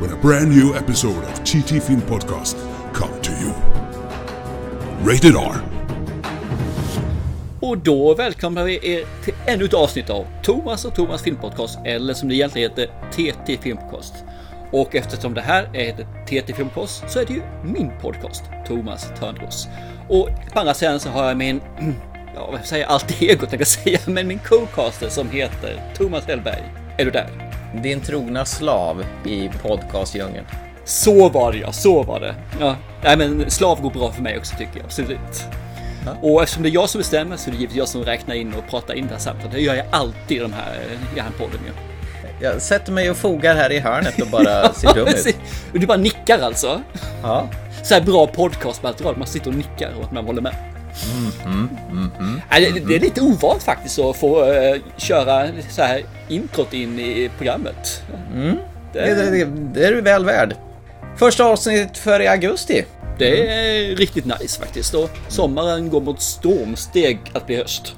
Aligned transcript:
when 0.00 0.12
a 0.12 0.16
brand 0.22 0.48
new 0.48 0.74
episode 0.76 1.24
of 1.24 1.44
TT 1.44 1.80
Film 1.80 2.00
Podcast 2.00 2.56
come 2.92 3.20
to 3.22 3.32
you. 3.32 3.52
Rated 5.02 5.34
R. 5.36 5.54
Och 7.60 7.78
då 7.78 8.14
välkomnar 8.14 8.64
vi 8.64 8.92
er 8.92 9.04
till 9.24 9.34
ännu 9.46 9.64
ett 9.64 9.74
avsnitt 9.74 10.10
av 10.10 10.26
Thomas 10.42 10.84
och 10.84 10.94
Thomas 10.94 11.22
filmpodcast, 11.22 11.78
eller 11.84 12.14
som 12.14 12.28
det 12.28 12.34
egentligen 12.34 12.70
heter 12.70 12.86
TT 13.12 13.58
Filmpodcast. 13.62 14.14
Och 14.72 14.94
eftersom 14.94 15.34
det 15.34 15.40
här 15.40 15.70
är 15.72 15.88
ett 15.88 16.26
TT 16.26 16.52
Filmpodcast 16.52 17.10
så 17.10 17.20
är 17.20 17.24
det 17.26 17.32
ju 17.32 17.42
min 17.64 17.90
podcast, 18.00 18.44
Thomas 18.66 19.08
Törnros. 19.20 19.68
Och 20.08 20.28
på 20.52 20.60
andra 20.60 20.74
sidan 20.74 21.00
så 21.00 21.08
har 21.08 21.28
jag 21.28 21.36
min, 21.36 21.60
ja 22.34 22.50
vad 22.52 22.64
säger 22.64 22.84
jag, 22.84 22.92
allt 22.92 23.22
ego 23.22 23.40
tänkte 23.40 23.56
jag 23.56 23.66
säga, 23.66 23.98
men 24.06 24.28
min 24.28 24.38
co-caster 24.38 25.08
som 25.08 25.30
heter 25.30 25.94
Thomas 25.96 26.26
Hellberg. 26.26 26.62
Är 26.98 27.04
du 27.04 27.10
där? 27.10 27.47
Din 27.74 28.00
trogna 28.00 28.44
slav 28.44 29.04
i 29.24 29.50
podcastdjungeln. 29.62 30.46
Så 30.84 31.28
var 31.28 31.52
det 31.52 31.58
ja, 31.58 31.72
så 31.72 32.02
var 32.02 32.20
det. 32.20 32.34
Ja, 32.60 32.76
nej 33.02 33.16
men 33.16 33.50
slav 33.50 33.80
går 33.82 33.90
bra 33.90 34.12
för 34.12 34.22
mig 34.22 34.38
också 34.38 34.56
tycker 34.58 34.76
jag, 34.76 34.84
absolut. 34.84 35.44
Ja. 36.06 36.28
Och 36.28 36.42
eftersom 36.42 36.62
det 36.62 36.68
är 36.68 36.74
jag 36.74 36.88
som 36.88 36.98
bestämmer 36.98 37.36
så 37.36 37.50
är 37.50 37.52
det 37.52 37.58
givetvis 37.58 37.78
jag 37.78 37.88
som 37.88 38.04
räknar 38.04 38.34
in 38.34 38.54
och 38.54 38.70
pratar 38.70 38.94
in 38.94 39.06
det 39.06 39.12
här 39.12 39.20
samtalet. 39.20 39.52
Det 39.52 39.60
gör 39.60 39.74
jag 39.74 39.86
alltid 39.90 40.36
i 40.36 40.40
de 40.40 40.52
här, 40.52 40.74
i 41.12 41.14
den 41.14 41.24
här 41.24 41.32
podden 41.38 41.60
ju. 41.66 41.72
Jag 42.40 42.62
sätter 42.62 42.92
mig 42.92 43.10
och 43.10 43.16
fogar 43.16 43.54
här 43.54 43.72
i 43.72 43.78
hörnet 43.78 44.20
och 44.20 44.28
bara 44.28 44.72
ser 44.72 44.94
dum 44.94 45.08
ut. 45.26 45.36
Du 45.72 45.86
bara 45.86 45.98
nickar 45.98 46.38
alltså? 46.38 46.82
Ja. 47.22 47.48
Så 47.82 47.94
här 47.94 48.00
bra 48.00 48.26
podcastmaterial, 48.26 49.16
man 49.16 49.26
sitter 49.26 49.50
och 49.50 49.56
nickar 49.56 49.92
och 49.98 50.04
att 50.04 50.12
man 50.12 50.26
håller 50.26 50.42
med. 50.42 50.54
Nej, 52.50 52.72
det, 52.72 52.80
det 52.80 52.94
är 52.94 53.00
lite 53.00 53.20
ovant 53.20 53.62
faktiskt 53.62 53.98
att 53.98 54.16
få 54.16 54.44
eh, 54.52 54.76
köra 54.96 55.48
så 55.70 55.82
här 55.82 56.02
introt 56.28 56.74
in 56.74 56.98
i 56.98 57.30
programmet. 57.38 58.02
Det, 58.92 59.14
det, 59.14 59.30
det, 59.30 59.44
det 59.74 59.86
är 59.86 59.92
du 59.92 60.00
väl 60.00 60.24
värd. 60.24 60.54
Första 61.16 61.44
avsnittet 61.44 61.98
för 61.98 62.20
i 62.20 62.26
augusti. 62.28 62.84
Det 63.18 63.48
är 63.48 63.96
riktigt 63.96 64.24
nice 64.24 64.60
faktiskt. 64.60 64.94
Och 64.94 65.10
sommaren 65.28 65.90
går 65.90 66.00
mot 66.00 66.22
stormsteg 66.22 67.18
att 67.32 67.46
bli 67.46 67.56
höst. 67.56 67.94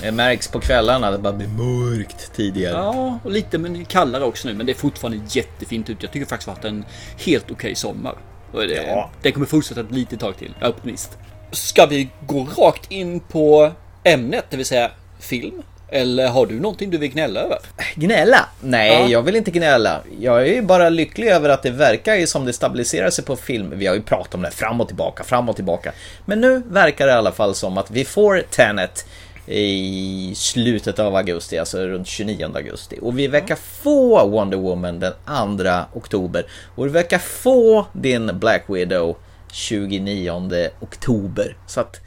Det 0.00 0.12
märks 0.12 0.48
på 0.48 0.60
kvällarna 0.60 1.10
det 1.10 1.18
bara 1.18 1.32
blir 1.32 1.48
mörkt 1.48 2.32
tidigare. 2.36 2.72
Ja, 2.76 3.18
och 3.24 3.30
lite 3.30 3.58
men 3.58 3.84
kallare 3.84 4.24
också 4.24 4.48
nu. 4.48 4.54
Men 4.54 4.66
det 4.66 4.72
är 4.72 4.76
fortfarande 4.76 5.20
jättefint 5.28 5.90
ut. 5.90 6.02
Jag 6.02 6.12
tycker 6.12 6.26
faktiskt 6.26 6.48
att 6.48 6.62
det 6.62 6.68
har 6.68 6.74
varit 6.74 6.84
en 6.84 7.24
helt 7.26 7.50
okej 7.50 7.74
sommar. 7.74 8.14
Och 8.52 8.60
det, 8.60 8.74
Ja. 8.86 9.10
det 9.22 9.32
kommer 9.32 9.46
fortsätta 9.46 9.80
ett 9.80 9.90
litet 9.90 10.20
tag 10.20 10.36
till. 10.36 10.54
Jag 10.60 10.68
är 10.68 10.72
optimist. 10.72 11.18
Ska 11.52 11.86
vi 11.86 12.08
gå 12.26 12.44
rakt 12.58 12.92
in 12.92 13.20
på 13.20 13.72
ämnet, 14.04 14.44
det 14.50 14.56
vill 14.56 14.66
säga 14.66 14.90
film? 15.20 15.62
Eller 15.88 16.28
har 16.28 16.46
du 16.46 16.60
någonting 16.60 16.90
du 16.90 16.98
vill 16.98 17.10
gnälla 17.12 17.40
över? 17.40 17.58
Gnälla? 17.94 18.48
Nej, 18.60 18.92
Ja. 18.92 19.08
jag 19.08 19.22
vill 19.22 19.36
inte 19.36 19.50
gnälla. 19.50 20.00
Jag 20.20 20.40
är 20.42 20.46
ju 20.54 20.62
bara 20.62 20.88
lycklig 20.88 21.28
över 21.28 21.48
att 21.48 21.62
det 21.62 21.70
verkar 21.70 22.14
ju 22.14 22.26
som 22.26 22.44
det 22.44 22.52
stabiliserar 22.52 23.10
sig 23.10 23.24
på 23.24 23.36
film. 23.36 23.72
Vi 23.74 23.86
har 23.86 23.94
ju 23.94 24.02
pratat 24.02 24.34
om 24.34 24.42
det 24.42 24.50
fram 24.50 24.80
och 24.80 24.86
tillbaka, 24.86 25.24
fram 25.24 25.48
och 25.48 25.56
tillbaka. 25.56 25.92
Men 26.26 26.40
nu 26.40 26.62
verkar 26.68 27.06
det 27.06 27.12
i 27.12 27.16
alla 27.16 27.32
fall 27.32 27.54
som 27.54 27.78
att 27.78 27.90
vi 27.90 28.04
får 28.04 28.42
Tenet 28.50 29.06
i 29.46 30.32
slutet 30.36 30.98
av 30.98 31.16
augusti, 31.16 31.58
alltså 31.58 31.78
runt 31.78 32.06
29 32.08 32.50
augusti. 32.54 32.98
Och 33.02 33.18
vi 33.18 33.26
verkar 33.26 33.56
få 33.82 34.28
Wonder 34.28 34.56
Woman 34.58 35.00
den 35.00 35.12
2 35.58 35.98
oktober. 35.98 36.46
Och 36.74 36.86
vi 36.86 36.90
verkar 36.90 37.18
få 37.18 37.86
din 37.92 38.38
Black 38.38 38.62
Widow 38.66 39.16
29 39.52 40.68
oktober. 40.80 41.56
Så 41.66 41.80
att 41.80 42.00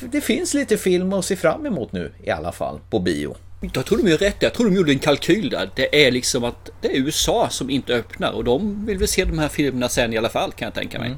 det 0.00 0.20
finns 0.20 0.54
lite 0.54 0.76
film 0.76 1.12
att 1.12 1.24
se 1.24 1.36
fram 1.36 1.66
emot 1.66 1.92
nu 1.92 2.12
i 2.24 2.30
alla 2.30 2.52
fall, 2.52 2.80
på 2.90 2.98
bio. 2.98 3.36
Jag 3.74 3.86
tror 3.86 3.98
de 3.98 4.08
gör 4.10 4.18
rätt. 4.18 4.36
Jag 4.38 4.54
tror 4.54 4.70
de 4.70 4.76
gjorde 4.76 4.92
en 4.92 4.98
kalkyl 4.98 5.50
där. 5.50 5.70
Det 5.76 6.06
är 6.06 6.10
liksom 6.10 6.44
att 6.44 6.70
det 6.80 6.88
är 6.88 7.00
USA 7.00 7.48
som 7.50 7.70
inte 7.70 7.94
öppnar 7.94 8.32
och 8.32 8.44
de 8.44 8.86
vill 8.86 8.98
väl 8.98 9.08
se 9.08 9.24
de 9.24 9.38
här 9.38 9.48
filmerna 9.48 9.88
sen 9.88 10.12
i 10.12 10.18
alla 10.18 10.28
fall 10.28 10.52
kan 10.52 10.66
jag 10.66 10.74
tänka 10.74 10.98
mig. 10.98 11.14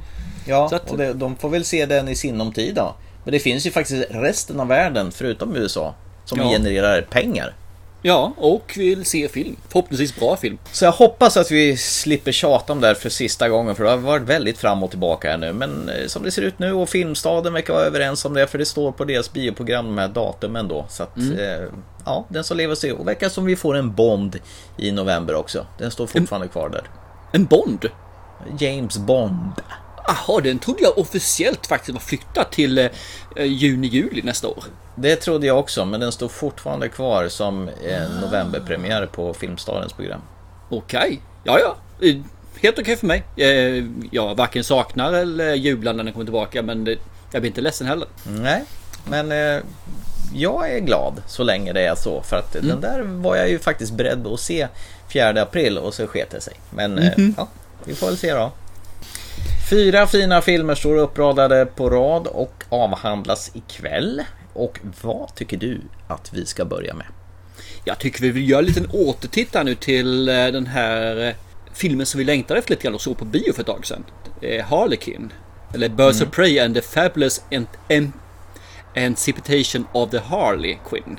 Ja, 0.47 0.69
Så 0.69 0.77
att- 0.77 0.91
och 0.91 0.99
det, 0.99 1.13
de 1.13 1.37
får 1.37 1.49
väl 1.49 1.65
se 1.65 1.87
den 1.87 2.09
i 2.09 2.15
sinom 2.15 2.53
tid 2.53 2.75
då. 2.75 2.95
Men 3.25 3.33
det 3.33 3.39
finns 3.39 3.67
ju 3.67 3.71
faktiskt 3.71 4.07
resten 4.11 4.61
av 4.61 4.69
världen, 4.69 5.13
förutom 5.13 5.57
USA, 5.57 5.95
som 6.25 6.39
Ja. 6.39 6.49
genererar 6.51 7.03
pengar. 7.03 7.55
Ja, 8.05 8.33
och 8.37 8.75
vill 8.77 9.05
se 9.05 9.29
film. 9.29 9.57
Förhoppningsvis 9.69 10.17
bra 10.17 10.37
film. 10.37 10.59
Så 10.73 10.85
jag 10.85 10.93
hoppas 10.93 11.37
att 11.37 11.51
vi 11.51 11.77
slipper 11.77 12.33
tjata 12.33 12.73
om 12.73 12.81
det 12.81 12.87
här 12.87 12.95
för 12.95 13.09
sista 13.09 13.49
gången, 13.49 13.75
för 13.75 13.85
det 13.85 13.91
har 13.91 13.97
varit 13.97 14.23
väldigt 14.23 14.59
fram 14.59 14.83
och 14.83 14.91
tillbaka 14.91 15.31
här 15.31 15.39
nu. 15.39 15.53
Men 15.53 15.89
eh, 15.89 16.07
som 16.07 16.23
det 16.23 16.31
ser 16.31 16.43
ut 16.43 16.59
nu, 16.59 16.73
och 16.73 16.89
Filmstaden 16.89 17.53
verkar 17.53 17.75
vara 17.75 17.85
överens 17.85 18.25
om 18.25 18.35
det, 18.35 18.47
för 18.47 18.59
det 18.59 18.65
står 18.65 18.93
på 18.93 19.05
deras 19.05 19.33
bioprogram 19.33 19.87
de 19.87 19.99
här 19.99 20.09
datumen 20.09 20.69
då. 20.69 20.87
Så 20.89 21.03
att, 21.03 21.19
eh, 21.19 21.69
ja, 22.05 22.27
den 22.29 22.45
som 22.45 22.57
lever 22.57 22.75
ser. 22.75 22.93
Och 22.93 23.09
verkar 23.09 23.29
som 23.29 23.45
vi 23.45 23.57
får 23.57 23.77
en 23.77 23.95
Bond 23.95 24.39
i 24.77 24.93
november 24.93 25.35
också. 25.35 25.67
Den 25.79 25.91
står 25.91 26.07
fortfarande 26.07 26.49
kvar 26.49 26.69
där. 26.69 26.85
En 27.33 27.45
Bond. 27.45 27.87
James 28.59 28.99
Bond. 28.99 29.53
Jaha, 30.07 30.41
den 30.41 30.59
trodde 30.59 30.83
jag 30.83 30.99
officiellt 30.99 31.67
faktiskt 31.67 31.93
var 31.93 32.01
flyttad 32.01 32.51
till 32.51 32.79
eh, 32.79 32.89
juni-juli 33.37 34.23
nästa 34.23 34.49
år. 34.49 34.65
Det 34.95 35.17
trodde 35.17 35.47
jag 35.47 35.59
också, 35.59 35.85
men 35.85 36.01
den 36.01 36.13
står 36.13 36.29
fortfarande 36.29 36.89
kvar 36.89 37.29
som 37.29 37.69
en 37.89 38.11
novemberpremiär 38.21 39.07
på 39.07 39.35
Filmstadens 39.35 39.93
program. 39.93 40.21
Okej, 40.69 41.21
ja 41.45 41.59
ja. 41.59 41.77
Eh, 42.09 42.17
Helt 42.61 42.79
okej 42.79 42.97
för 42.97 43.07
mig. 43.07 43.23
Eh, 43.37 43.85
Jag 44.11 44.35
varken 44.35 44.65
saknar 44.65 45.13
eller 45.13 45.55
jublar 45.55 45.93
när 45.93 46.05
den 46.05 46.13
kommer 46.13 46.25
tillbaka, 46.27 46.63
men 46.63 46.87
jag 47.33 47.43
blir 47.43 47.51
inte 47.51 47.61
ledsen 47.61 47.87
heller. 47.87 48.09
Nej, 48.25 48.65
men 49.09 49.33
eh, 49.33 49.63
jag 50.35 50.71
är 50.71 50.79
glad 50.81 51.23
så 51.27 51.43
länge 51.43 51.73
det 51.73 51.87
är 51.87 51.95
så. 51.95 52.23
För 52.23 52.37
att 52.37 52.53
den 52.53 52.81
där 52.81 53.03
var 53.03 53.37
jag 53.37 53.49
ju 53.51 53.59
faktiskt 53.59 53.93
beredd 53.93 54.27
att 54.27 54.41
se 54.41 54.69
4 55.13 55.43
april 55.43 55.79
och 55.79 55.95
så 55.95 56.07
sket 56.07 56.31
det 56.31 56.41
sig. 56.41 56.55
Men 56.71 56.99
eh, 56.99 57.13
ja, 57.37 57.49
vi 57.85 57.95
får 57.95 58.07
väl 58.07 58.17
se 58.17 58.35
då. 58.35 58.51
Fyra 59.71 60.07
fina 60.07 60.41
filmer 60.41 60.75
står 60.75 60.97
uppradade 60.97 61.67
på 61.67 61.91
rad 61.91 62.27
och 62.27 62.65
avhandlas 62.69 63.51
ikväll. 63.55 64.23
Och 64.53 64.79
vad 65.03 65.35
tycker 65.35 65.57
du 65.57 65.81
att 66.09 66.33
vi 66.33 66.47
ska 66.47 66.65
börja 66.65 66.95
med? 66.95 67.07
Jag 67.85 67.99
tycker 67.99 68.21
vi 68.21 68.31
vill 68.31 68.51
göra 68.51 68.61
en 68.61 68.67
liten 68.67 68.89
återtitt 68.93 69.55
nu 69.65 69.75
till 69.75 70.29
eh, 70.29 70.35
den 70.35 70.67
här 70.67 71.29
eh, 71.29 71.35
filmen 71.73 72.07
som 72.07 72.19
vi 72.19 72.25
längtade 72.25 72.59
efter 72.61 72.71
lite 72.71 72.83
grann 72.83 72.95
och 72.95 73.01
såg 73.01 73.19
på 73.19 73.25
bio 73.25 73.53
för 73.53 73.61
ett 73.61 73.67
tag 73.67 73.87
sedan. 73.87 74.05
Eh, 74.41 74.65
Harlequin. 74.65 75.33
Eller 75.75 75.89
Birds 75.89 76.21
of 76.21 76.31
Prey 76.31 76.59
and 76.59 76.75
the 76.75 76.83
Fabulous 76.83 77.43
Ant- 77.51 78.13
Anticipation 78.97 79.87
of 79.93 80.11
the 80.11 80.19
Harley 80.19 80.79
Quinn. 80.89 81.19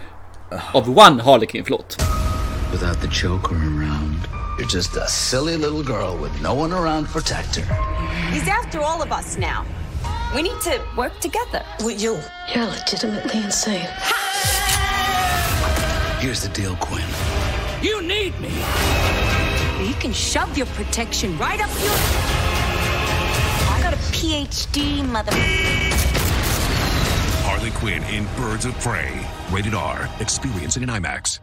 Of 0.73 0.88
one 0.88 1.23
Harlequin, 1.23 1.63
förlåt. 1.63 1.97
Without 2.71 3.01
the 3.01 3.07
choker 3.07 3.55
around, 3.55 4.19
you're 4.59 4.75
just 4.75 4.97
a 4.97 5.07
silly 5.07 5.57
little 5.57 5.83
girl 5.83 6.17
with 6.23 6.41
no 6.44 6.53
one 6.53 6.73
around 6.75 7.05
to 7.07 7.11
protect 7.13 7.55
her. 7.55 7.75
He's 8.33 8.47
after 8.47 8.79
all 8.79 9.01
of 9.01 9.11
us 9.19 9.38
now. 9.38 9.63
We 10.35 10.41
need 10.41 10.59
to 10.61 10.81
work 10.97 11.19
together. 11.19 11.63
With 11.83 12.01
you. 12.01 12.19
You're 12.55 12.66
legitimately 12.66 13.44
insane. 13.44 13.88
Here's 16.19 16.41
the 16.41 16.49
deal, 16.49 16.75
Quinn. 16.77 17.05
You 17.83 18.01
need 18.01 18.39
me. 18.39 18.49
You 19.88 19.94
can 19.99 20.11
shove 20.11 20.57
your 20.57 20.66
protection 20.67 21.38
right 21.38 21.61
up 21.61 21.69
your. 21.83 21.94
I 23.69 23.80
got 23.83 23.94
a 23.94 23.97
PhD, 24.12 25.03
mother. 25.06 25.33
Harley 27.44 27.71
Quinn 27.71 28.03
in 28.06 28.25
Birds 28.35 28.65
of 28.65 28.74
Prey. 28.80 29.12
Rated 29.51 29.75
R. 29.75 30.09
Experience 30.19 30.77
it 30.77 30.83
in 30.83 30.89
IMAX. 30.89 31.39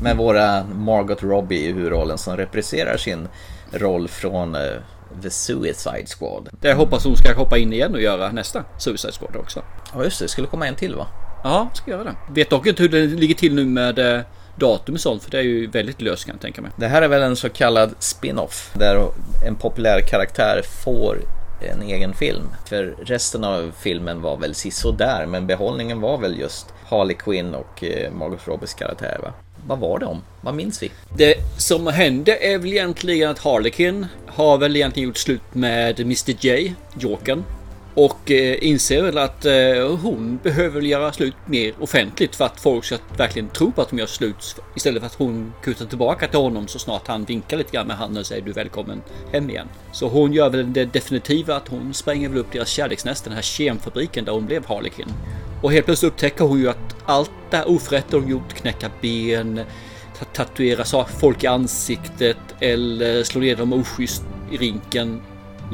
Med 0.00 0.16
våra 0.16 0.64
Margot 0.64 1.22
Robbie 1.22 1.56
i 1.56 1.72
huvudrollen 1.72 2.18
som 2.18 2.36
representerar 2.36 2.96
sin 2.96 3.28
roll 3.70 4.08
från 4.08 4.54
eh, 4.54 4.76
The 5.22 5.30
Suicide 5.30 6.06
Squad. 6.18 6.48
Det 6.60 6.68
jag 6.68 6.76
hoppas 6.76 7.04
hon 7.04 7.16
ska 7.16 7.34
hoppa 7.34 7.58
in 7.58 7.72
igen 7.72 7.94
och 7.94 8.00
göra 8.00 8.32
nästa 8.32 8.64
Suicide 8.78 9.12
Squad 9.12 9.36
också. 9.36 9.62
Ja 9.94 10.04
just 10.04 10.18
det, 10.18 10.24
det 10.24 10.28
skulle 10.28 10.46
komma 10.46 10.66
en 10.66 10.74
till 10.74 10.94
va? 10.94 11.06
Ja, 11.44 11.70
ska 11.74 11.90
göra 11.90 12.04
det. 12.04 12.16
Vet 12.28 12.50
dock 12.50 12.66
inte 12.66 12.82
hur 12.82 12.88
det 12.88 13.06
ligger 13.06 13.34
till 13.34 13.54
nu 13.54 13.64
med 13.64 13.98
eh, 13.98 14.20
datum 14.56 14.94
och 14.94 15.00
sånt, 15.00 15.22
för 15.22 15.30
det 15.30 15.38
är 15.38 15.42
ju 15.42 15.66
väldigt 15.66 16.02
löst 16.02 16.24
kan 16.24 16.34
jag 16.34 16.40
tänka 16.40 16.62
mig. 16.62 16.70
Det 16.76 16.86
här 16.86 17.02
är 17.02 17.08
väl 17.08 17.22
en 17.22 17.36
så 17.36 17.48
kallad 17.48 17.94
spin-off 17.98 18.70
där 18.74 19.08
en 19.46 19.54
populär 19.54 20.00
karaktär 20.00 20.62
får 20.84 21.18
en 21.60 21.82
egen 21.82 22.14
film. 22.14 22.48
För 22.64 22.96
resten 23.02 23.44
av 23.44 23.72
filmen 23.78 24.22
var 24.22 24.36
väl 24.36 24.54
där 24.98 25.26
men 25.26 25.46
behållningen 25.46 26.00
var 26.00 26.18
väl 26.18 26.38
just 26.38 26.74
Harley 26.88 27.16
Quinn 27.16 27.54
och 27.54 27.84
eh, 27.84 28.12
Margot 28.12 28.48
Robbies 28.48 28.74
karaktär 28.74 29.18
va? 29.22 29.32
Vad 29.66 29.78
var 29.78 29.98
det 29.98 30.06
om? 30.06 30.22
Vad 30.40 30.54
minns 30.54 30.82
vi? 30.82 30.90
Det 31.16 31.34
som 31.58 31.86
hände 31.86 32.36
är 32.36 32.58
väl 32.58 32.72
egentligen 32.72 33.30
att 33.30 33.38
Harlequin 33.38 34.06
har 34.26 34.58
väl 34.58 34.76
egentligen 34.76 35.08
gjort 35.08 35.16
slut 35.16 35.42
med 35.52 36.00
Mr 36.00 36.46
J, 36.46 36.74
Jokern. 36.98 37.44
Och 37.94 38.30
eh, 38.30 38.68
inser 38.68 39.02
väl 39.02 39.18
att 39.18 39.44
eh, 39.44 39.96
hon 40.02 40.38
behöver 40.42 40.80
göra 40.80 41.12
slut 41.12 41.34
mer 41.46 41.74
offentligt 41.80 42.36
för 42.36 42.44
att 42.44 42.60
folk 42.60 42.84
ska 42.84 42.96
verkligen 43.16 43.48
tro 43.48 43.72
på 43.72 43.82
att 43.82 43.90
de 43.90 43.98
gör 43.98 44.06
slut. 44.06 44.56
Istället 44.76 45.00
för 45.00 45.06
att 45.06 45.14
hon 45.14 45.52
kutar 45.62 45.86
tillbaka 45.86 46.28
till 46.28 46.38
honom 46.38 46.68
så 46.68 46.78
snart 46.78 47.06
han 47.06 47.24
vinkar 47.24 47.56
lite 47.56 47.72
grann 47.72 47.86
med 47.86 47.96
handen 47.96 48.20
och 48.20 48.26
säger 48.26 48.42
du 48.42 48.50
är 48.50 48.54
välkommen 48.54 49.02
hem 49.32 49.50
igen. 49.50 49.68
Så 49.92 50.08
hon 50.08 50.32
gör 50.32 50.50
väl 50.50 50.72
det 50.72 50.84
definitiva 50.84 51.56
att 51.56 51.68
hon 51.68 51.94
spränger 51.94 52.28
väl 52.28 52.38
upp 52.38 52.52
deras 52.52 52.68
kärleksnäst, 52.68 53.24
den 53.24 53.32
här 53.32 53.42
kemfabriken 53.42 54.24
där 54.24 54.32
hon 54.32 54.46
blev 54.46 54.66
Harlequin. 54.66 55.12
Och 55.62 55.72
helt 55.72 55.86
plötsligt 55.86 56.12
upptäcker 56.12 56.44
hon 56.44 56.58
ju 56.58 56.68
att 56.68 56.96
allt 57.04 57.30
det 57.50 57.56
här 57.56 57.68
oförrätter 57.68 58.18
hon 58.18 58.28
gjort, 58.28 58.54
knäcka 58.54 58.90
ben, 59.00 59.60
tatuera 60.32 61.04
folk 61.06 61.44
i 61.44 61.46
ansiktet 61.46 62.36
eller 62.60 63.22
slå 63.22 63.40
ner 63.40 63.56
dem 63.56 63.72
oschysst 63.72 64.22
i 64.52 64.56
rinken 64.56 65.22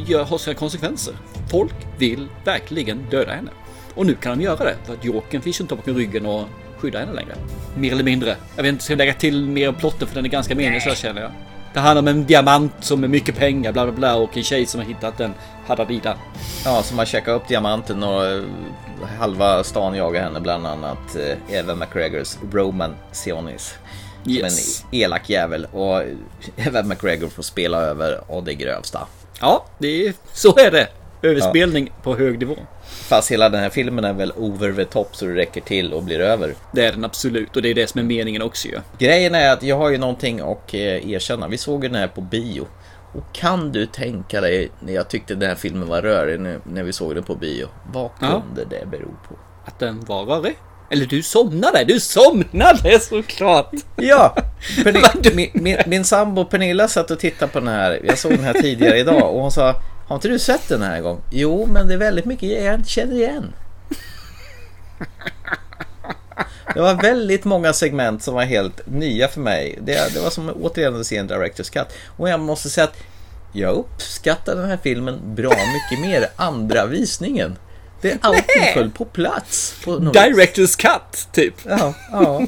gör, 0.07 0.25
har 0.25 0.39
sina 0.39 0.55
konsekvenser. 0.55 1.15
Folk 1.51 1.75
vill 1.99 2.29
verkligen 2.45 3.07
döda 3.11 3.33
henne. 3.33 3.51
Och 3.95 4.07
nu 4.07 4.15
kan 4.15 4.39
de 4.39 4.45
göra 4.45 4.65
det 4.65 4.77
för 4.85 4.95
att 4.95 5.05
Jokern 5.05 5.43
finns 5.43 5.61
ju 5.61 5.63
inte 5.63 5.77
bakom 5.77 5.97
ryggen 5.97 6.27
och 6.27 6.45
skydda 6.79 6.99
henne 6.99 7.13
längre. 7.13 7.35
Mer 7.77 7.93
eller 7.93 8.05
mindre. 8.05 8.37
Jag 8.57 8.63
vet 8.63 8.73
inte, 8.73 8.85
ska 8.85 8.93
jag 8.93 8.99
lägga 8.99 9.15
till 9.15 9.47
mer 9.47 9.69
om 9.69 9.75
plotten 9.75 10.09
för 10.09 10.15
den 10.15 10.25
är 10.25 10.29
ganska 10.29 10.55
meningslös 10.55 10.99
känner 10.99 11.23
jag. 11.23 11.31
Det 11.75 11.81
handlar 11.81 12.03
om 12.03 12.09
en 12.09 12.27
diamant 12.27 12.73
som 12.81 13.05
är 13.05 13.09
mycket 13.09 13.37
pengar, 13.37 13.73
bla 13.73 13.85
bla 13.85 13.93
bla 13.93 14.17
och 14.17 14.37
en 14.37 14.43
tjej 14.43 14.67
som 14.67 14.81
har 14.81 14.89
hittat 14.89 15.19
den. 15.19 15.35
Hadadida. 15.67 16.17
Ja, 16.65 16.83
som 16.83 16.99
har 16.99 17.05
checkat 17.05 17.37
upp 17.37 17.49
diamanten 17.49 18.03
och 18.03 18.27
eh, 18.27 18.43
halva 19.19 19.65
stan 19.65 19.95
jagar 19.95 20.23
henne, 20.23 20.41
bland 20.41 20.67
annat 20.67 21.17
eh, 21.17 21.57
Eva 21.57 21.75
McGregors 21.75 22.39
Roman 22.53 22.95
Sionis. 23.13 23.75
Yes. 24.27 24.79
Som 24.79 24.89
en 24.91 24.99
elak 24.99 25.31
jävel 25.31 25.67
och 25.73 26.03
Eva 26.57 26.83
McGregor 26.83 27.29
får 27.29 27.43
spela 27.43 27.81
över 27.81 28.21
och 28.31 28.45
det 28.45 28.55
grövsta. 28.55 29.07
Ja, 29.41 29.65
det 29.79 30.07
är, 30.07 30.15
så 30.33 30.59
är 30.59 30.71
det. 30.71 30.89
Överspelning 31.23 31.87
ja. 31.87 32.03
på 32.03 32.17
hög 32.17 32.39
nivå. 32.39 32.57
Fast 33.13 33.31
hela 33.31 33.49
den 33.49 33.61
här 33.61 33.71
filmen 33.71 34.05
är 34.05 34.13
väl 34.13 34.33
over 34.37 34.73
the 34.73 34.85
top 34.85 35.17
så 35.17 35.27
det 35.27 35.35
räcker 35.35 35.61
till 35.61 35.93
och 35.93 36.03
blir 36.03 36.21
över. 36.21 36.55
Det 36.73 36.85
är 36.85 36.93
den 36.93 37.05
absolut 37.05 37.57
och 37.57 37.63
det 37.63 37.71
är 37.71 37.75
det 37.75 37.87
som 37.87 37.99
är 37.99 38.05
meningen 38.05 38.43
också 38.43 38.69
ju. 38.69 38.79
Grejen 38.99 39.35
är 39.35 39.53
att 39.53 39.63
jag 39.63 39.77
har 39.77 39.91
ju 39.91 39.99
någonting 39.99 40.41
att 40.41 40.75
eh, 40.75 41.11
erkänna. 41.11 41.49
Vi 41.49 41.59
såg 41.59 41.83
den 41.83 41.95
här 41.95 42.07
på 42.07 42.21
bio. 42.21 42.67
Och 43.15 43.35
kan 43.35 43.73
du 43.73 43.87
tänka 43.87 44.41
dig 44.41 44.71
när 44.81 44.93
jag 44.93 45.09
tyckte 45.09 45.35
den 45.35 45.49
här 45.49 45.57
filmen 45.57 45.89
var 45.89 46.03
rörig 46.03 46.41
när 46.65 46.83
vi 46.83 46.93
såg 46.93 47.15
den 47.15 47.25
på 47.25 47.35
bio. 47.35 47.69
Vad 47.93 48.11
kunde 48.19 48.61
ja. 48.61 48.65
det 48.71 48.87
bero 48.87 49.15
på? 49.29 49.35
Att 49.65 49.79
den 49.79 50.05
var 50.05 50.25
rörig? 50.25 50.57
Eller 50.91 51.07
du 51.07 51.23
somnade, 51.23 51.85
du 51.85 52.01
somnade 52.01 53.01
såklart! 53.01 53.73
Ja! 53.97 54.37
min, 55.35 55.51
min, 55.53 55.79
min 55.87 56.05
sambo 56.05 56.45
Pernilla 56.45 56.89
satt 56.89 57.11
och 57.11 57.19
tittade 57.19 57.53
på 57.53 57.59
den 57.59 57.69
här, 57.69 58.01
jag 58.05 58.19
såg 58.19 58.31
den 58.31 58.45
här 58.45 58.53
tidigare 58.53 58.99
idag 58.99 59.35
och 59.35 59.41
hon 59.41 59.53
sa 59.53 59.75
Har 60.07 60.17
inte 60.17 60.29
du 60.29 60.39
sett 60.39 60.69
den 60.69 60.83
här 60.83 61.01
gång? 61.01 61.21
Jo, 61.31 61.67
men 61.67 61.89
det 61.89 61.95
är 61.95 61.99
väldigt 61.99 62.25
mycket 62.25 62.65
jag 62.65 62.75
inte 62.75 62.91
känner 62.91 63.15
igen. 63.15 63.53
Det 66.75 66.81
var 66.81 66.95
väldigt 66.95 67.45
många 67.45 67.73
segment 67.73 68.23
som 68.23 68.35
var 68.35 68.43
helt 68.43 68.87
nya 68.87 69.29
för 69.29 69.41
mig. 69.41 69.79
Det, 69.83 70.15
det 70.15 70.21
var 70.21 70.31
som 70.31 70.51
återigen 70.63 71.01
att 71.01 71.07
se 71.07 71.17
en 71.17 71.27
Directors 71.27 71.71
Cut. 71.71 71.87
Och 72.17 72.29
jag 72.29 72.41
måste 72.41 72.71
säga 72.71 72.85
att 72.85 72.97
jag 73.53 73.75
uppskattar 73.75 74.57
den 74.57 74.69
här 74.69 74.79
filmen 74.83 75.35
bra 75.35 75.51
mycket 75.51 76.07
mer 76.07 76.29
andra 76.37 76.87
visningen. 76.87 77.59
Det 78.01 78.11
är 78.11 78.19
allting 78.21 78.75
föll 78.75 78.91
på 78.91 79.05
plats. 79.05 79.75
På 79.85 79.97
Directors 79.97 80.77
cut, 80.77 81.29
typ. 81.33 81.55
Ja, 81.65 81.95
ja. 82.13 82.47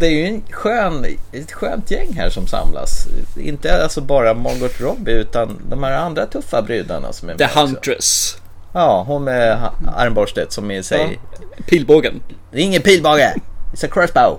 Det 0.00 0.06
är 0.06 0.10
ju 0.10 0.26
en 0.26 0.42
skön, 0.50 1.06
ett 1.32 1.52
skönt 1.52 1.90
gäng 1.90 2.12
här 2.12 2.30
som 2.30 2.46
samlas. 2.46 3.06
Inte 3.36 3.82
alltså 3.82 4.00
bara 4.00 4.34
Margot 4.34 4.80
Robbie 4.80 5.12
utan 5.12 5.62
de 5.70 5.82
här 5.82 5.92
andra 5.92 6.26
tuffa 6.26 6.62
brudarna 6.62 7.12
som 7.12 7.28
är 7.28 7.34
med 7.34 7.38
The 7.38 7.60
Huntress. 7.60 8.34
Också. 8.36 8.44
Ja, 8.72 9.04
hon 9.06 9.24
med 9.24 9.58
armborstet 9.96 10.52
som 10.52 10.70
i 10.70 10.82
sig... 10.82 11.18
Ja. 11.32 11.62
Pilbågen. 11.66 12.22
Det 12.52 12.58
är 12.58 12.62
ingen 12.62 12.82
pilbåge! 12.82 13.34
It's 13.74 13.84
a 13.84 13.88
crossbow. 13.92 14.38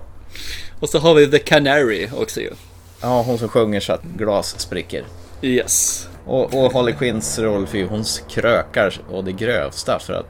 Och 0.80 0.90
så 0.90 1.00
har 1.00 1.14
vi 1.14 1.32
The 1.32 1.40
Canary 1.40 2.10
också 2.18 2.40
ju. 2.40 2.52
Ja, 3.02 3.22
hon 3.22 3.38
som 3.38 3.50
sjunger 3.50 3.80
så 3.80 3.94
att 3.94 4.04
glas 4.04 4.60
spricker. 4.60 5.04
Yes. 5.42 6.08
Och, 6.26 6.54
och 6.54 6.74
Holly 6.74 6.94
Quinns 6.94 7.40
roll, 7.40 7.68
för 7.68 7.84
hon 7.84 8.04
krökar 8.30 9.02
och 9.12 9.24
det 9.24 9.32
grövsta 9.32 10.00
för 10.00 10.14
att 10.14 10.26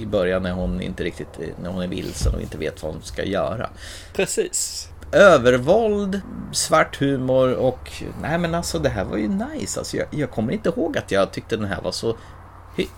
i 0.00 0.06
början 0.06 0.42
när 0.42 0.52
hon 0.52 0.80
inte 0.80 1.04
riktigt, 1.04 1.40
när 1.62 1.70
hon 1.70 1.82
är 1.82 1.88
vilsen 1.88 2.34
och 2.34 2.40
inte 2.40 2.58
vet 2.58 2.82
vad 2.82 2.92
hon 2.92 3.02
ska 3.02 3.24
göra. 3.24 3.70
Precis. 4.14 4.88
Övervåld, 5.12 6.20
svart 6.52 7.00
humor 7.00 7.54
och 7.54 7.92
nej 8.22 8.38
men 8.38 8.54
alltså 8.54 8.78
det 8.78 8.88
här 8.88 9.04
var 9.04 9.16
ju 9.16 9.28
nice. 9.28 9.80
Alltså, 9.80 9.96
jag, 9.96 10.06
jag 10.10 10.30
kommer 10.30 10.52
inte 10.52 10.68
ihåg 10.68 10.98
att 10.98 11.10
jag 11.10 11.32
tyckte 11.32 11.56
den 11.56 11.66
här 11.66 11.80
var 11.82 11.92
så 11.92 12.16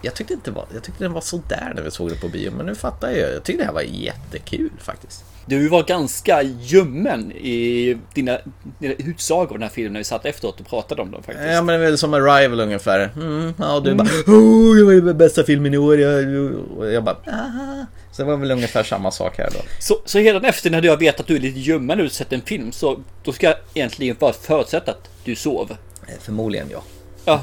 jag 0.02 0.14
tyckte, 0.14 0.34
inte 0.34 0.50
var, 0.50 0.66
jag 0.74 0.82
tyckte 0.82 1.04
den 1.04 1.12
var 1.12 1.20
sådär 1.20 1.72
när 1.74 1.82
vi 1.82 1.90
såg 1.90 2.08
den 2.08 2.18
på 2.18 2.28
bio, 2.28 2.52
men 2.56 2.66
nu 2.66 2.74
fattar 2.74 3.10
jag. 3.10 3.34
Jag 3.34 3.44
tyckte 3.44 3.62
det 3.62 3.66
här 3.66 3.72
var 3.72 3.82
jättekul 3.82 4.70
faktiskt. 4.78 5.24
Du 5.46 5.68
var 5.68 5.82
ganska 5.82 6.42
ljummen 6.42 7.32
i 7.32 7.98
dina, 8.14 8.38
dina 8.78 8.94
utsagor 8.94 9.46
av 9.46 9.52
den 9.52 9.62
här 9.62 9.68
filmen 9.68 9.92
när 9.92 10.00
vi 10.00 10.04
satt 10.04 10.26
efteråt 10.26 10.60
och 10.60 10.66
pratade 10.66 11.02
om 11.02 11.10
dem 11.10 11.22
faktiskt. 11.22 11.48
Ja 11.48 11.62
men 11.62 11.66
det 11.66 11.74
är 11.74 11.78
väl 11.78 11.98
som 11.98 12.14
Arrival 12.14 12.60
ungefär. 12.60 13.10
Mm, 13.16 13.54
ja, 13.58 13.76
och 13.76 13.82
du 13.82 13.90
mm. 13.90 14.06
bara 14.06 14.36
oh, 14.36 14.76
det 14.76 14.84
var 14.84 14.92
ju 14.92 15.14
bästa 15.14 15.44
filmen 15.44 15.74
i 15.74 15.78
år. 15.78 16.00
Jag, 16.00 16.24
och 16.76 16.92
jag 16.92 17.04
bara 17.04 17.16
Aha. 17.26 17.86
Så 18.12 18.22
det 18.22 18.28
var 18.28 18.36
väl 18.36 18.50
ungefär 18.50 18.82
samma 18.82 19.10
sak 19.10 19.38
här 19.38 19.50
då. 19.52 19.58
Så, 19.78 20.00
så 20.04 20.18
redan 20.18 20.44
efter 20.44 20.70
när 20.70 20.80
du 20.80 20.90
har 20.90 20.96
vetat 20.96 21.20
att 21.20 21.26
du 21.26 21.36
är 21.36 21.40
lite 21.40 21.58
ljummen 21.58 21.98
när 21.98 22.04
du 22.04 22.10
sett 22.10 22.32
en 22.32 22.42
film 22.42 22.72
så 22.72 23.00
då 23.24 23.32
ska 23.32 23.46
jag 23.46 23.56
egentligen 23.74 24.16
bara 24.20 24.32
förutsätta 24.32 24.90
att 24.90 25.10
du 25.24 25.34
sov? 25.34 25.76
Eh, 26.06 26.14
förmodligen 26.20 26.66
ja. 26.70 26.82
Ja. 27.24 27.42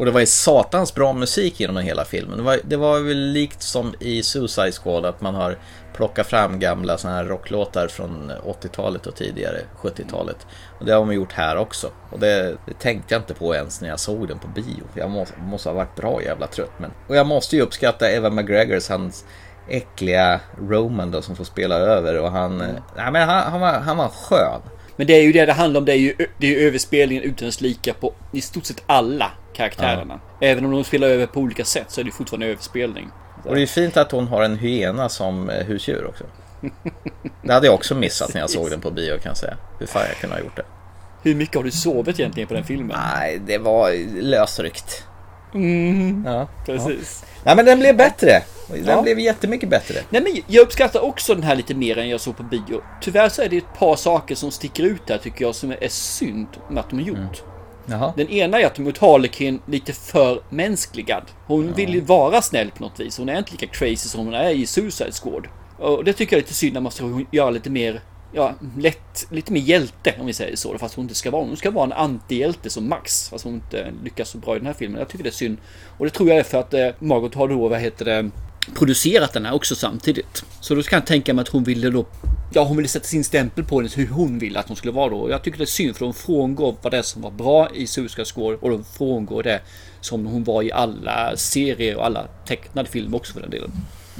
Och 0.00 0.06
det 0.06 0.12
var 0.12 0.20
ju 0.20 0.26
satans 0.26 0.94
bra 0.94 1.12
musik 1.12 1.60
genom 1.60 1.76
hela 1.76 2.04
filmen. 2.04 2.38
Det 2.38 2.44
var, 2.44 2.58
det 2.64 2.76
var 2.76 3.00
väl 3.00 3.18
likt 3.18 3.62
som 3.62 3.94
i 3.98 4.22
Suicide 4.22 4.72
Squad 4.72 5.04
att 5.04 5.20
man 5.20 5.34
har 5.34 5.58
plocka 5.94 6.24
fram 6.24 6.58
gamla 6.58 6.98
såna 6.98 7.14
här 7.14 7.24
rocklåtar 7.24 7.88
från 7.88 8.32
80-talet 8.44 9.06
och 9.06 9.14
tidigare, 9.14 9.58
70-talet. 9.80 10.46
Och 10.78 10.86
det 10.86 10.92
har 10.92 11.04
man 11.04 11.14
gjort 11.14 11.32
här 11.32 11.56
också. 11.56 11.90
Och 12.10 12.20
det, 12.20 12.56
det, 12.66 12.78
tänkte 12.78 13.14
jag 13.14 13.20
inte 13.20 13.34
på 13.34 13.54
ens 13.54 13.80
när 13.80 13.88
jag 13.88 14.00
såg 14.00 14.28
den 14.28 14.38
på 14.38 14.48
bio. 14.48 14.84
Jag 14.94 15.10
måste, 15.10 15.34
måste 15.40 15.68
ha 15.68 15.74
varit 15.74 15.96
bra 15.96 16.22
jävla 16.22 16.46
trött. 16.46 16.72
Men... 16.78 16.90
Och 17.08 17.16
jag 17.16 17.26
måste 17.26 17.56
ju 17.56 17.62
uppskatta 17.62 18.10
Eva 18.10 18.30
McGregors, 18.30 18.88
hans 18.88 19.24
äckliga 19.68 20.40
Roman 20.68 21.10
då 21.10 21.22
som 21.22 21.36
får 21.36 21.44
spela 21.44 21.74
över. 21.74 22.18
Och 22.18 22.30
han, 22.30 22.60
mm. 22.60 22.76
nej, 22.96 23.12
men 23.12 23.28
han, 23.28 23.52
han, 23.52 23.60
var, 23.60 23.72
han 23.72 23.96
var 23.96 24.08
skön. 24.08 24.60
Men 24.96 25.06
det 25.06 25.12
är 25.12 25.22
ju 25.22 25.32
det 25.32 25.46
det 25.46 25.52
handlar 25.52 25.80
om. 25.80 25.84
Det 25.84 25.92
är 25.92 25.96
ju, 25.96 26.14
det 26.38 26.56
är 26.56 26.66
överspelningen 26.66 27.24
utan 27.24 27.46
dess 27.46 27.60
lika 27.60 27.94
på 27.94 28.14
i 28.32 28.40
stort 28.40 28.64
sett 28.64 28.82
alla 28.86 29.30
karaktärerna. 29.60 30.20
Ja. 30.40 30.46
Även 30.46 30.64
om 30.64 30.70
de 30.70 30.84
spelar 30.84 31.08
över 31.08 31.26
på 31.26 31.40
olika 31.40 31.64
sätt 31.64 31.90
så 31.90 32.00
är 32.00 32.04
det 32.04 32.10
fortfarande 32.10 32.46
överspelning. 32.46 33.10
Och 33.44 33.54
det 33.54 33.62
är 33.62 33.66
fint 33.66 33.96
att 33.96 34.12
hon 34.12 34.28
har 34.28 34.42
en 34.42 34.58
hyena 34.58 35.08
som 35.08 35.50
eh, 35.50 35.66
husdjur 35.66 36.06
också. 36.06 36.24
Det 37.42 37.52
hade 37.52 37.66
jag 37.66 37.74
också 37.74 37.94
missat 37.94 38.34
när 38.34 38.40
jag 38.40 38.50
såg 38.50 38.70
den 38.70 38.80
på 38.80 38.90
bio 38.90 39.18
kan 39.18 39.30
jag 39.30 39.36
säga. 39.36 39.56
Hur 39.78 39.86
fan 39.86 40.02
jag 40.08 40.16
kunde 40.16 40.36
ha 40.36 40.42
gjort 40.42 40.56
det. 40.56 40.64
Hur 41.22 41.34
mycket 41.34 41.56
har 41.56 41.64
du 41.64 41.70
sovit 41.70 42.20
egentligen 42.20 42.48
på 42.48 42.54
den 42.54 42.64
filmen? 42.64 42.96
Nej, 42.96 43.40
det 43.46 43.58
var 43.58 43.92
lösryckt. 44.22 45.04
Mm, 45.54 46.24
ja, 46.26 46.48
precis. 46.66 47.24
Ja. 47.24 47.40
Nej 47.44 47.56
men 47.56 47.64
den 47.64 47.78
blev 47.78 47.96
bättre. 47.96 48.42
Den 48.68 48.84
ja. 48.86 49.02
blev 49.02 49.18
jättemycket 49.18 49.68
bättre. 49.68 49.94
Nej 50.10 50.22
men 50.22 50.42
jag 50.46 50.62
uppskattar 50.62 51.00
också 51.00 51.34
den 51.34 51.44
här 51.44 51.56
lite 51.56 51.74
mer 51.74 51.98
än 51.98 52.08
jag 52.08 52.20
såg 52.20 52.36
på 52.36 52.42
bio. 52.42 52.82
Tyvärr 53.00 53.28
så 53.28 53.42
är 53.42 53.48
det 53.48 53.56
ett 53.56 53.78
par 53.78 53.96
saker 53.96 54.34
som 54.34 54.50
sticker 54.50 54.82
ut 54.82 55.06
där 55.06 55.18
tycker 55.18 55.44
jag 55.44 55.54
som 55.54 55.70
är 55.80 55.88
synd 55.88 56.48
med 56.68 56.80
att 56.80 56.90
de 56.90 56.96
har 56.96 57.06
gjort. 57.06 57.18
Mm. 57.18 57.50
Jaha. 57.86 58.12
Den 58.16 58.28
ena 58.28 58.60
är 58.60 58.66
att 58.66 58.74
de 58.74 58.86
gjort 58.86 58.98
Harlequin 58.98 59.60
lite 59.66 59.92
för 59.92 60.42
mänskligad. 60.48 61.22
Hon 61.46 61.66
ja. 61.68 61.74
vill 61.74 62.02
vara 62.02 62.42
snäll 62.42 62.70
på 62.70 62.82
något 62.82 63.00
vis. 63.00 63.18
Hon 63.18 63.28
är 63.28 63.38
inte 63.38 63.52
lika 63.52 63.66
crazy 63.66 64.08
som 64.08 64.24
hon 64.24 64.34
är 64.34 64.50
i 64.50 64.66
Suicide 64.66 65.12
Squad. 65.12 65.46
Och 65.78 66.04
det 66.04 66.12
tycker 66.12 66.36
jag 66.36 66.38
är 66.38 66.42
lite 66.42 66.54
synd. 66.54 66.74
Man 66.74 66.82
måste 66.82 67.24
göra 67.30 67.50
lite 67.50 67.70
mer 67.70 68.00
ja, 68.32 68.54
lätt, 68.76 69.26
lite 69.30 69.52
mer 69.52 69.60
hjälte 69.60 70.14
om 70.20 70.26
vi 70.26 70.32
säger 70.32 70.56
så. 70.56 70.78
Fast 70.78 70.94
hon 70.94 71.04
inte 71.04 71.14
ska 71.14 71.30
vara. 71.30 71.44
Hon 71.44 71.56
ska 71.56 71.70
vara 71.70 71.84
en 71.84 71.92
antihjälte 71.92 72.70
som 72.70 72.88
Max. 72.88 73.28
Fast 73.28 73.44
hon 73.44 73.54
inte 73.54 73.92
lyckas 74.04 74.28
så 74.28 74.38
bra 74.38 74.56
i 74.56 74.58
den 74.58 74.66
här 74.66 74.74
filmen. 74.74 74.98
Jag 74.98 75.08
tycker 75.08 75.24
det 75.24 75.30
är 75.30 75.32
synd. 75.32 75.58
Och 75.98 76.04
det 76.04 76.10
tror 76.10 76.28
jag 76.28 76.38
är 76.38 76.42
för 76.42 76.58
att 76.58 76.74
eh, 76.74 76.88
Margot 76.98 77.34
har 77.34 77.48
då, 77.48 77.68
vad 77.68 77.80
heter 77.80 78.04
det, 78.04 78.30
producerat 78.74 79.32
den 79.32 79.46
här 79.46 79.54
också 79.54 79.76
samtidigt. 79.76 80.44
Så 80.60 80.74
då 80.74 80.82
kan 80.82 80.96
jag 80.96 81.06
tänka 81.06 81.34
mig 81.34 81.42
att 81.42 81.48
hon 81.48 81.64
ville 81.64 81.90
då 81.90 82.06
Ja, 82.52 82.64
hon 82.64 82.76
ville 82.76 82.88
sätta 82.88 83.06
sin 83.06 83.24
stämpel 83.24 83.64
på 83.64 83.76
henne 83.76 83.90
hur 83.96 84.06
hon 84.06 84.38
ville 84.38 84.58
att 84.58 84.68
hon 84.68 84.76
skulle 84.76 84.92
vara 84.92 85.10
då. 85.10 85.30
Jag 85.30 85.42
tycker 85.42 85.58
det 85.58 85.64
är 85.64 85.66
synd 85.66 85.96
för 85.96 86.04
hon 86.04 86.14
frångår 86.14 86.76
vad 86.82 86.92
det 86.92 87.02
som 87.02 87.22
var 87.22 87.30
bra 87.30 87.68
i 87.74 87.86
Suicide 87.86 88.24
Squad 88.24 88.58
och 88.60 88.70
de 88.70 88.84
frångår 88.84 89.42
det 89.42 89.60
som 90.00 90.26
hon 90.26 90.44
var 90.44 90.62
i 90.62 90.72
alla 90.72 91.36
serier 91.36 91.96
och 91.96 92.06
alla 92.06 92.26
tecknade 92.46 92.88
filmer 92.88 93.16
också 93.16 93.32
för 93.32 93.40
den 93.40 93.50
delen. 93.50 93.72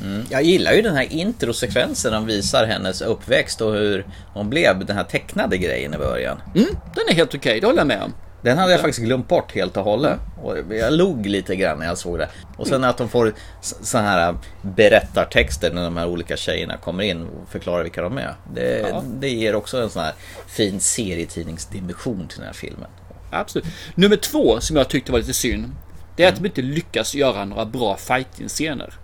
Mm. 0.04 0.22
Jag 0.30 0.42
gillar 0.42 0.72
ju 0.72 0.82
den 0.82 0.96
här 0.96 1.12
introsekvensen 1.12 2.12
de 2.12 2.26
visar 2.26 2.66
hennes 2.66 3.02
uppväxt 3.02 3.60
och 3.60 3.72
hur 3.72 4.06
hon 4.34 4.50
blev 4.50 4.86
den 4.86 4.96
här 4.96 5.04
tecknade 5.04 5.58
grejen 5.58 5.94
i 5.94 5.98
början. 5.98 6.40
Mm, 6.54 6.68
den 6.94 7.04
är 7.08 7.14
helt 7.14 7.34
okej, 7.34 7.38
okay, 7.38 7.60
det 7.60 7.66
håller 7.66 7.80
jag 7.80 7.86
med 7.86 8.02
om. 8.02 8.12
Den 8.42 8.58
hade 8.58 8.72
jag 8.72 8.80
faktiskt 8.80 9.04
glömt 9.06 9.28
bort 9.28 9.52
helt 9.54 9.76
och 9.76 9.84
hållet. 9.84 10.18
Och 10.42 10.56
jag 10.70 10.92
log 10.92 11.26
lite 11.26 11.56
grann 11.56 11.78
när 11.78 11.86
jag 11.86 11.98
såg 11.98 12.18
det. 12.18 12.28
Och 12.56 12.66
sen 12.66 12.84
att 12.84 12.98
de 12.98 13.08
får 13.08 13.34
så 13.60 13.98
här 13.98 14.34
berättartexter 14.62 15.72
när 15.72 15.82
de 15.84 15.96
här 15.96 16.06
olika 16.08 16.36
tjejerna 16.36 16.76
kommer 16.76 17.04
in 17.04 17.22
och 17.22 17.48
förklarar 17.50 17.82
vilka 17.82 18.02
de 18.02 18.18
är. 18.18 18.34
Det, 18.54 18.78
Ja. 18.88 19.02
det 19.06 19.28
ger 19.28 19.54
också 19.54 19.82
en 19.82 19.90
sån 19.90 20.02
här 20.02 20.12
fin 20.48 20.80
serietidningsdimension 20.80 22.28
till 22.28 22.38
den 22.38 22.46
här 22.46 22.54
filmen. 22.54 22.88
Absolut. 23.30 23.66
Nummer 23.94 24.16
två 24.16 24.60
som 24.60 24.76
jag 24.76 24.88
tyckte 24.88 25.12
var 25.12 25.18
lite 25.18 25.34
synd. 25.34 25.72
Det 26.16 26.24
är 26.24 26.28
att 26.28 26.36
de 26.36 26.46
inte 26.46 26.62
lyckas 26.62 27.14
göra 27.14 27.44
några 27.44 27.64
bra 27.66 27.96
fighting-scener. 27.96 28.94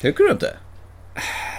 Tycker 0.00 0.24
du 0.24 0.30
inte? 0.30 0.56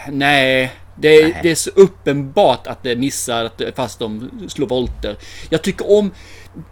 Nej, 0.08 0.74
det 0.96 1.08
är, 1.16 1.40
det 1.44 1.52
är 1.52 1.56
så 1.56 1.70
uppenbart 1.70 2.68
att 2.68 2.84
det 2.84 2.96
missar 2.96 3.52
fast 3.76 4.00
de 4.00 4.30
slår 4.48 4.68
volter. 4.68 5.16
Jag 5.50 5.62
tycker 5.62 5.92
om 5.92 6.12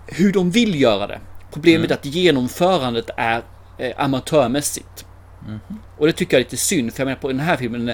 hur 0.08 0.34
de 0.34 0.52
vill 0.52 0.82
göra 0.82 1.08
det. 1.08 1.20
Problemet 1.54 1.92
är 1.92 1.96
att 1.96 2.06
genomförandet 2.06 3.10
är 3.18 3.42
eh, 3.78 3.92
amatörmässigt. 3.98 5.06
Och 5.98 6.08
det 6.08 6.14
tycker 6.14 6.38
jag 6.38 6.40
är 6.40 6.44
lite 6.46 6.58
synd, 6.58 6.94
för 6.94 7.02
jag 7.02 7.06
menar 7.06 7.20
på 7.20 7.28
den 7.28 7.40
här 7.40 7.58
filmen 7.58 7.86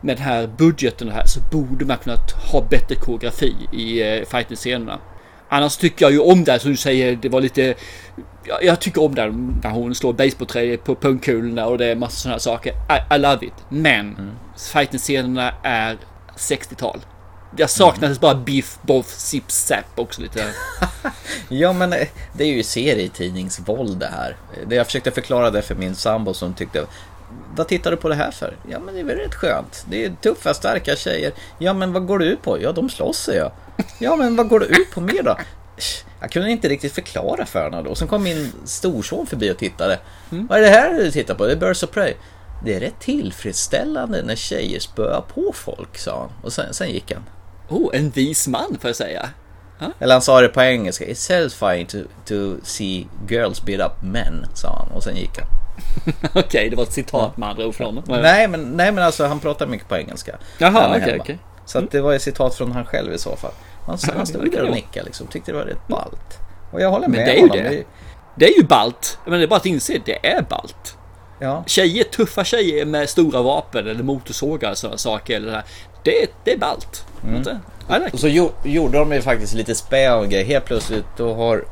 med 0.00 0.16
den 0.16 0.24
här 0.24 0.46
budgeten 0.58 1.08
och 1.08 1.14
det 1.14 1.20
här 1.20 1.26
så 1.26 1.40
borde 1.52 1.84
man 1.84 1.96
kunnat 1.98 2.30
ha 2.52 2.60
bättre 2.70 2.94
koreografi 2.94 3.54
i 3.72 4.02
eh, 4.02 4.24
fighting-scenerna. 4.24 4.98
Annars 5.48 5.76
tycker 5.76 6.04
jag 6.04 6.12
ju 6.12 6.18
om 6.18 6.44
det 6.44 6.52
här, 6.52 6.58
som 6.58 6.70
du 6.70 6.76
säger, 6.76 7.16
det 7.16 7.28
var 7.28 7.40
lite... 7.40 7.74
Jag, 8.44 8.64
jag 8.64 8.80
tycker 8.80 9.02
om 9.02 9.14
det 9.14 9.22
här 9.22 9.30
när 9.62 9.70
hon 9.70 9.94
slår 9.94 10.12
basebollträ 10.12 10.76
på 10.76 10.94
pungkulorna 10.94 11.66
och 11.66 11.78
det 11.78 11.86
är 11.86 11.96
massa 11.96 12.16
sådana 12.16 12.34
här 12.34 12.40
saker. 12.40 12.72
I, 12.72 13.14
I 13.14 13.18
love 13.18 13.46
it. 13.46 13.52
Men 13.68 14.30
fighting-scenerna 14.72 15.52
är 15.62 15.96
60-tal. 16.36 17.00
Jag 17.56 17.70
saknades 17.70 18.20
bara 18.20 18.34
biff, 18.34 18.78
boff, 18.82 19.06
zip, 19.06 19.50
zap 19.50 19.84
också 19.94 20.22
lite. 20.22 20.44
Ja 21.48 21.72
men 21.72 21.92
eh, 21.92 22.08
det 22.32 22.44
är 22.44 22.48
ju 22.48 22.62
serietidningsvåld 22.62 23.98
det 23.98 24.06
här. 24.06 24.36
Det 24.66 24.74
jag 24.74 24.86
försökte 24.86 25.10
förklara 25.10 25.50
det 25.50 25.62
för 25.62 25.74
min 25.74 25.94
sambo 25.94 26.34
som 26.34 26.54
tyckte 26.54 26.86
vad 27.56 27.68
tittar 27.68 27.90
du 27.90 27.96
på 27.96 28.08
det 28.08 28.14
här 28.14 28.30
för? 28.30 28.56
Ja 28.70 28.78
men 28.78 28.94
det 28.94 29.00
är 29.00 29.04
väl 29.04 29.16
rätt 29.16 29.34
skönt. 29.34 29.86
Det 29.90 30.04
är 30.04 30.12
tuffa 30.22 30.54
starka 30.54 30.96
tjejer. 30.96 31.32
Ja 31.58 31.72
men 31.72 31.92
vad 31.92 32.06
går 32.06 32.18
du 32.18 32.24
ut 32.24 32.42
på? 32.42 32.62
Ja 32.62 32.72
de 32.72 32.90
slåss 32.90 33.18
säger 33.18 33.40
jag. 33.40 33.52
Ja 33.98 34.16
men 34.16 34.36
vad 34.36 34.48
går 34.48 34.60
du 34.60 34.66
ut 34.66 34.90
på 34.94 35.00
mer 35.00 35.22
då? 35.22 35.36
Jag 36.20 36.30
kunde 36.30 36.50
inte 36.50 36.68
riktigt 36.68 36.92
förklara 36.92 37.46
för 37.46 37.62
henne 37.62 37.82
då. 37.82 37.94
Sen 37.94 38.08
kom 38.08 38.22
min 38.22 38.52
storson 38.64 39.26
förbi 39.26 39.52
och 39.52 39.58
tittade. 39.58 39.98
Vad 40.30 40.58
är 40.58 40.62
det 40.62 40.68
här 40.68 40.94
du 40.94 41.10
tittar 41.10 41.34
på? 41.34 41.46
Det 41.46 41.52
är 41.52 41.56
Birds 41.56 41.82
of 41.82 41.90
Prey. 41.90 42.14
Det 42.64 42.74
är 42.74 42.80
rätt 42.80 43.00
tillfredsställande 43.00 44.22
när 44.22 44.36
tjejer 44.36 44.80
spöar 44.80 45.24
på 45.34 45.52
folk, 45.54 45.98
sa 45.98 46.20
han. 46.20 46.30
Och 46.42 46.52
sen, 46.52 46.74
sen 46.74 46.90
gick 46.90 47.12
han. 47.12 47.22
Oh, 47.68 47.90
en 47.96 48.10
vis 48.10 48.48
man 48.48 48.76
får 48.80 48.88
jag 48.88 48.96
säga. 48.96 49.28
Eller 49.98 50.14
han 50.14 50.22
sa 50.22 50.40
det 50.40 50.48
på 50.48 50.62
engelska. 50.62 51.04
It's 51.04 51.14
satisfying 51.14 51.86
to, 51.86 51.98
to 52.24 52.56
see 52.62 53.06
girls 53.28 53.62
beat 53.64 53.80
up 53.80 54.02
men, 54.02 54.46
sa 54.54 54.68
han. 54.78 54.96
Och 54.96 55.02
sen 55.02 55.16
gick 55.16 55.38
han. 55.38 55.48
Okej, 56.44 56.70
det 56.70 56.76
var 56.76 56.82
ett 56.82 56.92
citat 56.92 57.36
med 57.36 57.48
andra 57.48 57.66
ord 57.66 57.74
från 57.74 57.86
honom. 57.86 58.04
Nej 58.22 58.48
men, 58.48 58.60
nej 58.62 58.92
men 58.92 59.04
alltså 59.04 59.26
han 59.26 59.40
pratar 59.40 59.66
mycket 59.66 59.88
på 59.88 59.96
engelska. 59.96 60.36
Jaha, 60.58 60.88
okej, 60.88 61.00
hemma. 61.00 61.22
okej. 61.22 61.38
Så 61.66 61.78
att 61.78 61.90
det 61.90 62.00
var 62.00 62.12
ett 62.12 62.22
citat 62.22 62.54
från 62.54 62.72
han 62.72 62.84
själv 62.84 63.12
i 63.12 63.18
så 63.18 63.36
fall. 63.36 63.52
Han, 63.86 63.98
han 64.16 64.26
stod 64.26 64.50
där 64.52 64.64
och 64.64 64.70
nickade 64.74 65.06
liksom. 65.06 65.26
Tyckte 65.26 65.52
det 65.52 65.58
var 65.58 65.64
rätt 65.64 65.88
ballt. 65.88 66.38
Och 66.72 66.80
jag 66.80 66.90
håller 66.90 67.08
Men 67.08 67.16
med 67.16 67.26
det 67.26 67.32
är 67.32 67.36
ju 67.36 67.48
honom. 67.48 67.56
det. 67.56 67.84
Det 68.34 68.46
är 68.46 68.56
ju 68.56 68.62
balt. 68.64 69.18
Men 69.24 69.38
det 69.38 69.44
är 69.44 69.48
bara 69.48 69.56
att 69.56 69.66
inse, 69.66 70.00
det 70.04 70.26
är 70.26 70.42
balt. 70.42 70.96
Ja. 71.38 71.64
Tjejer, 71.66 72.04
tuffa 72.04 72.44
tjejer 72.44 72.84
med 72.84 73.08
stora 73.08 73.42
vapen 73.42 73.88
eller 73.88 74.02
motorsågar 74.02 74.70
och 74.70 74.78
sådana 74.78 74.98
saker. 74.98 75.36
Eller 75.36 75.46
det, 75.46 75.52
här. 75.52 75.64
det, 76.02 76.30
det 76.44 76.52
är 76.52 76.58
balt. 76.58 77.04
Inte? 77.36 77.60
I 77.90 77.92
like 77.92 78.10
Och 78.12 78.20
så 78.20 78.28
jo, 78.28 78.52
gjorde 78.64 78.98
de 78.98 79.12
ju 79.12 79.22
faktiskt 79.22 79.54
lite 79.54 79.74
spä 79.74 80.14
och 80.14 80.28
grejer. 80.28 80.44
Helt 80.44 80.64
plötsligt 80.64 81.06
då 81.16 81.34
har... 81.34 81.64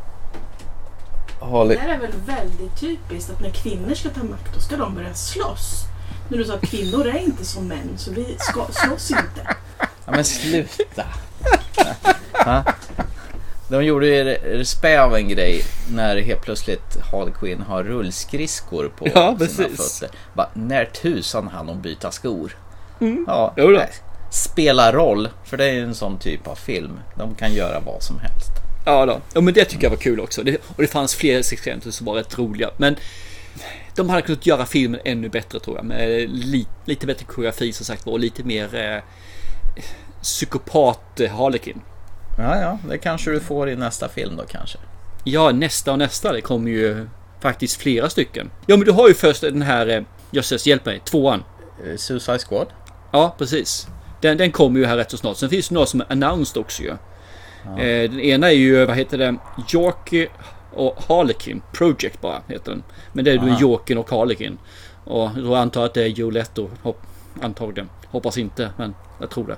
har 1.40 1.66
Det 1.68 1.78
här 1.78 1.94
är 1.94 1.98
väl 1.98 2.12
väldigt 2.26 2.80
typiskt 2.80 3.30
att 3.30 3.40
när 3.40 3.50
kvinnor 3.50 3.94
ska 3.94 4.08
ta 4.08 4.24
makt 4.24 4.54
då 4.54 4.60
ska 4.60 4.76
de 4.76 4.94
börja 4.94 5.14
slåss. 5.14 5.82
När 6.28 6.38
du 6.38 6.44
sa 6.44 6.54
att 6.54 6.70
kvinnor 6.70 7.06
är 7.06 7.18
inte 7.18 7.44
som 7.44 7.68
män 7.68 7.90
så 7.96 8.10
vi 8.10 8.36
ska, 8.38 8.66
slåss 8.70 9.10
inte. 9.10 9.56
Ja 9.78 10.12
men 10.12 10.24
sluta. 10.24 11.04
Ja. 13.68 13.76
De 13.78 13.84
gjorde 13.84 14.64
spä 14.64 15.00
av 15.02 15.16
en 15.16 15.28
grej 15.28 15.62
när 15.90 16.16
helt 16.20 16.42
plötsligt 16.42 16.96
Harley 17.12 17.34
Quinn 17.40 17.60
har 17.60 17.84
rullskridskor 17.84 18.88
på 18.98 19.06
Ja, 19.06 19.12
sina 19.12 19.38
precis. 19.38 19.98
fötter. 20.00 20.16
Bara, 20.34 20.48
när 20.54 20.84
tusan 20.84 21.48
hann 21.48 21.66
de 21.66 21.80
byta 21.82 22.10
skor? 22.10 22.56
Ja, 23.26 23.54
Mm. 23.56 23.72
Nej. 23.72 23.88
Spela 24.30 24.92
roll, 24.92 25.28
för 25.44 25.56
det 25.56 25.64
är 25.64 25.72
ju 25.72 25.82
en 25.82 25.94
sån 25.94 26.18
typ 26.18 26.46
av 26.48 26.54
film. 26.54 27.00
De 27.18 27.34
kan 27.34 27.54
göra 27.54 27.80
vad 27.80 28.02
som 28.02 28.18
helst. 28.18 28.50
Ja, 28.84 29.06
då. 29.06 29.20
ja 29.34 29.40
men 29.40 29.54
det 29.54 29.64
tycker 29.64 29.82
jag 29.84 29.90
var 29.90 29.96
kul 29.96 30.20
också. 30.20 30.42
Det, 30.42 30.56
och 30.76 30.82
det 30.82 30.86
fanns 30.86 31.14
fler 31.14 31.42
sekvenser 31.42 31.90
som 31.90 32.06
var 32.06 32.14
rätt 32.14 32.38
roliga. 32.38 32.70
Men 32.76 32.96
de 33.96 34.08
hade 34.08 34.22
kunnat 34.22 34.46
göra 34.46 34.66
filmen 34.66 35.00
ännu 35.04 35.28
bättre 35.28 35.60
tror 35.60 35.76
jag. 35.76 35.84
Med 35.84 36.30
li, 36.30 36.66
lite 36.84 37.06
bättre 37.06 37.24
koreografi 37.24 37.72
som 37.72 37.86
sagt 37.86 38.06
var 38.06 38.12
och 38.12 38.20
lite 38.20 38.44
mer 38.44 38.74
eh, 38.74 39.02
psykopat 40.22 41.20
eh, 41.20 41.30
Harlequin. 41.36 41.80
Ja, 42.38 42.60
ja, 42.60 42.78
det 42.88 42.98
kanske 42.98 43.30
du 43.30 43.40
får 43.40 43.68
i 43.68 43.76
nästa 43.76 44.08
film 44.08 44.36
då 44.36 44.44
kanske. 44.48 44.78
Ja, 45.24 45.52
nästa 45.52 45.92
och 45.92 45.98
nästa. 45.98 46.32
Det 46.32 46.40
kommer 46.40 46.70
ju 46.70 47.06
faktiskt 47.40 47.76
flera 47.80 48.08
stycken. 48.10 48.50
Ja, 48.66 48.76
men 48.76 48.86
du 48.86 48.92
har 48.92 49.08
ju 49.08 49.14
först 49.14 49.40
den 49.40 49.62
här, 49.62 49.86
eh, 49.86 50.02
jösses 50.30 50.66
hjälp 50.66 50.86
mig, 50.86 51.00
tvåan. 51.04 51.42
Eh, 51.84 51.96
Suicide 51.96 52.38
Squad. 52.38 52.66
Ja, 53.12 53.34
precis. 53.38 53.88
Den, 54.20 54.36
den 54.36 54.52
kommer 54.52 54.80
ju 54.80 54.86
här 54.86 54.96
rätt 54.96 55.10
så 55.10 55.16
snart. 55.16 55.36
Sen 55.36 55.50
finns 55.50 55.68
det 55.68 55.74
några 55.74 55.86
som 55.86 56.00
är 56.00 56.06
announced 56.08 56.60
också 56.60 56.82
ju. 56.82 56.90
Eh, 57.78 58.10
den 58.10 58.20
ena 58.20 58.46
är 58.50 58.54
ju, 58.54 58.84
vad 58.86 58.96
heter 58.96 59.18
den? 59.18 59.38
Yorkie 59.74 60.28
och 60.72 60.96
Harlequin 61.08 61.62
Project 61.72 62.20
bara 62.20 62.42
heter 62.48 62.70
den. 62.70 62.82
Men 63.12 63.24
det 63.24 63.30
är 63.30 63.34
ju. 63.34 63.58
Yorkin 63.60 63.98
och 63.98 64.10
Harlequin. 64.10 64.58
Och 65.04 65.30
då 65.30 65.54
antar 65.54 65.80
jag 65.80 65.88
att 65.88 65.94
det 65.94 66.02
är 66.02 66.06
Joe 66.08 66.30
Leto. 66.30 66.70
Hopp, 66.82 67.02
antagligen. 67.42 67.88
Hoppas 68.06 68.38
inte, 68.38 68.70
men 68.76 68.94
jag 69.20 69.30
tror 69.30 69.46
det. 69.46 69.56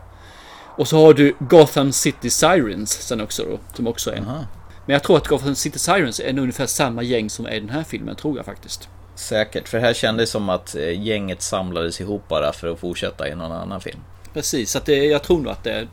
Och 0.78 0.88
så 0.88 1.06
har 1.06 1.14
du 1.14 1.35
Gotham 1.38 1.92
City 1.92 2.30
Sirens 2.30 2.90
sen 2.90 3.20
också 3.20 3.44
då. 3.44 3.58
Som 3.75 3.87
också 3.87 4.11
är 4.11 4.14
en. 4.14 4.25
Aha. 4.25 4.44
Men 4.87 4.92
jag 4.92 5.02
tror 5.02 5.16
att 5.16 5.26
Gotham 5.26 5.54
City 5.54 5.78
Sirens 5.78 6.20
är 6.20 6.38
ungefär 6.38 6.66
samma 6.66 7.02
gäng 7.02 7.30
som 7.30 7.47
är 7.47 7.54
i 7.54 7.61
den 7.61 7.68
här 7.68 7.85
filmen, 7.85 8.16
tror 8.16 8.37
jag 8.37 8.47
faktiskt. 8.47 8.88
Säkert, 9.14 9.68
för 9.68 9.78
här 9.78 9.94
kändes 9.94 10.28
det 10.28 10.32
som 10.32 10.49
att 10.49 10.75
eh, 10.75 11.02
gänget 11.02 11.42
samlades 11.42 12.00
ihop 12.00 12.28
bara 12.28 12.52
för 12.52 12.73
att 12.73 12.78
fortsätta 12.78 13.28
i 13.28 13.35
någon 13.35 13.52
annan 13.52 13.80
film. 13.80 13.99
Precis, 14.35 14.70
så 14.70 14.78
att 14.78 14.87
det, 14.87 15.04
jag 15.04 15.23
tror 15.23 15.38
nog 15.38 15.52
att 15.52 15.64
det, 15.64 15.88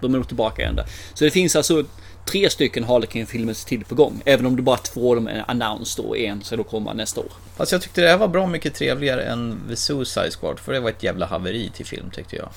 de 0.00 0.14
är 0.14 0.18
nog 0.18 0.26
tillbaka 0.26 0.62
igen 0.62 0.76
där. 0.76 0.86
Så 1.14 1.24
det 1.24 1.30
finns 1.30 1.56
alltså 1.56 1.84
tre 2.24 2.50
stycken 2.50 2.84
Harlequin-filmer 2.84 3.66
till 3.66 3.84
på 3.84 3.94
gång. 3.94 4.22
Även 4.24 4.46
om 4.46 4.56
det 4.56 4.62
bara 4.62 4.76
två 4.76 5.10
av 5.10 5.16
dem 5.16 5.28
är 5.28 5.44
announced 5.48 6.04
och 6.04 6.18
en 6.18 6.42
ska 6.42 6.56
då 6.56 6.64
komma 6.64 6.92
nästa 6.92 7.20
år. 7.20 7.32
Fast 7.56 7.72
jag 7.72 7.82
tyckte 7.82 8.00
det 8.00 8.08
här 8.08 8.16
var 8.16 8.28
bra 8.28 8.46
mycket 8.46 8.74
trevligare 8.74 9.22
än 9.22 9.60
The 9.68 9.76
Suicide 9.76 10.30
Squad, 10.30 10.58
för 10.58 10.72
det 10.72 10.80
var 10.80 10.90
ett 10.90 11.02
jävla 11.02 11.26
haveri 11.26 11.70
till 11.74 11.86
film 11.86 12.10
tyckte 12.10 12.36
jag. 12.36 12.48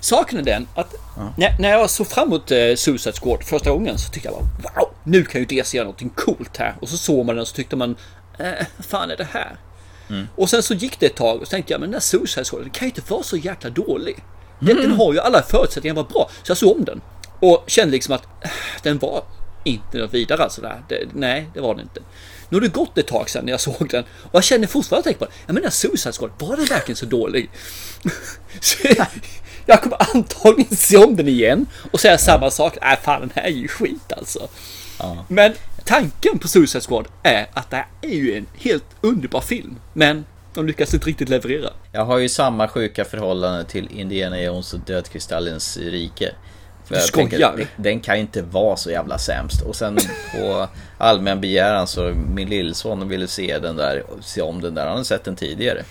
Saken 0.00 0.38
är 0.38 0.42
den 0.42 0.68
att 0.74 0.94
när, 1.36 1.60
när 1.60 1.70
jag 1.70 1.90
såg 1.90 2.06
fram 2.06 2.28
emot 2.28 2.50
eh, 2.50 2.74
Suicide 2.76 3.16
Squad 3.22 3.42
första 3.44 3.70
gången 3.70 3.98
så 3.98 4.12
tyckte 4.12 4.28
jag 4.28 4.34
bara 4.34 4.72
wow, 4.74 4.88
nu 5.04 5.24
kan 5.24 5.40
ju 5.40 5.46
DC 5.46 5.76
göra 5.76 5.84
någonting 5.84 6.10
coolt 6.14 6.56
här. 6.56 6.74
Och 6.80 6.88
så 6.88 6.96
såg 6.96 7.26
man 7.26 7.34
den 7.34 7.42
och 7.42 7.48
så 7.48 7.54
tyckte 7.54 7.76
man, 7.76 7.96
eh, 8.38 8.66
fan 8.80 9.10
är 9.10 9.16
det 9.16 9.28
här? 9.30 9.56
Och 10.36 10.50
sen 10.50 10.62
så 10.62 10.74
gick 10.74 11.00
det 11.00 11.06
ett 11.06 11.16
tag 11.16 11.40
och 11.40 11.46
så 11.46 11.50
tänkte 11.50 11.72
jag, 11.72 11.80
men 11.80 11.90
den 11.90 11.94
här 11.94 12.00
Suicide 12.00 12.44
Squad, 12.44 12.62
den 12.62 12.70
kan 12.70 12.88
ju 12.88 12.90
inte 12.96 13.12
vara 13.12 13.22
så 13.22 13.36
jäkla 13.36 13.70
dålig. 13.70 14.24
Den, 14.58 14.76
den 14.76 14.92
har 14.92 15.12
ju 15.12 15.20
alla 15.20 15.42
förutsättningar 15.42 15.92
att 15.92 15.96
vara 15.96 16.08
bra. 16.08 16.30
Så 16.42 16.50
jag 16.50 16.56
såg 16.56 16.76
om 16.76 16.84
den. 16.84 17.00
Och 17.40 17.64
kände 17.66 17.92
liksom 17.92 18.14
att 18.14 18.24
eh, 18.44 18.50
den 18.82 18.98
var 18.98 19.24
inte 19.64 19.98
något 19.98 20.14
vidare 20.14 20.42
alltså. 20.42 20.60
Där. 20.60 20.82
Det, 20.88 21.08
nej, 21.12 21.50
det 21.54 21.60
var 21.60 21.74
den 21.74 21.82
inte. 21.82 22.00
Nu 22.48 22.56
har 22.56 22.60
det 22.60 22.68
gått 22.68 22.98
ett 22.98 23.06
tag 23.06 23.30
sedan 23.30 23.48
jag 23.48 23.60
såg 23.60 23.88
den. 23.90 24.04
Och 24.22 24.34
jag 24.34 24.44
känner 24.44 24.66
fortfarande 24.66 25.04
tänkt 25.04 25.18
på 25.18 25.24
den. 25.24 25.34
Jag 25.46 25.54
menar 25.54 25.70
Suicide 25.70 26.12
Squad, 26.12 26.30
var 26.38 26.56
den 26.56 26.66
verkligen 26.66 26.96
så 26.96 27.06
dålig? 27.06 27.50
Så 28.60 28.88
jag 29.66 29.82
kommer 29.82 30.14
antagligen 30.14 30.76
se 30.76 30.96
om 30.96 31.16
den 31.16 31.28
igen 31.28 31.66
och 31.92 32.00
säga 32.00 32.18
samma 32.18 32.50
sak. 32.50 32.78
Nej, 32.82 32.98
fan 33.02 33.20
den 33.20 33.30
här 33.34 33.42
är 33.42 33.48
ju 33.48 33.68
skit 33.68 34.12
alltså. 34.16 34.48
Men 35.28 35.52
tanken 35.84 36.38
på 36.38 36.48
Suicide 36.48 36.84
Squad 36.88 37.06
är 37.22 37.46
att 37.54 37.70
det 37.70 37.76
här 37.76 37.86
är 38.02 38.14
ju 38.14 38.36
en 38.36 38.46
helt 38.54 38.84
underbar 39.00 39.40
film. 39.40 39.76
Men 39.92 40.24
de 40.54 40.66
lyckas 40.66 40.94
inte 40.94 41.06
riktigt 41.06 41.28
leverera. 41.28 41.70
Jag 41.92 42.04
har 42.04 42.18
ju 42.18 42.28
samma 42.28 42.68
sjuka 42.68 43.04
förhållande 43.04 43.64
till 43.64 43.88
Indiana 43.90 44.42
Jones 44.42 44.74
och 44.74 44.80
Dödkristallens 44.80 45.76
rike. 45.76 46.34
Du 46.88 46.94
jag 46.94 47.12
tänker, 47.12 47.36
skojar. 47.36 47.56
den- 47.56 47.66
Den 47.76 48.00
kan 48.00 48.14
ju 48.14 48.20
inte 48.20 48.42
vara 48.42 48.76
så 48.76 48.90
jävla 48.90 49.18
sämst. 49.18 49.62
Och 49.62 49.76
sen 49.76 49.98
på 50.34 50.68
allmän 50.98 51.40
begäran 51.40 51.86
så 51.86 52.14
min 52.34 52.48
lillson 52.48 53.08
ville 53.08 53.26
se 53.28 53.58
den 53.58 53.76
där, 53.76 54.02
se 54.22 54.40
om 54.42 54.60
den 54.60 54.74
där. 54.74 54.86
Han 54.86 54.96
har 54.96 55.04
sett 55.04 55.24
den 55.24 55.36
tidigare. 55.36 55.84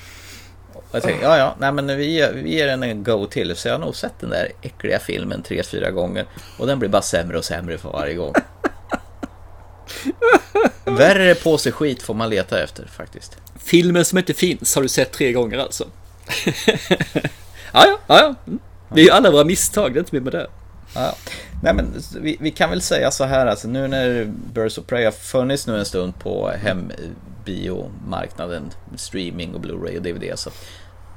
Och 0.73 0.83
jag 0.91 1.03
tänkte, 1.03 1.25
ja 1.25 1.37
ja, 1.37 1.55
nej 1.59 1.71
men 1.71 1.87
vi, 1.87 2.29
vi 2.33 2.53
ger 2.55 2.67
den 2.67 2.83
en 2.83 3.03
go 3.03 3.25
till. 3.25 3.55
Så 3.55 3.67
jag 3.67 3.73
har 3.75 3.79
nog 3.79 3.95
sett 3.95 4.13
den 4.19 4.29
där 4.29 4.51
äckliga 4.61 4.99
filmen 4.99 5.41
tre, 5.43 5.63
fyra 5.63 5.91
gånger. 5.91 6.25
Och 6.59 6.67
den 6.67 6.79
blir 6.79 6.89
bara 6.89 7.01
sämre 7.01 7.37
och 7.37 7.45
sämre 7.45 7.77
för 7.77 7.89
varje 7.89 8.13
gång. 8.13 8.33
Värre 10.85 11.35
på 11.35 11.57
sig 11.57 11.71
skit 11.71 12.01
får 12.03 12.13
man 12.13 12.29
leta 12.29 12.63
efter 12.63 12.85
faktiskt. 12.87 13.37
Filmen 13.59 14.05
som 14.05 14.17
inte 14.17 14.33
finns 14.33 14.75
har 14.75 14.81
du 14.81 14.89
sett 14.89 15.11
tre 15.11 15.31
gånger 15.31 15.57
alltså. 15.57 15.87
ja, 17.71 17.85
ja, 17.85 17.97
ja, 18.07 18.19
ja. 18.19 18.35
Mm. 18.47 18.59
Det 18.89 19.01
är 19.01 19.05
ju 19.05 19.11
alla 19.11 19.31
våra 19.31 19.43
misstag, 19.43 19.93
det 19.93 19.97
är 19.97 19.99
inte 19.99 20.15
mer 20.15 20.21
med 20.21 20.33
det. 20.33 20.47
Ja. 20.95 21.15
Nej 21.63 21.73
men 21.73 21.93
vi, 22.21 22.37
vi 22.39 22.51
kan 22.51 22.69
väl 22.69 22.81
säga 22.81 23.11
så 23.11 23.23
här 23.23 23.45
alltså 23.45 23.67
nu 23.67 23.87
när 23.87 24.25
Birds 24.53 24.77
of 24.77 24.85
Prey 24.85 25.05
har 25.05 25.11
funnits 25.11 25.67
nu 25.67 25.79
en 25.79 25.85
stund 25.85 26.19
på 26.19 26.49
hembiomarknaden, 26.49 28.71
streaming 28.95 29.55
och 29.55 29.61
Blu-ray 29.61 29.97
och 29.97 30.03
DVD 30.03 30.39
så 30.39 30.49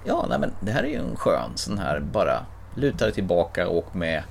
ja, 0.06 0.26
nej 0.28 0.38
men 0.38 0.52
det 0.60 0.72
här 0.72 0.82
är 0.82 0.88
ju 0.88 0.96
en 0.96 1.16
skön 1.16 1.50
sån 1.54 1.78
här 1.78 2.00
bara 2.00 2.46
luta 2.76 3.04
dig 3.04 3.14
tillbaka 3.14 3.68
och 3.68 3.96
med 3.96 4.22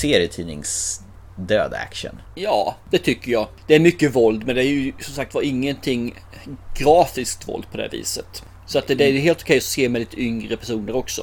serietidnings 0.00 1.00
död 1.36 1.74
action. 1.74 2.20
Ja, 2.34 2.76
det 2.90 2.98
tycker 2.98 3.32
jag. 3.32 3.48
Det 3.66 3.74
är 3.74 3.80
mycket 3.80 4.14
våld, 4.14 4.46
men 4.46 4.54
det 4.54 4.62
är 4.62 4.68
ju 4.68 4.92
som 5.00 5.14
sagt 5.14 5.34
var 5.34 5.42
ingenting 5.42 6.14
grafiskt 6.78 7.48
våld 7.48 7.70
på 7.70 7.76
det 7.76 7.88
viset. 7.92 8.42
Så 8.66 8.78
att 8.78 8.86
det, 8.86 8.94
det 8.94 9.04
är 9.04 9.12
helt 9.12 9.42
okej 9.42 9.56
att 9.56 9.62
se 9.62 9.88
med 9.88 9.98
lite 9.98 10.20
yngre 10.20 10.56
personer 10.56 10.96
också. 10.96 11.22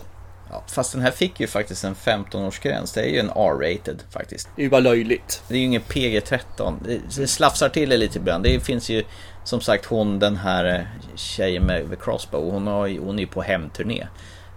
Ja, 0.54 0.64
fast 0.68 0.92
den 0.92 1.02
här 1.02 1.12
fick 1.12 1.40
ju 1.40 1.48
faktiskt 1.48 1.84
en 1.84 1.96
15-årsgräns. 1.96 2.94
Det 2.96 3.02
är 3.02 3.08
ju 3.08 3.20
en 3.20 3.30
R-rated 3.30 4.04
faktiskt. 4.10 4.50
Det 4.56 4.62
är 4.62 4.64
ju 4.64 4.70
bara 4.70 4.82
löjligt. 4.82 5.44
Det 5.48 5.54
är 5.54 5.60
ju 5.60 5.66
ingen 5.66 5.82
PG-13. 5.82 6.76
Det, 6.86 7.00
det 7.18 7.28
slafsar 7.28 7.70
till 7.70 7.90
det 7.90 7.98
lite 7.98 8.18
ibland. 8.18 8.44
Det 8.44 8.60
finns 8.60 8.90
ju 8.90 9.04
som 9.44 9.62
sagt 9.62 9.86
hon 9.86 10.20
den 10.20 10.36
här 10.36 10.66
eh, 10.66 10.82
tjejen 11.16 11.64
med 11.64 11.90
The 11.90 11.96
Crossbow. 11.96 12.52
Hon, 12.52 12.68
har, 12.68 13.00
hon 13.00 13.16
är 13.16 13.20
ju 13.20 13.28
på 13.28 13.42
hemturné. 13.42 14.08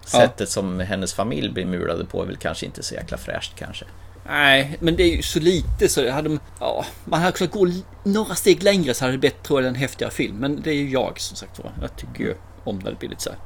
Sättet 0.05 0.39
ja. 0.39 0.45
som 0.45 0.79
hennes 0.79 1.13
familj 1.13 1.49
blir 1.49 1.65
mulade 1.65 2.05
på 2.05 2.21
är 2.21 2.25
väl 2.25 2.37
kanske 2.37 2.65
inte 2.65 2.83
så 2.83 2.95
jäkla 2.95 3.17
fräscht 3.17 3.55
kanske. 3.55 3.85
Nej, 4.27 4.77
men 4.79 4.95
det 4.95 5.03
är 5.03 5.15
ju 5.15 5.21
så 5.21 5.39
lite 5.39 5.89
så 5.89 6.11
hade, 6.11 6.37
ja, 6.59 6.85
man 7.05 7.21
hade 7.21 7.37
kunnat 7.37 7.53
gå 7.53 7.71
några 8.03 8.35
steg 8.35 8.63
längre 8.63 8.93
så 8.93 9.05
hade 9.05 9.13
det 9.13 9.17
blivit 9.17 9.43
tror 9.43 9.61
jag 9.61 9.69
en 9.69 9.75
häftigare 9.75 10.11
film. 10.11 10.35
Men 10.35 10.61
det 10.61 10.69
är 10.69 10.75
ju 10.75 10.89
jag 10.89 11.19
som 11.19 11.37
sagt 11.37 11.59
var. 11.59 11.71
Jag 11.81 11.95
tycker 11.95 12.23
ju 12.23 12.35
om 12.63 12.79
när 12.79 12.91
det 12.91 12.99
blir 12.99 13.09
lite 13.09 13.23
så 13.23 13.29
här 13.29 13.39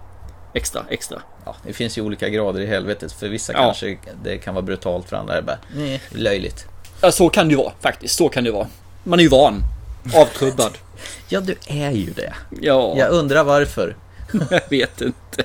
extra, 0.53 0.85
extra. 0.89 1.21
Ja, 1.45 1.55
det 1.65 1.73
finns 1.73 1.97
ju 1.97 2.01
olika 2.01 2.29
grader 2.29 2.61
i 2.61 2.65
helvetet. 2.65 3.11
För 3.11 3.27
vissa 3.27 3.53
ja. 3.53 3.59
kanske 3.59 3.97
det 4.23 4.37
kan 4.37 4.53
vara 4.53 4.65
brutalt, 4.65 5.09
för 5.09 5.15
andra 5.15 5.33
är 5.33 5.37
det 5.37 5.43
bara 5.43 5.59
nej, 5.75 6.01
löjligt. 6.09 6.65
Ja, 7.01 7.11
så 7.11 7.29
kan 7.29 7.47
det 7.47 7.51
ju 7.51 7.57
vara 7.57 7.73
faktiskt. 7.79 8.15
Så 8.15 8.29
kan 8.29 8.43
det 8.43 8.51
vara. 8.51 8.67
Man 9.03 9.19
är 9.19 9.23
ju 9.23 9.29
van. 9.29 9.63
Avtrubbad. 10.15 10.77
ja, 11.29 11.41
du 11.41 11.55
är 11.67 11.91
ju 11.91 12.11
det. 12.11 12.33
Ja. 12.61 12.93
Jag 12.97 13.11
undrar 13.11 13.43
varför. 13.43 13.95
jag 14.49 14.61
vet 14.69 15.01
inte. 15.01 15.43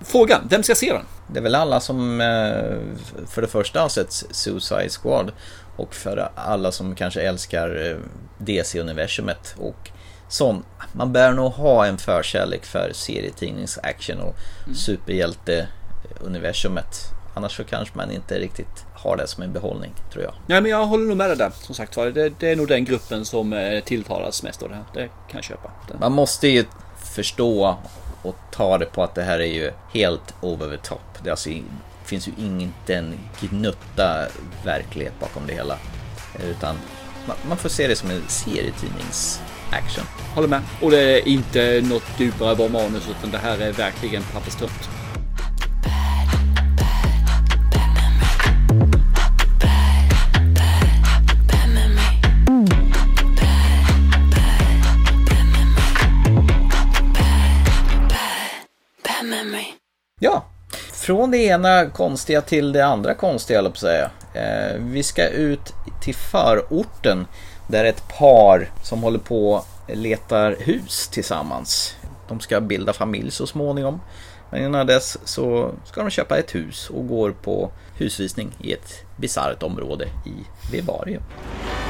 Frågan, 0.00 0.40
vem 0.50 0.62
ska 0.62 0.74
se 0.74 0.92
den? 0.92 1.04
Det 1.26 1.38
är 1.38 1.42
väl 1.42 1.54
alla 1.54 1.80
som 1.80 2.20
eh, 2.20 3.26
för 3.28 3.42
det 3.42 3.48
första 3.48 3.80
har 3.80 3.88
sett 3.88 4.12
Suicide 4.12 4.88
Squad 5.02 5.32
och 5.76 5.94
för 5.94 6.30
alla 6.34 6.72
som 6.72 6.94
kanske 6.94 7.20
älskar 7.20 7.90
eh, 7.90 7.96
DC-universumet 8.38 9.54
och 9.58 9.90
sån. 10.32 10.64
Man 10.92 11.12
bör 11.12 11.32
nog 11.32 11.52
ha 11.52 11.86
en 11.86 11.98
förkärlek 11.98 12.64
för 12.64 12.90
serietidningsaction 12.94 14.20
och 14.20 14.36
mm. 14.66 14.76
superhjälte-universumet. 14.76 17.12
Annars 17.34 17.56
så 17.56 17.64
kanske 17.64 17.96
man 17.96 18.10
inte 18.10 18.38
riktigt 18.38 18.84
har 18.94 19.16
det 19.16 19.26
som 19.26 19.42
en 19.42 19.52
behållning, 19.52 19.92
tror 20.12 20.24
jag. 20.24 20.34
Nej, 20.46 20.60
men 20.60 20.70
jag 20.70 20.86
håller 20.86 21.06
nog 21.06 21.16
med 21.16 21.30
dig 21.30 21.36
där. 21.36 21.52
Som 21.60 21.74
sagt 21.74 21.96
var, 21.96 22.06
det, 22.06 22.32
det, 22.38 22.48
är 22.48 22.56
nog 22.56 22.68
den 22.68 22.84
gruppen 22.84 23.24
som 23.24 23.52
eh, 23.52 23.84
tilltalas 23.84 24.42
mest 24.42 24.62
av 24.62 24.68
det 24.68 24.74
här. 24.74 24.84
Det 24.94 25.08
kan 25.08 25.12
jag 25.32 25.44
köpa. 25.44 25.70
Man 26.00 26.12
måste 26.12 26.48
ju 26.48 26.64
förstå 26.96 27.76
och 28.22 28.36
ta 28.50 28.78
det 28.78 28.86
på 28.86 29.02
att 29.02 29.14
det 29.14 29.22
här 29.22 29.38
är 29.38 29.52
ju 29.52 29.72
helt 29.92 30.34
over 30.40 30.76
the 30.76 30.82
top. 30.82 31.00
Det 31.24 31.30
alltså, 31.30 31.50
finns 32.04 32.28
ju 32.28 32.32
inte 32.38 32.94
en 32.94 33.18
gnutta 33.40 34.26
verklighet 34.64 35.14
bakom 35.20 35.46
det 35.46 35.54
hela. 35.54 35.78
Utan 36.50 36.76
man, 37.26 37.36
man 37.48 37.56
får 37.56 37.68
se 37.68 37.88
det 37.88 37.96
som 37.96 38.10
en 38.10 38.22
Action, 39.70 40.04
Håller 40.34 40.48
med. 40.48 40.60
Och 40.80 40.90
det 40.90 41.00
är 41.00 41.28
inte 41.28 41.82
något 41.88 42.10
djupare 42.18 42.54
var 42.54 42.68
manus 42.68 43.08
utan 43.18 43.30
det 43.30 43.38
här 43.38 43.58
är 43.58 43.72
verkligen 43.72 44.22
papperstrunt. 44.22 44.88
Ja, 60.22 60.44
från 60.92 61.30
det 61.30 61.38
ena 61.38 61.86
konstiga 61.86 62.40
till 62.40 62.72
det 62.72 62.86
andra 62.86 63.14
konstiga, 63.14 63.58
jag 63.58 63.64
på 63.70 63.76
att 63.76 63.78
säga. 63.78 64.10
Eh, 64.34 64.76
vi 64.78 65.02
ska 65.02 65.28
ut 65.28 65.72
till 66.02 66.14
förorten 66.14 67.26
där 67.70 67.84
ett 67.84 68.08
par 68.18 68.70
som 68.82 69.02
håller 69.02 69.18
på 69.18 69.64
letar 69.86 70.56
hus 70.58 71.08
tillsammans. 71.08 71.94
De 72.28 72.40
ska 72.40 72.60
bilda 72.60 72.92
familj 72.92 73.30
så 73.30 73.46
småningom. 73.46 74.00
Men 74.50 74.64
innan 74.64 74.86
dess 74.86 75.18
så 75.24 75.70
ska 75.84 76.00
de 76.00 76.10
köpa 76.10 76.38
ett 76.38 76.54
hus 76.54 76.90
och 76.90 77.08
går 77.08 77.30
på 77.30 77.70
husvisning 77.94 78.56
i 78.60 78.72
ett 78.72 78.92
bisarrt 79.16 79.62
område 79.62 80.04
i 80.04 80.32
Vivarium. 80.72 81.22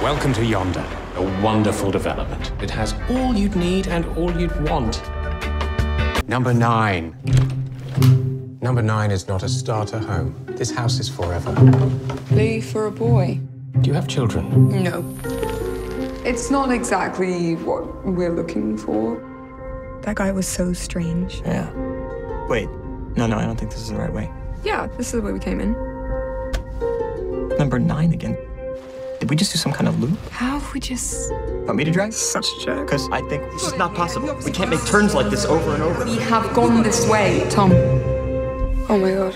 Welcome 0.03 0.35
to 0.35 0.41
Yonder, 0.41 0.85
a 1.19 1.43
wonderful 1.43 1.93
development. 1.93 2.53
It 2.63 2.71
has 2.71 2.95
all 3.09 3.37
you'd 3.37 3.57
need 3.57 3.89
and 3.89 4.05
all 4.17 4.41
you'd 4.41 4.71
want. 4.71 5.03
Number 6.27 6.53
nine. 6.53 7.17
Number 8.63 8.83
nine 8.83 9.15
is 9.15 9.29
not 9.29 9.43
a 9.43 9.49
starter 9.49 9.99
home. 9.99 10.35
This 10.59 10.77
house 10.77 11.01
is 11.01 11.11
forever. 11.11 11.55
Lee 12.31 12.61
for 12.61 12.87
a 12.87 12.91
boy. 12.91 13.41
Do 13.81 13.89
you 13.89 13.95
have 13.95 14.09
children? 14.09 14.69
No. 14.83 15.70
It's 16.25 16.51
not 16.51 16.71
exactly 16.71 17.57
what 17.57 18.05
we're 18.05 18.35
looking 18.35 18.77
for. 18.77 19.17
That 20.03 20.17
guy 20.17 20.33
was 20.33 20.47
so 20.47 20.73
strange. 20.75 21.41
Yeah. 21.47 21.71
Wait. 22.49 22.69
No, 23.17 23.27
no, 23.27 23.39
I 23.39 23.45
don't 23.45 23.57
think 23.57 23.71
this 23.71 23.81
is 23.81 23.89
the 23.89 23.97
right 23.97 24.13
way. 24.13 24.31
Yeah, 24.63 24.87
this 24.99 25.07
is 25.07 25.13
the 25.13 25.23
way 25.23 25.33
we 25.33 25.39
came 25.39 25.61
in. 25.61 25.73
Number 27.59 27.79
nine 27.79 28.13
again. 28.13 28.37
Did 29.19 29.31
we 29.31 29.37
just 29.37 29.53
do 29.53 29.59
some 29.59 29.73
kind 29.73 29.89
of 29.89 30.01
loop? 30.01 30.19
How 30.31 30.59
have 30.59 30.73
we 30.75 30.81
just... 30.81 31.33
Want 31.67 31.77
me 31.77 31.85
to 31.85 31.91
drive? 31.91 32.15
Such 32.15 32.47
a 32.47 32.65
jerk. 32.65 32.87
Because 32.87 33.09
I 33.11 33.21
think 33.29 33.43
this 33.53 33.65
is 33.65 33.77
not 33.77 33.95
possible. 33.95 34.35
We 34.45 34.51
can't 34.51 34.71
make 34.71 34.85
turns 34.87 35.15
like 35.15 35.31
this 35.31 35.45
over 35.45 35.75
and 35.75 35.83
over. 35.83 36.05
We 36.05 36.17
have 36.17 36.53
gone 36.55 36.83
this 36.83 37.07
way, 37.09 37.47
Tom. 37.51 37.73
Oh 38.89 38.99
my 38.99 39.13
god. 39.13 39.35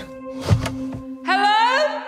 Hello? 1.25 2.01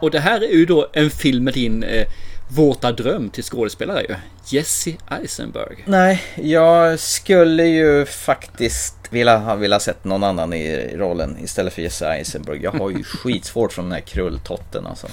Och 0.00 0.10
det 0.10 0.20
här 0.20 0.40
är 0.40 0.52
ju 0.52 0.66
då 0.66 0.86
en 0.92 1.10
film 1.10 1.44
med 1.44 1.54
din 1.54 1.82
eh, 1.82 2.06
våta 2.54 2.92
dröm 2.92 3.30
till 3.30 3.44
skådespelare 3.44 4.02
ju. 4.08 4.14
Jesse 4.46 4.92
Eisenberg. 5.10 5.84
Nej, 5.86 6.22
jag 6.34 7.00
skulle 7.00 7.64
ju 7.64 8.04
faktiskt 8.04 8.94
vilja 9.10 9.38
ha 9.38 9.54
vilja 9.54 9.80
sett 9.80 10.04
någon 10.04 10.24
annan 10.24 10.52
i 10.52 10.96
rollen 10.96 11.36
istället 11.42 11.72
för 11.72 11.82
Jesse 11.82 12.06
Eisenberg. 12.06 12.62
Jag 12.62 12.72
har 12.72 12.90
ju 12.90 13.04
skitsvårt 13.04 13.72
från 13.72 13.84
den 13.84 13.92
här 13.92 14.00
krulltotten 14.00 14.86
alltså. 14.86 15.06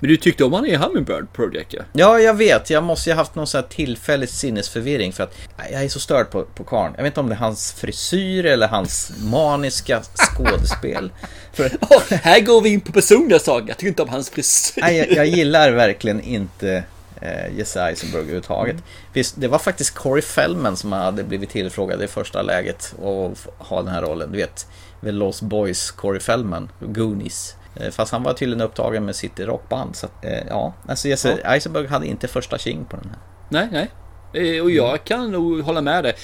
Men 0.00 0.10
du 0.10 0.16
tyckte 0.16 0.44
om 0.44 0.52
han 0.52 0.66
i 0.66 0.76
Hummingbird 0.76 1.32
Project 1.32 1.72
ja? 1.72 1.82
Ja, 1.92 2.20
jag 2.20 2.34
vet. 2.34 2.70
Jag 2.70 2.82
måste 2.82 3.10
ju 3.10 3.16
haft 3.16 3.34
någon 3.34 3.46
sån 3.46 3.60
här 3.60 3.68
tillfällig 3.68 4.28
sinnesförvirring 4.28 5.12
för 5.12 5.24
att 5.24 5.34
jag 5.72 5.84
är 5.84 5.88
så 5.88 6.00
störd 6.00 6.30
på, 6.30 6.42
på 6.42 6.64
karn. 6.64 6.92
Jag 6.96 7.02
vet 7.02 7.10
inte 7.10 7.20
om 7.20 7.28
det 7.28 7.34
är 7.34 7.38
hans 7.38 7.72
frisyr 7.72 8.46
eller 8.46 8.68
hans 8.68 9.12
maniska 9.22 10.02
skådespel. 10.14 11.12
för... 11.52 11.66
oh, 11.80 12.02
här 12.10 12.40
går 12.40 12.60
vi 12.60 12.68
in 12.68 12.80
på 12.80 12.92
personliga 12.92 13.38
saker. 13.38 13.68
Jag 13.68 13.76
tycker 13.76 13.88
inte 13.88 14.02
om 14.02 14.08
hans 14.08 14.30
frisyr. 14.30 14.80
Nej, 14.80 14.96
jag, 14.96 15.10
jag 15.10 15.26
gillar 15.26 15.72
verkligen 15.72 16.20
inte 16.20 16.84
eh, 17.20 17.56
Jesse 17.58 17.82
Eisenberg 17.82 18.20
överhuvudtaget. 18.20 18.72
Mm. 18.72 18.84
Visst, 19.12 19.34
det 19.38 19.48
var 19.48 19.58
faktiskt 19.58 19.94
Corey 19.94 20.22
Feldman 20.22 20.76
som 20.76 20.92
hade 20.92 21.24
blivit 21.24 21.50
tillfrågad 21.50 22.02
i 22.02 22.06
första 22.06 22.42
läget 22.42 22.94
att 22.98 23.48
ha 23.58 23.82
den 23.82 23.92
här 23.94 24.02
rollen. 24.02 24.32
Du 24.32 24.38
vet, 24.38 24.66
The 25.00 25.12
Lost 25.12 25.42
Boys, 25.42 25.90
Corey 25.90 26.20
Feldman, 26.20 26.68
Goonies. 26.80 27.54
Eh, 27.80 27.90
fast 27.90 28.12
han 28.12 28.22
var 28.22 28.32
tydligen 28.32 28.60
upptagen 28.60 29.04
med 29.04 29.16
sitt 29.16 29.40
rockband. 29.40 29.96
Så 29.96 30.06
att, 30.06 30.24
eh, 30.24 30.46
ja, 30.48 30.72
alltså 30.88 31.08
Jesse 31.08 31.38
ja. 31.44 31.50
Eisenberg 31.50 31.86
hade 31.86 32.06
inte 32.06 32.28
första 32.28 32.58
king 32.58 32.84
på 32.84 32.96
den 32.96 33.10
här. 33.10 33.18
Nej, 33.48 33.68
nej. 33.72 33.90
Eh, 34.32 34.62
och 34.62 34.70
jag 34.70 35.04
kan 35.04 35.30
nog 35.30 35.60
hålla 35.60 35.80
med 35.80 36.04
dig. 36.04 36.14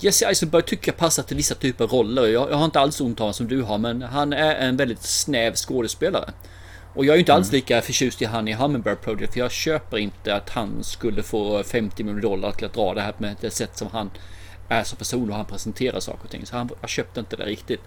Jesse 0.00 0.26
Eisenberg 0.26 0.62
tycker 0.62 0.92
jag 0.92 0.96
passar 0.96 1.22
till 1.22 1.36
vissa 1.36 1.54
typer 1.54 1.84
av 1.84 1.90
roller. 1.90 2.26
Jag, 2.26 2.50
jag 2.50 2.56
har 2.56 2.64
inte 2.64 2.80
alls 2.80 3.00
ont 3.00 3.20
av 3.20 3.24
honom 3.24 3.34
som 3.34 3.48
du 3.48 3.62
har, 3.62 3.78
men 3.78 4.02
han 4.02 4.32
är 4.32 4.54
en 4.54 4.76
väldigt 4.76 5.02
snäv 5.02 5.54
skådespelare. 5.54 6.30
Och 6.94 7.04
jag 7.04 7.12
är 7.12 7.16
ju 7.16 7.20
inte 7.20 7.32
mm. 7.32 7.40
alls 7.40 7.52
lika 7.52 7.82
förtjust 7.82 8.22
i 8.22 8.24
han 8.24 8.48
i 8.48 8.52
Hummingbird 8.52 9.00
Project, 9.00 9.32
för 9.32 9.40
jag 9.40 9.50
köper 9.50 9.98
inte 9.98 10.34
att 10.34 10.50
han 10.50 10.84
skulle 10.84 11.22
få 11.22 11.62
50 11.62 12.04
miljoner 12.04 12.22
dollar 12.22 12.52
till 12.52 12.66
att 12.66 12.74
dra 12.74 12.94
det 12.94 13.00
här 13.00 13.14
med 13.18 13.36
det 13.40 13.50
sätt 13.50 13.76
som 13.78 13.88
han 13.92 14.10
är 14.70 14.84
som 14.84 14.98
person 14.98 15.30
och 15.30 15.36
han 15.36 15.46
presenterar 15.46 16.00
saker 16.00 16.24
och 16.24 16.30
ting. 16.30 16.46
Så 16.46 16.56
han, 16.56 16.70
köpte 16.86 17.20
inte 17.20 17.36
det 17.36 17.44
riktigt. 17.44 17.80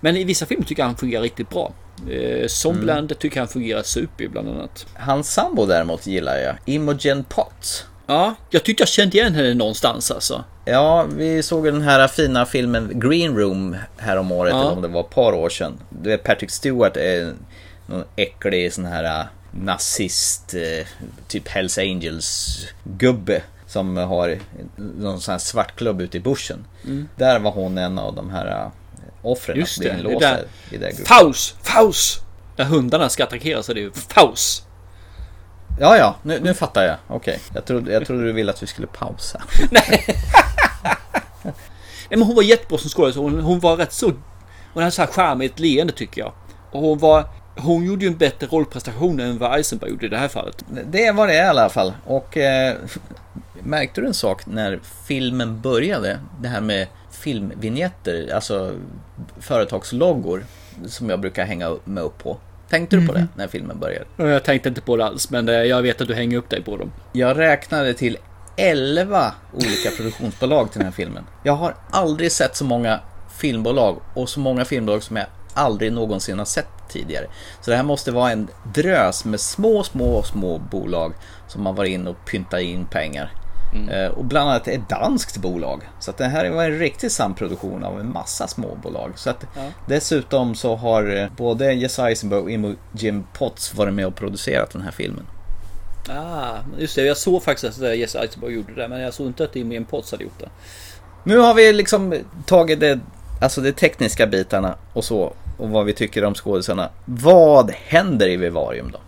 Men 0.00 0.16
i 0.16 0.24
vissa 0.24 0.46
filmer 0.46 0.64
tycker 0.64 0.82
jag 0.82 0.86
han 0.86 0.96
fungerar 0.96 1.22
riktigt 1.22 1.50
bra. 1.50 1.72
Eh, 2.10 2.46
Zombland 2.46 3.12
mm. 3.12 3.18
tycker 3.18 3.40
han 3.40 3.48
fungerar 3.48 3.82
super 3.82 4.28
bland 4.28 4.48
annat. 4.48 4.86
Hans 4.94 5.32
sambo 5.32 5.66
däremot 5.66 6.06
gillar 6.06 6.36
jag. 6.36 6.56
Imogen 6.64 7.24
Potts. 7.24 7.84
Ja, 8.06 8.34
jag 8.50 8.64
tyckte 8.64 8.80
jag 8.80 8.88
kände 8.88 9.18
igen 9.18 9.34
henne 9.34 9.54
någonstans 9.54 10.10
alltså. 10.10 10.44
Ja, 10.64 11.06
vi 11.16 11.42
såg 11.42 11.64
den 11.64 11.82
här 11.82 12.08
fina 12.08 12.46
filmen 12.46 13.00
Green 13.00 13.36
Room 13.36 13.76
här 13.96 14.16
om 14.16 14.32
året, 14.32 14.52
ja. 14.52 14.60
eller 14.60 14.72
om 14.72 14.82
det 14.82 14.88
var 14.88 15.00
ett 15.00 15.10
par 15.10 15.32
år 15.32 15.48
sedan. 15.48 15.80
Du 16.02 16.10
vet, 16.10 16.24
Patrick 16.24 16.50
Stewart 16.50 16.96
är 16.96 17.32
någon 17.86 18.04
äcklig 18.16 18.72
sån 18.72 18.84
här 18.84 19.26
nazist, 19.50 20.54
eh, 20.54 20.86
typ 21.28 21.48
Hells 21.48 21.78
Angels 21.78 22.58
gubbe 22.84 23.42
som 23.70 23.96
har 23.96 24.38
någon 24.76 25.20
sån 25.20 25.32
här 25.32 25.38
svartklubb 25.38 26.00
ute 26.00 26.16
i 26.16 26.20
bushen. 26.20 26.66
Mm. 26.84 27.08
Där 27.16 27.38
var 27.38 27.50
hon 27.50 27.78
en 27.78 27.98
av 27.98 28.14
de 28.14 28.30
här 28.30 28.70
offren 29.22 29.58
Just 29.58 29.82
det, 29.82 29.96
det 30.02 30.12
är 30.12 30.20
där. 30.20 30.44
i 30.70 30.76
det. 30.76 31.08
Faus! 31.08 31.54
Faus! 31.62 32.20
När 32.56 32.64
hundarna 32.64 33.08
ska 33.08 33.24
attackera 33.24 33.62
så 33.62 33.72
är 33.72 33.76
det 33.76 33.96
Faus! 34.14 34.62
Ja, 35.80 35.96
ja, 35.96 36.16
nu, 36.22 36.40
nu 36.42 36.54
fattar 36.54 36.84
jag. 36.84 36.96
Okej, 37.08 37.40
jag, 37.54 37.64
trodde, 37.64 37.92
jag 37.92 38.06
trodde 38.06 38.24
du 38.24 38.32
ville 38.32 38.52
att 38.52 38.62
vi 38.62 38.66
skulle 38.66 38.86
pausa. 38.86 39.42
Nej, 39.70 40.16
men 42.10 42.22
hon 42.22 42.36
var 42.36 42.42
jättebra 42.42 42.78
som 42.78 42.90
skådis. 42.90 43.16
Hon, 43.16 43.40
hon 43.40 43.60
var 43.60 43.76
rätt 43.76 43.92
så... 43.92 44.12
Hon 44.72 44.82
hade 44.82 44.90
så 44.90 45.02
här 45.02 45.08
charmigt 45.08 45.58
leende 45.58 45.92
tycker 45.92 46.20
jag. 46.20 46.32
Och 46.70 46.80
hon 46.80 46.98
var... 46.98 47.24
Hon 47.56 47.84
gjorde 47.84 48.04
ju 48.04 48.10
en 48.10 48.16
bättre 48.16 48.46
rollprestation 48.46 49.20
än 49.20 49.38
vad 49.38 49.56
Eisenberg 49.56 49.90
gjorde 49.90 50.06
i 50.06 50.08
det 50.08 50.16
här 50.16 50.28
fallet. 50.28 50.64
Det 50.86 51.12
var 51.12 51.26
det 51.26 51.34
i 51.34 51.40
alla 51.40 51.68
fall. 51.68 51.92
Och 52.06 52.36
eh, 52.36 52.76
märkte 53.62 54.00
du 54.00 54.06
en 54.06 54.14
sak 54.14 54.46
när 54.46 54.80
filmen 55.06 55.60
började? 55.60 56.18
Det 56.40 56.48
här 56.48 56.60
med 56.60 56.86
filmvinjetter, 57.10 58.34
alltså 58.34 58.74
företagsloggor 59.40 60.44
som 60.86 61.10
jag 61.10 61.20
brukar 61.20 61.44
hänga 61.44 61.76
mig 61.84 62.04
upp 62.04 62.18
på. 62.18 62.36
Tänkte 62.68 62.96
du 62.96 63.06
på 63.06 63.12
det 63.12 63.26
när 63.36 63.48
filmen 63.48 63.78
började? 63.78 64.06
Jag 64.16 64.44
tänkte 64.44 64.68
inte 64.68 64.80
på 64.80 64.96
det 64.96 65.04
alls, 65.04 65.30
men 65.30 65.48
eh, 65.48 65.54
jag 65.54 65.82
vet 65.82 66.00
att 66.00 66.08
du 66.08 66.14
hänger 66.14 66.38
upp 66.38 66.50
dig 66.50 66.62
på 66.62 66.76
dem. 66.76 66.92
Jag 67.12 67.38
räknade 67.38 67.94
till 67.94 68.18
11 68.56 69.32
olika 69.52 69.90
produktionsbolag 69.96 70.72
till 70.72 70.78
den 70.78 70.86
här 70.86 70.92
filmen. 70.92 71.24
Jag 71.42 71.52
har 71.52 71.74
aldrig 71.90 72.32
sett 72.32 72.56
så 72.56 72.64
många 72.64 73.00
filmbolag 73.38 73.96
och 74.14 74.28
så 74.28 74.40
många 74.40 74.64
filmbolag 74.64 75.02
som 75.02 75.16
jag 75.16 75.26
aldrig 75.54 75.92
någonsin 75.92 76.38
har 76.38 76.46
sett 76.46 76.68
tidigare. 76.88 77.26
Så 77.60 77.70
det 77.70 77.76
här 77.76 77.84
måste 77.84 78.10
vara 78.10 78.30
en 78.30 78.48
drös 78.74 79.24
med 79.24 79.40
små, 79.40 79.82
små, 79.82 80.22
små 80.22 80.58
bolag 80.58 81.12
som 81.48 81.66
har 81.66 81.72
varit 81.72 81.90
in 81.90 82.06
och 82.06 82.24
pyntat 82.26 82.60
in 82.60 82.86
pengar. 82.86 83.32
Eh, 83.90 84.10
Och 84.10 84.24
bland 84.24 84.50
annat 84.50 84.68
ett 84.68 84.88
danskt 84.88 85.36
bolag. 85.36 85.80
Så 86.00 86.10
att 86.10 86.18
det 86.18 86.24
här 86.24 86.50
var 86.50 86.64
en 86.64 86.78
riktig 86.78 87.12
samproduktion 87.12 87.84
av 87.84 88.00
en 88.00 88.12
massa 88.12 88.46
småbolag. 88.48 89.12
Så 89.16 89.30
att 89.30 89.44
Dessutom 89.86 90.54
så 90.54 90.76
har 90.76 91.16
eh, 91.16 91.28
både 91.36 91.72
Jesse 91.72 92.02
Eisenberg 92.02 92.40
och 92.40 92.50
Imogen 92.50 93.24
Potts 93.32 93.74
varit 93.74 93.94
med 93.94 94.06
och 94.06 94.14
producerat 94.14 94.70
den 94.70 94.82
här 94.82 94.90
filmen. 94.90 95.26
Ah, 96.08 96.56
just 96.78 96.96
det. 96.96 97.02
Jag 97.02 97.16
såg 97.16 97.42
faktiskt 97.42 97.82
att 97.82 97.98
Jesse 97.98 98.18
Eisenberg 98.18 98.52
gjorde 98.52 98.74
det, 98.74 98.88
men 98.88 99.00
jag 99.00 99.14
såg 99.14 99.26
inte 99.26 99.44
att 99.44 99.54
Damien 99.54 99.84
Potts 99.84 100.10
hade 100.10 100.24
gjort 100.24 100.38
det. 100.38 100.48
Nu 101.24 101.38
har 101.38 101.54
vi 101.54 101.72
liksom 101.72 102.14
tagit 102.46 102.80
det, 102.80 102.98
alltså 103.40 103.60
de 103.60 103.72
tekniska 103.72 104.26
bitarna 104.26 104.74
och 104.92 105.04
så 105.04 105.32
och 105.58 105.70
vad 105.70 105.84
vi 105.86 105.92
tycker 105.92 106.24
om 106.24 106.34
skådisarna. 106.34 106.88
Vad 107.04 107.70
händer 107.70 108.28
i 108.28 108.36
Vivarium 108.36 108.90
då? 108.92 108.98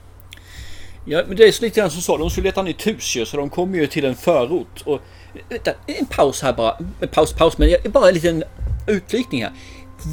Ja, 1.04 1.22
men 1.28 1.36
det 1.36 1.44
är 1.48 1.52
så 1.52 1.62
lite 1.64 1.80
grann 1.80 1.90
som 1.90 2.02
så. 2.02 2.16
De 2.16 2.30
skulle 2.30 2.44
leta 2.46 2.62
nytt 2.62 2.86
hus 2.86 3.16
ju, 3.16 3.26
så 3.26 3.36
de 3.36 3.50
kommer 3.50 3.78
ju 3.78 3.86
till 3.86 4.04
en 4.04 4.14
förort. 4.14 4.82
Och, 4.84 5.00
vänta, 5.48 5.70
en 5.86 6.06
paus 6.06 6.42
här 6.42 6.52
bara. 6.52 6.76
En 7.00 7.08
paus, 7.08 7.32
paus, 7.32 7.58
men 7.58 7.68
jag- 7.70 7.92
bara 7.92 8.08
en 8.08 8.14
liten 8.14 8.44
utvikning 8.86 9.42
här. 9.42 9.52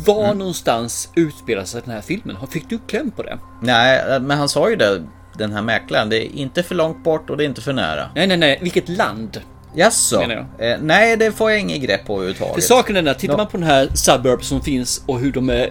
Var 0.06 0.34
någonstans 0.34 1.10
utspelar 1.16 1.64
sig 1.66 1.82
den 1.86 1.94
här 1.94 2.02
filmen? 2.02 2.38
Fick 2.52 2.70
du 2.70 2.80
kläm 2.88 3.12
på 3.12 3.24
det? 3.24 3.40
Nej, 3.62 4.20
men 4.20 4.38
han 4.38 4.50
sa 4.50 4.70
ju 4.70 4.76
det, 4.76 5.04
den 5.38 5.52
här 5.54 5.62
mäklaren. 5.62 6.10
Det 6.10 6.26
är 6.26 6.36
inte 6.36 6.64
för 6.64 6.76
långt 6.76 7.04
bort 7.04 7.30
och 7.30 7.38
det 7.38 7.44
är 7.44 7.46
inte 7.46 7.62
för 7.62 7.74
nära. 7.74 8.10
Nej, 8.16 8.28
nej, 8.28 8.38
nej. 8.38 8.60
Vilket 8.62 8.90
land? 8.90 9.42
Jaså? 9.76 10.22
Eh, 10.60 10.78
nej, 10.82 11.18
det 11.18 11.32
får 11.32 11.52
jag 11.52 11.60
inget 11.60 11.82
grepp 11.82 12.06
på 12.06 12.14
överhuvudtaget. 12.14 12.54
För 12.56 12.62
saken 12.62 12.96
är 12.98 13.02
den 13.02 13.12
att 13.12 13.20
tittar 13.20 13.38
man 13.38 13.48
på 13.48 13.58
den 13.58 13.66
här 13.68 13.90
suburb 13.94 14.44
som 14.44 14.62
finns 14.62 15.04
och 15.08 15.20
hur 15.20 15.32
de 15.32 15.50
är 15.50 15.70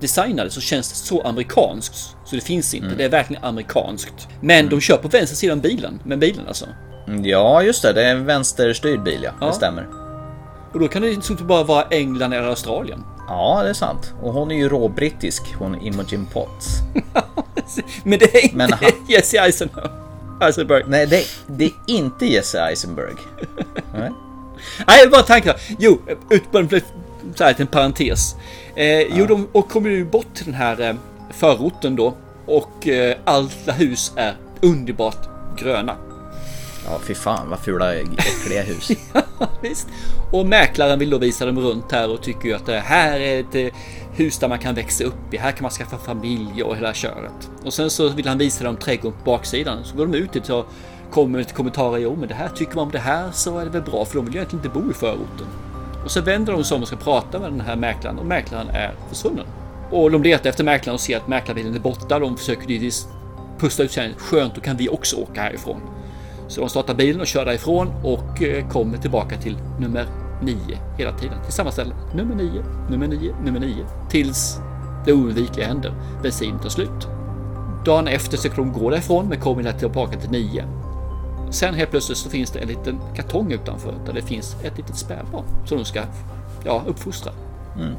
designade 0.00 0.50
så 0.50 0.60
känns 0.60 0.88
det 0.88 0.96
så 0.96 1.22
amerikanskt. 1.22 1.94
Så 2.24 2.34
det 2.36 2.40
finns 2.40 2.74
inte. 2.74 2.94
Det 2.94 3.04
är 3.04 3.08
verkligen 3.08 3.44
amerikanskt. 3.44 4.28
Men 4.40 4.68
de 4.68 4.80
kör 4.80 4.96
på 4.96 5.08
vänster 5.08 5.36
sida 5.36 5.52
om 5.52 5.60
bilen. 5.60 6.00
Med 6.04 6.18
bilen 6.18 6.44
alltså. 6.48 6.66
Mm, 7.08 7.24
Ja, 7.24 7.62
just 7.62 7.82
det. 7.82 7.92
Det 7.92 8.04
är 8.04 8.10
en 8.14 8.24
vänsterstyrd 8.24 9.02
bil, 9.02 9.20
ja. 9.22 9.30
Ja. 9.40 9.46
Det 9.46 9.52
stämmer. 9.52 9.86
Och 10.72 10.80
då 10.80 10.88
kan 10.88 11.02
det 11.02 11.10
inte 11.12 11.34
bara 11.44 11.62
vara 11.64 11.82
England 11.90 12.32
eller 12.32 12.48
Australien. 12.48 13.04
Ja, 13.28 13.60
det 13.62 13.68
är 13.68 13.74
sant. 13.74 14.12
Och 14.22 14.32
hon 14.32 14.50
är 14.50 14.56
ju 14.56 14.68
råbrittisk, 14.68 15.42
hon 15.58 15.80
Imogen 15.82 16.26
Potts. 16.26 16.66
Men 18.04 18.18
det 18.18 18.34
är 18.34 18.44
inte 18.44 18.56
Men 18.56 18.72
han- 18.72 18.90
Jesse 19.08 19.38
Eisenberg. 19.38 19.88
Eisenberg. 20.40 20.82
Nej, 20.86 21.06
det, 21.06 21.24
det 21.46 21.64
är 21.64 21.72
inte 21.86 22.26
Jesse 22.26 22.60
Eisenberg. 22.60 23.14
Nej. 23.94 24.10
Nej, 24.86 25.08
bara 25.08 25.22
tankar. 25.22 25.56
Jo, 25.78 25.98
ut 26.30 26.52
på 26.52 26.58
en 26.58 26.68
så 27.34 27.44
här, 27.44 27.54
en 27.58 27.66
parentes. 27.66 28.36
Eh, 28.76 29.00
Jo, 29.00 29.26
de 29.26 29.48
och 29.52 29.68
kommer 29.68 29.90
ju 29.90 30.04
bort 30.04 30.34
till 30.34 30.44
den 30.44 30.54
här 30.54 30.80
eh, 30.80 30.94
förorten 31.30 31.96
då. 31.96 32.14
Och 32.46 32.88
eh, 32.88 33.16
alla 33.24 33.72
hus 33.72 34.12
är 34.16 34.36
underbart 34.60 35.28
gröna. 35.58 35.96
Ja, 36.84 36.98
fy 37.02 37.14
fan 37.14 37.50
vad 37.50 37.58
fula, 37.58 37.94
äckliga 37.94 38.62
hus. 38.62 38.90
Visst. 39.62 39.88
Och 40.32 40.46
mäklaren 40.46 40.98
vill 40.98 41.10
då 41.10 41.18
visa 41.18 41.46
dem 41.46 41.58
runt 41.58 41.92
här 41.92 42.10
och 42.10 42.22
tycker 42.22 42.48
ju 42.48 42.54
att 42.54 42.66
det 42.66 42.80
här 42.80 43.20
är 43.20 43.40
ett 43.40 43.54
eh, 43.54 43.74
hus 44.12 44.38
där 44.38 44.48
man 44.48 44.58
kan 44.58 44.74
växa 44.74 45.04
upp 45.04 45.34
i. 45.34 45.36
Här 45.36 45.52
kan 45.52 45.62
man 45.62 45.70
skaffa 45.70 45.98
familj 45.98 46.62
och 46.62 46.76
hela 46.76 46.94
köret. 46.94 47.50
Och 47.64 47.74
sen 47.74 47.90
så 47.90 48.08
vill 48.08 48.28
han 48.28 48.38
visa 48.38 48.64
dem 48.64 48.76
trädgården 48.76 49.18
på 49.18 49.30
baksidan. 49.30 49.84
Så 49.84 49.96
går 49.96 50.06
de 50.06 50.18
ut 50.18 50.32
dit 50.32 50.50
och 50.50 50.66
kommer 51.10 51.38
med 51.38 51.54
kommentarer. 51.54 51.98
Jo, 51.98 52.16
men 52.18 52.28
det 52.28 52.34
här 52.34 52.48
tycker 52.48 52.74
man 52.74 52.84
om 52.84 52.90
det 52.90 52.98
här 52.98 53.30
så 53.32 53.58
är 53.58 53.64
det 53.64 53.70
väl 53.70 53.82
bra 53.82 54.04
för 54.04 54.14
de 54.14 54.24
vill 54.24 54.34
ju 54.34 54.38
egentligen 54.40 54.64
inte 54.64 54.80
bo 54.80 54.90
i 54.90 54.94
förorten. 54.94 55.46
Och 56.08 56.12
så 56.12 56.20
vänder 56.20 56.52
de 56.52 56.64
sig 56.64 56.74
om 56.74 56.82
och 56.82 56.88
ska 56.88 56.96
prata 56.96 57.38
med 57.38 57.52
den 57.52 57.60
här 57.60 57.76
mäklaren 57.76 58.18
och 58.18 58.26
mäklaren 58.26 58.68
är 58.68 58.94
försvunnen. 59.08 59.46
Och 59.90 60.10
de 60.10 60.22
letar 60.22 60.50
efter 60.50 60.64
mäklaren 60.64 60.94
och 60.94 61.00
ser 61.00 61.16
att 61.16 61.28
mäklarbilen 61.28 61.74
är 61.74 61.80
borta. 61.80 62.18
De 62.18 62.36
försöker 62.36 62.68
givetvis 62.68 63.08
pusta 63.58 63.82
ut 63.82 63.92
sig. 63.92 64.14
Skönt, 64.18 64.54
då 64.54 64.60
kan 64.60 64.76
vi 64.76 64.88
också 64.88 65.16
åka 65.16 65.42
härifrån. 65.42 65.80
Så 66.48 66.60
de 66.60 66.70
startar 66.70 66.94
bilen 66.94 67.20
och 67.20 67.26
kör 67.26 67.44
därifrån 67.44 67.88
och 68.04 68.42
eh, 68.42 68.68
kommer 68.68 68.98
tillbaka 68.98 69.36
till 69.36 69.58
nummer 69.80 70.06
9 70.42 70.56
hela 70.98 71.12
tiden. 71.12 71.44
Till 71.44 71.52
samma 71.52 71.70
ställe. 71.70 71.94
Nummer 72.14 72.34
9, 72.34 72.64
nummer 72.90 73.06
9, 73.08 73.34
nummer 73.44 73.60
9. 73.60 73.74
Tills 74.10 74.58
det 75.04 75.12
oundvikliga 75.12 75.66
händer. 75.66 75.94
Bensinen 76.22 76.58
tar 76.58 76.68
slut. 76.68 77.08
Dagen 77.84 78.08
efter 78.08 78.36
så 78.36 78.48
kan 78.48 78.72
de 78.72 78.80
gå 78.80 78.90
därifrån 78.90 79.28
men 79.28 79.40
kommer 79.40 79.72
tillbaka 79.72 80.18
till 80.18 80.30
9. 80.30 80.64
Sen 81.50 81.74
helt 81.74 81.90
plötsligt 81.90 82.18
så 82.18 82.30
finns 82.30 82.50
det 82.50 82.58
en 82.58 82.68
liten 82.68 83.00
kartong 83.16 83.52
utanför 83.52 83.94
där 84.06 84.12
det 84.12 84.22
finns 84.22 84.56
ett 84.64 84.76
litet 84.76 84.96
spädbarn 84.96 85.44
som 85.66 85.78
de 85.78 85.84
ska 85.84 86.02
ja, 86.64 86.82
uppfostra. 86.86 87.32
Mm. 87.76 87.94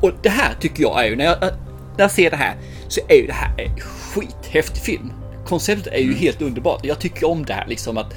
Och 0.00 0.10
det 0.22 0.28
här 0.28 0.54
tycker 0.60 0.82
jag 0.82 1.04
är 1.04 1.08
ju, 1.08 1.16
när 1.16 1.24
jag, 1.24 1.40
när 1.40 2.04
jag 2.04 2.10
ser 2.10 2.30
det 2.30 2.36
här, 2.36 2.54
så 2.88 3.00
är 3.08 3.14
ju 3.16 3.26
det 3.26 3.32
här 3.32 3.54
en 3.58 3.80
skithäftig 3.80 4.82
film. 4.82 5.12
Konceptet 5.46 5.92
är 5.92 5.98
ju 5.98 6.14
helt 6.14 6.42
underbart. 6.42 6.84
Jag 6.84 6.98
tycker 6.98 7.28
om 7.28 7.44
det 7.44 7.52
här 7.52 7.66
liksom 7.66 7.98
att 7.98 8.14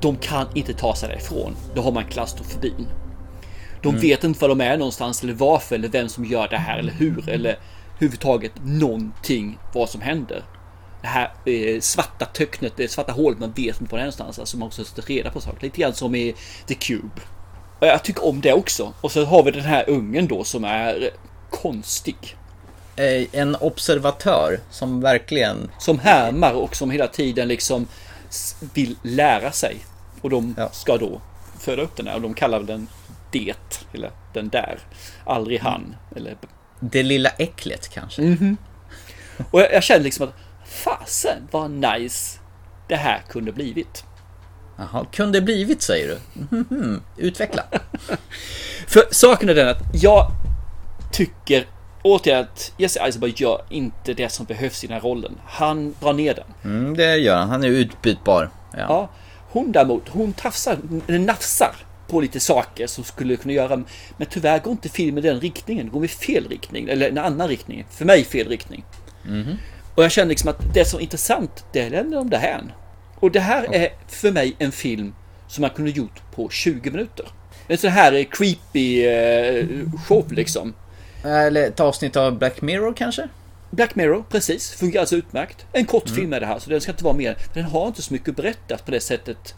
de 0.00 0.16
kan 0.16 0.46
inte 0.54 0.72
ta 0.74 0.94
sig 0.94 1.08
därifrån. 1.08 1.56
Då 1.74 1.82
har 1.82 1.92
man 1.92 2.04
klaustrofobin. 2.04 2.86
De 3.82 3.88
Mm. 3.88 4.00
vet 4.00 4.24
inte 4.24 4.40
var 4.40 4.48
de 4.48 4.60
är 4.60 4.76
någonstans 4.76 5.22
eller 5.22 5.32
varför 5.32 5.74
eller 5.74 5.88
vem 5.88 6.08
som 6.08 6.24
gör 6.24 6.48
det 6.48 6.56
här 6.56 6.78
eller 6.78 6.92
hur 6.92 7.28
eller 7.28 7.58
överhuvudtaget 7.96 8.52
någonting 8.64 9.58
vad 9.74 9.88
som 9.88 10.00
händer. 10.00 10.42
Det 11.02 11.08
här 11.08 11.30
eh, 11.44 11.80
svarta 11.80 12.24
töcknet, 12.24 12.72
det 12.76 12.88
svarta 12.88 13.12
hålet, 13.12 13.38
man 13.38 13.52
vet 13.52 13.80
inte 13.80 13.92
var 13.92 13.98
det 13.98 14.02
är 14.02 14.04
någonstans. 14.04 14.38
Alltså 14.38 14.56
man 14.56 14.66
måste 14.76 15.00
reda 15.00 15.30
på 15.30 15.40
saker. 15.40 15.62
Lite 15.62 15.80
grann 15.80 15.94
som 15.94 16.14
i 16.14 16.34
The 16.66 16.74
Cube. 16.74 17.20
Och 17.78 17.86
jag 17.86 18.04
tycker 18.04 18.24
om 18.26 18.40
det 18.40 18.52
också. 18.52 18.92
Och 19.00 19.12
så 19.12 19.24
har 19.24 19.42
vi 19.42 19.50
den 19.50 19.64
här 19.64 19.90
ungen 19.90 20.26
då 20.26 20.44
som 20.44 20.64
är 20.64 21.10
konstig. 21.50 22.36
Eh, 22.96 23.26
En 23.32 23.56
observatör 23.56 24.60
som 24.70 25.00
verkligen... 25.00 25.70
Som 25.78 25.98
härmar 25.98 26.52
och 26.52 26.76
som 26.76 26.90
hela 26.90 27.06
tiden 27.06 27.48
liksom 27.48 27.86
vill 28.74 28.96
lära 29.02 29.52
sig. 29.52 29.76
Och 30.20 30.30
de 30.30 30.54
ska 30.72 30.96
då 30.96 31.20
föda 31.58 31.82
upp 31.82 31.96
den 31.96 32.06
här 32.06 32.14
och 32.14 32.20
de 32.20 32.34
kallar 32.34 32.60
den 32.60 32.88
det. 33.30 33.84
Eller 33.92 34.10
den 34.32 34.48
där. 34.48 34.78
Aldrig 35.24 35.60
han. 35.60 35.96
Eller... 36.16 36.36
Det 36.80 37.02
lilla 37.02 37.28
äcklet 37.28 37.88
kanske. 37.88 38.22
Mhm. 38.22 38.56
Och 39.50 39.60
jag, 39.60 39.72
jag 39.72 39.82
kände 39.82 40.04
liksom 40.04 40.28
att 40.28 40.34
fasen 40.70 41.48
vad 41.50 41.70
nice 41.70 42.38
det 42.88 42.96
här 42.96 43.22
kunde 43.28 43.52
blivit. 43.52 44.04
Jaha, 44.76 45.06
kunde 45.12 45.40
blivit 45.40 45.82
säger 45.82 46.08
du? 46.08 46.18
Mhm, 46.56 47.02
Utveckla. 47.16 47.62
För 48.86 49.02
saken 49.10 49.48
är 49.48 49.54
den 49.54 49.68
att 49.68 49.82
jag 50.02 50.30
tycker 51.12 51.66
återigen 52.02 52.40
att 52.40 52.72
Jesse 52.76 53.00
Eisenberg 53.00 53.32
gör 53.36 53.62
inte 53.70 54.14
det 54.14 54.28
som 54.28 54.46
behövs 54.46 54.84
i 54.84 54.86
den 54.86 54.94
här 54.94 55.00
rollen. 55.00 55.38
Han 55.46 55.94
drar 56.00 56.12
ner 56.12 56.34
den. 56.34 56.72
Mm, 56.72 56.96
det 56.96 57.16
gör 57.16 57.36
han. 57.36 57.48
Han 57.48 57.64
är 57.64 57.68
utbytbar. 57.68 58.50
Ja. 58.72 58.78
Ja, 58.78 59.08
hon 59.50 59.72
däremot, 59.72 60.08
hon 60.08 60.32
tafsar, 60.32 60.78
eller 61.06 61.18
nafsar 61.18 61.74
på 62.08 62.20
lite 62.20 62.40
saker 62.40 62.86
som 62.86 63.04
skulle 63.04 63.36
kunna 63.36 63.52
göra, 63.54 63.76
men 64.16 64.26
tyvärr 64.30 64.58
går 64.58 64.70
inte 64.70 64.88
filmen 64.88 65.24
i 65.24 65.28
den 65.28 65.40
riktningen, 65.40 65.86
den 65.86 65.92
går 65.92 66.04
i 66.04 66.08
fel 66.08 66.48
riktning, 66.48 66.88
eller 66.88 67.08
en 67.08 67.18
annan 67.18 67.48
riktning. 67.48 67.86
För 67.90 68.04
mig 68.04 68.24
fel 68.24 68.48
riktning. 68.48 68.84
Mhm. 69.22 69.56
Och 69.94 70.04
jag 70.04 70.10
känner 70.12 70.28
liksom 70.28 70.50
att 70.50 70.74
det 70.74 70.84
som 70.84 70.98
är 70.98 71.02
intressant, 71.02 71.64
det 71.72 71.90
lämnar 71.90 72.16
de 72.16 72.30
därhän. 72.30 72.72
Och 73.20 73.30
det 73.30 73.40
här 73.40 73.74
är 73.74 73.88
för 74.08 74.32
mig 74.32 74.56
en 74.58 74.72
film 74.72 75.14
som 75.48 75.62
man 75.62 75.70
kunde 75.70 75.90
gjort 75.90 76.22
på 76.34 76.48
20 76.48 76.90
minuter. 76.90 77.26
En 77.68 77.78
sån 77.78 77.90
här 77.90 78.24
creepy 78.30 79.04
eh, 79.06 79.66
show 80.08 80.32
liksom. 80.32 80.74
Eller 81.24 81.66
ett 81.68 81.80
avsnitt 81.80 82.16
av 82.16 82.38
Black 82.38 82.62
Mirror 82.62 82.92
kanske? 82.96 83.28
Black 83.70 83.94
Mirror, 83.94 84.24
precis. 84.30 84.70
Fungerar 84.70 85.00
alltså 85.00 85.16
utmärkt. 85.16 85.66
En 85.72 85.84
kort 85.86 86.06
Mm. 86.06 86.16
film 86.16 86.32
är 86.32 86.40
det 86.40 86.46
här, 86.46 86.58
så 86.58 86.70
den 86.70 86.80
ska 86.80 86.90
inte 86.92 87.04
vara 87.04 87.14
mer. 87.14 87.36
Den 87.54 87.64
har 87.64 87.86
inte 87.86 88.02
så 88.02 88.12
mycket 88.12 88.36
berättat 88.36 88.84
på 88.84 88.90
det 88.90 89.00
sättet 89.00 89.54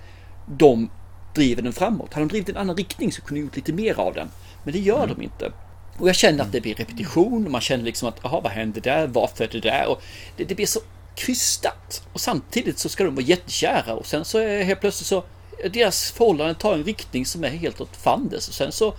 de 0.46 0.90
driver 1.34 1.62
den 1.62 1.72
framåt. 1.72 2.14
Hade 2.14 2.26
de 2.26 2.28
drivit 2.28 2.48
en 2.48 2.56
annan 2.56 2.76
riktning 2.76 3.12
så 3.12 3.22
kunde 3.22 3.40
de 3.40 3.44
gjort 3.44 3.56
lite 3.56 3.72
mer 3.72 4.00
av 4.00 4.14
den. 4.14 4.28
Men 4.64 4.72
det 4.72 4.78
gör 4.80 5.04
Mm. 5.04 5.16
de 5.16 5.22
inte. 5.22 5.52
Och 5.98 6.08
jag 6.08 6.16
känner 6.16 6.44
att 6.44 6.52
det 6.52 6.60
blir 6.60 6.74
repetition 6.74 7.44
och 7.44 7.50
man 7.50 7.60
känner 7.60 7.84
liksom 7.84 8.08
att, 8.08 8.20
jaha, 8.22 8.40
vad 8.40 8.52
hände 8.52 8.80
där? 8.80 9.06
Varför 9.06 9.44
är 9.44 9.48
det 9.48 9.60
där? 9.60 9.88
Och 9.88 10.02
det, 10.36 10.44
det 10.44 10.54
blir 10.54 10.66
så 10.66 10.80
krystat. 11.14 12.02
Och 12.12 12.20
samtidigt 12.20 12.78
så 12.78 12.88
ska 12.88 13.04
de 13.04 13.14
vara 13.14 13.24
jättekära 13.24 13.94
och 13.94 14.06
sen 14.06 14.24
så 14.24 14.38
är 14.38 14.62
helt 14.62 14.80
plötsligt 14.80 15.06
så, 15.06 15.24
deras 15.72 16.10
förhållande 16.10 16.54
tar 16.54 16.74
en 16.74 16.84
riktning 16.84 17.26
som 17.26 17.44
är 17.44 17.48
helt 17.48 17.80
åt 17.80 17.96
fanders. 17.96 18.48
Och 18.48 18.54
sen 18.54 18.72
så 18.72 18.94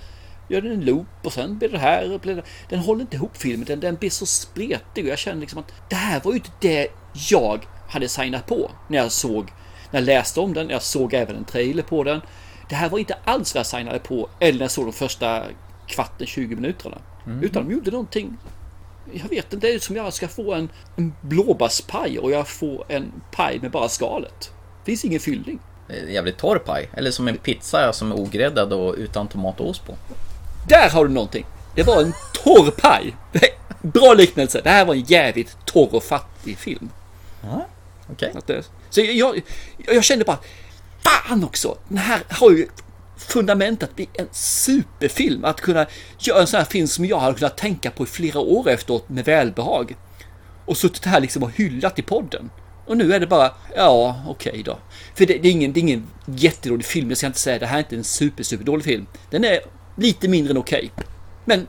gör 0.49 0.62
den 0.62 0.71
en 0.71 0.86
loop 0.86 1.08
och 1.23 1.34
sen 1.34 1.58
blir 1.58 1.69
det 1.69 1.79
här. 1.79 2.13
Och 2.13 2.19
blir 2.19 2.36
det, 2.36 2.43
den 2.69 2.79
håller 2.79 3.01
inte 3.01 3.15
ihop 3.15 3.38
filmen, 3.38 3.65
den, 3.65 3.79
den 3.79 3.95
blir 3.95 4.10
så 4.10 4.25
spretig 4.25 5.03
och 5.06 5.12
jag 5.12 5.19
känner 5.19 5.41
liksom 5.41 5.60
att 5.60 5.73
det 5.89 5.95
här 5.95 6.21
var 6.23 6.32
ju 6.32 6.38
inte 6.38 6.51
det 6.60 6.88
jag 7.29 7.65
hade 7.89 8.10
signat 8.10 8.47
på 8.47 8.71
när 8.88 8.97
jag 8.97 9.12
såg, 9.12 9.51
när 9.91 9.99
jag 9.99 10.06
läste 10.06 10.39
om 10.39 10.53
den, 10.53 10.69
jag 10.69 10.82
såg 10.82 11.13
även 11.13 11.36
en 11.36 11.45
trailer 11.45 11.84
på 11.84 12.03
den. 12.03 12.21
Det 12.69 12.75
här 12.75 12.89
var 12.89 12.99
inte 12.99 13.17
alls 13.25 13.56
vad 13.56 13.60
jag 13.60 13.67
signade 13.67 13.99
på 13.99 14.29
eller 14.39 14.53
när 14.53 14.63
jag 14.63 14.71
såg 14.71 14.86
de 14.86 14.93
första 14.93 15.43
kvarten, 15.88 16.28
20 16.28 16.56
minuterna. 16.56 16.98
Mm. 17.26 17.43
Utan 17.43 17.67
de 17.67 17.74
gjorde 17.74 17.91
någonting 17.91 18.38
jag 19.12 19.30
vet 19.30 19.54
inte, 19.54 19.67
det 19.67 19.74
är 19.74 19.80
som 19.80 19.96
jag 19.96 20.13
ska 20.13 20.28
få 20.28 20.54
en, 20.54 20.69
en 20.96 21.13
blåbärspaj 21.22 22.19
och 22.19 22.32
jag 22.32 22.48
får 22.48 22.86
en 22.88 23.12
paj 23.32 23.60
med 23.60 23.72
bara 23.72 23.89
skalet. 23.89 24.52
Det 24.86 24.91
finns 24.91 25.06
ingen 25.06 25.19
fyllning. 25.19 25.60
Jävligt 26.08 26.38
torr 26.38 26.58
paj. 26.58 26.89
Eller 26.93 27.12
som 27.12 27.28
en 27.28 27.38
pizza 27.38 27.93
som 27.93 28.12
är 28.12 28.19
ogräddad 28.19 28.74
och 28.74 28.96
utan 28.98 29.28
tomat 29.28 29.60
och 29.60 29.69
ost 29.69 29.86
på. 29.86 29.96
Där 30.67 30.89
har 30.89 31.06
du 31.06 31.13
någonting. 31.13 31.46
Det 31.76 31.84
var 31.84 32.02
en 32.02 32.13
torr 32.34 32.72
paj. 32.72 33.15
Bra 33.82 34.13
liknelse. 34.13 34.62
Det 34.63 34.69
här 34.69 34.86
var 34.86 34.93
en 34.93 35.02
jävligt 35.02 35.58
torr 35.65 35.96
och 35.96 36.04
fattig 36.04 36.58
film. 36.58 36.89
Ja, 37.41 37.65
okej. 38.12 38.34
Okay. 38.38 38.62
Så 38.89 39.02
jag, 39.02 39.15
jag, 39.15 39.41
jag 39.96 40.04
kände 40.04 40.26
bara, 40.26 40.39
fan 41.00 41.43
också. 41.43 41.78
Den 41.88 41.98
här 41.98 42.24
har 42.30 42.52
ju 42.52 42.67
fundamentet 43.23 43.95
bli 43.95 44.09
en 44.13 44.27
superfilm. 44.31 45.45
Att 45.45 45.62
kunna 45.62 45.86
göra 46.19 46.41
en 46.41 46.47
sån 46.47 46.57
här 46.57 46.65
film 46.65 46.88
som 46.88 47.05
jag 47.05 47.19
hade 47.19 47.38
kunnat 47.38 47.57
tänka 47.57 47.91
på 47.91 48.03
i 48.03 48.07
flera 48.07 48.39
år 48.39 48.69
efteråt 48.69 49.09
med 49.09 49.25
välbehag. 49.25 49.95
Och 50.65 50.77
suttit 50.77 51.05
här 51.05 51.19
liksom 51.19 51.43
och 51.43 51.51
hyllat 51.51 51.99
i 51.99 52.01
podden. 52.01 52.49
Och 52.86 52.97
nu 52.97 53.13
är 53.13 53.19
det 53.19 53.27
bara, 53.27 53.51
ja 53.75 54.23
okej 54.27 54.51
okay 54.51 54.63
då. 54.63 54.77
För 55.15 55.25
det, 55.25 55.38
det, 55.38 55.47
är 55.47 55.51
ingen, 55.51 55.73
det 55.73 55.79
är 55.79 55.81
ingen 55.81 56.07
jättedålig 56.25 56.86
film, 56.86 57.09
jag 57.09 57.17
ska 57.17 57.27
inte 57.27 57.39
säga 57.39 57.59
det 57.59 57.65
här 57.65 57.77
är 57.77 57.79
inte 57.79 57.95
en 57.95 58.03
super, 58.03 58.43
super 58.43 58.65
dålig 58.65 58.86
film. 58.86 59.05
Den 59.29 59.43
är 59.43 59.59
lite 59.97 60.27
mindre 60.27 60.51
än 60.51 60.57
okej. 60.57 60.91
Okay. 60.93 61.05
Men 61.45 61.67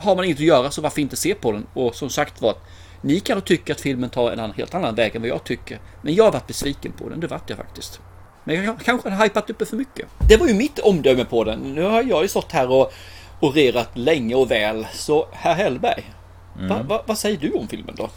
har 0.00 0.16
man 0.16 0.24
inget 0.24 0.36
att 0.36 0.44
göra 0.44 0.70
så 0.70 0.82
varför 0.82 1.00
inte 1.00 1.16
se 1.16 1.34
på 1.34 1.52
den? 1.52 1.66
Och 1.74 1.94
som 1.94 2.10
sagt 2.10 2.42
var, 2.42 2.54
ni 3.00 3.20
kan 3.20 3.40
tycka 3.40 3.72
att 3.72 3.80
filmen 3.80 4.10
tar 4.10 4.32
en 4.32 4.52
helt 4.52 4.74
annan 4.74 4.94
väg 4.94 5.16
än 5.16 5.22
vad 5.22 5.28
jag 5.28 5.44
tycker. 5.44 5.80
Men 6.02 6.14
jag 6.14 6.24
har 6.24 6.32
varit 6.32 6.46
besviken 6.46 6.92
på 6.92 7.08
den, 7.08 7.20
det 7.20 7.26
vart 7.26 7.50
jag 7.50 7.58
faktiskt. 7.58 8.00
Men 8.44 8.64
jag 8.64 8.78
kanske 8.80 9.10
har 9.10 9.24
hypat 9.24 9.50
upp 9.50 9.58
det 9.58 9.66
för 9.66 9.76
mycket. 9.76 10.08
Det 10.28 10.36
var 10.36 10.46
ju 10.46 10.54
mitt 10.54 10.78
omdöme 10.78 11.24
på 11.24 11.44
den. 11.44 11.74
Nu 11.74 11.82
har 11.82 12.02
jag 12.02 12.22
ju 12.22 12.28
stått 12.28 12.52
här 12.52 12.70
och 12.70 12.92
orerat 13.40 13.90
länge 13.94 14.34
och 14.34 14.50
väl. 14.50 14.86
Så 14.92 15.28
herr 15.32 15.54
Hellberg, 15.54 16.12
mm. 16.56 16.68
va, 16.68 16.82
va, 16.82 17.02
vad 17.06 17.18
säger 17.18 17.36
du 17.36 17.52
om 17.52 17.68
filmen 17.68 17.94
då? 17.98 18.10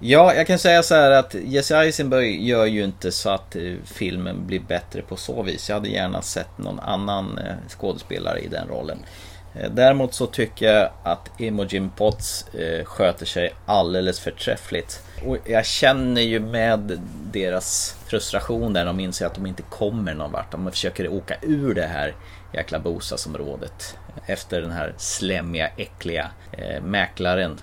Ja, 0.00 0.34
jag 0.34 0.46
kan 0.46 0.58
säga 0.58 0.82
så 0.82 0.94
här 0.94 1.10
att 1.10 1.34
Jesse 1.34 1.76
Eisenberg 1.76 2.48
gör 2.48 2.66
ju 2.66 2.84
inte 2.84 3.12
så 3.12 3.30
att 3.30 3.56
eh, 3.56 3.74
filmen 3.84 4.46
blir 4.46 4.60
bättre 4.60 5.02
på 5.02 5.16
så 5.16 5.42
vis. 5.42 5.68
Jag 5.68 5.76
hade 5.76 5.88
gärna 5.88 6.22
sett 6.22 6.58
någon 6.58 6.80
annan 6.80 7.38
eh, 7.38 7.54
skådespelare 7.68 8.38
i 8.38 8.48
den 8.48 8.68
rollen. 8.68 8.98
Eh, 9.58 9.70
däremot 9.70 10.14
så 10.14 10.26
tycker 10.26 10.66
jag 10.66 10.90
att 11.02 11.30
Imogen 11.38 11.90
Potts 11.90 12.44
sköter 12.84 13.26
sig 13.26 13.54
alldeles 13.66 14.20
förträffligt. 14.20 15.02
Och 15.26 15.36
jag 15.44 15.66
känner 15.66 16.20
ju 16.22 16.40
med 16.40 17.00
deras 17.32 17.96
frustration 18.06 18.72
där 18.72 18.84
de 18.84 19.00
inser 19.00 19.26
att 19.26 19.34
de 19.34 19.46
inte 19.46 19.62
kommer 19.62 20.14
någon 20.14 20.32
vart. 20.32 20.52
De 20.52 20.70
försöker 20.70 21.08
åka 21.08 21.36
ur 21.42 21.74
det 21.74 21.86
här 21.86 22.14
jäkla 22.52 22.78
bostadsområdet 22.78 23.96
efter 24.26 24.60
den 24.60 24.70
här 24.70 24.94
slemmiga, 24.96 25.68
äckliga 25.76 26.30
eh, 26.52 26.82
mäklaren. 26.82 27.60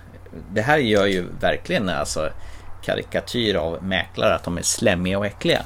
Det 0.53 0.61
här 0.61 0.77
gör 0.77 1.05
ju 1.05 1.25
verkligen 1.39 1.89
alltså 1.89 2.29
karikatyr 2.83 3.55
av 3.55 3.83
mäklare, 3.83 4.35
att 4.35 4.43
de 4.43 4.57
är 4.57 4.61
slemmiga 4.61 5.17
och 5.19 5.25
äckliga. 5.25 5.65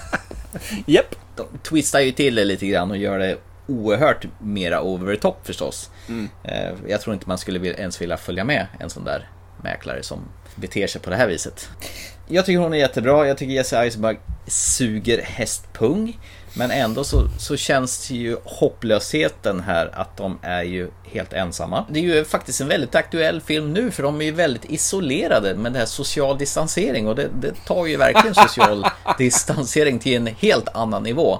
Japp. 0.86 0.88
Yep. 0.88 1.14
De 1.36 1.46
twistar 1.62 2.00
ju 2.00 2.12
till 2.12 2.34
det 2.34 2.44
lite 2.44 2.66
grann 2.66 2.90
och 2.90 2.96
gör 2.96 3.18
det 3.18 3.36
oerhört 3.66 4.26
mera 4.38 4.82
over 4.82 5.14
the 5.14 5.20
top 5.20 5.46
förstås. 5.46 5.90
Mm. 6.08 6.28
Eh, 6.44 6.72
jag 6.88 7.00
tror 7.00 7.14
inte 7.14 7.28
man 7.28 7.38
skulle 7.38 7.68
ens 7.68 8.02
vilja 8.02 8.16
följa 8.16 8.44
med 8.44 8.66
en 8.80 8.90
sån 8.90 9.04
där 9.04 9.30
mäklare 9.62 10.02
som 10.02 10.20
beter 10.54 10.86
sig 10.86 11.00
på 11.00 11.10
det 11.10 11.16
här 11.16 11.26
viset. 11.26 11.68
Jag 12.28 12.46
tycker 12.46 12.58
hon 12.58 12.74
är 12.74 12.78
jättebra. 12.78 13.26
Jag 13.26 13.38
tycker 13.38 13.52
Jesse 13.52 13.78
Eisenberg 13.78 14.18
suger 14.46 15.22
hästpung. 15.22 16.18
Men 16.58 16.70
ändå 16.70 17.04
så, 17.04 17.28
så 17.38 17.56
känns 17.56 18.08
det 18.08 18.14
ju 18.14 18.36
hopplösheten 18.44 19.60
här 19.60 19.90
att 19.94 20.16
de 20.16 20.38
är 20.42 20.62
ju 20.62 20.90
helt 21.04 21.32
ensamma. 21.32 21.84
Det 21.90 21.98
är 21.98 22.02
ju 22.02 22.24
faktiskt 22.24 22.60
en 22.60 22.68
väldigt 22.68 22.94
aktuell 22.94 23.40
film 23.40 23.72
nu 23.72 23.90
för 23.90 24.02
de 24.02 24.20
är 24.20 24.24
ju 24.24 24.32
väldigt 24.32 24.64
isolerade 24.64 25.54
med 25.54 25.72
det 25.72 25.78
här 25.78 25.86
social 25.86 26.38
distansering 26.38 27.08
och 27.08 27.16
det, 27.16 27.28
det 27.40 27.54
tar 27.66 27.86
ju 27.86 27.96
verkligen 27.96 28.34
social 28.34 28.86
distansering 29.18 29.98
till 29.98 30.16
en 30.16 30.26
helt 30.26 30.68
annan 30.68 31.02
nivå. 31.02 31.38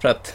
För 0.00 0.08
att 0.08 0.34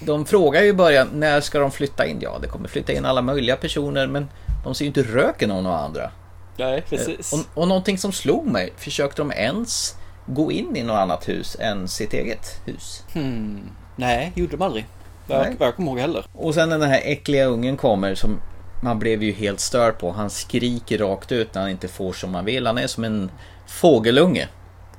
de 0.00 0.26
frågar 0.26 0.62
ju 0.62 0.68
i 0.68 0.72
början 0.72 1.08
när 1.12 1.40
ska 1.40 1.58
de 1.58 1.70
flytta 1.70 2.06
in? 2.06 2.18
Ja, 2.20 2.38
det 2.42 2.48
kommer 2.48 2.68
flytta 2.68 2.92
in 2.92 3.04
alla 3.04 3.22
möjliga 3.22 3.56
personer 3.56 4.06
men 4.06 4.28
de 4.64 4.74
ser 4.74 4.84
ju 4.84 4.86
inte 4.86 5.02
röken 5.02 5.50
av 5.50 5.62
några 5.62 5.78
andra. 5.78 6.10
Nej, 6.56 6.82
precis. 6.88 7.32
Och, 7.32 7.62
och 7.62 7.68
någonting 7.68 7.98
som 7.98 8.12
slog 8.12 8.46
mig, 8.46 8.72
försökte 8.76 9.22
de 9.22 9.32
ens 9.32 9.94
gå 10.26 10.52
in 10.52 10.76
i 10.76 10.82
något 10.82 10.98
annat 10.98 11.28
hus 11.28 11.56
än 11.60 11.88
sitt 11.88 12.12
eget 12.12 12.60
hus? 12.66 13.02
Hmm. 13.12 13.70
Nej, 13.96 14.32
gjorde 14.34 14.56
de 14.56 14.62
aldrig. 14.62 14.86
Vad 15.26 15.56
jag 15.58 15.76
kommer 15.76 15.90
ihåg 15.90 15.98
heller. 15.98 16.24
Och 16.32 16.54
sen 16.54 16.68
när 16.68 16.78
den 16.78 16.90
här 16.90 17.00
äckliga 17.04 17.44
ungen 17.44 17.76
kommer 17.76 18.14
som 18.14 18.40
man 18.82 18.98
blev 18.98 19.22
ju 19.22 19.32
helt 19.32 19.60
störd 19.60 19.98
på. 19.98 20.12
Han 20.12 20.30
skriker 20.30 20.98
rakt 20.98 21.32
ut 21.32 21.54
när 21.54 21.62
han 21.62 21.70
inte 21.70 21.88
får 21.88 22.12
som 22.12 22.34
han 22.34 22.44
vill. 22.44 22.66
Han 22.66 22.78
är 22.78 22.86
som 22.86 23.04
en 23.04 23.30
fågelunge. 23.66 24.48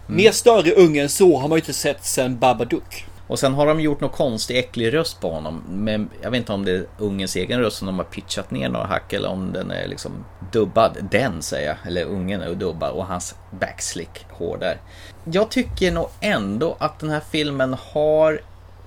Mm. 0.07 0.17
Mer 0.17 0.31
större 0.31 0.71
unge 0.71 1.01
än 1.01 1.09
så 1.09 1.37
har 1.37 1.47
man 1.47 1.55
ju 1.55 1.59
inte 1.59 1.73
sett 1.73 2.05
sen 2.05 2.39
Babadook. 2.39 3.05
Och 3.31 3.39
sen 3.39 3.53
har 3.53 3.67
de 3.67 3.81
gjort 3.81 4.01
någon 4.01 4.09
konstig 4.09 4.57
äcklig 4.57 4.93
röst 4.93 5.21
på 5.21 5.31
honom. 5.31 5.63
Men 5.69 6.09
jag 6.21 6.31
vet 6.31 6.37
inte 6.37 6.53
om 6.53 6.65
det 6.65 6.71
är 6.71 6.85
ungens 6.97 7.35
egen 7.35 7.59
röst 7.59 7.77
som 7.77 7.85
de 7.85 7.97
har 7.97 8.05
pitchat 8.05 8.51
ner 8.51 8.69
några 8.69 8.85
hack 8.85 9.13
eller 9.13 9.29
om 9.29 9.51
den 9.53 9.71
är 9.71 9.87
liksom 9.87 10.11
dubbad. 10.51 10.97
Den 11.11 11.41
säger 11.41 11.67
jag. 11.67 11.77
Eller 11.87 12.05
ungen 12.05 12.41
är 12.41 12.55
dubbad 12.55 12.91
och 12.91 13.05
hans 13.05 13.35
backslick 13.51 14.25
hår 14.29 14.57
där. 14.57 14.77
Jag 15.23 15.51
tycker 15.51 15.91
nog 15.91 16.09
ändå 16.19 16.75
att 16.79 16.99
den 16.99 17.09
här 17.09 17.21
filmen 17.31 17.75
har 17.93 18.41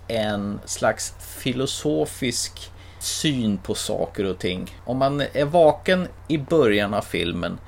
en 0.08 0.60
slags 0.64 1.14
filosofisk 1.20 2.72
syn 2.98 3.58
på 3.58 3.74
saker 3.74 4.24
och 4.24 4.38
ting. 4.38 4.76
Om 4.84 4.98
man 4.98 5.20
är 5.32 5.44
vaken 5.44 6.08
i 6.28 6.38
början 6.38 6.94
av 6.94 7.02
filmen 7.02 7.58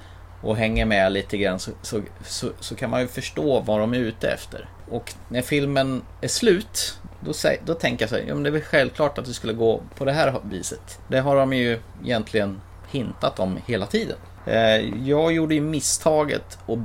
och 0.43 0.57
hänger 0.57 0.87
med 0.87 1.13
lite 1.13 1.39
grann 1.39 1.59
så, 1.59 1.71
så, 1.83 2.01
så, 2.25 2.49
så, 2.61 2.75
kan 2.75 2.91
man 2.91 3.01
ju 3.01 3.07
förstå 3.09 3.61
vad 3.61 3.81
de 3.81 3.95
är 3.95 3.99
ute 3.99 4.31
efter. 4.31 4.69
Och 4.91 5.15
när 5.29 5.43
filmen 5.43 6.03
är 6.21 6.29
slut 6.29 6.99
då, 7.21 7.33
då 7.65 7.75
tänker 7.75 8.03
jag 8.03 8.11
så 8.11 8.17
här, 8.17 8.25
ja, 8.29 8.35
men 8.35 8.43
det 8.43 8.49
är 8.49 8.53
väl 8.53 8.63
självklart 8.63 9.19
att 9.19 9.25
det 9.25 9.35
skulle 9.35 9.53
gå 9.53 9.83
på 9.95 10.05
det 10.05 10.13
här 10.13 10.41
viset. 10.45 10.99
Det 11.09 11.21
har 11.21 11.37
de 11.37 11.53
ju 11.53 11.79
egentligen 12.05 12.61
hintat 12.91 13.41
om 13.41 13.59
hela 13.67 13.87
tiden. 13.87 14.17
Eh, 14.47 15.09
jag 15.09 15.33
gjorde 15.33 15.55
ju 15.55 15.61
misstaget 15.61 16.59
och 16.67 16.79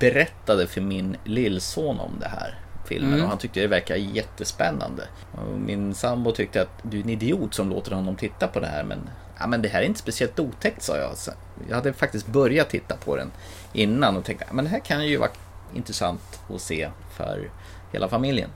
berättade 0.00 0.66
för 0.66 0.80
min 0.80 1.16
lillson 1.24 2.00
om 2.00 2.16
det 2.20 2.28
här 2.28 2.58
filmen 2.84 3.12
mm. 3.12 3.24
och 3.24 3.28
han 3.28 3.38
tyckte 3.38 3.60
det 3.60 3.66
verkar 3.66 3.96
jättespännande. 3.96 5.02
Och 5.32 5.58
min 5.58 5.94
sambo 5.94 6.32
tyckte 6.32 6.62
att 6.62 6.80
du 6.82 6.98
är 6.98 7.02
en 7.02 7.10
idiot 7.10 7.54
som 7.54 7.70
låter 7.70 7.92
honom 7.92 8.16
titta 8.16 8.48
på 8.48 8.60
det 8.60 8.66
här 8.66 8.84
men 8.84 9.10
ja, 9.38 9.46
men 9.46 9.62
det 9.62 9.68
här 9.68 9.82
är 9.82 9.86
inte 9.86 10.00
speciellt 10.00 10.40
otäckt 10.40 10.82
sa 10.82 10.96
jag. 10.96 11.12
Jag 11.68 11.76
hade 11.76 11.92
faktiskt 11.92 12.26
börjat 12.26 12.70
titta 12.70 12.96
på 12.96 13.16
den 13.16 13.30
innan 13.72 14.16
och 14.16 14.24
tänkte 14.24 14.46
men 14.52 14.64
det 14.64 14.70
här 14.70 14.80
kan 14.80 15.06
ju 15.06 15.16
vara 15.16 15.30
intressant 15.74 16.40
att 16.54 16.60
se 16.60 16.88
för 17.22 17.50
hela 17.92 18.08
familjen. 18.08 18.50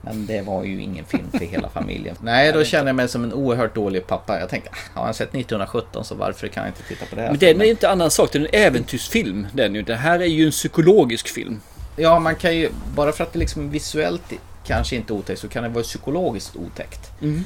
Men 0.00 0.26
det 0.26 0.42
var 0.42 0.64
ju 0.64 0.82
ingen 0.82 1.04
film 1.04 1.30
för 1.30 1.44
hela 1.44 1.68
familjen. 1.74 2.16
Nej, 2.22 2.52
då 2.52 2.64
känner 2.64 2.86
jag 2.86 2.96
mig 2.96 3.08
som 3.08 3.24
en 3.24 3.32
oerhört 3.32 3.74
dålig 3.74 4.06
pappa. 4.06 4.40
Jag 4.40 4.48
tänkte, 4.48 4.70
ah, 4.72 4.98
har 4.98 5.04
han 5.04 5.14
sett 5.14 5.28
1917 5.28 6.04
så 6.04 6.14
varför 6.14 6.48
kan 6.48 6.62
jag 6.62 6.70
inte 6.70 6.82
titta 6.82 7.06
på 7.06 7.16
det 7.16 7.22
här? 7.22 7.28
Men 7.28 7.38
det 7.38 7.46
är 7.46 7.70
inte 7.70 7.90
annan 7.90 8.10
sak, 8.10 8.32
det 8.32 8.38
är 8.38 8.40
en 8.40 8.66
äventyrsfilm. 8.66 9.46
Den 9.52 9.74
ju. 9.74 9.82
Det 9.82 9.96
här 9.96 10.20
är 10.20 10.26
ju 10.26 10.44
en 10.46 10.50
psykologisk 10.50 11.28
film. 11.28 11.60
Ja, 11.96 12.18
man 12.18 12.36
kan 12.36 12.56
ju, 12.56 12.70
bara 12.94 13.12
för 13.12 13.24
att 13.24 13.32
det 13.32 13.38
liksom 13.38 13.70
visuellt 13.70 14.32
kanske 14.66 14.96
inte 14.96 15.12
är 15.12 15.14
otäckt 15.14 15.40
så 15.40 15.48
kan 15.48 15.62
det 15.62 15.68
vara 15.68 15.84
psykologiskt 15.84 16.56
otäckt. 16.56 17.22
Mm. 17.22 17.44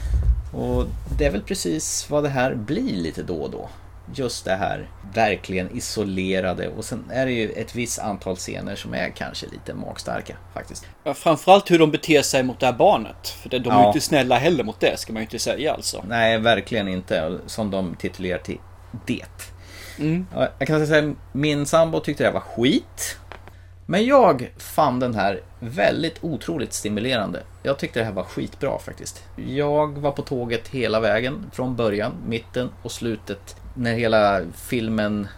Och 0.52 0.86
det 1.18 1.26
är 1.26 1.30
väl 1.30 1.42
precis 1.42 2.10
vad 2.10 2.22
det 2.22 2.28
här 2.28 2.54
blir 2.54 2.96
lite 2.96 3.22
då 3.22 3.34
och 3.34 3.50
då 3.50 3.68
just 4.14 4.44
det 4.44 4.54
här 4.54 4.90
verkligen 5.14 5.76
isolerade 5.76 6.68
och 6.68 6.84
sen 6.84 7.04
är 7.12 7.26
det 7.26 7.32
ju 7.32 7.50
ett 7.50 7.74
visst 7.74 7.98
antal 7.98 8.36
scener 8.36 8.76
som 8.76 8.94
är 8.94 9.08
kanske 9.08 9.46
lite 9.46 9.74
magstarka 9.74 10.36
faktiskt. 10.54 10.86
Ja, 11.04 11.14
framförallt 11.14 11.70
hur 11.70 11.78
de 11.78 11.90
beter 11.90 12.22
sig 12.22 12.42
mot 12.42 12.60
det 12.60 12.66
här 12.66 12.72
barnet. 12.72 13.28
För 13.28 13.48
de 13.48 13.56
är 13.56 13.62
ja. 13.64 13.80
ju 13.82 13.86
inte 13.86 14.00
snälla 14.00 14.38
heller 14.38 14.64
mot 14.64 14.80
det 14.80 14.98
ska 14.98 15.12
man 15.12 15.22
ju 15.22 15.24
inte 15.24 15.38
säga 15.38 15.72
alltså. 15.72 16.04
Nej, 16.08 16.38
verkligen 16.38 16.88
inte. 16.88 17.38
Som 17.46 17.70
de 17.70 17.94
titulerar 17.94 18.38
till 18.38 18.58
det. 19.06 19.52
Mm. 19.98 20.26
Jag 20.58 20.68
kan 20.68 20.86
säga 20.86 21.14
min 21.32 21.66
sambo 21.66 22.00
tyckte 22.00 22.24
det 22.24 22.30
var 22.30 22.40
skit. 22.40 23.18
Men 23.90 24.06
jag 24.06 24.50
fann 24.56 25.00
den 25.00 25.14
här 25.14 25.40
väldigt 25.60 26.18
otroligt 26.20 26.72
stimulerande. 26.72 27.42
jag 27.62 27.78
tyckte 27.78 27.98
det 27.98 28.04
här 28.04 28.12
var 28.12 28.22
skitbra 28.22 28.78
faktiskt. 28.78 29.24
Jag 29.36 29.98
var 29.98 30.12
på 30.12 30.22
tåget 30.22 30.68
hela 30.68 31.00
vägen, 31.00 31.50
från 31.52 31.76
början, 31.76 32.12
mitten 32.26 32.70
och 32.82 32.92
slutet. 32.92 33.56
När 33.78 33.94
hela 33.94 34.40
filmen 34.54 35.28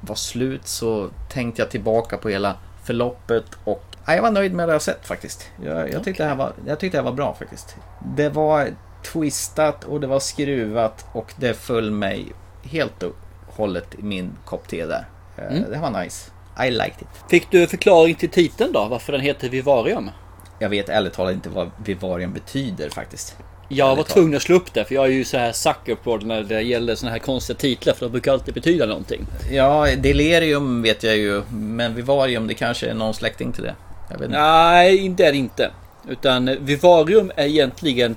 var 0.00 0.14
slut 0.14 0.66
så 0.66 1.10
tänkte 1.28 1.62
jag 1.62 1.70
tillbaka 1.70 2.16
på 2.18 2.28
hela 2.28 2.56
förloppet 2.84 3.44
och 3.64 3.84
ja, 4.06 4.14
jag 4.14 4.22
var 4.22 4.30
nöjd 4.30 4.54
med 4.54 4.68
det 4.68 4.72
jag 4.72 4.82
sett 4.82 5.06
faktiskt. 5.06 5.50
Jag, 5.64 5.92
jag, 5.92 6.04
tyckte 6.04 6.22
det 6.22 6.28
här 6.28 6.36
var, 6.36 6.52
jag 6.66 6.80
tyckte 6.80 6.98
det 6.98 7.02
här 7.02 7.10
var 7.10 7.16
bra 7.16 7.34
faktiskt. 7.34 7.76
Det 8.16 8.28
var 8.28 8.68
twistat 9.12 9.84
och 9.84 10.00
det 10.00 10.06
var 10.06 10.20
skruvat 10.20 11.06
och 11.12 11.32
det 11.36 11.54
föll 11.54 11.90
mig 11.90 12.32
helt 12.62 13.02
och 13.02 13.16
hållet 13.46 13.94
i 13.98 14.02
min 14.02 14.32
kopp 14.44 14.68
te 14.68 14.86
där. 14.86 15.08
Eh, 15.36 15.44
Mm. 15.56 15.70
Det 15.70 15.78
var 15.78 16.02
nice. 16.02 16.30
I 16.66 16.70
liked 16.70 17.00
it. 17.00 17.30
Fick 17.30 17.50
du 17.50 17.66
förklaring 17.66 18.14
till 18.14 18.30
titeln 18.30 18.72
då? 18.72 18.86
Varför 18.90 19.12
den 19.12 19.20
heter 19.20 19.48
Vivarium? 19.48 20.10
Jag 20.58 20.68
vet 20.68 20.88
ärligt 20.88 21.12
talat 21.12 21.34
inte 21.34 21.48
vad 21.48 21.70
vivarium 21.84 22.32
betyder 22.32 22.90
faktiskt. 22.90 23.36
Jag 23.70 23.96
var 23.96 24.04
tvungen 24.04 24.36
att 24.36 24.42
slå 24.42 24.56
upp 24.56 24.74
det 24.74 24.84
för 24.84 24.94
jag 24.94 25.04
är 25.04 25.10
ju 25.10 25.24
så 25.24 25.36
här 25.38 25.52
sucker 25.52 25.94
på 25.94 26.16
det 26.16 26.26
när 26.26 26.42
det 26.42 26.62
gäller 26.62 26.94
såna 26.94 27.12
här 27.12 27.18
konstiga 27.18 27.56
titlar 27.58 27.94
för 27.94 28.06
de 28.06 28.12
brukar 28.12 28.32
alltid 28.32 28.54
betyda 28.54 28.86
någonting. 28.86 29.26
Ja, 29.50 29.86
delirium 29.96 30.82
vet 30.82 31.02
jag 31.02 31.16
ju. 31.16 31.42
Men 31.50 31.94
vivarium, 31.94 32.46
det 32.46 32.54
kanske 32.54 32.86
är 32.90 32.94
någon 32.94 33.14
släkting 33.14 33.52
till 33.52 33.62
det. 33.62 33.74
Inte. 34.12 34.28
Nej, 34.28 34.96
inte 34.96 35.26
är 35.26 35.32
det 35.32 35.38
inte. 35.38 35.70
Utan 36.08 36.48
eh, 36.48 36.56
vivarium 36.60 37.32
är 37.36 37.46
egentligen 37.46 38.16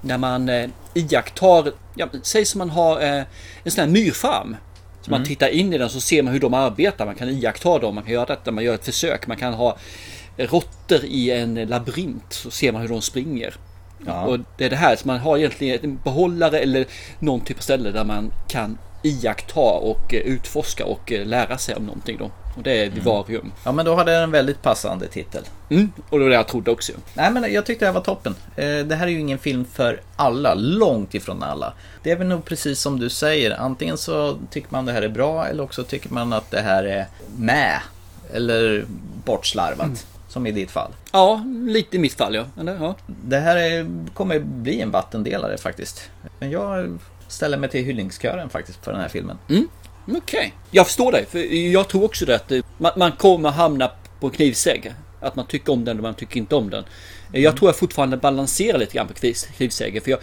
när 0.00 0.18
man 0.18 0.48
eh, 0.48 0.68
iakttar, 0.94 1.72
ja, 1.94 2.06
säg 2.22 2.44
som 2.44 2.58
man 2.58 2.70
har 2.70 3.00
eh, 3.00 3.22
en 3.64 3.70
sån 3.70 3.84
här 3.84 3.90
myrfarm. 3.90 4.56
Så 5.00 5.10
man 5.10 5.18
Mm. 5.20 5.28
tittar 5.28 5.48
in 5.48 5.72
i 5.72 5.78
den 5.78 5.88
så 5.90 6.00
ser 6.00 6.22
man 6.22 6.32
hur 6.32 6.40
de 6.40 6.54
arbetar. 6.54 7.06
Man 7.06 7.14
kan 7.14 7.28
iaktta 7.28 7.78
dem, 7.78 7.94
man 7.94 8.04
kan 8.04 8.12
göra 8.12 8.24
detta, 8.24 8.50
man 8.50 8.64
gör 8.64 8.74
ett 8.74 8.84
försök. 8.84 9.26
Man 9.26 9.36
kan 9.36 9.54
ha 9.54 9.76
råttor 10.36 11.04
i 11.04 11.30
en 11.30 11.54
labyrint 11.54 12.24
så 12.32 12.50
ser 12.50 12.72
man 12.72 12.82
hur 12.82 12.88
de 12.88 13.00
springer. 13.02 13.54
Ja. 14.06 14.22
Och 14.22 14.38
det 14.58 14.64
är 14.64 14.70
det 14.70 14.76
här 14.76 14.96
som 14.96 15.08
man 15.08 15.18
har 15.18 15.38
egentligen 15.38 15.78
en 15.82 15.98
behållare 16.04 16.58
eller 16.58 16.86
någon 17.18 17.40
typ 17.40 17.58
av 17.58 17.62
ställe 17.62 17.90
där 17.90 18.04
man 18.04 18.32
kan 18.48 18.78
iaktta 19.02 19.60
och 19.60 20.14
eh, 20.14 20.20
utforska 20.20 20.84
och 20.86 21.12
eh, 21.12 21.26
lära 21.26 21.58
sig 21.58 21.74
om 21.74 21.86
någonting 21.86 22.16
då. 22.18 22.30
Och 22.56 22.62
det 22.62 22.84
är 22.84 22.90
vivarium. 22.90 23.52
Ja, 23.64 23.72
men 23.72 23.84
då 23.84 23.94
hade 23.94 24.12
den 24.12 24.22
en 24.22 24.30
väldigt 24.30 24.62
passande 24.62 25.06
titel. 25.08 25.42
Mm, 25.70 25.92
och 26.10 26.18
det 26.18 26.24
var 26.24 26.30
det 26.30 26.36
jag 26.36 26.48
trodde 26.48 26.70
också. 26.70 26.92
Nej, 27.14 27.30
men 27.30 27.52
jag 27.52 27.66
tyckte 27.66 27.84
det 27.84 27.86
här 27.88 27.94
var 27.94 28.00
toppen. 28.00 28.34
Eh, 28.56 28.78
Det 28.78 28.94
här 28.94 29.06
är 29.06 29.10
ju 29.10 29.20
ingen 29.20 29.38
film 29.38 29.64
för 29.72 30.00
alla, 30.16 30.54
långt 30.54 31.14
ifrån 31.14 31.42
alla. 31.42 31.72
Det 32.02 32.10
är 32.10 32.16
väl 32.16 32.26
nog 32.26 32.44
precis 32.44 32.80
som 32.80 33.00
du 33.00 33.10
säger. 33.10 33.60
Antingen 33.60 33.98
så 33.98 34.36
tycker 34.50 34.68
man 34.72 34.84
det 34.86 34.92
här 34.92 35.02
är 35.02 35.08
bra 35.08 35.46
eller 35.46 35.62
också 35.62 35.84
tycker 35.84 36.10
man 36.10 36.32
att 36.32 36.50
det 36.50 36.60
här 36.60 36.84
är 36.84 37.06
med. 37.36 37.80
Eller 38.32 38.84
bortslarvat. 39.24 40.06
Som 40.32 40.46
i 40.46 40.52
ditt 40.52 40.70
fall. 40.70 40.92
Ja, 41.12 41.44
lite 41.66 41.96
i 41.96 42.00
mitt 42.00 42.14
fall 42.14 42.34
ja. 42.34 42.44
Eller, 42.60 42.74
ja. 42.74 42.96
Det 43.06 43.38
här 43.38 43.56
är, 43.56 43.86
kommer 44.14 44.38
bli 44.38 44.80
en 44.80 44.90
vattendelare 44.90 45.58
faktiskt. 45.58 46.10
Men 46.38 46.50
jag 46.50 46.98
ställer 47.28 47.58
mig 47.58 47.68
till 47.70 47.84
hyllningskören 47.84 48.48
faktiskt 48.48 48.84
för 48.84 48.92
den 48.92 49.00
här 49.00 49.08
filmen. 49.08 49.38
Mm, 49.48 49.68
Okej, 50.16 50.54
jag 50.70 50.86
förstår 50.86 51.12
dig. 51.12 51.26
För 51.30 51.38
jag 51.54 51.88
tror 51.88 52.04
också 52.04 52.24
det 52.24 52.34
att 52.36 52.52
eh, 52.52 52.64
man, 52.78 52.92
man 52.96 53.12
kommer 53.12 53.50
hamna 53.50 53.90
på 54.20 54.30
knivsägg. 54.30 54.92
Att 55.20 55.36
man 55.36 55.46
tycker 55.46 55.72
om 55.72 55.84
den 55.84 55.96
och 55.96 56.02
man 56.02 56.14
tycker 56.14 56.36
inte 56.36 56.54
om 56.54 56.70
den. 56.70 56.84
Eh, 57.32 57.40
Jag 57.42 57.56
tror 57.56 57.68
jag 57.68 57.76
fortfarande 57.76 58.16
balanserar 58.16 58.78
lite 58.78 58.94
grann 58.94 59.08
på 59.08 59.14
kniv- 59.14 59.52
knivsäggen. 59.56 60.02
För 60.02 60.10
jag, 60.10 60.20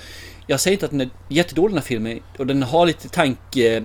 jag 0.48 0.60
säger 0.60 0.74
inte 0.76 0.86
att 0.86 0.92
den 0.92 1.02
är 1.02 1.10
jättedålig 1.28 1.72
den 1.72 1.78
här 1.82 1.86
filmen. 1.88 2.20
Och 2.38 2.48
den 2.48 2.64
har 2.64 2.86
lite 2.86 3.10
tanke... 3.10 3.84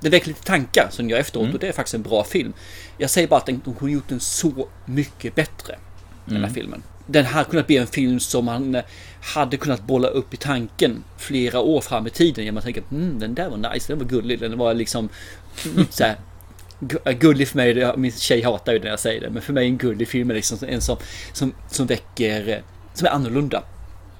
Den 0.00 0.10
väcker 0.10 0.28
lite 0.28 0.42
tankar 0.44 0.88
som 0.90 1.10
gör 1.10 1.18
efteråt. 1.18 1.42
Mm. 1.44 1.54
Och 1.54 1.60
det 1.60 1.68
är 1.68 1.72
faktiskt 1.72 1.94
en 1.94 2.02
bra 2.02 2.24
film. 2.24 2.52
Jag 2.98 3.10
säger 3.10 3.28
bara 3.28 3.36
att 3.40 3.46
de 3.46 3.60
kunde 3.60 3.90
gjort 3.94 4.08
den 4.08 4.20
så 4.20 4.68
mycket 4.86 5.34
bättre. 5.34 5.78
Den 6.24 6.36
här 6.36 6.42
Mm. 6.42 6.54
filmen. 6.54 6.82
Den 7.06 7.24
hade 7.26 7.44
kunnat 7.50 7.66
bli 7.66 7.76
en 7.76 7.86
film 7.86 8.20
som 8.20 8.44
man 8.44 8.74
eh, 8.74 8.82
hade 9.22 9.56
kunnat 9.56 9.82
bolla 9.82 10.08
upp 10.08 10.34
i 10.34 10.36
tanken 10.36 11.04
flera 11.18 11.60
år 11.60 11.80
fram 11.80 12.06
i 12.06 12.10
tiden. 12.10 12.44
Genom 12.44 12.58
att 12.58 12.64
tänka 12.64 12.80
mm, 12.90 13.18
den 13.18 13.34
där 13.34 13.48
var 13.50 13.72
nice, 13.72 13.92
den 13.92 13.98
var 13.98 14.06
gullig, 14.06 14.40
den 14.40 14.58
var 14.58 14.74
liksom 14.74 15.08
så 15.90 16.04
här, 16.04 16.16
gu- 16.80 17.12
gullig 17.12 17.48
för 17.48 17.56
mig. 17.56 17.74
det- 17.74 17.96
Min 17.96 18.12
tjej 18.12 18.42
hatar 18.42 18.72
ju 18.72 18.78
när 18.80 18.86
jag 18.88 19.00
säger 19.00 19.20
det, 19.20 19.30
men 19.30 19.42
för 19.42 19.52
mig 19.52 19.64
är 19.64 19.68
en 19.68 19.78
gullig 19.78 20.08
film 20.08 20.30
är 20.30 20.34
liksom 20.34 20.58
en 20.68 20.80
som, 20.80 20.96
som, 21.32 21.54
som 21.70 21.86
väcker, 21.86 22.48
eh, 22.48 22.58
som 22.94 23.06
är 23.06 23.10
annorlunda. 23.10 23.62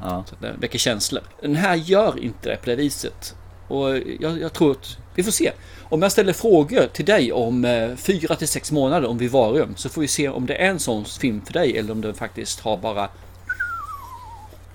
Ja. 0.01 0.25
Så 0.29 0.35
att 0.35 0.41
den 0.41 0.61
väcker 0.61 0.79
känslor. 0.79 1.23
Den 1.41 1.57
här 1.57 1.75
gör 1.75 2.19
inte 2.19 2.49
det 2.49 2.57
på 2.57 2.67
det 2.71 2.77
viset. 2.77 3.35
Och 3.69 3.97
jag, 4.21 4.41
jag 4.41 4.53
tror 4.53 4.71
att 4.71 4.97
vi 5.15 5.23
får 5.23 5.31
se. 5.33 5.53
Om 5.83 6.03
jag 6.03 6.13
ställer 6.13 6.33
frågor 6.33 6.87
till 6.93 7.05
dig 7.05 7.33
om 7.33 7.65
eh, 7.65 7.97
fyra 7.97 8.37
till 8.37 8.49
sex 8.49 8.73
månader 8.73 9.09
om 9.09 9.19
Vivarium 9.19 9.77
så 9.77 9.89
får 9.89 10.01
vi 10.01 10.09
se 10.09 10.29
om 10.29 10.47
det 10.47 10.55
är 10.55 10.69
en 10.69 10.79
sån 10.79 11.05
film 11.05 11.43
för 11.47 11.53
dig 11.53 11.79
eller 11.79 11.93
om 11.93 12.01
den 12.01 12.15
faktiskt 12.15 12.61
har 12.61 12.77
bara 12.77 13.09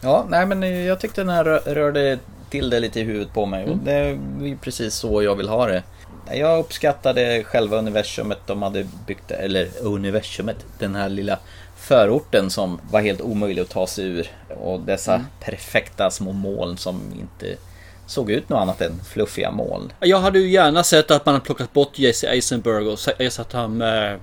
Ja, 0.02 0.26
nej 0.30 0.46
men 0.46 0.86
jag 0.86 1.00
tyckte 1.00 1.22
den 1.22 1.30
här 1.30 1.44
rö- 1.44 1.74
rörde 1.74 2.20
till 2.50 2.70
det 2.70 2.80
lite 2.80 3.00
i 3.00 3.04
huvudet 3.04 3.34
på 3.34 3.46
mig 3.46 3.66
och 3.66 3.78
det 3.78 3.92
är 3.94 4.18
precis 4.62 4.94
så 4.96 5.24
jag 5.24 5.36
vill 5.36 5.50
ha 5.50 5.66
det. 5.68 5.84
Jag 6.32 6.60
uppskattade 6.60 7.44
själva 7.44 7.78
universumet 7.78 8.40
de 8.46 8.62
hade 8.62 8.88
byggt, 9.08 9.32
eller 9.32 9.70
universumet, 9.82 10.58
den 10.80 10.96
här 10.96 11.10
lilla 11.10 11.40
förorten 11.78 12.50
som 12.50 12.80
var 12.92 13.02
helt 13.02 13.22
omöjlig 13.22 13.62
att 13.62 13.70
ta 13.70 13.88
sig 13.88 14.06
ur. 14.06 14.28
Och 14.60 14.80
dessa 14.80 15.14
Mm. 15.14 15.26
perfekta 15.40 16.12
små 16.12 16.32
moln 16.32 16.78
som 16.78 17.02
inte 17.20 17.56
såg 18.06 18.32
ut 18.32 18.50
något 18.50 18.60
annat 18.60 18.82
än 18.82 19.00
fluffiga 19.04 19.52
moln. 19.52 19.94
Jag 20.00 20.20
hade 20.20 20.40
ju 20.40 20.50
gärna 20.50 20.84
sett 20.84 21.12
att 21.12 21.26
man 21.26 21.36
hade 21.36 21.46
plockat 21.46 21.74
bort 21.74 22.00
Jesse 22.00 22.28
Eisenberg 22.28 22.88
och 22.88 23.00
ersatt 23.22 23.54
han 23.54 23.78
med 23.78 24.20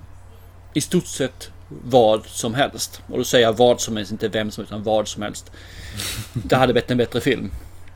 i 0.74 0.80
stort 0.80 1.06
sett 1.06 1.50
vad 1.68 2.26
som 2.26 2.54
helst. 2.54 3.02
Och 3.08 3.18
då 3.18 3.24
säger 3.24 3.46
jag 3.46 3.52
vad 3.52 3.80
som 3.80 3.96
helst, 3.96 4.12
inte 4.12 4.28
vem 4.28 4.50
som 4.50 4.62
helst, 4.62 4.72
utan 4.72 4.82
vad 4.82 5.08
som 5.08 5.22
helst. 5.22 5.50
Det 6.32 6.56
hade 6.56 6.72
blivit 6.72 6.90
en 6.90 6.98
bättre 6.98 7.20
film. 7.20 7.50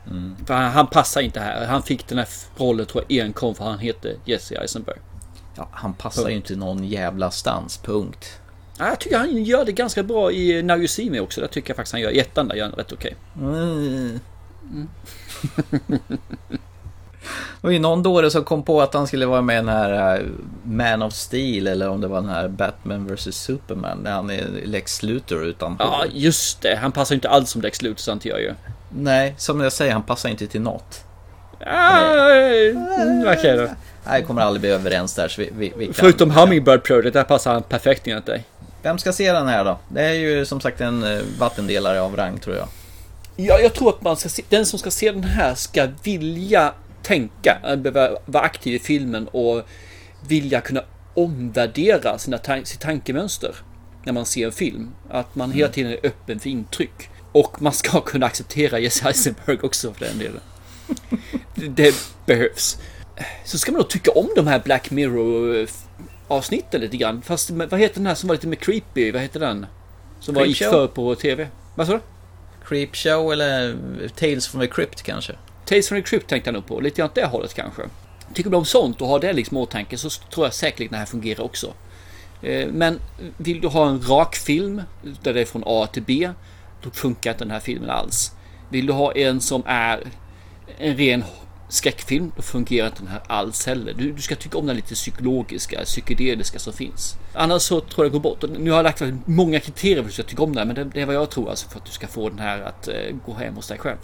Mm. 0.07 0.35
För 0.45 0.53
han, 0.53 0.71
han 0.71 0.87
passar 0.87 1.21
inte 1.21 1.39
här. 1.39 1.65
Han 1.65 1.83
fick 1.83 2.07
den 2.07 2.17
här 2.17 2.27
rollen 2.57 2.85
tror 2.85 3.03
jag 3.07 3.25
enkom 3.25 3.55
för 3.55 3.65
han 3.65 3.79
heter 3.79 4.15
Jesse 4.25 4.55
Eisenberg. 4.61 4.97
Ja, 5.55 5.67
han 5.71 5.93
passar 5.93 6.29
ju 6.29 6.35
inte 6.35 6.55
någon 6.55 6.83
jävla 6.83 7.31
stans, 7.31 7.77
punkt. 7.77 8.39
Ja, 8.79 8.87
Jag 8.87 8.99
tycker 8.99 9.17
han 9.17 9.43
gör 9.43 9.65
det 9.65 9.71
ganska 9.71 10.03
bra 10.03 10.31
i 10.31 10.63
Now 10.63 10.77
You 10.77 10.87
See 10.87 11.09
Me 11.09 11.19
också. 11.19 11.41
Det 11.41 11.47
tycker 11.47 11.69
jag 11.69 11.75
faktiskt 11.75 11.93
han 11.93 12.01
gör. 12.01 12.11
I 12.11 12.19
ettan 12.19 12.47
där 12.47 12.55
gör 12.55 12.65
han 12.65 12.73
rätt 12.73 12.91
okej. 12.91 13.15
Mm. 13.35 14.19
Och 17.61 17.73
i 17.73 17.79
någon 17.79 18.03
dåre 18.03 18.31
som 18.31 18.43
kom 18.43 18.63
på 18.63 18.81
att 18.81 18.93
han 18.93 19.07
skulle 19.07 19.25
vara 19.25 19.41
med 19.41 19.53
i 19.53 19.57
den 19.57 19.69
här 19.69 20.15
eh, 20.15 20.21
Man 20.63 21.01
of 21.01 21.13
Steel 21.13 21.67
eller 21.67 21.89
om 21.89 22.01
det 22.01 22.07
var 22.07 22.21
den 22.21 22.29
här 22.29 22.47
Batman 22.47 23.07
vs 23.07 23.35
Superman 23.35 24.03
där 24.03 24.11
han 24.11 24.29
är 24.29 24.47
Lex 24.65 25.03
Luthor 25.03 25.45
utan 25.45 25.75
Ja, 25.79 26.03
just 26.13 26.61
det. 26.61 26.75
Han 26.75 26.91
passar 26.91 27.15
inte 27.15 27.29
alls 27.29 27.49
som 27.49 27.61
Lex 27.61 27.81
Luthor, 27.81 27.97
sant 27.97 28.25
gör 28.25 28.37
ju. 28.37 28.53
Nej, 28.89 29.35
som 29.37 29.61
jag 29.61 29.73
säger, 29.73 29.93
han 29.93 30.03
passar 30.03 30.29
inte 30.29 30.47
till 30.47 30.61
något. 30.61 31.03
Okej 33.37 33.57
då. 33.57 33.67
Nej, 34.07 34.23
kommer 34.23 34.41
aldrig 34.41 34.61
bli 34.61 34.69
överens 34.69 35.15
där 35.15 35.27
så 35.27 35.41
vi, 35.41 35.49
vi, 35.57 35.73
vi 35.77 35.85
kan... 35.85 35.93
Förutom 35.93 36.31
Hummingbird 36.31 36.83
Project, 36.83 37.13
där 37.13 37.23
passar 37.23 37.53
han 37.53 37.63
perfekt 37.63 38.07
enligt 38.07 38.25
dig. 38.25 38.43
Vem 38.81 38.97
ska 38.97 39.13
se 39.13 39.31
den 39.31 39.47
här 39.47 39.65
då? 39.65 39.79
Det 39.89 40.01
är 40.01 40.13
ju 40.13 40.45
som 40.45 40.61
sagt 40.61 40.81
en 40.81 41.03
eh, 41.03 41.21
vattendelare 41.39 42.01
av 42.01 42.15
rang 42.15 42.39
tror 42.39 42.55
jag. 42.55 42.67
Ja, 43.35 43.59
jag 43.59 43.73
tror 43.73 43.89
att 43.89 44.01
man 44.01 44.17
ska 44.17 44.29
se, 44.29 44.43
den 44.49 44.65
som 44.65 44.79
ska 44.79 44.91
se 44.91 45.11
den 45.11 45.23
här 45.23 45.55
ska 45.55 45.87
vilja 46.03 46.73
tänka, 47.03 47.57
äh, 47.63 47.75
behöva 47.75 48.17
vara 48.25 48.43
aktiv 48.43 48.73
i 48.73 48.79
filmen 48.79 49.27
och 49.27 49.61
vilja 50.27 50.61
kunna 50.61 50.83
omvärdera 51.13 52.17
sina 52.17 52.39
sitt 52.63 52.79
tankemönster 52.79 53.55
när 54.03 54.13
man 54.13 54.25
ser 54.25 54.45
en 54.45 54.51
film. 54.51 54.91
Att 55.09 55.35
man 55.35 55.51
hela 55.51 55.69
tiden 55.69 55.91
är 55.91 55.99
öppen 56.03 56.39
för 56.39 56.49
intryck. 56.49 57.09
Och 57.31 57.61
man 57.61 57.73
ska 57.73 58.01
kunna 58.05 58.25
acceptera 58.25 58.79
Jesse 58.79 59.07
Eisenberg 59.07 59.59
också 59.63 59.93
för 59.93 60.05
den 60.05 60.17
delen. 60.19 60.41
Det, 61.55 61.95
behövs. 62.25 62.77
Så 63.45 63.57
ska 63.57 63.71
man 63.71 63.81
då 63.81 63.87
tycka 63.87 64.11
om 64.11 64.29
de 64.35 64.47
här 64.47 64.59
Black 64.59 64.91
Mirror 64.91 65.67
avsnitten 66.27 66.81
lite 66.81 66.97
grann. 66.97 67.21
Fast 67.21 67.49
vad 67.49 67.79
heter 67.79 67.95
den 67.95 68.07
här 68.07 68.15
som 68.15 68.27
var 68.27 68.35
lite 68.35 68.47
mer 68.47 68.55
creepy? 68.55 69.11
Vad 69.11 69.21
heter 69.21 69.39
den? 69.39 69.65
Som 70.19 70.35
var 70.35 70.45
gick 70.45 70.57
för 70.57 70.87
på 70.87 71.15
TV. 71.15 71.47
Vad 71.75 71.87
sa 71.87 71.93
du? 71.93 71.99
Creepshow 72.65 73.33
eller 73.33 73.77
Tales 74.15 74.47
from 74.47 74.61
the 74.61 74.67
Crypt 74.67 75.01
kanske? 75.01 75.33
Tales 75.65 75.87
from 75.87 76.01
the 76.01 76.09
Crypt 76.09 76.29
tänkte 76.29 76.47
jag 76.47 76.53
nog 76.53 76.65
på. 76.65 76.79
Lite 76.79 76.97
grann 76.97 77.09
åt 77.09 77.15
det 77.15 77.25
hållet 77.25 77.53
kanske. 77.53 77.81
Tycker 78.33 78.49
du 78.49 78.57
om 78.57 78.65
sånt 78.65 79.01
och 79.01 79.07
har 79.07 79.19
det 79.19 79.33
liksom 79.33 79.57
i 79.57 79.59
åtanke 79.59 79.97
så 79.97 80.09
tror 80.09 80.45
jag 80.45 80.53
säkert 80.53 80.91
det 80.91 80.97
här 80.97 81.05
fungerar 81.05 81.43
också. 81.43 81.73
Eh, 82.41 82.67
men 82.67 82.99
vill 83.37 83.61
du 83.61 83.67
ha 83.67 83.89
en 83.89 84.01
rak 84.01 84.35
film 84.35 84.81
där 85.21 85.33
det 85.33 85.41
är 85.41 85.45
från 85.45 85.63
A 85.65 85.87
till 85.93 86.03
B, 86.03 86.29
då 86.83 86.89
funkar 86.89 87.31
inte 87.31 87.43
den 87.43 87.51
här 87.51 87.59
filmen 87.59 87.89
alls. 87.89 88.31
Vill 88.69 88.85
du 88.85 88.93
ha 88.93 89.11
en 89.11 89.41
som 89.41 89.63
är 89.65 90.03
en 90.77 90.97
ren 90.97 91.23
skräckfilm, 91.69 92.31
då 92.35 92.41
fungerar 92.41 92.87
inte 92.87 92.99
den 93.01 93.11
här 93.11 93.21
alls 93.27 93.65
heller. 93.65 93.93
Du, 93.93 94.11
du 94.11 94.21
ska 94.21 94.35
tycka 94.35 94.57
om 94.57 94.65
den 94.65 94.75
lite 94.75 94.93
psykologiska, 94.93 95.81
psykedeliska 95.85 96.59
som 96.59 96.73
finns. 96.73 97.15
Annars 97.33 97.61
så 97.61 97.79
tror 97.79 98.05
jag 98.05 98.11
det 98.11 98.13
går 98.13 98.19
bort. 98.19 98.43
Nu 98.59 98.69
har 98.69 98.77
jag 98.77 98.83
lagt 98.83 99.03
många 99.25 99.59
kriterier 99.59 99.95
för 99.95 100.01
att 100.01 100.07
du 100.07 100.13
ska 100.13 100.23
tycka 100.23 100.43
om 100.43 100.55
den, 100.55 100.67
men 100.67 100.75
det, 100.75 100.83
det 100.83 101.01
är 101.01 101.05
vad 101.05 101.15
jag 101.15 101.29
tror 101.29 101.49
alltså 101.49 101.69
för 101.69 101.79
att 101.79 101.85
du 101.85 101.91
ska 101.91 102.07
få 102.07 102.29
den 102.29 102.39
här 102.39 102.61
att 102.61 102.87
eh, 102.87 102.93
gå 103.25 103.33
hem 103.33 103.55
hos 103.55 103.67
dig 103.67 103.77
själv. 103.77 103.97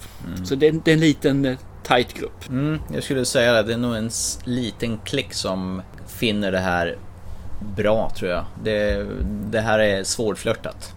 Så 0.46 0.56
det, 0.56 0.72
det 0.72 0.92
är 0.92 0.96
en 0.96 1.00
liten 1.00 1.46
eh, 1.46 1.58
tight 1.84 2.14
grupp. 2.14 2.50
Mm, 2.50 2.80
jag 2.94 3.04
skulle 3.04 3.26
säga 3.26 3.54
det. 3.54 3.64
Det 3.64 3.74
är 3.74 3.78
nog 3.78 3.96
en 3.96 4.12
liten 4.44 4.98
klick 4.98 5.34
som 5.34 5.82
finner 6.08 6.52
det 6.52 6.60
här 6.60 6.98
bra 7.78 8.12
tror 8.18 8.32
jag. 8.32 8.46
Det, 8.64 9.08
det 9.52 9.62
här 9.62 9.80
är 9.80 10.04
svårflörtat. 10.04 10.94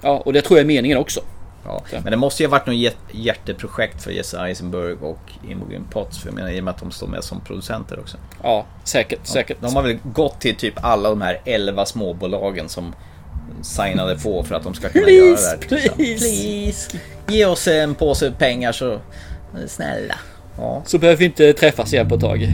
Ja, 0.00 0.22
och 0.24 0.32
det 0.32 0.42
tror 0.42 0.58
jag 0.58 0.64
är 0.64 0.68
meningen 0.68 0.98
också. 0.98 1.20
Ja, 1.64 1.82
men 1.92 2.04
det 2.10 2.16
måste 2.16 2.42
ju 2.42 2.46
ha 2.46 2.50
varit 2.50 2.66
något 2.66 2.76
hjärt- 2.76 2.96
hjärteprojekt 3.12 4.02
för 4.02 4.10
Jesse 4.10 4.38
Eisenberg 4.40 4.92
och 4.92 5.32
Imogen 5.50 5.84
Potts. 5.90 6.18
För 6.18 6.28
jag 6.28 6.34
menar, 6.34 6.50
i 6.50 6.60
och 6.60 6.64
med 6.64 6.74
att 6.74 6.80
de 6.80 6.90
står 6.90 7.06
med 7.06 7.24
som 7.24 7.40
producenter 7.40 7.98
också. 8.00 8.16
Ja, 8.42 8.66
säkert, 8.84 9.26
säkert. 9.26 9.56
De 9.60 9.76
har 9.76 9.82
väl 9.82 9.98
gått 10.04 10.40
till 10.40 10.54
typ 10.56 10.74
alla 10.84 11.08
de 11.08 11.20
här 11.22 11.40
11 11.44 11.86
småbolagen 11.86 12.68
som 12.68 12.94
signade 13.62 14.18
på 14.18 14.44
för 14.44 14.54
att 14.54 14.62
de 14.62 14.74
ska 14.74 14.88
kunna 14.88 15.04
Please, 15.04 15.46
göra 15.46 15.56
det 15.68 15.76
här. 15.76 15.88
please. 15.88 16.24
please. 16.24 16.98
Ge 17.28 17.46
oss 17.46 17.68
en 17.68 17.94
påse 17.94 18.32
pengar 18.38 18.72
så... 18.72 18.98
Snälla. 19.66 20.14
Ja. 20.58 20.82
Så 20.86 20.98
behöver 20.98 21.18
vi 21.18 21.24
inte 21.24 21.52
träffas 21.52 21.92
igen 21.92 22.08
på 22.08 22.14
ett 22.14 22.20
tag. 22.20 22.48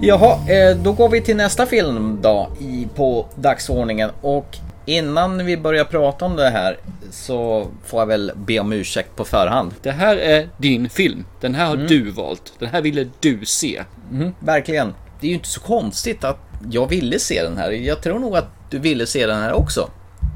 Jaha, 0.00 0.38
eh, 0.50 0.76
då 0.76 0.92
går 0.92 1.08
vi 1.08 1.20
till 1.20 1.36
nästa 1.36 1.66
film 1.66 2.18
då 2.22 2.48
i, 2.60 2.88
på 2.94 3.26
dagsordningen 3.34 4.10
och 4.20 4.56
innan 4.86 5.46
vi 5.46 5.56
börjar 5.56 5.84
prata 5.84 6.24
om 6.24 6.36
det 6.36 6.50
här 6.50 6.78
så 7.10 7.66
får 7.84 8.00
jag 8.00 8.06
väl 8.06 8.32
be 8.36 8.58
om 8.58 8.72
ursäkt 8.72 9.16
på 9.16 9.24
förhand. 9.24 9.74
Det 9.82 9.90
här 9.90 10.16
är 10.16 10.48
din 10.58 10.88
film. 10.88 11.24
Den 11.40 11.54
här 11.54 11.66
har 11.66 11.74
Mm. 11.74 11.86
du 11.86 12.10
valt. 12.10 12.52
Den 12.58 12.68
här 12.68 12.82
ville 12.82 13.08
du 13.20 13.44
se. 13.44 13.82
Mhm, 14.10 14.34
verkligen. 14.40 14.94
Det 15.20 15.26
är 15.26 15.28
ju 15.28 15.34
inte 15.34 15.48
så 15.48 15.60
konstigt 15.60 16.24
att 16.24 16.38
jag 16.70 16.86
ville 16.86 17.18
se 17.18 17.42
den 17.42 17.56
här. 17.56 17.70
Jag 17.70 18.00
tror 18.02 18.18
nog 18.18 18.36
att 18.36 18.48
du 18.70 18.78
ville 18.78 19.06
se 19.06 19.26
den 19.26 19.42
här 19.42 19.52
också. 19.52 19.90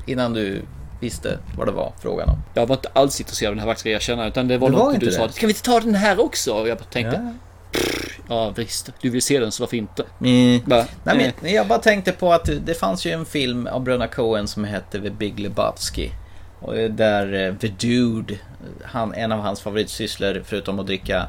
Innan 0.07 0.33
du 0.33 0.63
visste 1.01 1.39
vad 1.59 1.67
det 1.69 1.73
var 1.73 1.93
frågan 2.03 2.29
om. 2.29 2.37
Jag 2.55 2.67
var 2.67 2.77
inte 2.77 2.89
alls 2.93 3.21
intresserad 3.21 3.51
av 3.51 3.57
den 3.57 3.61
här 3.65 3.71
faktiskt, 3.71 3.87
jag 3.87 3.95
erkänna. 3.95 4.27
Utan 4.27 4.49
det 4.49 4.59
var 4.59 4.71
Det 4.71 4.77
var 4.77 4.85
något 4.93 5.01
du 5.01 5.07
det? 5.07 5.13
sa. 5.13 5.29
Ska 5.29 5.47
vi 5.47 5.53
inte 5.53 5.63
ta 5.63 5.81
den 5.81 5.95
här 5.95 6.21
också? 6.21 6.53
Och 6.55 6.69
jag 6.69 6.91
tänkte. 6.91 7.21
Ja. 7.25 7.33
"Pff, 7.73 8.19
Ja 8.29 8.51
visst, 8.57 8.91
du 9.01 9.11
vill 9.11 9.23
se 9.23 9.41
den 9.41 9.53
så 9.53 9.63
varför 9.63 9.77
inte? 9.77 10.03
Mm. 10.21 10.61
Nej, 10.67 10.87
Eh, 11.07 11.33
men 11.41 11.53
jag 11.53 11.69
bara 11.69 11.79
tänkte 11.79 12.13
på 12.13 12.33
att 12.33 12.51
det 12.67 12.75
fanns 12.75 13.05
ju 13.07 13.11
en 13.11 13.25
film 13.27 13.67
av 13.67 13.83
Bröderna 13.83 14.07
Coen 14.09 14.49
som 14.49 14.65
hette 14.65 15.01
The 15.01 15.11
Big 15.11 15.39
Lebowski. 15.41 16.11
Och 16.61 16.75
där 16.91 17.33
eh, 17.49 17.55
The 17.55 17.69
Dude, 17.69 18.35
han, 18.85 19.15
en 19.15 19.33
av 19.33 19.41
hans 19.41 19.61
favoritsysslor 19.61 20.43
förutom 20.47 20.79
att 20.81 20.87
dricka 20.87 21.29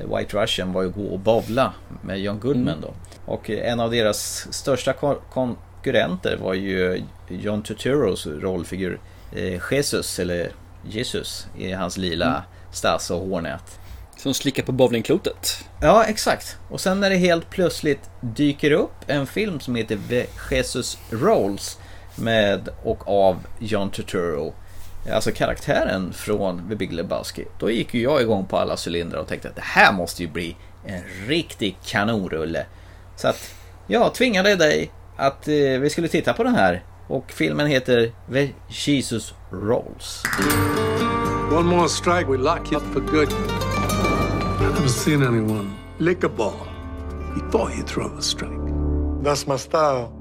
eh, 0.00 0.16
White 0.16 0.36
Russian 0.42 0.72
var 0.72 0.82
ju 0.82 0.88
att 0.88 0.94
gå 0.94 1.04
och 1.06 1.18
bowla 1.18 1.72
med 2.02 2.20
John 2.20 2.40
Goodman 2.40 2.68
Mm. 2.68 2.80
då. 2.80 2.94
Och 3.32 3.50
eh, 3.50 3.72
en 3.72 3.80
av 3.80 3.90
deras 3.90 4.46
största 4.50 4.92
kon- 4.92 5.18
konkurrenter 5.32 6.36
var 6.36 6.54
ju 6.54 7.02
John 7.28 7.62
Turturros 7.62 8.26
rollfigur 8.26 9.00
eh, 9.32 9.60
Jesus, 9.70 10.18
eller 10.18 10.50
Jesus, 10.88 11.46
i 11.58 11.72
hans 11.72 11.96
lila 11.96 12.26
Mm. 12.26 12.40
stass 12.72 13.10
och 13.10 13.20
hårnät. 13.20 13.78
Som 14.16 14.34
slickar 14.34 14.62
på 14.62 14.72
bowlingklotet. 14.72 15.64
Ja, 15.80 16.04
exakt. 16.04 16.56
Och 16.70 16.80
sen 16.80 17.00
när 17.00 17.10
det 17.10 17.16
helt 17.16 17.50
plötsligt 17.50 18.10
dyker 18.20 18.70
upp 18.70 18.94
en 19.06 19.26
film 19.26 19.60
som 19.60 19.74
heter 19.74 19.98
Jesus 20.50 20.98
Rolls 21.10 21.78
med 22.14 22.68
och 22.82 23.08
av 23.08 23.46
John 23.58 23.90
Turturro. 23.90 24.54
Alltså 25.12 25.30
karaktären 25.32 26.12
från 26.12 26.68
The 26.68 26.74
Big 26.74 26.92
Lebowski. 26.92 27.44
Då 27.58 27.70
gick 27.70 27.94
ju 27.94 28.02
jag 28.02 28.22
igång 28.22 28.46
på 28.46 28.58
alla 28.58 28.76
cylindrar 28.86 29.20
och 29.20 29.28
tänkte 29.28 29.48
att 29.48 29.56
det 29.56 29.64
här 29.64 29.92
måste 29.92 30.22
ju 30.22 30.28
bli 30.28 30.56
en 30.86 31.02
riktig 31.26 31.76
kanonrulle. 31.84 32.66
Så 33.16 33.28
att 33.28 33.54
jag 33.86 34.14
tvingade 34.14 34.56
dig 34.56 34.90
att 35.16 35.48
eh, 35.48 35.54
vi 35.54 35.90
skulle 35.90 36.08
titta 36.08 36.32
på 36.32 36.44
den 36.44 36.54
här. 36.54 36.82
Och 37.08 37.32
filmen 37.32 37.66
heter 37.66 38.12
The 38.32 38.48
Jesus 38.68 39.34
Rolls. 39.50 40.22
One 41.52 41.76
more 41.76 41.88
strike, 41.88 42.30
we 42.30 42.36
lock 42.36 42.72
you 42.72 42.80
up 42.80 42.92
for 42.92 43.00
good. 43.00 43.65
I've 44.66 44.74
never 44.74 44.88
seen 44.88 45.22
anyone 45.22 45.78
lick 46.00 46.24
a 46.24 46.28
ball 46.28 46.66
before 47.34 47.70
you 47.70 47.84
throw 47.84 48.08
a 48.16 48.20
strike. 48.20 48.50
That's 49.22 49.46
my 49.46 49.54
style. 49.54 50.12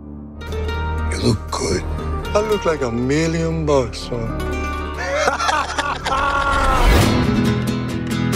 You 1.11 1.17
look 1.17 1.49
good. 1.49 1.81
I 1.81 2.41
look 2.41 2.63
like 2.63 2.81
a 2.81 2.91
million 2.91 3.65
bucks, 3.65 4.01
son. 4.01 4.39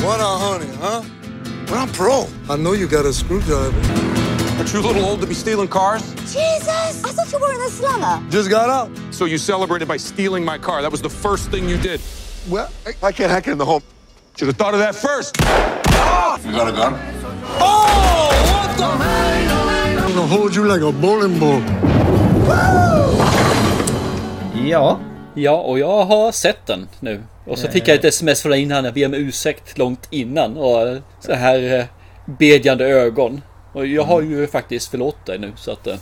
what 0.02 0.20
a 0.20 0.32
honey, 0.44 0.74
huh? 0.78 1.04
Well, 1.68 1.84
I'm 1.84 1.90
pro. 1.90 2.26
I 2.50 2.58
know 2.58 2.72
you 2.74 2.88
got 2.88 3.06
a 3.06 3.14
screwdriver. 3.14 3.80
Aren't 4.58 4.74
you 4.74 4.80
a 4.80 4.82
little 4.82 5.06
old 5.06 5.22
to 5.22 5.28
be 5.28 5.36
stealing 5.36 5.68
cars? 5.68 6.02
Jesus! 6.22 7.04
I 7.04 7.12
thought 7.12 7.32
you 7.32 7.38
were 7.38 7.54
in 7.54 7.62
a 7.62 7.70
slumber. 7.70 8.32
Just 8.32 8.50
got 8.50 8.68
out. 8.68 8.90
So 9.14 9.26
you 9.26 9.38
celebrated 9.38 9.88
by 9.88 9.98
stealing 9.98 10.44
my 10.44 10.58
car. 10.58 10.82
That 10.82 10.92
was 10.92 11.04
the 11.04 11.10
first 11.10 11.52
thing 11.52 11.70
you 11.70 11.78
did. 11.78 12.02
Well, 12.50 12.72
I, 12.88 12.94
I 13.04 13.12
can't 13.12 13.30
hack 13.30 13.48
it 13.48 13.52
in 13.52 13.60
the 13.60 13.66
home. 13.66 13.84
Should 14.38 14.48
have 14.48 14.58
thought 14.58 14.74
of 14.74 14.80
that 14.80 14.96
first. 14.96 15.36
You 16.46 16.52
got 16.52 16.68
a 16.68 16.72
gun? 16.72 16.94
Oh, 17.60 18.30
what 18.52 18.78
the? 18.78 18.84
I'm 18.84 20.16
gonna 20.16 20.28
hold 20.28 20.56
you 20.56 20.66
like 20.74 20.82
a 20.82 20.92
bowling 20.92 21.40
ball. 21.40 21.62
Ja. 24.68 25.00
Ja, 25.36 25.52
och 25.52 25.80
jag 25.80 26.06
har 26.06 26.32
sett 26.32 26.66
den 26.68 26.88
nu. 27.00 27.24
Och 27.46 27.60
så 27.60 27.68
fick 27.68 27.88
jag 27.88 27.96
ett 27.96 28.06
sms 28.06 28.42
från 28.42 28.54
innan. 28.54 28.86
Jag 28.86 28.94
ber 28.94 29.06
om 29.06 29.14
ursäkt 29.14 29.78
långt 29.78 30.08
innan. 30.10 30.58
Och 30.58 30.98
så 31.20 31.34
här 31.34 31.80
eh, 31.80 31.86
bedjande 32.26 32.86
ögon. 32.86 33.42
Och 33.74 33.86
jag 33.86 34.04
har 34.04 34.22
ju 34.22 34.48
faktiskt 34.48 34.92
förlåtit 34.92 35.26
dig 35.26 35.40
nu 35.40 35.54
så 35.56 35.72
att... 35.72 35.88
eh, 35.88 35.96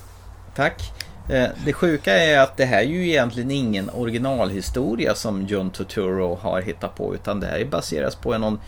Tack. 0.55 0.81
Eh, 1.29 1.49
det 1.65 1.73
sjuka 1.73 2.17
är 2.17 2.39
att 2.39 2.57
det 2.57 2.65
här 2.65 2.79
är 2.79 2.83
ju 2.83 3.07
egentligen 3.07 3.51
ingen 3.51 3.89
originalhistoria 3.89 5.15
som 5.15 5.45
John 5.45 5.69
Turturro 5.69 6.35
har 6.41 6.61
hittat 6.61 6.95
på 6.95 7.15
utan 7.15 7.39
det 7.39 7.47
här 7.47 7.65
baseras 7.65 8.15
på 8.15 8.37
någon 8.37 8.59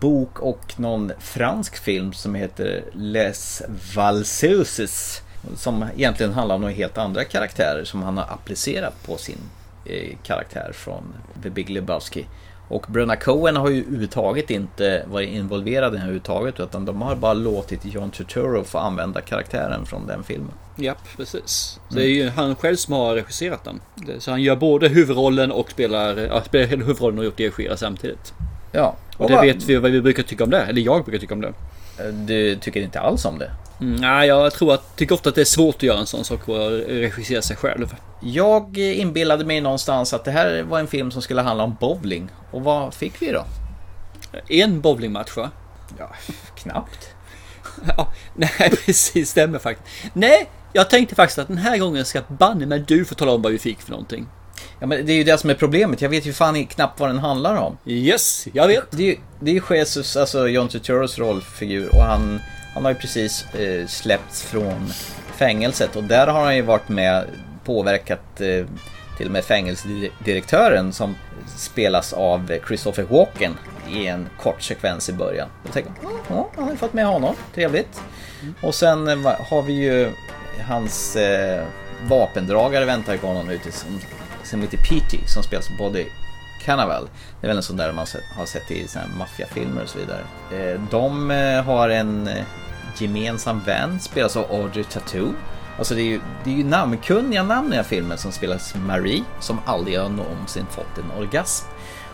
bok 0.00 0.38
och 0.38 0.74
någon 0.76 1.12
fransk 1.18 1.76
film 1.76 2.12
som 2.12 2.34
heter 2.34 2.84
Les 2.92 3.62
Valseuses 3.94 5.22
som 5.56 5.84
egentligen 5.96 6.32
handlar 6.32 6.54
om 6.54 6.60
några 6.60 6.74
helt 6.74 6.98
andra 6.98 7.24
karaktärer 7.24 7.84
som 7.84 8.02
han 8.02 8.18
har 8.18 8.24
applicerat 8.24 9.06
på 9.06 9.16
sin 9.16 9.38
eh, 9.84 10.16
karaktär 10.22 10.70
från 10.74 11.14
The 11.42 11.50
Big 11.50 11.70
Lebowski. 11.70 12.26
Och 12.68 12.86
Bröderna 12.88 13.16
Coen 13.16 13.56
har 13.56 13.70
ju 13.70 13.80
överhuvudtaget 13.80 14.50
inte 14.50 15.04
varit 15.06 15.28
involverade 15.28 15.86
i 15.86 15.90
det 15.90 15.98
här 15.98 16.04
överhuvudtaget 16.04 16.60
utan 16.60 16.84
de 16.84 17.02
har 17.02 17.16
bara 17.16 17.34
låtit 17.34 17.84
John 17.84 18.10
Turturro 18.10 18.64
få 18.64 18.78
använda 18.78 19.20
karaktären 19.20 19.86
från 19.86 20.06
den 20.06 20.24
filmen. 20.24 20.52
Ja, 20.80 20.94
precis. 21.16 21.78
Så 21.88 21.94
det 21.94 22.02
är 22.02 22.08
ju 22.08 22.28
han 22.28 22.56
själv 22.56 22.76
som 22.76 22.94
har 22.94 23.14
regisserat 23.14 23.64
den. 23.64 23.80
Så 24.20 24.30
han 24.30 24.42
gör 24.42 24.56
både 24.56 24.88
huvudrollen 24.88 25.52
och 25.52 25.70
spelar, 25.70 26.16
ja, 26.16 26.42
spelar 26.44 26.66
huvudrollen 26.66 27.26
och 27.26 27.32
dirigerar 27.36 27.76
samtidigt. 27.76 28.32
Ja. 28.72 28.96
Och 29.16 29.28
det 29.28 29.34
vad- 29.34 29.44
vet 29.44 29.62
vi 29.64 29.76
vad 29.76 29.90
vi 29.90 30.00
brukar 30.00 30.22
tycka 30.22 30.44
om 30.44 30.50
det. 30.50 30.60
Eller 30.62 30.82
jag 30.82 31.04
brukar 31.04 31.18
tycka 31.18 31.34
om 31.34 31.40
det. 31.40 31.52
Du 32.12 32.56
tycker 32.56 32.80
inte 32.80 33.00
alls 33.00 33.24
om 33.24 33.38
det? 33.38 33.50
Mm, 33.80 33.96
nej, 33.96 34.28
jag 34.28 34.52
tror 34.52 34.74
att, 34.74 34.96
tycker 34.96 35.14
ofta 35.14 35.28
att 35.28 35.34
det 35.34 35.40
är 35.40 35.44
svårt 35.44 35.74
att 35.76 35.82
göra 35.82 35.98
en 35.98 36.06
sån 36.06 36.24
sak 36.24 36.48
och 36.48 36.70
regissera 36.70 37.42
sig 37.42 37.56
själv. 37.56 37.94
Jag 38.22 38.78
inbillade 38.78 39.44
mig 39.44 39.60
någonstans 39.60 40.14
att 40.14 40.24
det 40.24 40.30
här 40.30 40.62
var 40.62 40.78
en 40.78 40.86
film 40.86 41.10
som 41.10 41.22
skulle 41.22 41.42
handla 41.42 41.64
om 41.64 41.76
bowling. 41.80 42.28
Och 42.50 42.62
vad 42.64 42.94
fick 42.94 43.22
vi 43.22 43.32
då? 43.32 43.44
En 44.48 44.80
bowlingmatch 44.80 45.36
va? 45.36 45.50
Ja, 45.98 46.10
knappt. 46.54 47.08
Ja, 47.96 48.12
nej 48.34 48.70
precis, 48.86 49.30
stämmer 49.30 49.58
faktiskt. 49.58 49.88
Nej, 50.12 50.48
jag 50.72 50.90
tänkte 50.90 51.14
faktiskt 51.14 51.38
att 51.38 51.48
den 51.48 51.58
här 51.58 51.78
gången 51.78 52.04
ska 52.04 52.22
banne 52.28 52.66
med 52.66 52.80
du 52.80 53.04
få 53.04 53.14
tala 53.14 53.32
om 53.32 53.42
vad 53.42 53.52
vi 53.52 53.58
fick 53.58 53.80
för 53.80 53.90
någonting. 53.90 54.26
Ja 54.78 54.86
men 54.86 55.06
det 55.06 55.12
är 55.12 55.16
ju 55.16 55.24
det 55.24 55.38
som 55.38 55.50
är 55.50 55.54
problemet. 55.54 56.00
Jag 56.00 56.08
vet 56.08 56.26
ju 56.26 56.32
fan 56.32 56.66
knappt 56.66 57.00
vad 57.00 57.08
den 57.08 57.18
handlar 57.18 57.56
om. 57.56 57.78
Yes, 57.86 58.46
jag 58.52 58.66
vet. 58.66 58.90
Det 58.90 59.02
är 59.02 59.06
ju, 59.06 59.16
det 59.40 59.50
är 59.50 59.54
ju 59.54 59.76
Jesus, 59.76 60.16
alltså 60.16 60.48
John 60.48 60.68
Turturros 60.68 61.18
rollfigur 61.18 61.94
och 61.94 62.02
han, 62.02 62.40
han 62.74 62.84
har 62.84 62.92
ju 62.92 62.98
precis 62.98 63.54
eh, 63.54 63.86
släppts 63.86 64.42
från 64.42 64.90
fängelset 65.36 65.96
och 65.96 66.04
där 66.04 66.26
har 66.26 66.44
han 66.44 66.56
ju 66.56 66.62
varit 66.62 66.88
med 66.88 67.24
påverkat 67.64 68.40
eh, 68.40 68.66
till 69.16 69.26
och 69.26 69.32
med 69.32 69.44
fängelsedirektören 69.44 70.92
som 70.92 71.14
spelas 71.56 72.12
av 72.12 72.52
Christopher 72.66 73.02
Walken 73.02 73.56
i 73.92 74.06
en 74.06 74.28
kort 74.40 74.62
sekvens 74.62 75.08
i 75.08 75.12
början. 75.12 75.48
Jag 75.64 75.72
tänker, 75.72 75.92
ja, 76.28 76.50
han 76.54 76.64
har 76.64 76.70
ju 76.70 76.76
fått 76.76 76.92
med 76.92 77.06
honom, 77.06 77.34
trevligt. 77.54 78.02
Och 78.60 78.74
sen 78.74 79.08
eh, 79.08 79.32
har 79.50 79.62
vi 79.62 79.72
ju 79.72 80.12
hans 80.68 81.16
eh, 81.16 81.64
vapendragare 82.08 82.84
väntar 82.84 83.16
på 83.16 83.26
honom 83.26 83.50
ute 83.50 83.72
som, 83.72 84.00
som 84.44 84.60
heter 84.62 84.78
P.T. 84.78 85.18
som 85.26 85.42
spelas 85.42 85.70
av 85.70 85.76
Body 85.76 86.06
Cannavale. 86.64 87.06
Det 87.40 87.46
är 87.46 87.48
väl 87.48 87.56
en 87.56 87.62
sån 87.62 87.76
där 87.76 87.92
man 87.92 88.06
har 88.36 88.46
sett 88.46 88.70
i 88.70 88.86
maffiafilmer 89.18 89.82
och 89.82 89.88
så 89.88 89.98
vidare. 89.98 90.22
Eh, 90.72 90.80
De 90.90 91.30
eh, 91.30 91.62
har 91.64 91.88
en 91.88 92.26
eh, 92.28 92.44
gemensam 92.98 93.60
vän, 93.66 94.00
spelas 94.00 94.36
av 94.36 94.44
Audrey 94.52 94.84
Tattoo. 94.84 95.28
Alltså 95.78 95.94
det 95.94 96.00
är 96.02 96.04
ju, 96.04 96.20
det 96.44 96.50
är 96.50 96.54
ju 96.54 96.64
namnkunniga 96.64 97.42
namn 97.42 97.66
i 97.66 97.70
den 97.70 97.76
här 97.76 97.82
filmen 97.90 98.18
som 98.18 98.32
spelas 98.32 98.74
Marie, 98.74 99.24
som 99.40 99.60
aldrig 99.66 99.98
har 99.98 100.08
någonsin 100.08 100.66
fått 100.70 100.98
en 100.98 101.22
orgasm. 101.22 101.66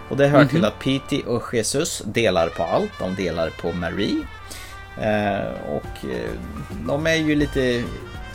Och 0.08 0.16
det 0.16 0.26
hör 0.28 0.38
Mhm. 0.40 0.48
till 0.48 0.64
att 0.64 0.78
P.T. 0.78 1.22
och 1.26 1.54
Jesus 1.54 2.02
delar 2.04 2.48
på 2.48 2.62
allt. 2.62 2.90
De 2.98 3.14
delar 3.14 3.50
på 3.50 3.72
Marie. 3.72 4.26
Eh, 5.00 5.50
och 5.70 6.10
eh, 6.10 6.30
de 6.86 7.06
är 7.06 7.14
ju 7.14 7.34
lite 7.34 7.84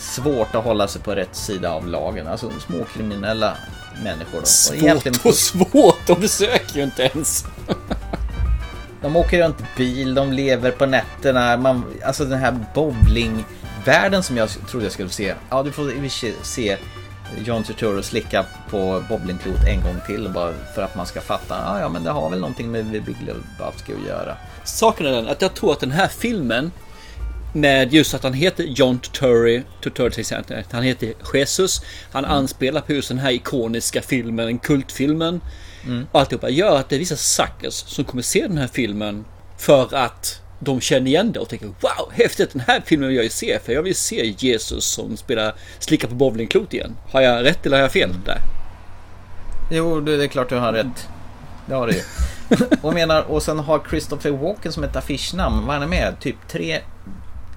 svårt 0.01 0.55
att 0.55 0.63
hålla 0.63 0.87
sig 0.87 1.01
på 1.01 1.15
rätt 1.15 1.35
sida 1.35 1.71
av 1.71 1.87
lagen. 1.87 2.27
Alltså 2.27 2.51
småkriminella 2.67 3.57
människor. 4.03 4.31
Då. 4.31 4.37
Och 4.39 4.47
Svårt 4.47 4.75
egentligen- 4.75 5.17
och 5.23 5.33
svårt, 5.33 5.97
de 6.07 6.21
försöker 6.21 6.75
ju 6.75 6.83
inte 6.83 7.03
ens. 7.03 7.45
De 9.01 9.15
åker 9.15 9.43
runt 9.43 9.57
bil, 9.77 10.15
de 10.15 10.31
lever 10.33 10.71
på 10.71 10.85
nätterna. 10.85 11.57
Man, 11.57 11.85
alltså 12.05 12.25
den 12.25 12.39
här 12.39 12.55
bowling 12.73 13.45
världen 13.85 14.23
som 14.23 14.37
jag 14.37 14.49
trodde 14.69 14.85
jag 14.85 14.93
skulle 14.93 15.09
se. 15.09 15.33
Ja, 15.49 15.63
du 15.63 15.71
får 15.71 16.09
se 16.43 16.77
John 17.45 17.63
Turturro 17.63 18.03
slicka 18.03 18.45
på 18.69 19.03
bowlingklot 19.09 19.67
en 19.67 19.81
gång 19.81 19.97
till 20.07 20.29
bara 20.29 20.53
för 20.75 20.81
att 20.81 20.95
man 20.95 21.05
ska 21.05 21.21
fatta. 21.21 21.55
Ja, 21.65 21.79
ja, 21.79 21.89
men 21.89 22.03
det 22.03 22.09
har 22.11 22.29
väl 22.29 22.39
någonting 22.39 22.71
med 22.71 22.85
Big 22.85 23.15
Lebowski 23.25 23.93
att 24.01 24.07
göra. 24.07 24.37
Saken 24.63 25.05
är 25.05 25.11
den 25.11 25.27
att 25.27 25.41
jag 25.41 25.53
tror 25.53 25.71
att 25.71 25.79
den 25.79 25.91
här 25.91 26.07
filmen 26.07 26.71
med 27.53 27.93
just 27.93 28.13
att 28.13 28.23
han 28.23 28.33
heter 28.33 28.63
John 28.63 28.99
till 28.99 30.19
exempel, 30.19 30.63
han 30.71 30.83
heter 30.83 31.13
Jesus. 31.33 31.81
Han 32.11 32.25
mm. 32.25 32.37
anspelar 32.37 32.81
på 32.81 32.93
just 32.93 33.09
den 33.09 33.19
här 33.19 33.31
ikoniska 33.31 34.01
filmen, 34.01 34.59
kultfilmen. 34.59 35.41
Mm. 35.85 36.05
Och 36.11 36.19
alltihopa 36.19 36.49
gör 36.49 36.79
att 36.79 36.89
det 36.89 36.95
är 36.95 36.99
vissa 36.99 37.15
suckers 37.15 37.73
som 37.73 38.05
kommer 38.05 38.23
se 38.23 38.47
den 38.47 38.57
här 38.57 38.67
filmen 38.67 39.25
för 39.57 39.95
att 39.95 40.41
de 40.59 40.81
känner 40.81 41.07
igen 41.07 41.31
det 41.31 41.39
och 41.39 41.49
tänker 41.49 41.65
wow, 41.65 42.11
häftigt, 42.11 42.53
den 42.53 42.63
här 42.67 42.81
filmen 42.85 43.07
vill 43.07 43.15
jag 43.15 43.23
ju 43.23 43.29
se 43.29 43.59
för 43.65 43.73
jag 43.73 43.83
vill 43.83 43.95
se 43.95 44.35
Jesus 44.37 44.85
som 44.85 45.17
spelar 45.17 45.55
slicka 45.79 46.07
på 46.07 46.15
bowlingklot 46.15 46.73
igen. 46.73 46.97
Har 47.11 47.21
jag 47.21 47.45
rätt 47.45 47.65
eller 47.65 47.77
har 47.77 47.81
jag 47.81 47.91
fel 47.91 48.09
där? 48.25 48.37
Jo, 49.71 49.99
det 49.99 50.23
är 50.23 50.27
klart 50.27 50.49
du 50.49 50.55
har 50.55 50.73
rätt. 50.73 51.07
Det 51.65 51.73
har 51.73 51.87
du 51.87 51.93
ju. 51.93 52.01
och, 52.81 52.93
menar, 52.93 53.21
och 53.21 53.43
sen 53.43 53.59
har 53.59 53.81
Christopher 53.89 54.31
Walken 54.31 54.71
som 54.71 54.83
ett 54.83 54.95
affischnamn, 54.95 55.65
vad 55.65 55.75
är 55.75 55.79
han 55.79 55.89
med? 55.89 56.19
Typ 56.19 56.35
tre, 56.47 56.79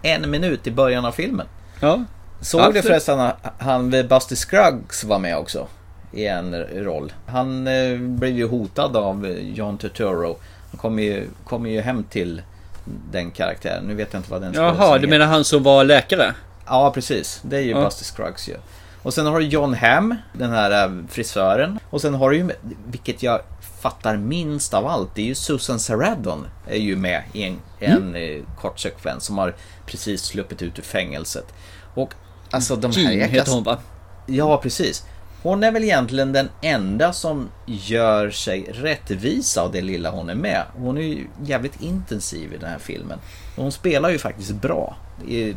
en 0.04 0.30
minut 0.30 0.66
i 0.66 0.70
början 0.70 1.04
av 1.04 1.12
filmen. 1.12 1.46
Ja. 1.80 2.04
Såg 2.40 2.60
Absolut. 2.60 2.82
du 2.82 2.88
förresten 2.88 3.20
att 3.20 3.54
han 3.58 3.90
Busty 3.90 4.36
Scruggs 4.36 5.04
var 5.04 5.18
med 5.18 5.36
också? 5.36 5.66
I 6.12 6.26
en 6.26 6.54
roll. 6.64 7.12
Han 7.26 7.66
eh, 7.66 7.98
blev 7.98 8.30
ju 8.30 8.48
hotad 8.48 8.96
av 8.96 9.26
John 9.40 9.78
Turturro. 9.78 10.36
Han 10.70 10.78
kom 10.78 10.98
ju, 10.98 11.28
kom 11.44 11.66
ju 11.66 11.80
hem 11.80 12.04
till 12.04 12.42
den 13.10 13.30
karaktären. 13.30 13.84
Nu 13.84 13.94
vet 13.94 14.12
jag 14.12 14.18
inte 14.20 14.30
vad 14.30 14.42
den 14.42 14.54
Jaha, 14.54 14.98
du 14.98 15.06
menar 15.06 15.26
han 15.26 15.44
som 15.44 15.62
var 15.62 15.84
läkare? 15.84 16.34
Ja, 16.66 16.90
precis. 16.94 17.40
Det 17.42 17.56
är 17.56 17.60
ju 17.60 17.70
ja. 17.70 17.84
Buster 17.84 18.04
Scruggs 18.04 18.48
ju. 18.48 18.54
Och 19.02 19.14
sen 19.14 19.26
har 19.26 19.40
du 19.40 19.46
John 19.46 19.74
Hamm, 19.74 20.16
den 20.32 20.50
här 20.50 20.84
äh, 20.84 20.92
frisören. 21.08 21.78
Och 21.90 22.00
sen 22.00 22.14
har 22.14 22.30
du 22.30 22.36
ju, 22.36 22.50
vilket 22.86 23.22
jag 23.22 23.40
fattar 23.84 24.16
minst 24.16 24.74
av 24.74 24.86
allt, 24.86 25.14
det 25.14 25.22
är 25.22 25.26
ju 25.26 25.34
Susan 25.34 25.80
Sarandon 25.80 26.46
är 26.66 26.78
ju 26.78 26.96
med 26.96 27.22
i 27.32 27.42
en, 27.42 27.58
en 27.78 27.96
mm. 27.96 28.14
Eh, 28.14 28.42
kort 28.60 28.78
sekvens 28.80 29.24
som 29.24 29.38
har 29.38 29.54
precis 29.86 30.22
sluppit 30.22 30.62
ut 30.62 30.78
ur 30.78 30.82
fängelset. 30.82 31.54
Och 31.94 32.14
alltså 32.50 32.76
de 32.76 32.92
här 32.92 33.12
Jean 33.12 33.30
heter 33.30 33.52
hon 33.52 33.62
va? 33.62 33.78
Ja, 34.26 34.58
precis. 34.62 35.04
Hon 35.42 35.64
är 35.64 35.72
väl 35.72 35.84
egentligen 35.84 36.32
den 36.32 36.48
enda 36.62 37.12
som 37.12 37.48
gör 37.66 38.30
sig 38.30 38.62
rättvisa 38.62 39.62
av 39.62 39.72
det 39.72 39.80
lilla 39.80 40.10
hon 40.10 40.28
är 40.28 40.34
med. 40.34 40.62
Hon 40.76 40.98
är 40.98 41.02
ju 41.02 41.26
jävligt 41.44 41.82
intensiv 41.82 42.52
i 42.52 42.56
den 42.56 42.70
här 42.70 42.78
filmen. 42.78 43.18
Och 43.56 43.62
hon 43.62 43.72
spelar 43.72 44.10
ju 44.10 44.18
faktiskt 44.18 44.52
bra, 44.52 44.96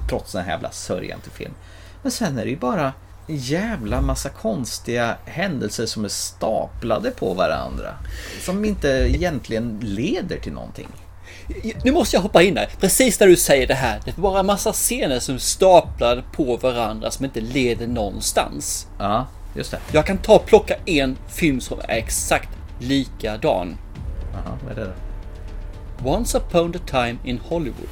trots 0.10 0.32
den 0.32 0.44
här 0.44 0.52
jävla 0.52 0.72
sörjan 0.72 1.20
till 1.20 1.32
film. 1.32 1.54
Men 2.02 2.12
sen 2.12 2.38
är 2.38 2.44
det 2.44 2.50
ju 2.50 2.58
bara 2.58 2.86
en 2.86 2.92
jävla 3.28 4.02
massa 4.02 4.30
konstiga 4.30 5.18
händelser 5.26 5.86
som 5.86 6.06
är 6.06 6.10
staplade 6.10 7.12
på 7.12 7.34
varandra. 7.34 7.94
Som 8.42 8.66
inte 8.66 8.88
egentligen 8.88 9.80
leder 9.82 10.38
till 10.38 10.54
någonting. 10.54 10.88
Nu 11.84 11.92
måste 11.92 12.16
jag 12.16 12.22
hoppa 12.22 12.42
in 12.42 12.54
där. 12.54 12.70
Precis 12.80 13.20
när 13.20 13.28
du 13.28 13.36
säger 13.36 13.68
det 13.68 13.74
här. 13.74 14.02
Det 14.06 14.18
är 14.18 14.22
bara 14.22 14.40
en 14.40 14.46
massa 14.46 14.74
scener 14.74 15.20
som 15.20 15.36
är 15.36 15.40
staplade 15.40 16.24
på 16.32 16.58
varandra 16.58 17.12
som 17.12 17.26
inte 17.26 17.42
leder 17.42 17.88
någonstans. 17.88 18.88
Ja. 19.00 19.28
Just 19.56 19.72
det. 19.72 19.80
Jag 19.92 20.06
kan 20.06 20.18
ta 20.18 20.36
och 20.36 20.46
plocka 20.46 20.76
en 20.86 21.18
film 21.28 21.62
som 21.62 21.80
är 21.80 21.98
exakt 21.98 22.50
likadan. 22.80 23.78
Jaha, 24.34 24.58
vad 24.64 24.72
är 24.72 24.76
det 24.76 24.94
då? 26.04 26.10
Once 26.10 26.38
upon 26.38 26.76
a 26.76 26.80
time 26.86 27.18
in 27.24 27.40
Hollywood. 27.50 27.90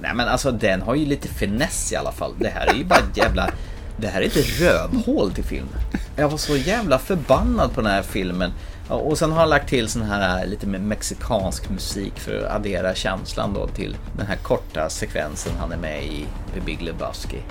Nej 0.00 0.14
men 0.14 0.28
alltså 0.28 0.50
den 0.50 0.82
har 0.82 0.94
ju 0.94 1.06
lite 1.06 1.28
finess 1.28 1.92
i 1.92 1.96
alla 1.96 2.12
fall. 2.12 2.34
Det 2.38 2.48
här 2.48 2.66
är 2.66 2.74
ju 2.74 2.84
bara 2.84 2.98
ett 2.98 3.16
jävla... 3.16 3.50
Det 3.96 4.08
här 4.08 4.22
är 4.22 4.26
ett 4.26 4.60
rövhål 4.60 5.32
till 5.32 5.44
film. 5.44 5.68
Jag 6.16 6.28
var 6.28 6.38
så 6.38 6.56
jävla 6.56 6.98
förbannad 6.98 7.74
på 7.74 7.80
den 7.80 7.90
här 7.90 8.02
filmen. 8.02 8.52
Och 8.88 9.18
sen 9.18 9.32
har 9.32 9.40
han 9.40 9.48
lagt 9.48 9.68
till 9.68 9.88
sån 9.88 10.02
här 10.02 10.42
eh, 10.42 10.48
lite 10.48 10.66
mexikansk 10.66 11.70
musik 11.70 12.18
för 12.18 12.44
att 12.44 12.56
addera 12.56 12.94
känslan 12.94 13.54
då 13.54 13.66
till 13.66 13.96
den 14.16 14.26
här 14.26 14.36
korta 14.36 14.90
sekvensen 14.90 15.52
han 15.60 15.72
är 15.72 15.76
med 15.76 16.04
i 16.04 16.26
i 16.56 16.60
Big 16.60 16.82
Lebowski. 16.82 17.42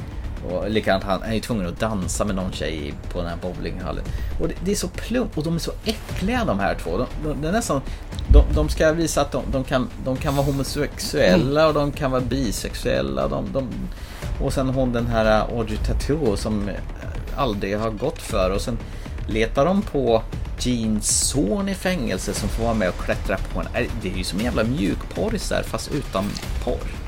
Och 0.49 0.69
likadant, 0.69 1.03
han 1.03 1.23
är 1.23 1.33
ju 1.33 1.39
tvungen 1.39 1.67
att 1.67 1.79
dansa 1.79 2.25
med 2.25 2.35
någon 2.35 2.51
tjej 2.51 2.93
på 3.11 3.19
den 3.19 3.27
här 3.27 3.37
bowlinghallen. 3.41 4.03
Och 4.41 4.47
det, 4.47 4.55
det 4.65 4.71
är 4.71 4.75
så 4.75 4.87
plumpt 4.87 5.37
och 5.37 5.43
de 5.43 5.55
är 5.55 5.59
så 5.59 5.71
äckliga 5.85 6.45
de 6.45 6.59
här 6.59 6.75
två. 6.75 6.97
De, 6.97 7.07
de, 7.23 7.41
det 7.41 7.47
är 7.47 7.51
nästan, 7.51 7.81
de, 8.27 8.43
de 8.55 8.69
ska 8.69 8.91
visa 8.91 9.21
att 9.21 9.31
de, 9.31 9.43
de, 9.51 9.63
kan, 9.63 9.89
de 10.05 10.17
kan 10.17 10.35
vara 10.35 10.45
homosexuella 10.45 11.67
och 11.67 11.73
de 11.73 11.91
kan 11.91 12.11
vara 12.11 12.21
bisexuella. 12.21 13.27
De, 13.27 13.45
de, 13.53 13.69
och 14.41 14.53
sen 14.53 14.69
hon 14.69 14.91
den 14.91 15.07
här 15.07 15.25
eh, 15.25 15.57
Audrey 15.57 15.77
Tattoo 15.77 16.37
som 16.37 16.69
eh, 16.69 16.75
aldrig 17.35 17.77
har 17.77 17.89
gått 17.89 18.21
för. 18.21 18.49
Och 18.49 18.61
sen 18.61 18.77
letar 19.27 19.65
de 19.65 19.81
på 19.81 20.23
Jeans 20.59 21.29
son 21.29 21.69
i 21.69 21.75
fängelse 21.75 22.33
som 22.33 22.49
får 22.49 22.63
vara 22.63 22.73
med 22.73 22.89
och 22.89 22.97
klättra 22.97 23.37
på 23.37 23.59
en. 23.59 23.67
Det 24.01 24.11
är 24.11 24.17
ju 24.17 24.23
som 24.23 24.39
en 24.39 24.45
jävla 24.45 24.63
mjukporr 24.63 25.63
fast 25.63 25.91
utan 25.91 26.25
porr. 26.63 27.03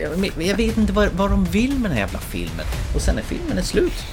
Jag, 0.00 0.32
jag 0.46 0.56
vet 0.56 0.76
inte 0.76 0.92
vad, 0.92 1.08
vad 1.08 1.30
de 1.30 1.44
vill 1.44 1.72
med 1.72 1.90
den 1.90 1.92
här 1.92 2.06
jävla 2.06 2.18
filmen. 2.18 2.66
Och 2.94 3.00
sen 3.00 3.14
när 3.14 3.22
filmen 3.22 3.58
är 3.58 3.62
slut, 3.62 4.04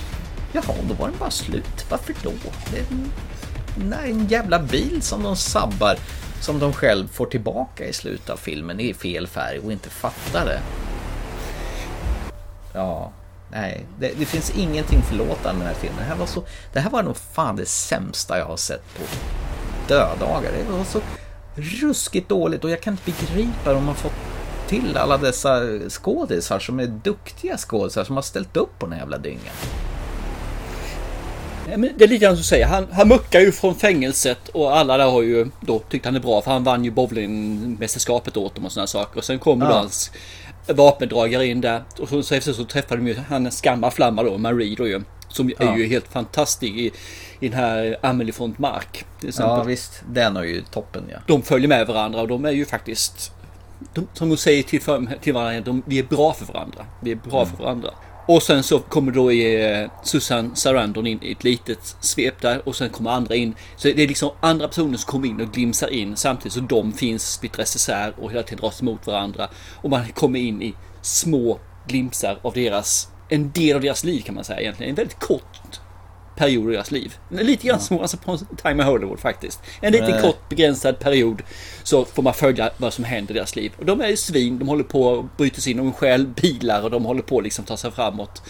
jaha, 0.52 0.76
då 0.88 0.94
var 0.94 1.08
den 1.08 1.18
bara 1.20 1.32
slut. 1.32 1.86
Varför 1.90 2.16
då? 2.24 2.32
Det 2.72 2.78
är 2.78 2.84
en, 2.92 3.12
nej, 3.90 4.12
en 4.12 4.28
jävla 4.28 4.60
bil 4.60 5.02
som 5.02 5.24
de 5.24 5.36
sabbar, 5.36 5.96
som 6.42 6.60
de 6.60 6.74
själv 6.74 7.08
får 7.08 7.26
tillbaka 7.26 7.88
i 7.88 7.94
slutet 7.94 8.30
av 8.30 8.38
filmen 8.38 8.80
i 8.80 8.94
fel 8.94 9.28
färg 9.28 9.60
och 9.60 9.72
inte 9.72 9.90
fattar 9.90 10.46
det. 10.46 10.60
Ja, 12.74 13.12
nej, 13.52 13.86
det, 14.00 14.12
det 14.20 14.26
finns 14.26 14.52
ingenting 14.56 15.02
förlåtande 15.02 15.54
med 15.54 15.68
den 15.68 15.76
här 15.76 15.82
filmen. 15.82 16.00
Det 16.00 16.06
här, 16.06 16.16
var 16.16 16.26
så, 16.26 16.44
det 16.74 16.80
här 16.80 16.90
var 16.90 17.04
nog 17.04 17.18
fan 17.18 17.56
det 17.56 17.66
sämsta 17.66 18.38
jag 18.38 18.46
har 18.46 18.58
sett 18.58 18.84
på 18.98 19.04
dödagar. 19.88 20.52
Det 20.52 20.78
var 20.78 20.84
så 20.84 21.02
ruskigt 21.56 22.30
dåligt 22.30 22.64
och 22.64 22.70
jag 22.70 22.82
kan 22.82 22.94
inte 22.94 23.06
begripa 23.06 23.70
hur 23.70 23.80
har 23.80 23.94
fått 23.94 24.14
till 24.68 24.98
alla 24.98 25.18
dessa 25.18 25.62
skådisar 25.90 26.60
som 26.60 26.80
är 26.80 26.88
duktiga 26.88 27.58
skådisar 27.58 28.04
som 28.04 28.16
har 28.16 28.24
ställt 28.24 28.58
upp 28.58 28.80
på 28.80 28.86
den 28.86 28.94
här 28.94 29.00
jävla 29.00 29.18
dyngan. 29.18 29.54
Det 31.66 32.04
är 32.04 32.08
lite 32.08 32.18
grann 32.18 32.36
som 32.36 32.38
du 32.38 32.44
säger, 32.44 32.66
han, 32.66 32.88
han 32.92 33.08
muckar 33.08 33.40
ju 33.40 33.52
från 33.52 33.76
fängelset 33.76 34.50
och 34.50 34.78
alla 34.78 34.98
där 34.98 35.06
har 35.06 35.22
ju 35.22 35.48
då 35.62 35.80
tyckt 35.80 36.06
han 36.06 36.16
är 36.16 36.20
bra 36.20 36.42
för 36.42 36.52
han 36.52 36.64
vann 36.64 36.86
ju 36.86 36.92
bowlingmästerskapet 36.92 38.38
åt 38.38 38.56
dem 38.56 38.66
och 38.66 38.72
sådana 38.72 38.88
saker. 38.88 39.18
Och 39.18 39.24
sen 39.24 39.40
kommer 39.40 39.66
ja. 39.66 39.72
då 39.72 39.78
hans 39.78 40.12
vapendragare 40.68 41.46
in 41.46 41.62
där 41.62 41.84
och 42.00 42.10
så, 42.10 42.24
så 42.24 42.54
så 42.54 42.64
träffar 42.66 42.98
de 42.98 43.08
ju 43.08 43.16
hans 43.30 43.62
gamla 43.62 43.92
flamma 43.92 44.24
då, 44.24 44.38
Marie 44.38 44.76
då 44.76 44.88
ju. 44.88 45.02
Som 45.28 45.50
ja. 45.60 45.74
är 45.74 45.78
ju 45.78 45.88
helt 45.88 46.08
fantastisk 46.08 46.74
i, 46.74 46.92
i 47.40 47.50
den 47.50 47.60
här 47.60 47.98
Amelie 48.02 48.34
von 48.38 48.56
Mark. 48.58 49.06
Ja 49.38 49.64
visst, 49.64 50.04
den 50.10 50.38
är 50.38 50.44
ju 50.44 50.62
toppen 50.62 51.04
ja. 51.12 51.18
De 51.28 51.42
följer 51.42 51.68
med 51.68 51.88
varandra 51.88 52.22
och 52.22 52.28
de 52.28 52.46
är 52.46 52.52
ju 52.52 52.66
faktiskt 52.66 53.32
de, 53.94 54.08
som 54.14 54.30
de 54.30 54.38
säger 54.38 54.64
till, 54.64 54.82
för, 54.82 55.08
till 55.22 55.34
varandra, 55.34 55.62
de, 55.62 55.84
vi 55.86 56.00
är 56.00 56.04
bra 56.04 56.34
för 56.34 56.46
varandra. 56.46 56.86
Vi 57.02 57.12
är 57.12 57.16
bra 57.16 57.42
mm. 57.42 57.56
för 57.56 57.64
varandra. 57.64 57.90
Och 58.26 58.44
sen 58.44 58.64
så 58.64 58.80
kommer 58.80 59.12
då 59.12 59.32
eh, 59.32 59.92
Susan 60.04 60.56
Sarandon 60.56 61.08
in 61.08 61.24
i 61.24 61.32
ett 61.32 61.44
litet 61.44 61.96
svep 62.00 62.42
där 62.42 62.68
och 62.68 62.76
sen 62.76 62.90
kommer 62.90 63.12
andra 63.12 63.36
in. 63.36 63.56
Så 63.76 63.88
det 63.88 64.04
är 64.04 64.08
liksom 64.08 64.32
andra 64.40 64.68
personer 64.68 64.98
som 64.98 65.12
kommer 65.12 65.28
in 65.28 65.42
och 65.42 65.52
glimsar 65.52 65.88
in 65.88 66.16
samtidigt 66.16 66.54
som 66.54 66.68
de 66.68 66.94
finns 66.94 67.34
splittras 67.34 67.76
isär 67.76 68.14
och 68.18 68.32
hela 68.32 68.44
tiden 68.44 68.62
dras 68.62 68.82
mot 68.82 69.08
varandra. 69.08 69.50
Och 69.82 69.90
man 69.90 70.08
kommer 70.08 70.40
in 70.40 70.62
i 70.62 70.74
små 71.02 71.60
glimsar 71.88 72.40
av 72.42 72.54
deras, 72.54 73.08
en 73.30 73.52
del 73.52 73.76
av 73.76 73.82
deras 73.82 74.04
liv 74.04 74.22
kan 74.22 74.36
man 74.36 74.44
säga 74.44 74.60
egentligen. 74.60 74.90
En 74.90 74.96
väldigt 74.96 75.20
kort 75.20 75.80
period 76.36 76.70
i 76.70 76.74
deras 76.74 76.92
liv. 76.92 77.18
Lite 77.30 77.68
grann 77.68 77.80
som 77.80 78.00
alltså, 78.00 78.18
på 78.18 78.38
Time 78.38 78.84
of 78.84 78.90
Hollywood 78.90 79.20
faktiskt. 79.20 79.60
En 79.82 79.92
liten 79.92 80.22
kort 80.22 80.50
begränsad 80.50 81.00
period 81.00 81.42
så 81.84 82.06
får 82.06 82.24
man 82.24 82.34
följa 82.34 82.70
vad 82.78 82.94
som 82.94 83.04
händer 83.04 83.34
i 83.34 83.38
deras 83.38 83.56
liv. 83.56 83.74
Och 83.78 83.86
de 83.86 84.02
är 84.02 84.16
svin, 84.16 84.60
de 84.60 84.68
håller 84.68 84.84
på 84.84 85.20
att 85.20 85.38
bryta 85.38 85.62
sig 85.62 85.72
in, 85.72 85.78
de 85.78 85.94
stjäl 85.94 86.28
bilar 86.28 86.84
och 86.84 86.92
de 86.92 87.06
håller 87.06 87.22
på 87.22 87.38
att 87.38 87.44
liksom 87.44 87.66
ta 87.66 87.78
sig 87.78 87.92
framåt. 87.92 88.42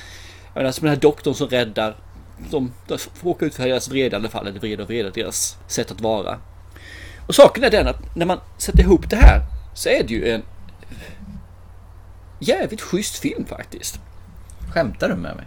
Jag 0.54 0.62
menar, 0.62 0.72
som 0.72 0.86
den 0.86 0.96
här 0.96 1.02
doktorn 1.02 1.34
som 1.34 1.48
räddar 1.48 1.98
de, 2.50 2.72
de 2.88 2.98
får 2.98 3.30
åka 3.30 3.46
ut 3.46 3.56
för 3.56 3.68
deras 3.68 3.90
vrede 3.90 4.16
i 4.16 4.20
alla 4.20 4.30
fall, 4.30 4.48
eller 4.48 4.60
vrede 4.60 4.84
och 4.84 4.90
vrede, 4.90 5.10
deras 5.10 5.58
sätt 5.68 5.92
att 5.92 6.02
vara. 6.02 6.40
Och 7.28 7.36
saken 7.36 7.64
är 7.64 7.72
den 7.72 7.88
att 7.88 8.16
när 8.16 8.26
man 8.26 8.40
sätter 8.58 8.80
ihop 8.80 9.10
det 9.10 9.16
här 9.16 9.42
så 9.74 9.90
är 9.90 10.04
det 10.04 10.14
ju 10.14 10.30
en 10.30 10.44
jävligt 12.40 12.82
schysst 12.82 13.18
film 13.18 13.46
faktiskt. 13.46 14.00
Skämtar 14.74 15.10
du 15.10 15.16
med 15.16 15.36
mig? 15.36 15.46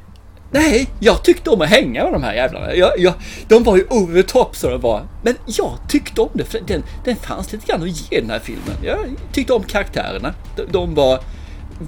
Nej, 0.51 0.89
jag 1.01 1.23
tyckte 1.23 1.51
om 1.51 1.61
att 1.61 1.69
hänga 1.69 2.05
med 2.05 2.13
de 2.13 2.23
här 2.23 2.35
jävlarna. 2.35 2.75
Jag, 2.75 2.93
jag, 2.99 3.15
de 3.49 3.65
var 3.65 3.77
ju 3.77 3.85
over 3.91 4.23
top 4.23 4.57
så 4.57 4.71
de 4.71 4.81
var. 4.81 5.07
Men 5.23 5.35
jag 5.47 5.79
tyckte 5.89 6.21
om 6.21 6.31
det 6.33 6.45
för 6.45 6.61
den, 6.67 6.83
den 7.05 7.17
fanns 7.17 7.53
lite 7.53 7.67
grann 7.67 7.83
att 7.83 8.13
ge 8.13 8.21
den 8.21 8.31
här 8.31 8.39
filmen. 8.39 8.77
Jag 8.83 8.99
tyckte 9.33 9.53
om 9.53 9.63
karaktärerna. 9.63 10.35
De, 10.57 10.63
de 10.63 10.95
var 10.95 11.21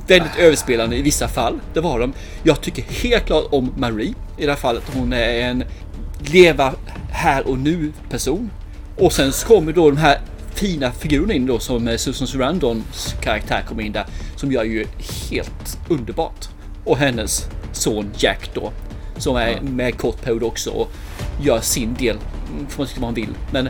väldigt 0.06 0.36
överspelande 0.38 0.96
i 0.96 1.02
vissa 1.02 1.28
fall. 1.28 1.60
Det 1.74 1.80
var 1.80 2.00
de. 2.00 2.12
Jag 2.42 2.60
tycker 2.60 2.82
helt 2.82 3.26
klart 3.26 3.46
om 3.50 3.74
Marie 3.76 4.14
i 4.38 4.46
det 4.46 4.52
här 4.52 4.58
fallet. 4.58 4.82
Hon 4.94 5.12
är 5.12 5.40
en 5.40 5.64
leva 6.18 6.74
här 7.10 7.48
och 7.48 7.58
nu 7.58 7.92
person. 8.10 8.50
Och 8.96 9.12
sen 9.12 9.32
så 9.32 9.46
kommer 9.46 9.72
då 9.72 9.90
de 9.90 9.96
här 9.96 10.20
fina 10.54 10.92
figurer 10.92 11.32
in 11.32 11.46
då 11.46 11.58
som 11.58 11.88
eh, 11.88 11.96
Susan 11.96 12.26
Sarandons 12.26 13.14
karaktär 13.20 13.62
kommer 13.68 13.82
in 13.82 13.92
där. 13.92 14.06
Som 14.36 14.52
gör 14.52 14.64
ju 14.64 14.86
helt 15.30 15.78
underbart. 15.88 16.48
Och 16.84 16.96
hennes 16.96 17.48
son 17.72 18.10
Jack 18.16 18.50
då. 18.54 18.72
Som 19.16 19.36
är 19.36 19.60
med 19.60 19.98
kort 19.98 20.22
period 20.22 20.42
också 20.42 20.70
och 20.70 20.92
gör 21.42 21.60
sin 21.60 21.94
del. 21.94 22.16
Får 22.68 22.78
man 22.78 22.86
tycka 22.86 23.00
vad 23.00 23.08
man 23.08 23.14
vill. 23.14 23.34
Men 23.52 23.68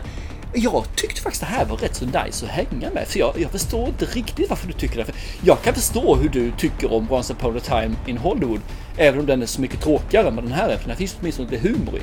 jag 0.53 0.85
tyckte 0.95 1.21
faktiskt 1.21 1.41
det 1.41 1.47
här 1.47 1.65
var 1.65 1.77
rätt 1.77 1.95
så 1.95 2.05
nice 2.05 2.45
att 2.45 2.51
hänga 2.51 2.89
med. 2.93 3.07
För 3.07 3.19
jag, 3.19 3.33
jag 3.37 3.51
förstår 3.51 3.87
inte 3.87 4.05
riktigt 4.05 4.49
varför 4.49 4.67
du 4.67 4.73
tycker 4.73 4.97
det. 4.97 5.05
För 5.05 5.15
jag 5.43 5.61
kan 5.61 5.73
förstå 5.73 6.15
hur 6.15 6.29
du 6.29 6.51
tycker 6.57 6.93
om 6.93 7.11
Once 7.11 7.33
upon 7.33 7.57
a 7.57 7.59
time 7.59 7.95
in 8.07 8.17
Hollywood. 8.17 8.61
Även 8.97 9.19
om 9.19 9.25
den 9.25 9.41
är 9.41 9.45
så 9.45 9.61
mycket 9.61 9.81
tråkigare 9.81 10.27
än 10.27 10.35
den 10.35 10.51
här 10.51 10.69
är. 10.69 10.75
För 10.75 10.81
den 10.81 10.89
här 10.89 10.97
finns 10.97 11.17
åtminstone 11.19 11.49
lite 11.49 11.67
humor 11.67 11.97
i. 11.97 12.01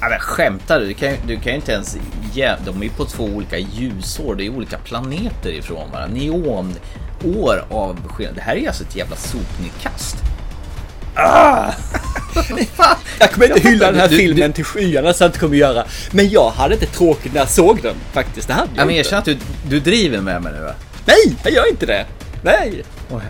Ja, 0.00 0.08
men 0.08 0.18
skämtar 0.18 0.80
du? 0.80 0.86
Du 0.86 0.94
kan, 0.94 1.14
du 1.26 1.36
kan 1.36 1.52
ju 1.52 1.56
inte 1.56 1.72
ens... 1.72 1.96
Ja, 2.34 2.56
de 2.64 2.78
är 2.78 2.84
ju 2.84 2.90
på 2.90 3.04
två 3.04 3.24
olika 3.24 3.58
ljusår. 3.58 4.34
Det 4.34 4.46
är 4.46 4.50
olika 4.50 4.78
planeter 4.78 5.50
ifrån 5.50 5.90
varandra. 5.92 6.14
Neonår 6.14 7.64
av 7.70 8.08
skillnad. 8.08 8.34
Det 8.34 8.42
här 8.42 8.56
är 8.56 8.66
alltså 8.66 8.84
ett 8.84 8.96
jävla 8.96 9.16
sopnedkast. 9.16 10.16
Ah! 11.14 11.72
Jag 13.18 13.30
kommer 13.32 13.46
inte 13.46 13.60
Jag 13.60 13.70
hylla 13.70 13.86
den 13.92 14.00
här 14.00 14.08
du- 14.08 14.16
filmen 14.16 14.52
till 14.52 14.64
skyarna 14.64 15.12
så 15.12 15.22
jag 15.24 15.28
inte 15.28 15.38
kommer 15.38 15.56
göra. 15.56 15.84
Men 16.10 16.30
jag 16.30 16.50
hade 16.50 16.74
inte 16.74 16.86
tråkigt 16.86 17.32
när 17.32 17.40
jag 17.40 17.48
såg 17.48 17.82
den 17.82 17.94
faktiskt. 18.12 18.48
Det 18.48 18.54
hade 18.54 18.68
Ja, 18.74 18.80
jag 18.80 18.86
men 18.86 18.96
erkänn 18.96 19.18
att 19.18 19.24
du, 19.24 19.36
du 19.68 19.80
driver 19.80 20.20
med 20.20 20.42
mig 20.42 20.52
nu 20.52 20.60
va? 20.60 20.72
Nej, 21.06 21.36
jag 21.44 21.52
gör 21.52 21.70
inte 21.70 21.86
det. 21.86 22.06
Nej. 22.44 22.84
Åh, 23.12 23.20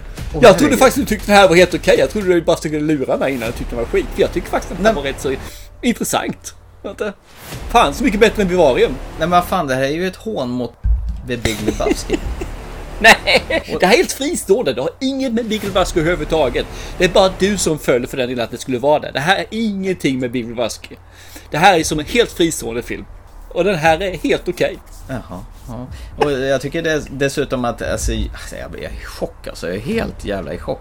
jag 0.42 0.58
trodde 0.58 0.76
faktiskt 0.76 0.96
du 1.08 1.14
tyckte 1.14 1.26
den 1.32 1.36
här 1.36 1.48
var 1.48 1.56
helt 1.56 1.74
okej. 1.74 1.96
Jag 1.98 2.10
trodde 2.10 2.26
du 2.34 2.42
bara 2.42 2.56
skulle 2.56 2.80
lura 2.80 3.16
mig 3.16 3.32
innan 3.34 3.46
du 3.46 3.52
tyckte 3.52 3.74
den 3.74 3.78
var 3.84 3.90
skit. 3.90 4.06
För 4.14 4.22
jag 4.22 4.32
tycker 4.32 4.48
faktiskt 4.48 4.72
att 4.72 4.78
den 4.78 4.86
här 4.86 4.92
var 4.94 5.02
rätt 5.02 5.20
så 5.20 5.34
intressant. 5.82 6.54
Fan, 7.70 7.94
så 7.94 8.04
mycket 8.04 8.20
bättre 8.20 8.42
än 8.42 8.48
Vivarium. 8.48 8.90
Nej 8.92 9.18
men 9.18 9.30
vad 9.30 9.44
fan, 9.44 9.66
det 9.66 9.74
här 9.74 9.82
är 9.82 9.88
ju 9.88 10.06
ett 10.06 10.16
hån 10.16 10.48
mot 10.50 10.72
The 11.28 11.36
Big 11.36 11.56
Lebowski. 11.66 12.18
Nej, 13.02 13.44
det 13.80 13.86
här 13.86 13.92
är 13.92 13.96
helt 13.96 14.12
fristående. 14.12 14.72
Det 14.72 14.80
har 14.80 14.90
inget 15.00 15.32
med 15.32 15.44
Big 15.44 15.64
överhuvudtaget. 15.64 16.66
Det 16.98 17.04
är 17.04 17.08
bara 17.08 17.32
du 17.38 17.58
som 17.58 17.78
följer 17.78 18.08
för 18.08 18.16
den 18.16 18.28
delen 18.28 18.44
att 18.44 18.50
det 18.50 18.58
skulle 18.58 18.78
vara 18.78 18.98
det. 18.98 19.10
Det 19.10 19.20
här 19.20 19.36
är 19.38 19.46
ingenting 19.50 20.18
med 20.18 20.30
Big 20.30 20.56
Det 21.50 21.58
här 21.58 21.78
är 21.78 21.84
som 21.84 21.98
en 21.98 22.04
helt 22.04 22.32
fristående 22.32 22.82
film. 22.82 23.04
Och 23.48 23.64
den 23.64 23.74
här 23.74 24.02
är 24.02 24.16
helt 24.16 24.48
okej. 24.48 24.78
Jaha. 25.08 25.40
Ja. 25.68 25.86
Och 26.16 26.32
jag 26.32 26.60
tycker 26.60 26.82
dess, 26.82 27.06
dessutom 27.10 27.64
att 27.64 27.82
alltså, 27.82 28.12
alltså 28.12 28.56
jag 28.56 28.84
är 28.84 28.88
i 28.88 29.04
chock 29.04 29.46
alltså. 29.48 29.66
Jag 29.66 29.76
är 29.76 29.80
helt 29.80 30.24
jävla 30.24 30.54
i 30.54 30.58
chock. 30.58 30.80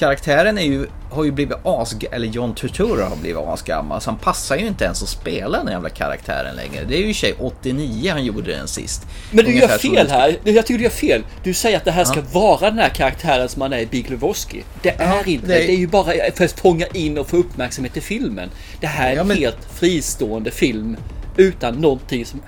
Karaktären 0.00 0.58
är 0.58 0.62
ju, 0.62 0.86
har 1.10 1.24
ju 1.24 1.32
blivit 1.32 1.56
as... 1.64 1.94
Eller 2.12 2.26
John 2.26 2.54
Turturro 2.54 3.02
har 3.08 3.16
blivit 3.16 3.38
asgammal. 3.38 4.00
Så 4.00 4.10
han 4.10 4.18
passar 4.18 4.56
ju 4.56 4.66
inte 4.66 4.84
ens 4.84 5.02
att 5.02 5.08
spela 5.08 5.58
den 5.64 5.72
jävla 5.72 5.88
karaktären 5.88 6.56
längre. 6.56 6.84
Det 6.88 6.94
är 6.96 6.98
ju 7.00 7.08
i 7.10 7.14
sig 7.14 7.34
89 7.38 8.12
han 8.12 8.24
gjorde 8.24 8.52
den 8.56 8.68
sist. 8.68 9.06
Men 9.30 9.44
du 9.44 9.50
gör 9.50 9.56
Ungefär 9.56 9.78
som 9.78 9.94
fel 9.94 10.06
det- 10.06 10.12
här. 10.12 10.36
Jag 10.44 10.66
tycker 10.66 10.78
du 10.78 10.84
gör 10.84 10.90
fel. 10.90 11.22
Du 11.42 11.54
säger 11.54 11.76
att 11.76 11.84
det 11.84 11.90
här 11.90 12.04
ska 12.04 12.18
Ja. 12.18 12.24
vara 12.32 12.70
den 12.70 12.78
här 12.78 12.88
karaktären 12.88 13.48
som 13.48 13.62
han 13.62 13.72
är 13.72 13.78
i 13.78 13.86
Big 13.86 14.10
Lebowski. 14.10 14.62
Det 14.82 14.90
är 15.00 15.28
inte 15.28 15.46
det. 15.46 15.52
det 15.54 15.62
är- 15.62 15.66
Det 15.66 15.72
är 15.72 15.76
ju 15.76 15.86
bara 15.86 16.04
för 16.34 16.44
att 16.44 16.60
fånga 16.60 16.86
in 16.86 17.18
och 17.18 17.28
få 17.28 17.36
uppmärksamhet 17.36 17.96
i 17.96 18.00
filmen. 18.00 18.50
Det 18.80 18.86
här 18.86 19.12
är 19.16 19.20
en 19.20 19.30
helt 19.30 19.68
fristående 19.74 20.50
film 20.50 20.96
utan 21.36 21.74
någonting 21.74 22.26
som 22.26 22.42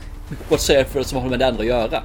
whatsoever 0.49 1.03
som 1.03 1.19
har 1.23 1.29
med 1.29 1.39
det 1.39 1.47
andra 1.47 1.61
att 1.61 1.67
göra. 1.67 2.03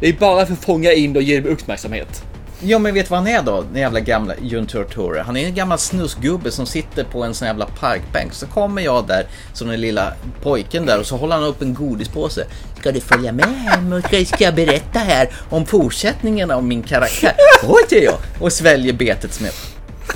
Det 0.00 0.08
är 0.08 0.12
bara 0.12 0.46
för 0.46 0.52
att 0.52 0.64
fånga 0.64 0.92
in 0.92 1.16
och 1.16 1.22
ge 1.22 1.40
uppmärksamhet. 1.42 2.22
Ja 2.60 2.78
men 2.78 2.94
vet 2.94 3.10
vad 3.10 3.18
han 3.18 3.28
är 3.28 3.42
då? 3.42 3.64
Den 3.72 3.80
jävla 3.82 4.00
gamla 4.00 4.34
John 4.42 4.66
Turturro. 4.66 5.22
Han 5.22 5.36
är 5.36 5.46
en 5.46 5.54
gammal 5.54 5.78
snusgubbe 5.78 6.50
som 6.50 6.66
sitter 6.66 7.04
på 7.04 7.24
en 7.24 7.34
sån 7.34 7.48
jävla 7.48 7.66
parkbänk. 7.66 8.32
Så 8.34 8.46
kommer 8.46 8.82
jag 8.82 9.06
där 9.06 9.26
som 9.52 9.68
den 9.68 9.80
lilla 9.80 10.12
pojken 10.42 10.86
där 10.86 11.00
och 11.00 11.06
så 11.06 11.16
håller 11.16 11.34
han 11.34 11.44
upp 11.44 11.62
en 11.62 11.74
godispåse. 11.74 12.46
Ska 12.80 12.92
du 12.92 13.00
följa 13.00 13.32
med 13.32 13.44
hem 13.46 13.92
och 13.92 14.04
ska- 14.04 14.24
ska 14.24 14.44
jag 14.44 14.54
berätta 14.54 14.98
här 14.98 15.30
om 15.50 15.66
fortsättningen 15.66 16.50
av 16.50 16.64
min 16.64 16.82
karaktär? 16.82 17.32
Oj, 17.68 17.82
säger 17.90 18.04
jag 18.04 18.18
och 18.40 18.52
sväljer 18.52 18.92
betet 18.92 19.34
som 19.34 19.46
är... 19.46 19.52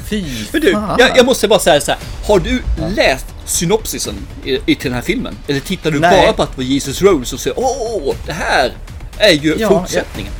Fy 0.08 0.24
Men 0.52 0.60
du, 0.60 0.72
fan. 0.72 0.96
jag, 0.98 1.10
jag 1.16 1.26
måste 1.26 1.48
bara 1.48 1.58
säga 1.58 1.80
så 1.80 1.90
här. 1.90 2.00
Har 2.26 2.38
du 2.38 2.62
läst 2.96 3.26
synopsisen 3.44 4.14
i, 4.44 4.54
i 4.66 4.74
till 4.74 4.76
den 4.90 4.92
här 4.92 5.02
filmen? 5.02 5.36
Eller 5.48 5.60
tittar 5.60 5.90
du 5.90 6.00
Nej. 6.00 6.22
bara 6.26 6.32
på 6.32 6.42
att 6.42 6.50
det 6.50 6.56
var 6.56 6.64
Jesus 6.64 7.02
Rose 7.02 7.34
och 7.36 7.40
säger 7.40 7.58
åh, 7.58 8.14
det 8.26 8.32
här 8.32 8.72
är 9.18 9.32
ju 9.32 9.56
Ja, 9.58 9.68
fortsättningen. 9.68 10.32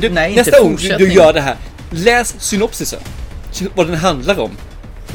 Du, 0.00 0.08
Nej, 0.08 0.36
nästa 0.36 0.60
gång 0.60 0.76
du, 0.76 1.12
gör 1.12 1.32
det 1.32 1.40
här, 1.40 1.56
läs 1.90 2.34
synopsisen. 2.38 3.00
Sy- 3.52 3.68
Vad 3.74 3.86
den 3.86 3.96
handlar 3.96 4.40
om. 4.40 4.50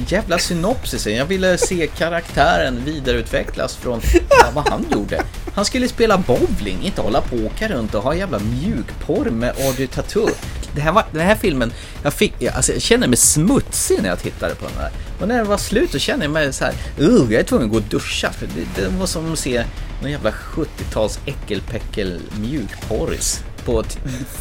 Jävla 0.08 0.40
synopsisen. 0.40 1.16
Jag 1.16 1.26
ville 1.26 1.58
se 1.58 1.88
karaktären 1.98 2.82
vidareutvecklas 2.86 3.76
från 3.76 4.02
ja, 4.30 4.46
vad 4.54 4.70
han 4.70 4.86
gjorde. 4.92 5.24
Han 5.54 5.66
skulle 5.66 5.88
spela 5.88 6.18
bowling, 6.18 6.78
inte 6.84 7.02
hålla 7.02 7.22
på 7.22 7.36
och 7.36 7.46
åka 7.46 7.68
runt 7.68 7.96
och 7.96 8.04
ha 8.04 8.16
jävla 8.16 8.40
mjukporr 8.40 9.30
med 9.30 9.54
Audrey 9.66 9.88
Tautou. 9.88 10.30
Det 10.76 10.82
här 10.82 10.92
var, 10.92 11.06
den 11.12 11.22
här 11.22 11.36
filmen, 11.36 11.74
jag, 12.04 12.14
fick, 12.14 12.34
jag, 12.40 12.54
alltså, 12.54 12.74
jag 12.74 12.82
kände 12.82 13.08
mig 13.08 13.18
smutsig 13.18 14.02
när 14.02 14.10
jag 14.10 14.20
tittade 14.20 14.56
på 14.56 14.66
den 14.66 14.78
här. 14.78 14.92
Och 15.22 15.28
när 15.28 15.38
det 15.38 15.44
var 15.44 15.58
slut 15.58 15.92
så 15.92 16.00
kände 16.00 16.26
jag 16.26 16.32
mig 16.32 16.54
så 16.54 16.66
här, 16.66 16.74
uh, 17.00 17.32
jag 17.32 17.40
är 17.40 17.44
tvungen 17.44 17.66
att 17.66 17.72
gå 17.72 17.78
och 17.78 17.84
duscha. 17.84 18.32
För 18.32 18.46
det, 18.46 18.82
det 18.82 18.88
var 19.00 19.06
som 19.06 19.34
att 19.34 19.40
se 19.40 19.64
någon 20.02 20.12
jävla 20.12 20.32
70-tals 20.32 21.20
äckelpäckel 21.26 22.20
mjukporris 22.42 23.44
på 23.70 23.84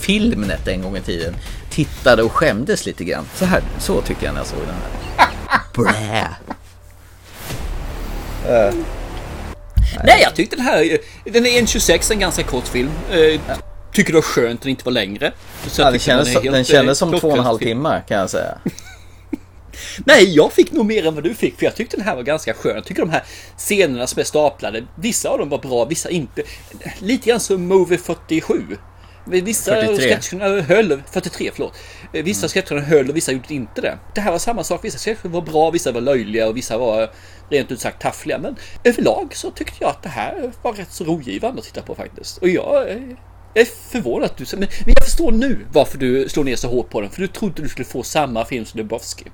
Filmnet 0.00 0.68
en 0.68 0.82
gång 0.82 0.96
i 0.96 1.00
tiden. 1.00 1.36
Tittade 1.70 2.22
och 2.22 2.32
skämdes 2.32 2.86
lite 2.86 3.04
grann. 3.04 3.24
Så 3.34 3.44
här, 3.44 3.62
så 3.78 4.00
tycker 4.00 4.26
jag 4.26 4.32
när 4.34 4.40
jag 4.40 4.46
såg 4.46 4.58
den 4.58 4.74
här. 5.16 5.60
Blä. 5.74 6.28
Uh, 8.68 8.74
Nej, 10.04 10.20
jag 10.22 10.34
tyckte 10.34 10.56
den 10.56 10.64
här, 10.64 10.98
den 11.24 11.46
är 11.46 11.50
1.26, 11.50 12.12
en 12.12 12.18
ganska 12.18 12.42
kort 12.42 12.68
film. 12.68 12.90
Eh, 13.10 13.40
Tycker 13.92 14.12
det 14.12 14.16
var 14.16 14.22
skönt 14.22 14.54
att 14.54 14.62
den 14.62 14.70
inte 14.70 14.84
var 14.84 14.92
längre. 14.92 15.32
Så 15.66 15.82
ja, 15.82 15.90
den, 15.90 16.00
kändes, 16.00 16.32
som- 16.32 16.42
helt, 16.42 16.54
den 16.54 16.64
kändes 16.64 17.02
eh, 17.02 17.08
som 17.08 17.20
två 17.20 17.28
och 17.28 17.38
en 17.38 17.44
halv 17.44 17.58
timme 17.58 18.02
kan 18.08 18.18
jag 18.18 18.30
säga. 18.30 18.58
Nej, 20.06 20.34
jag 20.36 20.52
fick 20.52 20.72
nog 20.72 20.86
mer 20.86 21.06
än 21.06 21.14
vad 21.14 21.24
du 21.24 21.34
fick 21.34 21.58
för 21.58 21.64
jag 21.64 21.74
tyckte 21.74 21.96
den 21.96 22.06
här 22.06 22.16
var 22.16 22.22
ganska 22.22 22.54
skön. 22.54 22.74
Jag 22.74 22.84
tycker 22.84 23.02
de 23.02 23.10
här 23.10 23.22
scenerna 23.56 24.06
som 24.06 24.20
är 24.20 24.24
staplade, 24.24 24.84
vissa 24.94 25.28
av 25.28 25.38
dem 25.38 25.48
var 25.48 25.58
bra, 25.58 25.84
vissa 25.84 26.10
inte. 26.10 26.42
Lite 26.98 27.28
grann 27.28 27.40
som 27.40 27.66
Movie 27.66 27.98
47. 27.98 28.62
Vissa 29.30 29.74
43. 29.74 30.16
sketcherna 30.20 30.62
höll, 30.62 31.02
43 31.12 31.50
förlåt. 31.54 31.72
Vissa 32.12 32.48
sketcherna 32.48 32.80
höll 32.80 33.10
och 33.10 33.16
vissa 33.16 33.32
gjorde 33.32 33.54
inte 33.54 33.80
det. 33.80 33.98
Det 34.14 34.20
här 34.20 34.30
var 34.32 34.38
samma 34.38 34.64
sak, 34.64 34.84
vissa 34.84 34.98
sketcher 34.98 35.28
var 35.28 35.40
bra, 35.42 35.70
vissa 35.70 35.92
var 35.92 36.00
löjliga 36.00 36.48
och 36.48 36.56
vissa 36.56 36.78
var 36.78 37.10
rent 37.50 37.72
ut 37.72 37.80
sagt 37.80 38.02
taffliga. 38.02 38.38
Men 38.38 38.56
överlag 38.84 39.36
så 39.36 39.50
tyckte 39.50 39.76
jag 39.80 39.90
att 39.90 40.02
det 40.02 40.08
här 40.08 40.52
var 40.62 40.72
rätt 40.72 40.92
så 40.92 41.04
rogivande 41.04 41.58
att 41.60 41.64
titta 41.66 41.82
på 41.82 41.94
faktiskt. 41.94 42.38
Och 42.38 42.48
jag 42.48 42.88
är- 42.90 43.16
jag 43.54 43.62
är 43.62 43.68
förvånad 43.90 44.24
att 44.24 44.36
du... 44.36 44.44
Men 44.52 44.58
men 44.84 44.94
jag 44.96 45.04
förstår 45.04 45.32
nu 45.32 45.66
varför 45.72 45.98
du 45.98 46.28
slår 46.28 46.44
ner 46.44 46.56
så 46.56 46.68
hårt 46.68 46.90
på 46.90 47.00
den. 47.00 47.10
För 47.10 47.20
du 47.20 47.26
trodde 47.28 47.62
du 47.62 47.68
skulle 47.68 47.84
få 47.84 48.02
samma 48.02 48.44
film 48.44 48.64
som 48.64 48.78
Lebowski. 48.78 49.24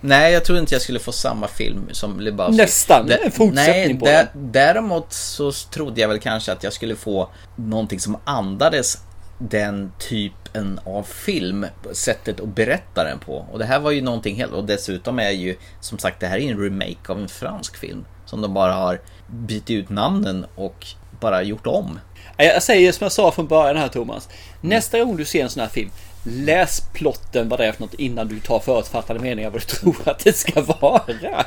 Nej, 0.00 0.32
jag 0.32 0.44
tror 0.44 0.58
inte 0.58 0.74
jag 0.74 0.82
skulle 0.82 0.98
få 0.98 1.12
samma 1.12 1.48
film 1.48 1.88
som 1.92 2.20
Lebowski. 2.20 2.56
Nästan, 2.56 3.08
Dä- 3.08 3.18
en 3.24 3.30
fortsättning 3.30 3.54
nej, 3.86 3.98
på 3.98 4.06
dä- 4.06 4.26
den. 4.32 4.52
Däremot 4.52 5.12
så 5.12 5.52
trodde 5.52 6.00
jag 6.00 6.08
väl 6.08 6.18
kanske 6.20 6.52
att 6.52 6.64
jag 6.64 6.72
skulle 6.72 6.96
få 6.96 7.28
någonting 7.56 8.00
som 8.00 8.16
andades 8.24 8.98
den 9.40 9.92
typen 9.98 10.80
av 10.84 11.02
film, 11.02 11.66
sättet 11.92 12.40
att 12.40 12.54
berätta 12.54 13.04
den 13.04 13.18
på. 13.18 13.46
Och 13.52 13.58
det 13.58 13.64
här 13.64 13.80
var 13.80 13.90
ju 13.90 14.00
någonting 14.00 14.36
helt, 14.36 14.52
och 14.52 14.64
dessutom 14.64 15.18
är 15.18 15.30
ju 15.30 15.56
som 15.80 15.98
sagt 15.98 16.20
det 16.20 16.26
här 16.26 16.38
är 16.38 16.50
en 16.50 16.62
remake 16.62 17.12
av 17.12 17.18
en 17.18 17.28
fransk 17.28 17.76
film. 17.76 18.04
Som 18.26 18.40
de 18.40 18.54
bara 18.54 18.72
har 18.72 19.00
bytt 19.26 19.70
ut 19.70 19.88
namnen 19.88 20.46
och 20.54 20.86
bara 21.20 21.42
gjort 21.42 21.66
om. 21.66 21.98
Ja, 22.36 22.44
Jag 22.44 22.62
säger 22.62 22.92
som 22.92 23.04
jag 23.04 23.12
sa 23.12 23.30
från 23.32 23.46
början 23.46 23.76
här 23.76 23.88
Thomas. 23.88 24.28
Nästa 24.60 25.04
gång 25.04 25.16
du 25.16 25.24
ser 25.24 25.42
en 25.42 25.50
sån 25.50 25.60
här 25.60 25.68
film, 25.68 25.90
läs 26.24 26.82
plotten 26.92 27.48
vad 27.48 27.60
det 27.60 27.66
är 27.66 27.72
för 27.72 27.82
något 27.82 27.94
innan 27.94 28.28
du 28.28 28.40
tar 28.40 28.58
förutfattade 28.58 29.20
meningar 29.20 29.50
vad 29.50 29.60
du 29.60 29.66
tror 29.76 29.96
att 30.08 30.18
det 30.18 30.32
ska 30.32 30.62
vara. 30.62 31.44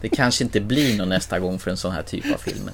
Det 0.00 0.08
kanske 0.08 0.44
inte 0.44 0.60
blir 0.60 0.98
någon 0.98 1.08
nästa 1.08 1.38
gång 1.38 1.58
för 1.58 1.70
en 1.70 1.76
sån 1.76 1.92
här 1.92 2.02
typ 2.02 2.34
av 2.34 2.38
film. 2.38 2.70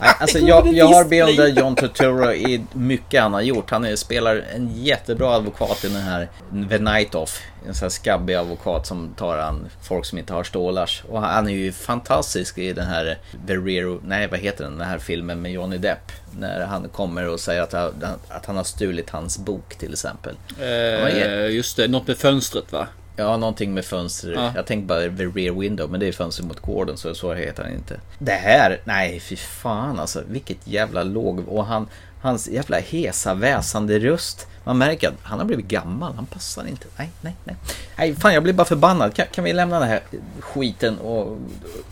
Nej, 0.00 0.14
alltså 0.18 0.38
jag, 0.48 0.74
jag 0.74 0.86
har 0.86 1.04
beundrat 1.04 1.56
John 1.56 1.76
Turturro 1.76 2.32
i 2.32 2.64
mycket 2.72 3.22
han 3.22 3.32
har 3.32 3.40
gjort. 3.40 3.70
Han 3.70 3.84
är, 3.84 3.96
spelar 3.96 4.44
en 4.54 4.70
jättebra 4.74 5.34
advokat 5.34 5.84
i 5.84 5.88
den 5.88 6.02
här 6.02 6.28
The 6.68 6.78
Night 6.78 7.14
Off. 7.14 7.42
En 7.68 7.74
sån 7.74 7.84
här 7.84 7.90
skabbig 7.90 8.34
advokat 8.34 8.86
som 8.86 9.14
tar 9.16 9.38
an 9.38 9.68
folk 9.82 10.04
som 10.04 10.18
inte 10.18 10.32
har 10.32 10.44
stålars. 10.44 11.02
Och 11.08 11.22
han 11.22 11.48
är 11.48 11.52
ju 11.52 11.72
fantastisk 11.72 12.58
i 12.58 12.72
den 12.72 12.86
här 12.86 13.18
The 13.46 13.54
Rear... 13.54 13.98
Nej, 14.04 14.28
vad 14.28 14.40
heter 14.40 14.64
den? 14.64 14.78
Den 14.78 14.88
här 14.88 14.98
filmen 14.98 15.42
med 15.42 15.52
Johnny 15.52 15.78
Depp. 15.78 16.12
När 16.38 16.66
han 16.66 16.88
kommer 16.88 17.28
och 17.28 17.40
säger 17.40 17.62
att 17.62 17.72
han, 17.72 17.92
att 18.28 18.46
han 18.46 18.56
har 18.56 18.64
stulit 18.64 19.10
hans 19.10 19.38
bok 19.38 19.74
till 19.74 19.92
exempel. 19.92 20.34
Eh, 20.60 21.46
just 21.50 21.76
det, 21.76 21.88
något 21.88 22.06
med 22.06 22.16
fönstret 22.16 22.72
va? 22.72 22.86
Ja, 23.20 23.36
någonting 23.36 23.74
med 23.74 23.84
fönster. 23.84 24.32
Ja. 24.32 24.52
Jag 24.54 24.66
tänkte 24.66 24.86
bara 24.86 25.00
the 25.00 25.24
rear 25.40 25.58
window, 25.60 25.90
men 25.90 26.00
det 26.00 26.06
är 26.08 26.12
fönster 26.12 26.44
mot 26.44 26.60
gården 26.60 26.96
så 26.96 27.14
så 27.14 27.34
heter 27.34 27.62
han 27.62 27.72
inte. 27.72 28.00
Det 28.18 28.32
här, 28.32 28.80
nej 28.84 29.20
fy 29.20 29.36
fan 29.36 30.00
alltså. 30.00 30.22
Vilket 30.28 30.66
jävla 30.66 31.02
låg... 31.02 31.48
Och 31.48 31.66
han, 31.66 31.88
Hans 32.22 32.48
jävla 32.48 32.78
hesa 32.78 33.34
väsande 33.34 33.98
röst. 33.98 34.46
Man 34.64 34.78
märker 34.78 35.08
att 35.08 35.14
han 35.22 35.38
har 35.38 35.46
blivit 35.46 35.66
gammal, 35.66 36.14
han 36.14 36.26
passar 36.26 36.66
inte. 36.66 36.86
Nej, 36.96 37.10
nej, 37.20 37.36
nej. 37.44 37.56
Nej, 37.96 38.14
fan 38.14 38.34
jag 38.34 38.42
blir 38.42 38.52
bara 38.52 38.64
förbannad. 38.64 39.14
Kan, 39.14 39.26
kan 39.32 39.44
vi 39.44 39.52
lämna 39.52 39.80
den 39.80 39.88
här 39.88 40.00
skiten 40.40 40.98
och, 40.98 41.38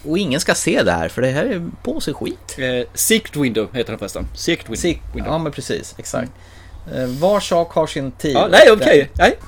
och 0.04 0.18
ingen 0.18 0.40
ska 0.40 0.54
se 0.54 0.82
det 0.82 0.92
här 0.92 1.08
för 1.08 1.22
det 1.22 1.28
här 1.30 1.44
är 1.44 1.68
på 1.82 2.00
sig 2.00 2.14
skit. 2.14 2.56
Eh, 2.58 2.88
Secret 2.94 3.36
Window 3.36 3.68
heter 3.72 3.92
den 3.92 3.98
förresten. 3.98 4.26
Secret 4.34 4.68
Window. 4.68 5.00
Sek- 5.14 5.24
ja 5.26 5.38
men 5.38 5.52
precis, 5.52 5.94
exakt. 5.98 6.28
Eh, 6.28 6.30
var 7.18 7.40
sak 7.40 7.72
har 7.72 7.86
sin 7.86 8.10
tid. 8.10 8.34
Ja, 8.34 8.48
nej, 8.50 8.70
okej. 8.70 9.10
Nej. 9.14 9.38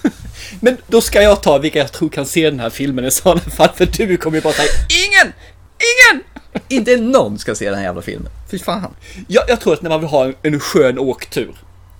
Men 0.60 0.76
då 0.86 1.00
ska 1.00 1.22
jag 1.22 1.42
ta 1.42 1.58
vilka 1.58 1.78
jag 1.78 1.92
tror 1.92 2.08
kan 2.08 2.26
se 2.26 2.50
den 2.50 2.60
här 2.60 2.70
filmen 2.70 3.04
i 3.04 3.10
sådana 3.10 3.40
fall. 3.40 3.68
För 3.74 3.86
du 3.86 4.16
kommer 4.16 4.36
ju 4.36 4.42
bara 4.42 4.52
säga 4.52 4.68
ingen! 5.06 5.32
Ingen! 5.78 6.24
Inte 6.68 6.96
någon 6.96 7.38
ska 7.38 7.54
se 7.54 7.64
den 7.64 7.74
här 7.78 7.84
jävla 7.84 8.02
filmen. 8.02 8.32
Fy 8.50 8.58
fan. 8.58 8.94
Jag, 9.28 9.44
jag 9.48 9.60
tror 9.60 9.72
att 9.72 9.82
när 9.82 9.90
man 9.90 10.00
vill 10.00 10.08
ha 10.08 10.24
en, 10.24 10.34
en 10.42 10.60
skön 10.60 10.98
åktur 10.98 11.54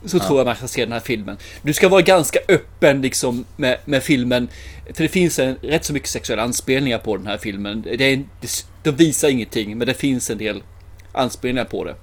så 0.05 0.17
Ja. 0.17 0.27
tror 0.27 0.39
jag 0.39 0.47
man 0.47 0.57
ska 0.57 0.69
se 0.69 0.85
den 0.85 0.93
här 0.93 1.01
filmen. 1.01 1.37
Du 1.63 1.73
ska 1.73 1.89
vara 1.89 2.03
ganska 2.03 2.39
öppen 2.49 3.03
liksom 3.03 3.45
med, 3.57 3.79
med 3.85 4.03
filmen. 4.03 4.49
För 4.95 5.03
det 5.03 5.09
finns 5.09 5.39
en, 5.39 5.57
rätt 5.63 5.85
så 5.85 5.93
mycket 5.93 6.09
sexuella 6.09 6.43
anspelningar 6.43 6.99
på 6.99 7.17
den 7.17 7.27
här 7.27 7.39
filmen. 7.39 7.83
Det 7.83 8.05
är, 8.05 8.25
det, 8.41 8.67
de 8.83 8.91
visar 8.91 9.29
ingenting 9.29 9.79
men 9.79 9.87
det 9.87 9.95
finns 9.95 10.31
en 10.31 10.39
del 10.39 10.63
anspelningar 11.13 11.65
på 11.65 11.85
det. 11.85 11.95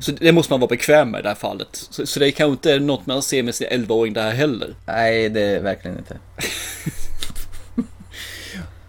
Så 0.00 0.12
det 0.12 0.32
måste 0.32 0.52
man 0.52 0.60
vara 0.60 0.68
bekväm 0.68 1.10
med 1.10 1.18
i 1.18 1.22
det 1.22 1.28
här 1.28 1.36
fallet. 1.36 1.68
Så, 1.72 2.06
så 2.06 2.20
det 2.20 2.28
är 2.28 2.30
kanske 2.30 2.52
inte 2.52 2.84
något 2.84 3.06
man 3.06 3.22
ser 3.22 3.42
med 3.42 3.54
sin 3.54 3.66
11-åring 3.66 4.12
där 4.12 4.30
heller. 4.30 4.74
Nej, 4.86 5.28
det 5.28 5.40
är 5.40 5.60
verkligen 5.60 5.98
inte. 5.98 6.18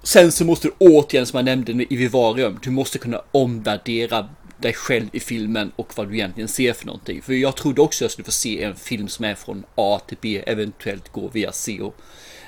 Sen 0.03 0.31
så 0.31 0.45
måste 0.45 0.67
du 0.67 0.73
återigen, 0.77 1.25
som 1.25 1.37
jag 1.37 1.45
nämnde 1.45 1.93
i 1.93 1.95
Vivarium, 1.95 2.59
du 2.63 2.69
måste 2.69 2.97
kunna 2.97 3.21
omvärdera 3.31 4.29
dig 4.57 4.73
själv 4.73 5.07
i 5.11 5.19
filmen 5.19 5.71
och 5.75 5.93
vad 5.97 6.09
du 6.09 6.13
egentligen 6.13 6.47
ser 6.47 6.73
för 6.73 6.85
någonting. 6.85 7.21
För 7.21 7.33
jag 7.33 7.55
trodde 7.55 7.81
också 7.81 8.03
jag 8.03 8.11
skulle 8.11 8.25
få 8.25 8.31
se 8.31 8.63
en 8.63 8.75
film 8.75 9.07
som 9.07 9.25
är 9.25 9.35
från 9.35 9.63
A 9.75 10.01
till 10.07 10.17
B, 10.21 10.43
eventuellt 10.47 11.11
gå 11.11 11.27
via 11.27 11.51
C 11.51 11.81
och, 11.81 11.95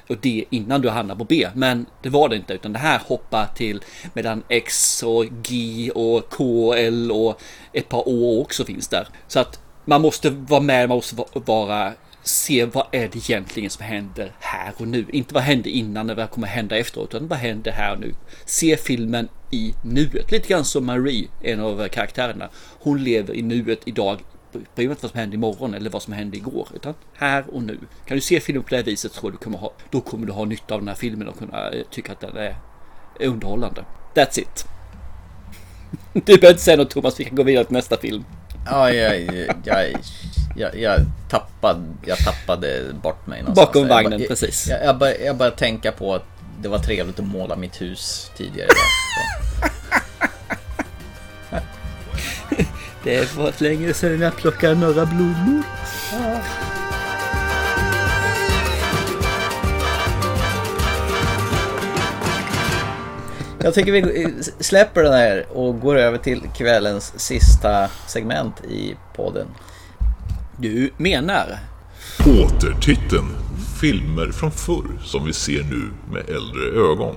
och 0.10 0.18
D 0.18 0.45
innan 0.49 0.82
du 0.82 0.89
hamnar 0.89 1.16
på 1.16 1.24
B. 1.24 1.47
Men 1.53 1.86
det 2.01 2.10
var 2.10 2.30
det 2.30 2.36
inte, 2.36 2.53
utan 2.53 2.74
det 2.74 2.80
här 2.80 3.01
hoppar 3.07 3.45
till 3.55 3.84
mellan 4.14 4.43
X 4.49 5.03
och 5.03 5.26
G 5.43 5.91
och 5.95 6.30
K 6.30 6.68
och 6.68 6.78
L 6.78 7.12
och 7.12 7.41
ett 7.74 7.89
par 7.89 8.03
Å 8.07 8.41
också 8.41 8.66
finns 8.66 8.88
där. 8.88 9.07
Så 9.28 9.39
att 9.39 9.60
man 9.86 10.01
måste 10.01 10.30
vara 10.30 10.62
med, 10.62 10.89
man 10.89 10.95
måste 10.95 11.16
vara 11.34 11.93
se 12.24 12.66
vad 12.66 12.88
är 12.91 13.07
det 13.07 13.16
egentligen 13.16 13.70
som 13.70 13.86
händer 13.86 14.32
här 14.39 14.74
och 14.78 14.88
nu. 14.88 15.05
Inte 15.10 15.34
vad 15.34 15.43
hände 15.43 15.70
innan 15.70 16.10
eller 16.10 16.22
vad 16.22 16.32
kommer 16.32 16.47
hända 16.47 16.78
efteråt, 16.78 17.14
utan 17.14 17.28
vad 17.28 17.39
händer 17.39 17.72
här 17.72 17.93
och 17.93 17.99
nu. 17.99 18.14
Se 18.45 18.78
filmen 18.78 19.28
i 19.51 19.74
nuet. 19.84 20.32
Lite 20.32 20.47
grann 20.47 20.66
som 20.66 20.86
Marie, 20.86 21.28
en 21.41 21.60
av 21.60 21.88
karaktärerna. 21.88 22.49
Hon 22.80 23.03
lever 23.03 23.34
i 23.34 23.41
nuet 23.41 23.80
idag. 23.86 24.20
Bryr 24.51 24.87
mig 24.87 24.91
inte 24.91 25.01
vad 25.01 25.11
som 25.11 25.19
hände 25.19 25.35
imorgon 25.35 25.73
eller 25.73 25.89
vad 25.89 26.01
som 26.01 26.13
hände 26.13 26.37
igår, 26.37 26.67
utan 26.75 26.93
här 27.13 27.43
och 27.53 27.63
nu. 27.63 27.79
Kan 28.05 28.17
du 28.17 28.21
se 28.21 28.39
filmen 28.39 28.63
på 28.63 28.69
det 28.69 28.75
här 28.75 28.83
viset 28.83 29.13
tror 29.13 29.31
jag 29.31 29.39
du 29.39 29.43
kommer 29.43 29.57
ha, 29.57 29.73
då 29.89 30.01
kommer 30.01 30.27
du 30.27 30.33
ha 30.33 30.45
nytta 30.45 30.73
av 30.73 30.79
den 30.81 30.87
här 30.87 30.95
filmen 30.95 31.27
och 31.27 31.37
kunna 31.39 31.69
eh, 31.69 31.83
tycka 31.91 32.11
att 32.11 32.19
den 32.19 32.37
är 32.37 32.55
underhållande. 33.19 33.85
That's 34.15 34.39
it. 34.39 34.65
Du 36.13 36.21
behöver 36.21 36.49
inte 36.49 36.61
säga 36.63 36.77
något 36.77 36.89
Thomas, 36.89 37.19
vi 37.19 37.23
kan 37.25 37.35
gå 37.35 37.43
vidare 37.43 37.65
till 37.65 37.73
nästa 37.73 37.97
film. 37.97 38.25
Ja, 38.65 38.91
jag, 38.91 39.21
jag, 39.63 39.93
jag, 40.55 40.75
jag, 40.79 40.99
tappade, 41.29 41.79
jag 42.05 42.17
tappade 42.17 42.93
bort 43.03 43.27
mig 43.27 43.41
någonstans. 43.41 43.67
Bakom 43.67 43.81
Jag 43.81 43.89
vagnen, 43.89 44.19
bara- 44.19 44.27
precis. 44.27 44.67
Jag, 44.69 44.85
jag, 44.85 44.97
började, 44.97 45.23
jag 45.25 45.37
började 45.37 45.57
tänka 45.57 45.91
på 45.91 46.15
att 46.15 46.25
det 46.61 46.69
var 46.69 46.79
trevligt 46.79 47.19
att 47.19 47.25
måla 47.27 47.55
mitt 47.55 47.81
hus 47.81 48.31
tidigare 48.37 48.67
Det 53.03 53.35
var 53.37 53.53
länge 53.63 53.93
sedan 53.93 54.21
jag 54.21 54.35
plockade 54.35 54.75
några 54.75 55.05
blommor. 55.05 55.63
Jag 63.61 63.73
tycker 63.73 63.91
vi 63.91 64.33
släpper 64.59 65.03
den 65.03 65.13
här 65.13 65.45
och 65.49 65.79
går 65.79 65.95
över 65.95 66.17
till 66.17 66.41
kvällens 66.55 67.19
sista 67.19 67.87
segment 68.07 68.63
i 68.63 68.95
podden. 69.15 69.47
Du 70.57 70.91
menar? 70.97 71.59
Återtiteln 72.19 73.35
Filmer 73.81 74.31
från 74.31 74.51
förr 74.51 74.99
som 75.03 75.25
vi 75.25 75.33
ser 75.33 75.63
nu 75.63 75.89
med 76.11 76.29
äldre 76.29 76.91
ögon. 76.91 77.15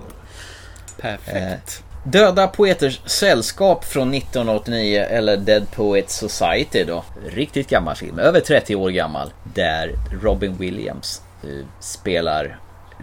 Perfekt. 1.01 1.83
Döda 2.05 2.47
Poeters 2.49 3.01
Sällskap 3.07 3.85
från 3.85 4.15
1989 4.15 5.07
eller 5.11 5.37
Dead 5.37 5.71
Poets 5.71 6.17
Society 6.19 6.85
då. 6.85 7.05
Riktigt 7.29 7.69
gammal 7.69 7.97
film, 7.97 8.19
över 8.19 8.41
30 8.41 8.75
år 8.77 8.91
gammal. 8.91 9.33
Där 9.55 9.91
Robin 10.23 10.57
Williams 10.57 11.23
eh, 11.43 11.67
spelar 11.81 12.59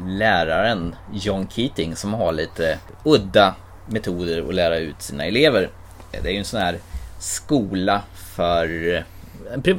läraren 0.07 0.95
John 1.13 1.47
Keating 1.51 1.95
som 1.95 2.13
har 2.13 2.31
lite 2.31 2.77
udda 3.03 3.55
metoder 3.87 4.49
att 4.49 4.55
lära 4.55 4.77
ut 4.77 5.01
sina 5.01 5.25
elever. 5.25 5.69
Det 6.11 6.29
är 6.29 6.31
ju 6.33 6.37
en 6.39 6.45
sån 6.45 6.61
här 6.61 6.77
skola 7.19 8.01
för... 8.35 8.95
eh, 8.95 9.01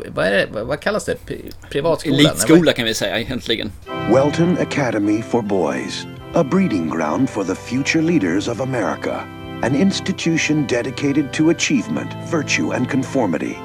Vad, 0.08 0.26
är 0.26 0.30
det, 0.30 0.46
vad- 0.62 0.80
kallas 0.80 1.04
det? 1.04 1.16
Pri- 1.26 1.52
Privatskola? 1.70 2.16
Elitskola 2.16 2.72
kan 2.72 2.84
vi 2.84 2.94
säga 2.94 3.18
egentligen. 3.18 3.72
Welton 4.14 4.58
Academy 4.60 5.22
for 5.22 5.42
Boys, 5.42 6.06
a 6.34 6.44
breeding 6.44 6.88
ground 6.88 7.28
for 7.28 7.42
the 7.42 7.54
future 7.54 8.00
leaders 8.00 8.46
of 8.46 8.60
America. 8.60 9.26
An 9.64 9.74
institution 9.74 10.64
dedicated 10.64 11.32
to 11.32 11.50
achievement, 11.50 12.12
virtue, 12.28 12.70
and 12.70 12.88
conformity. 12.88 13.56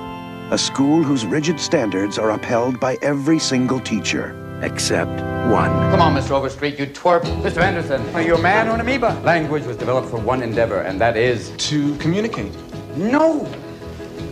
A 0.50 0.58
school 0.58 1.04
whose 1.04 1.28
rigid 1.28 1.60
standards 1.60 2.18
are 2.18 2.32
upheld 2.32 2.80
by 2.80 2.98
every 3.04 3.38
single 3.38 3.80
teacher, 3.80 4.36
except 4.64 5.12
one. 5.52 5.70
Come 5.92 6.02
on, 6.02 6.16
Mr. 6.16 6.32
Overstreet, 6.32 6.80
you 6.80 6.88
twerp. 6.88 7.22
Mr. 7.44 7.62
Anderson, 7.62 8.02
are 8.16 8.24
you 8.24 8.34
a 8.34 8.42
man 8.42 8.68
or 8.68 8.72
an 8.72 8.82
amoeba? 8.82 9.22
Language 9.24 9.66
was 9.66 9.78
developed 9.78 10.10
for 10.10 10.18
one 10.18 10.42
endeavor, 10.42 10.82
and 10.82 11.00
that 11.00 11.18
is 11.18 11.52
to 11.58 11.96
communicate. 11.98 12.52
No! 12.98 13.48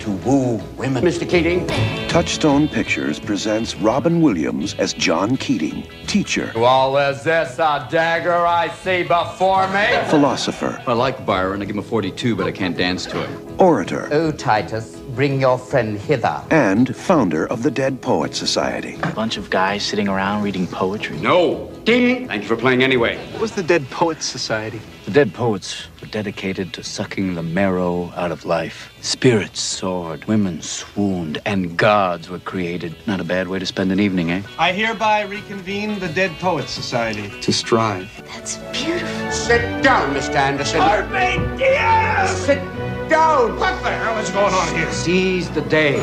To 0.04 0.12
woo 0.12 0.58
women. 0.76 1.02
Mr. 1.02 1.28
Keating. 1.30 1.66
Touchstone 2.10 2.68
Pictures 2.68 3.22
presents 3.22 3.74
Robin 3.78 4.22
Williams 4.22 4.74
as 4.74 4.92
John 4.94 5.38
Keating, 5.38 5.88
teacher, 6.08 6.52
Well, 6.56 6.98
is 6.98 7.24
this 7.24 7.58
a 7.58 7.88
dagger 7.90 8.46
I 8.46 8.68
see 8.68 9.04
before 9.04 9.66
me? 9.70 9.86
philosopher, 10.10 10.84
I 10.86 10.92
like 10.92 11.26
Byron. 11.26 11.62
I 11.62 11.66
give 11.66 11.76
him 11.76 11.80
a 11.80 11.84
42, 11.84 12.36
but 12.36 12.46
I 12.48 12.52
can't 12.52 12.76
dance 12.76 13.06
to 13.06 13.26
him. 13.26 13.56
orator, 13.60 14.10
Oh, 14.12 14.32
Titus, 14.32 14.98
bring 15.16 15.40
your 15.40 15.58
friend 15.58 15.98
hither. 15.98 16.42
and 16.50 16.94
founder 16.94 17.48
of 17.48 17.64
the 17.64 17.72
Dead 17.72 18.02
Poets 18.02 18.38
Society. 18.38 19.00
A 19.04 19.12
bunch 19.12 19.38
of 19.38 19.50
guys 19.50 19.84
sitting 19.84 20.10
around 20.10 20.44
reading 20.44 20.68
poetry. 20.68 21.18
No! 21.22 21.70
Ding! 21.84 22.28
Thank 22.30 22.44
you 22.44 22.48
for 22.48 22.56
playing 22.56 22.82
anyway. 22.82 23.18
What 23.34 23.42
was 23.42 23.52
the 23.52 23.64
Dead 23.64 23.90
Poets 23.90 24.26
Society? 24.26 24.80
The 25.04 25.12
Dead 25.12 25.34
Poets 25.34 25.88
were 26.00 26.08
dedicated 26.08 26.72
to 26.74 26.84
sucking 26.84 27.36
the 27.36 27.44
marrow 27.44 28.14
out 28.16 28.32
of 28.32 28.46
life. 28.46 28.94
Spirits 29.02 29.60
soared, 29.60 30.24
women 30.24 30.62
swooned, 30.62 31.42
and 31.46 31.76
gods 31.76 32.30
were 32.30 32.40
created. 32.40 32.96
Not 33.06 33.20
a 33.20 33.26
bad 33.26 33.50
way 33.50 33.60
to 33.60 33.66
spend 33.66 33.92
an 33.92 34.00
evening, 34.00 34.32
eh? 34.32 34.44
I 34.58 34.72
hereby 34.72 35.24
reconvene 35.24 36.00
the 36.00 36.08
Dead 36.08 36.32
Poets 36.40 36.72
Society. 36.72 37.30
To 37.42 37.52
strive. 37.52 38.10
That's 38.28 38.58
beautiful. 38.72 39.32
Sit 39.32 39.84
down, 39.84 40.16
Mr. 40.16 40.36
Anderson. 40.36 40.80
Carpe 40.80 41.58
diem! 41.58 42.28
Sit 42.28 42.73
down! 43.14 43.60
What 43.60 43.76
the 43.84 43.92
hell 44.04 44.18
is 44.24 44.30
going 44.32 44.54
on 44.62 44.68
here? 44.76 44.92
Seize 44.92 45.50
the 45.50 45.62
day. 45.62 45.96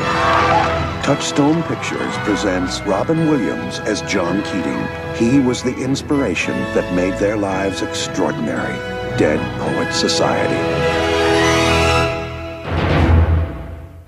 Touchstone 1.03 1.63
Pictures 1.63 2.15
presents 2.29 2.81
Robin 2.87 3.19
Williams 3.31 3.81
as 3.81 4.03
John 4.13 4.43
Keating. 4.49 4.83
He 5.23 5.31
was 5.49 5.63
the 5.63 5.75
inspiration 5.89 6.57
that 6.75 6.87
made 6.95 7.15
their 7.19 7.37
lives 7.37 7.83
extraordinary. 7.83 8.77
Dead 9.19 9.41
Poets 9.61 9.97
Society. 10.01 10.61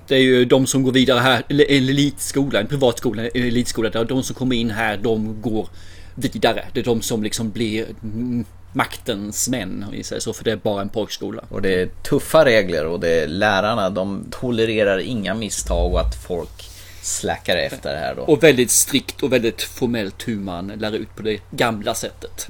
Det 0.07 0.15
är 0.15 0.21
ju 0.21 0.45
de 0.45 0.67
som 0.67 0.83
går 0.83 0.91
vidare 0.91 1.19
här, 1.19 1.43
eller 1.49 1.71
en 1.71 1.89
elitskola, 1.89 2.59
en 2.59 2.67
privatskola, 2.67 3.21
en 3.21 3.43
elitskola. 3.43 3.89
Där 3.89 4.05
de 4.05 4.23
som 4.23 4.35
kommer 4.35 4.55
in 4.55 4.71
här, 4.71 4.97
de 4.97 5.41
går 5.41 5.67
vidare. 6.15 6.65
Det 6.73 6.79
är 6.79 6.83
de 6.83 7.01
som 7.01 7.23
liksom 7.23 7.51
blir 7.51 7.85
mm, 8.03 8.45
maktens 8.73 9.49
män, 9.49 9.83
om 9.87 9.91
vi 9.91 10.03
säger 10.03 10.19
så, 10.19 10.33
för 10.33 10.43
det 10.43 10.51
är 10.51 10.55
bara 10.55 10.81
en 10.81 10.89
pojkskola. 10.89 11.43
Och 11.49 11.61
det 11.61 11.81
är 11.81 11.89
tuffa 12.09 12.45
regler 12.45 12.85
och 12.85 12.99
det 12.99 13.09
är 13.09 13.27
lärarna, 13.27 13.89
de 13.89 14.25
tolererar 14.31 14.97
inga 14.99 15.33
misstag 15.33 15.93
och 15.93 15.99
att 15.99 16.15
folk 16.27 16.69
slackar 17.01 17.57
efter 17.57 17.95
här 17.97 18.15
då. 18.15 18.21
Och 18.21 18.43
väldigt 18.43 18.71
strikt 18.71 19.23
och 19.23 19.33
väldigt 19.33 19.61
formellt 19.61 20.27
hur 20.27 20.37
man 20.39 20.67
lär 20.67 20.91
ut 20.91 21.15
på 21.15 21.21
det 21.23 21.39
gamla 21.51 21.93
sättet. 21.93 22.47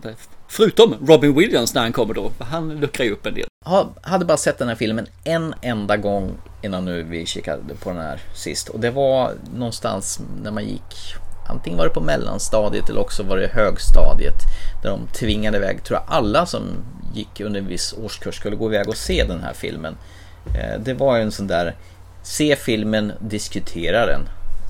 Förutom 0.47 0.95
Robin 1.07 1.36
Williams 1.36 1.74
när 1.74 1.82
han 1.82 1.93
kommer 1.93 2.13
då, 2.13 2.32
han 2.39 2.80
luckrar 2.80 3.05
ju 3.05 3.11
upp 3.11 3.26
en 3.26 3.34
del. 3.34 3.47
Ha- 3.65 3.93
hade 4.01 4.26
bara 4.26 4.38
sett 4.38 4.57
den 4.57 4.67
här 4.67 4.76
filmen 4.76 5.07
en 5.24 5.53
enda 5.61 5.97
gång 5.97 6.32
innan 6.63 6.86
nu 6.86 7.03
vi 7.03 7.26
kikade 7.26 7.76
på 7.84 7.89
den 7.89 7.99
här 7.99 8.19
sist. 8.36 8.69
Och 8.69 8.80
det 8.80 8.91
var 8.91 9.34
någonstans 9.55 10.19
när 10.43 10.51
man 10.51 10.65
gick, 10.65 11.15
antingen 11.49 11.77
var 11.77 11.85
det 11.85 11.93
på 11.93 12.01
mellanstadiet 12.01 12.89
eller 12.89 13.01
också 13.01 13.23
var 13.23 13.37
det 13.37 13.47
högstadiet. 13.47 14.35
Där 14.83 14.89
de 14.89 15.07
tvingade 15.07 15.57
iväg, 15.57 15.83
tror 15.83 15.99
jag 15.99 16.15
alla 16.15 16.45
som 16.45 16.61
gick 17.13 17.39
under 17.41 17.59
en 17.59 17.67
viss 17.67 17.93
årskurs 18.03 18.35
skulle 18.35 18.55
gå 18.55 18.73
iväg 18.73 18.89
och 18.89 18.97
se 18.97 19.23
den 19.23 19.41
här 19.43 19.53
filmen. 19.53 19.95
Eh, 20.55 20.79
Det 20.79 20.93
var 20.93 21.15
ju 21.17 21.23
en 21.23 21.31
sån 21.31 21.47
där 21.47 21.75
se 22.23 22.55
filmen, 22.55 23.11
diskutera 23.19 24.05
den. 24.05 24.21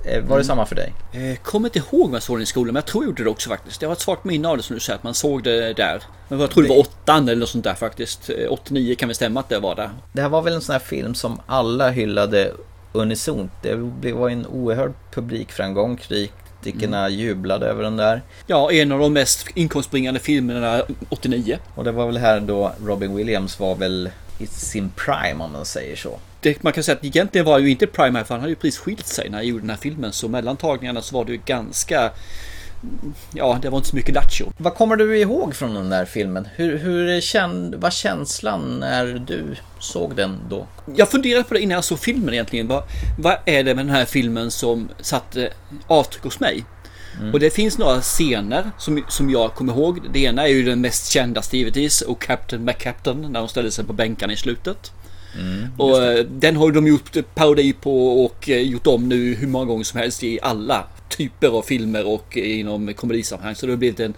Eh, 0.05 0.13
Var 0.21 0.27
det 0.27 0.33
Mm. 0.33 0.43
samma 0.43 0.65
för 0.65 0.75
dig? 0.75 0.93
Eh, 1.11 1.37
Kommer 1.43 1.67
inte 1.67 1.79
ihåg 1.79 2.05
om 2.05 2.13
jag 2.13 2.23
såg 2.23 2.37
den 2.37 2.43
i 2.43 2.45
skolan, 2.45 2.67
men 2.73 2.75
jag 2.75 2.85
tror 2.85 3.03
jag 3.03 3.07
gjorde 3.09 3.23
det 3.23 3.29
också 3.29 3.49
faktiskt. 3.49 3.79
Det 3.79 3.85
var 3.85 3.93
ett 3.93 4.01
svagt 4.01 4.23
minne 4.23 4.47
av 4.47 4.57
det 4.57 4.63
som 4.63 4.73
du 4.73 4.79
säger, 4.79 4.97
att 4.97 5.03
man 5.03 5.13
såg 5.13 5.43
det 5.43 5.73
där. 5.73 6.03
Men 6.27 6.39
jag 6.39 6.51
tror 6.51 6.63
det 6.63 6.69
var 6.69 6.79
åttan 6.79 7.27
eller 7.29 7.39
något 7.39 7.49
sånt 7.49 7.63
där 7.63 7.73
faktiskt. 7.73 8.29
Eh, 8.29 8.35
89 8.51 8.95
kan 8.95 9.09
väl 9.09 9.15
stämma 9.15 9.39
att 9.39 9.49
det 9.49 9.59
var 9.59 9.75
där. 9.75 9.89
Det 10.13 10.21
här 10.21 10.29
var 10.29 10.41
väl 10.41 10.53
en 10.53 10.61
sån 10.61 10.73
här 10.73 10.79
film 10.79 11.15
som 11.15 11.41
alla 11.47 11.89
hyllade 11.89 12.51
unisont. 12.93 13.51
Det 14.01 14.11
var 14.13 14.29
en 14.29 14.45
oerhörd 14.47 14.93
publikframgång. 15.13 15.97
Kritikerna 16.63 17.05
Mm. 17.05 17.19
jublade 17.19 17.65
över 17.65 17.83
den 17.83 17.97
där. 17.97 18.21
Ja, 18.47 18.71
en 18.71 18.91
av 18.91 18.99
de 18.99 19.13
mest 19.13 19.47
inkomstbringande 19.53 20.19
filmerna 20.19 20.83
89. 21.09 21.57
Och 21.75 21.83
det 21.83 21.91
var 21.91 22.05
väl 22.05 22.17
här 22.17 22.39
då 22.39 22.73
Robin 22.85 23.15
Williams 23.15 23.59
var 23.59 23.75
väl 23.75 24.09
i 24.39 24.47
sin 24.47 24.89
prime 24.95 25.43
om 25.43 25.51
man 25.51 25.65
säger 25.65 25.95
så. 25.95 26.19
Det, 26.39 26.63
man 26.63 26.73
kan 26.73 26.83
säga 26.83 26.95
att 26.97 27.05
egentligen 27.05 27.45
var 27.45 27.59
ju 27.59 27.69
inte 27.69 27.87
Prime 27.87 28.17
här, 28.19 28.25
för 28.25 28.33
han 28.33 28.41
hade 28.41 28.49
ju 28.51 28.55
precis 28.55 28.79
skilt 28.79 29.07
sig 29.07 29.29
när 29.29 29.37
han 29.37 29.47
gjorde 29.47 29.61
den 29.61 29.69
här 29.69 29.77
filmen. 29.77 30.11
Så 30.13 30.27
mellan 30.27 30.57
tagningarna 30.57 31.01
så 31.01 31.15
var 31.17 31.25
det 31.25 31.31
ju 31.31 31.39
ganska... 31.45 32.11
Ja, 33.33 33.59
det 33.61 33.69
var 33.69 33.77
inte 33.77 33.89
så 33.89 33.95
mycket 33.95 34.15
lattjo. 34.15 34.51
Vad 34.57 34.75
kommer 34.75 34.95
du 34.95 35.17
ihåg 35.17 35.55
från 35.55 35.73
den 35.73 35.89
där 35.89 36.05
filmen? 36.05 36.47
Hur, 36.55 36.77
hur 36.77 37.21
kände, 37.21 37.77
var 37.77 37.89
känslan 37.89 38.79
när 38.79 39.05
du 39.27 39.55
såg 39.79 40.15
den 40.15 40.39
då? 40.49 40.67
Jag 40.95 41.09
funderade 41.09 41.43
på 41.43 41.53
det 41.53 41.59
innan 41.59 41.75
jag 41.75 41.83
såg 41.83 41.99
filmen 41.99 42.33
egentligen. 42.33 42.67
Vad, 42.67 42.83
vad 43.19 43.37
är 43.45 43.63
det 43.63 43.75
med 43.75 43.85
den 43.85 43.95
här 43.95 44.05
filmen 44.05 44.51
som 44.51 44.89
satte 44.99 45.53
avtryck 45.87 46.23
hos 46.23 46.39
mig? 46.39 46.65
Och 47.33 47.39
det 47.39 47.49
finns 47.49 47.77
några 47.77 48.01
scener 48.01 48.71
som, 48.77 49.03
som 49.07 49.29
jag 49.29 49.53
kommer 49.53 49.73
ihåg. 49.73 49.99
Det 50.13 50.19
ena 50.19 50.43
är 50.43 50.47
ju 50.47 50.63
den 50.63 50.81
mest 50.81 51.11
kända 51.11 51.41
givetvis 51.51 52.01
och 52.01 52.21
Captain 52.21 52.65
McCaptain 52.65 53.21
när 53.21 53.39
de 53.39 53.47
ställde 53.47 53.71
sig 53.71 53.85
på 53.85 53.93
bänkarna 53.93 54.33
i 54.33 54.37
slutet. 54.37 54.91
och 55.77 56.03
eh, 56.03 56.25
den 56.25 56.55
har 56.55 56.71
de 56.71 56.87
gjort 56.87 57.17
parodi 57.35 57.73
på 57.73 58.25
och 58.25 58.49
eh, 58.49 58.61
gjort 58.61 58.87
om 58.87 59.09
nu 59.09 59.33
hur 59.33 59.47
många 59.47 59.65
gånger 59.65 59.83
som 59.83 59.99
helst 59.99 60.23
i 60.23 60.39
alla 60.41 60.83
typer 61.17 61.47
av 61.47 61.61
filmer 61.61 62.07
och 62.07 62.37
inom 62.37 62.93
komedisammanhang. 62.93 63.55
Så 63.55 63.65
det 63.65 63.71
har 63.71 63.77
blivit 63.77 63.99
en, 63.99 64.13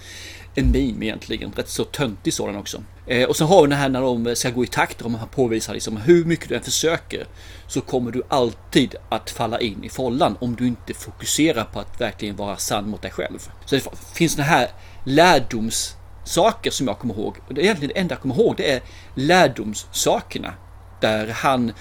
en 0.55 0.71
meme 0.71 1.05
egentligen. 1.05 1.51
Rätt 1.55 1.69
så 1.69 1.83
töntig 1.83 2.33
sådan 2.33 2.55
också. 2.55 2.83
Eh, 3.07 3.29
och 3.29 3.35
sen 3.35 3.47
har 3.47 3.61
vi 3.61 3.69
den 3.69 3.79
här 3.79 3.89
när 3.89 4.01
de 4.01 4.35
ska 4.35 4.49
gå 4.49 4.63
i 4.63 4.67
takt 4.67 5.01
och 5.01 5.11
man 5.11 5.27
påvisar 5.27 5.73
liksom 5.73 5.97
hur 5.97 6.25
mycket 6.25 6.49
du 6.49 6.55
än 6.55 6.61
försöker 6.61 7.27
så 7.67 7.81
kommer 7.81 8.11
du 8.11 8.23
alltid 8.29 8.95
att 9.09 9.29
falla 9.29 9.59
in 9.59 9.83
i 9.83 9.89
follan 9.89 10.37
om 10.39 10.55
du 10.55 10.67
inte 10.67 10.93
fokuserar 10.93 11.63
på 11.63 11.79
att 11.79 12.01
verkligen 12.01 12.35
vara 12.35 12.57
sann 12.57 12.89
mot 12.89 13.01
dig 13.01 13.11
själv. 13.11 13.39
Så 13.65 13.75
det 13.75 13.83
finns 14.13 14.35
den 14.35 14.45
här 14.45 14.69
lärdomssaker 15.05 16.71
som 16.71 16.87
jag 16.87 16.99
kommer 16.99 17.13
ihåg. 17.13 17.37
Och 17.47 17.53
det 17.53 17.61
är 17.61 17.63
egentligen 17.63 17.91
det 17.93 17.99
enda 17.99 18.13
jag 18.15 18.21
kommer 18.21 18.35
ihåg 18.35 18.55
det 18.57 18.71
är 18.71 18.81
lärdomssakerna. 19.15 20.53
Där 21.01 21.27
han 21.27 21.71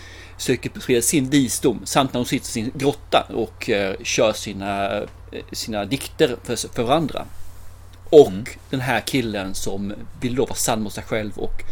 söker 0.44 0.80
sprida 0.80 1.02
sin 1.02 1.30
visdom 1.30 1.80
samt 1.84 2.12
när 2.12 2.18
hon 2.18 2.26
sitter 2.26 2.46
i 2.46 2.50
sin 2.50 2.72
grotta 2.74 3.26
och 3.34 3.70
eh, 3.70 3.96
kör 4.02 4.32
sina, 4.32 4.96
eh, 4.96 5.04
sina 5.52 5.84
dikter 5.84 6.36
för, 6.42 6.56
för 6.74 6.82
varandra. 6.82 7.26
Och 8.10 8.50
den 8.70 8.80
här 8.80 9.00
killen 9.00 9.54
som 9.54 9.94
vill 10.20 10.34
då 10.34 10.46
vara 10.46 10.54
sann 10.54 10.82
mot 10.82 10.92
sig 10.92 11.04
själv 11.04 11.38
och 11.38 11.62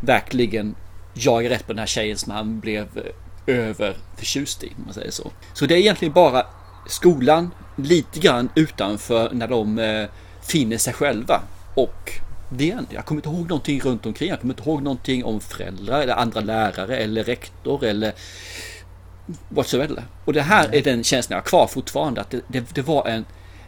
verkligen 0.00 0.74
jaga 1.14 1.50
rätt 1.50 1.66
på 1.66 1.72
den 1.72 1.78
här 1.78 1.86
tjejen 1.86 2.18
som 2.18 2.32
han 2.32 2.60
blev 2.60 2.86
eh, 2.96 3.56
överförtjust 3.56 4.64
i, 4.64 4.68
om 4.76 4.84
man 4.84 4.94
säger 4.94 5.10
så. 5.10 5.30
Så 5.52 5.66
det 5.66 5.74
är 5.74 5.78
egentligen 5.78 6.14
bara 6.14 6.46
skolan 6.86 7.50
lite 7.76 8.20
grann 8.20 8.48
utanför 8.54 9.30
när 9.32 9.48
de 9.48 9.78
eh, 9.78 10.08
finner 10.42 10.78
sig 10.78 10.92
själva. 10.92 11.42
Och 11.74 12.12
det 12.48 12.70
är 12.70 12.84
jag 12.90 13.04
kommer 13.04 13.18
inte 13.18 13.28
ihåg 13.28 13.48
någonting 13.48 13.80
runt 13.80 14.06
omkring. 14.06 14.28
Jag 14.28 14.40
kommer 14.40 14.54
inte 14.54 14.70
ihåg 14.70 14.82
någonting 14.82 15.24
om 15.24 15.40
föräldrar 15.40 16.00
eller 16.00 16.14
andra 16.14 16.40
lärare 16.40 16.96
eller 16.96 17.24
rektor 17.24 17.84
eller 17.84 18.12
whatsoever. 19.48 20.02
Och 20.24 20.32
det 20.32 20.42
här 20.42 20.74
är 20.74 20.82
den 20.82 21.04
känslan 21.04 21.36
jag 21.36 21.42
har 21.42 21.48
kvar 21.48 21.66
fortfarande. 21.66 22.20
Att 22.20 22.30
det, 22.30 22.40
det, 22.48 22.74
det 22.74 22.82
var 22.82 23.06
en, 23.06 23.24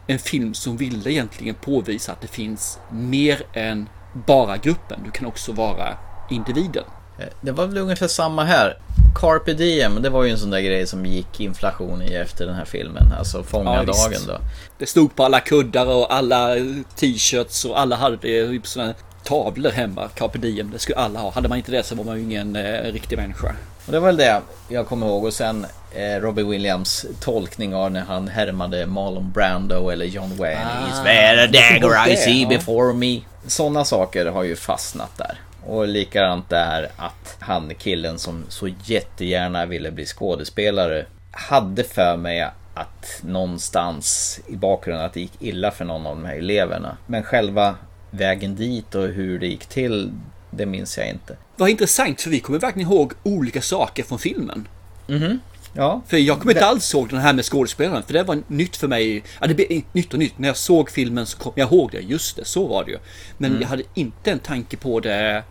en 0.07 0.19
film 0.19 0.53
som 0.53 0.77
ville 0.77 1.11
egentligen 1.11 1.55
påvisa 1.55 2.11
att 2.11 2.21
det 2.21 2.27
finns 2.27 2.79
mer 2.91 3.41
än 3.53 3.89
bara 4.27 4.57
gruppen. 4.57 4.99
Du 5.05 5.11
kan 5.11 5.27
också 5.27 5.51
vara 5.51 5.97
individen. 6.29 6.83
Eh, 7.21 7.27
Det 7.41 7.51
var 7.51 7.65
väl 7.67 7.77
ungefär 7.77 8.07
samma 8.07 8.43
här. 8.43 8.77
Carpe 9.15 9.53
Diem, 9.53 10.01
det 10.01 10.09
var 10.09 10.23
ju 10.23 10.31
en 10.31 10.37
sån 10.37 10.49
där 10.49 10.59
grej 10.61 10.87
som 10.87 11.05
gick 11.05 11.39
inflation 11.39 12.01
i 12.01 12.13
efter 12.13 12.45
den 12.45 12.55
här 12.55 12.65
filmen. 12.65 13.13
Alltså 13.19 13.43
fånga 13.43 13.73
Ja, 13.75 13.83
dagen 13.83 14.21
då. 14.27 14.37
Det 14.77 14.85
stod 14.85 15.15
på 15.15 15.23
alla 15.23 15.39
kuddar 15.39 15.85
och 15.85 16.13
alla 16.13 16.55
t-shirts 16.95 17.65
och 17.65 17.79
alla 17.79 17.95
hade 17.95 18.59
sådana 18.63 18.93
tavlor 19.23 19.71
hemma. 19.71 20.09
Carpe 20.15 20.37
diem, 20.37 20.71
det 20.71 20.79
skulle 20.79 20.97
alla 20.97 21.19
ha. 21.19 21.31
Hade 21.31 21.49
man 21.49 21.57
inte 21.57 21.71
det 21.71 21.83
så 21.83 21.95
var 21.95 22.03
man 22.03 22.17
ju 22.17 22.23
ingen 22.23 22.55
eh, 22.55 22.91
riktig 22.91 23.17
människa. 23.17 23.55
Och 23.85 23.91
det 23.91 23.99
var 23.99 24.07
väl 24.07 24.17
det 24.17 24.41
jag 24.69 24.87
kommer 24.87 25.07
ihåg. 25.07 25.25
Och 25.25 25.33
sen 25.33 25.65
eh, 25.95 26.21
Robbie 26.21 26.43
Williams 26.43 27.05
tolkning 27.19 27.75
av 27.75 27.91
när 27.91 28.01
han 28.01 28.27
härmade 28.27 28.85
Marlon 28.85 29.31
Brando 29.31 29.89
eller 29.89 30.05
John 30.05 30.37
Wayne. 30.37 30.59
Ah, 30.65 30.87
He's 30.89 31.03
where 31.03 31.43
a 31.43 31.47
dagger 31.47 32.11
I 32.13 32.17
see 32.17 32.45
before 32.45 32.93
me. 32.93 33.21
Sådana 33.47 33.85
saker 33.85 34.25
har 34.25 34.43
ju 34.43 34.55
fastnat 34.55 35.17
där. 35.17 35.39
Och 35.65 35.87
likadant 35.87 36.49
där 36.49 36.89
att 36.97 37.37
han 37.39 37.75
killen 37.75 38.19
som 38.19 38.45
så 38.49 38.67
jättegärna 38.67 39.65
ville 39.65 39.91
bli 39.91 40.05
skådespelare 40.05 41.05
hade 41.31 41.83
för 41.83 42.17
mig 42.17 42.41
att 42.73 43.21
någonstans 43.21 44.39
i 44.47 44.55
bakgrunden 44.55 45.05
att 45.05 45.13
det 45.13 45.19
gick 45.19 45.41
illa 45.41 45.71
för 45.71 45.85
någon 45.85 46.05
av 46.05 46.15
de 46.15 46.25
här 46.25 46.35
eleverna. 46.35 46.97
Men 47.07 47.23
själva 47.23 47.75
vägen 48.11 48.55
dit 48.55 48.95
och 48.95 49.07
hur 49.07 49.39
det 49.39 49.47
gick 49.47 49.65
till, 49.65 50.11
det 50.51 50.65
minns 50.65 50.97
jag 50.97 51.09
inte. 51.09 51.37
Vad 51.57 51.69
intressant 51.69 52.21
för 52.21 52.29
vi 52.29 52.39
kommer 52.39 52.59
verkligen 52.59 52.91
ihåg 52.91 53.13
olika 53.23 53.61
saker 53.61 54.03
från 54.03 54.19
filmen. 54.19 54.67
Mhm. 55.07 55.39
Ja. 55.73 56.01
För 56.07 56.17
jag 56.17 56.39
kommer 56.39 56.53
inte 56.53 56.65
alls 56.65 56.93
ihåg 56.93 57.09
den 57.09 57.19
här 57.19 57.33
med 57.33 57.45
skådespelaren 57.45 58.03
för 58.03 58.13
det 58.13 58.23
var 58.23 58.41
nytt 58.47 58.77
för 58.77 58.87
mig. 58.87 59.23
Ja, 59.41 59.47
det 59.47 59.53
blev 59.53 59.81
nytt 59.91 60.13
och 60.13 60.19
nytt. 60.19 60.37
När 60.39 60.47
jag 60.49 60.57
såg 60.57 60.89
filmen 60.89 61.25
så 61.25 61.37
kom 61.37 61.51
jag 61.55 61.67
ihåg 61.73 61.91
det. 61.91 61.99
Just 61.99 62.35
det, 62.35 62.45
så 62.45 62.67
var 62.67 62.85
det 62.85 62.91
ju. 62.91 62.97
Men 63.37 63.49
Mm. 63.51 63.61
jag 63.61 63.69
hade 63.69 63.83
inte 63.93 64.31
en 64.31 64.39
tanke 64.39 64.77
på 64.77 64.99
det 64.99 65.43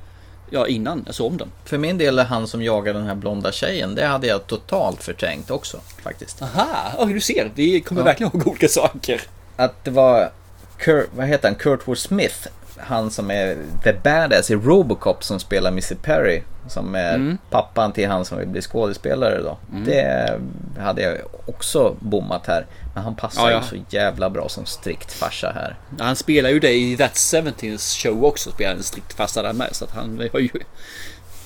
ja, 0.50 0.66
innan 0.66 1.02
jag 1.06 1.14
såg 1.14 1.26
om 1.32 1.36
den. 1.36 1.52
För 1.64 1.78
min 1.78 1.98
del 1.98 2.18
är 2.18 2.24
han 2.24 2.46
som 2.46 2.62
jagar 2.62 2.94
den 2.94 3.06
här 3.06 3.14
blonda 3.14 3.52
tjejen, 3.52 3.94
det 3.94 4.06
hade 4.06 4.26
jag 4.26 4.46
totalt 4.46 5.02
förträngt 5.02 5.50
också 5.50 5.80
faktiskt. 6.02 6.42
Aha, 6.42 6.92
ja, 6.98 7.04
du 7.04 7.20
ser. 7.20 7.50
Vi 7.54 7.80
kommer 7.80 8.00
Ja. 8.00 8.04
verkligen 8.04 8.32
ihåg 8.36 8.48
olika 8.48 8.68
saker. 8.68 9.20
Att 9.56 9.84
det 9.84 9.90
var 9.90 10.30
Kurt, 10.78 11.08
vad 11.16 11.26
heter 11.26 11.48
han, 11.48 11.54
Kurtwood 11.54 11.98
Smith, 11.98 12.36
han 12.76 13.10
som 13.10 13.30
är 13.30 13.56
the 13.84 13.92
badass 13.92 14.50
i 14.50 14.54
Robocop 14.54 15.24
som 15.24 15.40
spelar 15.40 15.70
Mr. 15.70 15.94
Perry. 15.94 16.42
Som 16.70 16.94
är 16.94 17.14
Mm. 17.14 17.38
pappan 17.50 17.92
till 17.92 18.08
han 18.08 18.24
som 18.24 18.38
vill 18.38 18.48
bli 18.48 18.60
skådespelare 18.62 19.42
då. 19.42 19.58
Mm. 19.72 19.84
Det 19.84 20.38
hade 20.80 21.02
jag 21.02 21.18
också 21.46 21.96
bommat 22.00 22.46
här. 22.46 22.66
Men 22.94 23.04
han 23.04 23.14
passar 23.16 23.42
Ja, 23.42 23.50
ja. 23.50 23.62
ju 23.72 23.78
så 23.84 23.96
jävla 23.96 24.30
bra 24.30 24.48
som 24.48 24.66
strikt 24.66 25.12
farsa 25.12 25.52
här. 25.54 25.76
Han 25.98 26.16
spelar 26.16 26.50
ju 26.50 26.60
det 26.60 26.72
i 26.74 26.96
That 26.96 27.12
70's 27.14 28.02
show 28.02 28.24
också. 28.24 28.50
Spelar 28.50 28.72
en 28.74 28.82
strikt 28.82 29.12
farsa 29.12 29.42
där 29.42 29.52
med. 29.52 29.68
Så 29.72 29.84
att 29.84 29.90
han 29.90 30.28
har 30.32 30.40
ju... 30.40 30.50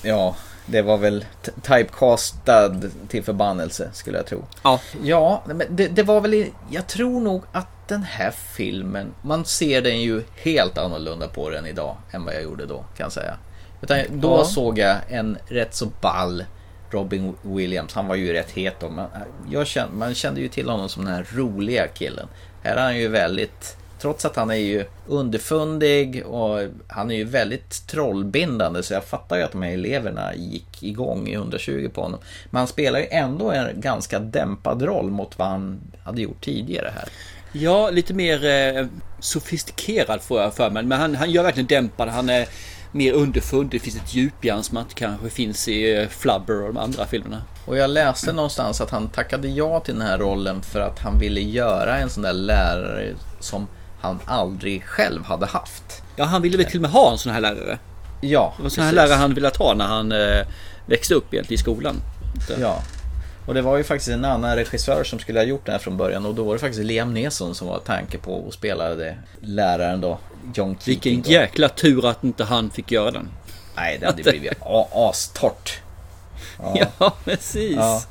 Ja, 0.02 0.36
det 0.66 0.82
var 0.82 0.96
väl 0.98 1.24
typecastad 1.62 2.74
till 3.08 3.24
förbannelse 3.24 3.90
skulle 3.92 4.16
jag 4.16 4.26
tro. 4.26 4.44
Ja. 4.62 4.80
Ja, 5.02 5.42
men 5.46 5.62
det, 5.70 5.88
det 5.88 6.02
var 6.02 6.20
väl, 6.20 6.46
jag 6.70 6.86
tror 6.86 7.20
nog 7.20 7.42
att 7.52 7.66
den 7.88 8.02
här 8.02 8.30
filmen, 8.30 9.06
man 9.22 9.44
ser 9.44 9.82
den 9.82 10.00
ju 10.02 10.22
helt 10.36 10.78
annorlunda 10.78 11.28
på 11.28 11.50
den 11.50 11.66
idag 11.66 11.96
än 12.12 12.24
vad 12.24 12.34
jag 12.34 12.42
gjorde 12.42 12.66
då 12.66 12.76
kan 12.76 12.84
jag 13.04 13.12
säga. 13.12 13.36
Utan 13.84 14.20
då 14.20 14.28
Ja. 14.38 14.44
såg 14.44 14.78
jag 14.78 14.96
en 15.08 15.38
rätt 15.48 15.74
så 15.74 15.86
ball 16.00 16.44
Robin 16.90 17.34
Williams, 17.42 17.94
han 17.94 18.06
var 18.08 18.14
ju 18.14 18.32
rätt 18.32 18.50
het 18.50 18.74
då, 18.80 18.88
men 18.90 19.06
jag 19.50 19.66
kände, 19.66 19.94
man 19.96 20.14
kände 20.14 20.40
ju 20.40 20.48
till 20.48 20.68
honom 20.68 20.88
som 20.88 21.04
den 21.04 21.14
här 21.14 21.26
roliga 21.34 21.86
killen. 21.88 22.28
Här 22.62 22.76
är 22.76 22.82
han 22.82 22.98
ju 22.98 23.08
väldigt, 23.08 23.76
trots 24.00 24.24
att 24.24 24.36
han 24.36 24.50
är 24.50 24.54
ju 24.54 24.84
underfundig 25.06 26.26
och 26.26 26.60
han 26.88 27.10
är 27.10 27.14
ju 27.14 27.24
väldigt 27.24 27.86
trollbindande 27.86 28.82
så 28.82 28.94
jag 28.94 29.04
fattar 29.04 29.36
ju 29.36 29.42
att 29.42 29.52
de 29.52 29.62
här 29.62 29.70
eleverna 29.72 30.34
gick 30.34 30.82
igång 30.82 31.28
i 31.28 31.32
120 31.34 31.90
på 31.94 32.02
honom. 32.02 32.20
Men 32.50 32.58
han 32.58 32.66
spelar 32.68 32.98
ju 32.98 33.06
ändå 33.10 33.50
en 33.50 33.80
ganska 33.80 34.18
dämpad 34.18 34.82
roll 34.82 35.10
mot 35.10 35.38
vad 35.38 35.48
han 35.48 35.80
hade 36.04 36.22
gjort 36.22 36.44
tidigare 36.44 36.92
här. 36.94 37.08
Ja, 37.52 37.90
lite 37.90 38.14
mer 38.14 38.44
eh, 38.44 38.86
sofistikerad 39.20 40.22
får 40.22 40.40
jag 40.40 40.54
för 40.54 40.70
mig. 40.70 40.82
Men 40.82 41.00
han, 41.00 41.14
han 41.14 41.30
gör 41.30 41.42
verkligen 41.42 41.66
dämpad. 41.66 42.08
Han 42.08 42.28
är 42.28 42.46
mer 42.94 43.12
underfundig. 43.12 43.80
Det 43.80 43.84
finns 43.84 43.96
ett 43.96 44.14
djup 44.14 44.44
i 44.44 44.50
han 44.50 44.62
som 44.62 44.78
inte 44.78 44.94
kanske 44.94 45.30
finns 45.30 45.68
i 45.68 45.96
eh, 46.02 46.08
Flubber 46.08 46.62
och 46.62 46.74
de 46.74 46.76
andra 46.80 47.06
filmerna. 47.06 47.42
Och 47.66 47.76
jag 47.78 47.90
läste 47.90 48.32
någonstans 48.32 48.80
att 48.80 48.90
han 48.90 49.08
tackade 49.08 49.48
ja 49.48 49.80
till 49.80 49.94
den 49.94 50.02
här 50.02 50.18
rollen 50.18 50.62
för 50.62 50.80
att 50.80 50.98
han 50.98 51.18
ville 51.18 51.40
göra 51.40 51.98
en 51.98 52.10
sån 52.10 52.22
där 52.22 52.32
lärare 52.32 53.14
som 53.40 53.66
han 54.00 54.18
aldrig 54.24 54.84
själv 54.84 55.24
hade 55.24 55.46
haft. 55.46 56.02
Ja, 56.16 56.24
han 56.24 56.42
ville 56.42 56.56
väl 56.56 56.66
till 56.66 56.78
och 56.78 56.82
med 56.82 56.90
ha 56.90 57.12
en 57.12 57.18
sån 57.18 57.32
här 57.32 57.40
lärare. 57.40 57.78
Ja, 58.20 58.54
Det 58.56 58.62
var 58.62 58.70
sån 58.70 58.84
här 58.84 58.92
precis. 58.92 59.08
lärare 59.08 59.20
han 59.20 59.34
ville 59.34 59.50
ha 59.58 59.74
när 59.74 59.86
han 59.86 60.12
eh, 60.12 60.46
växte 60.86 61.14
upp 61.14 61.34
egentligen 61.34 61.58
i 61.60 61.62
skolan. 61.62 61.96
Ja. 62.60 62.82
Och 63.46 63.54
det 63.54 63.62
var 63.62 63.76
ju 63.76 63.84
faktiskt 63.84 64.10
en 64.10 64.24
annan 64.24 64.56
regissör 64.56 65.04
som 65.04 65.18
skulle 65.18 65.38
ha 65.38 65.44
gjort 65.44 65.66
den 65.66 65.72
här 65.72 65.78
från 65.78 65.96
början 65.96 66.26
och 66.26 66.34
då 66.34 66.44
var 66.44 66.52
det 66.52 66.58
faktiskt 66.58 66.84
Liam 66.84 67.14
Neeson 67.14 67.54
som 67.54 67.68
var 67.68 67.78
tanke 67.78 68.18
på 68.18 68.44
att 68.48 68.54
spela 68.54 68.94
det 68.94 69.16
läraren 69.40 70.00
då, 70.00 70.18
John 70.54 70.76
Keating. 70.80 71.12
Vilken 71.14 71.22
då. 71.22 71.30
jäkla 71.30 71.68
tur 71.68 72.06
att 72.06 72.24
inte 72.24 72.44
han 72.44 72.70
fick 72.70 72.92
göra 72.92 73.10
den. 73.10 73.28
Nej, 73.76 73.98
det 74.00 74.06
hade 74.06 74.22
blivit 74.22 74.52
astort. 74.92 75.80
Ja, 76.98 77.16
precis. 77.24 77.76
Ja. 77.76 78.02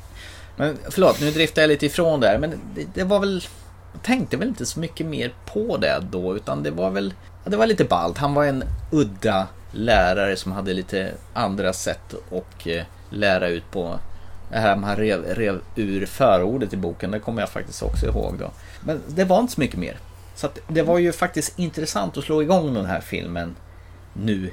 Men 0.56 0.78
förlåt, 0.90 1.20
nu 1.20 1.30
driftar 1.30 1.62
jag 1.62 1.68
lite 1.68 1.86
ifrån 1.86 2.20
där. 2.20 2.38
Men 2.38 2.60
det, 2.74 2.86
det 2.94 3.04
var 3.04 3.20
väl... 3.20 3.44
Jag 3.92 4.02
tänkte 4.02 4.36
väl 4.36 4.48
inte 4.48 4.66
så 4.66 4.80
mycket 4.80 5.06
mer 5.06 5.34
på 5.46 5.76
det 5.76 6.02
då. 6.10 6.36
Utan 6.36 6.62
det 6.62 6.70
var 6.70 6.90
väl... 6.90 7.14
Ja, 7.44 7.50
det 7.50 7.56
var 7.56 7.66
lite 7.66 7.84
ballt. 7.84 8.18
Han 8.18 8.34
var 8.34 8.44
en 8.44 8.64
udda 8.92 9.46
lärare 9.72 10.36
som 10.36 10.52
hade 10.52 10.72
lite 10.72 11.12
andra 11.34 11.72
sätt 11.72 12.14
att 12.32 12.66
eh, 12.66 12.82
lära 13.10 13.48
ut 13.48 13.70
på. 13.70 13.98
Det 14.50 14.58
här 14.58 14.76
man 14.76 14.96
rev, 14.96 15.24
rev 15.24 15.60
ur 15.76 16.06
förordet 16.06 16.72
i 16.72 16.76
boken. 16.76 17.10
Det 17.10 17.18
kommer 17.18 17.42
jag 17.42 17.48
faktiskt 17.50 17.82
också 17.82 18.06
ihåg 18.06 18.34
då. 18.38 18.50
Men 18.80 19.02
det 19.08 19.24
var 19.24 19.40
inte 19.40 19.52
så 19.52 19.60
mycket 19.60 19.78
mer. 19.78 19.98
Så 20.34 20.48
det 20.68 20.82
var 20.82 20.98
ju 20.98 21.12
faktiskt 21.12 21.58
intressant 21.58 22.16
att 22.16 22.24
slå 22.24 22.42
igång 22.42 22.74
den 22.74 22.86
här 22.86 23.00
filmen 23.00 23.56
nu. 24.12 24.50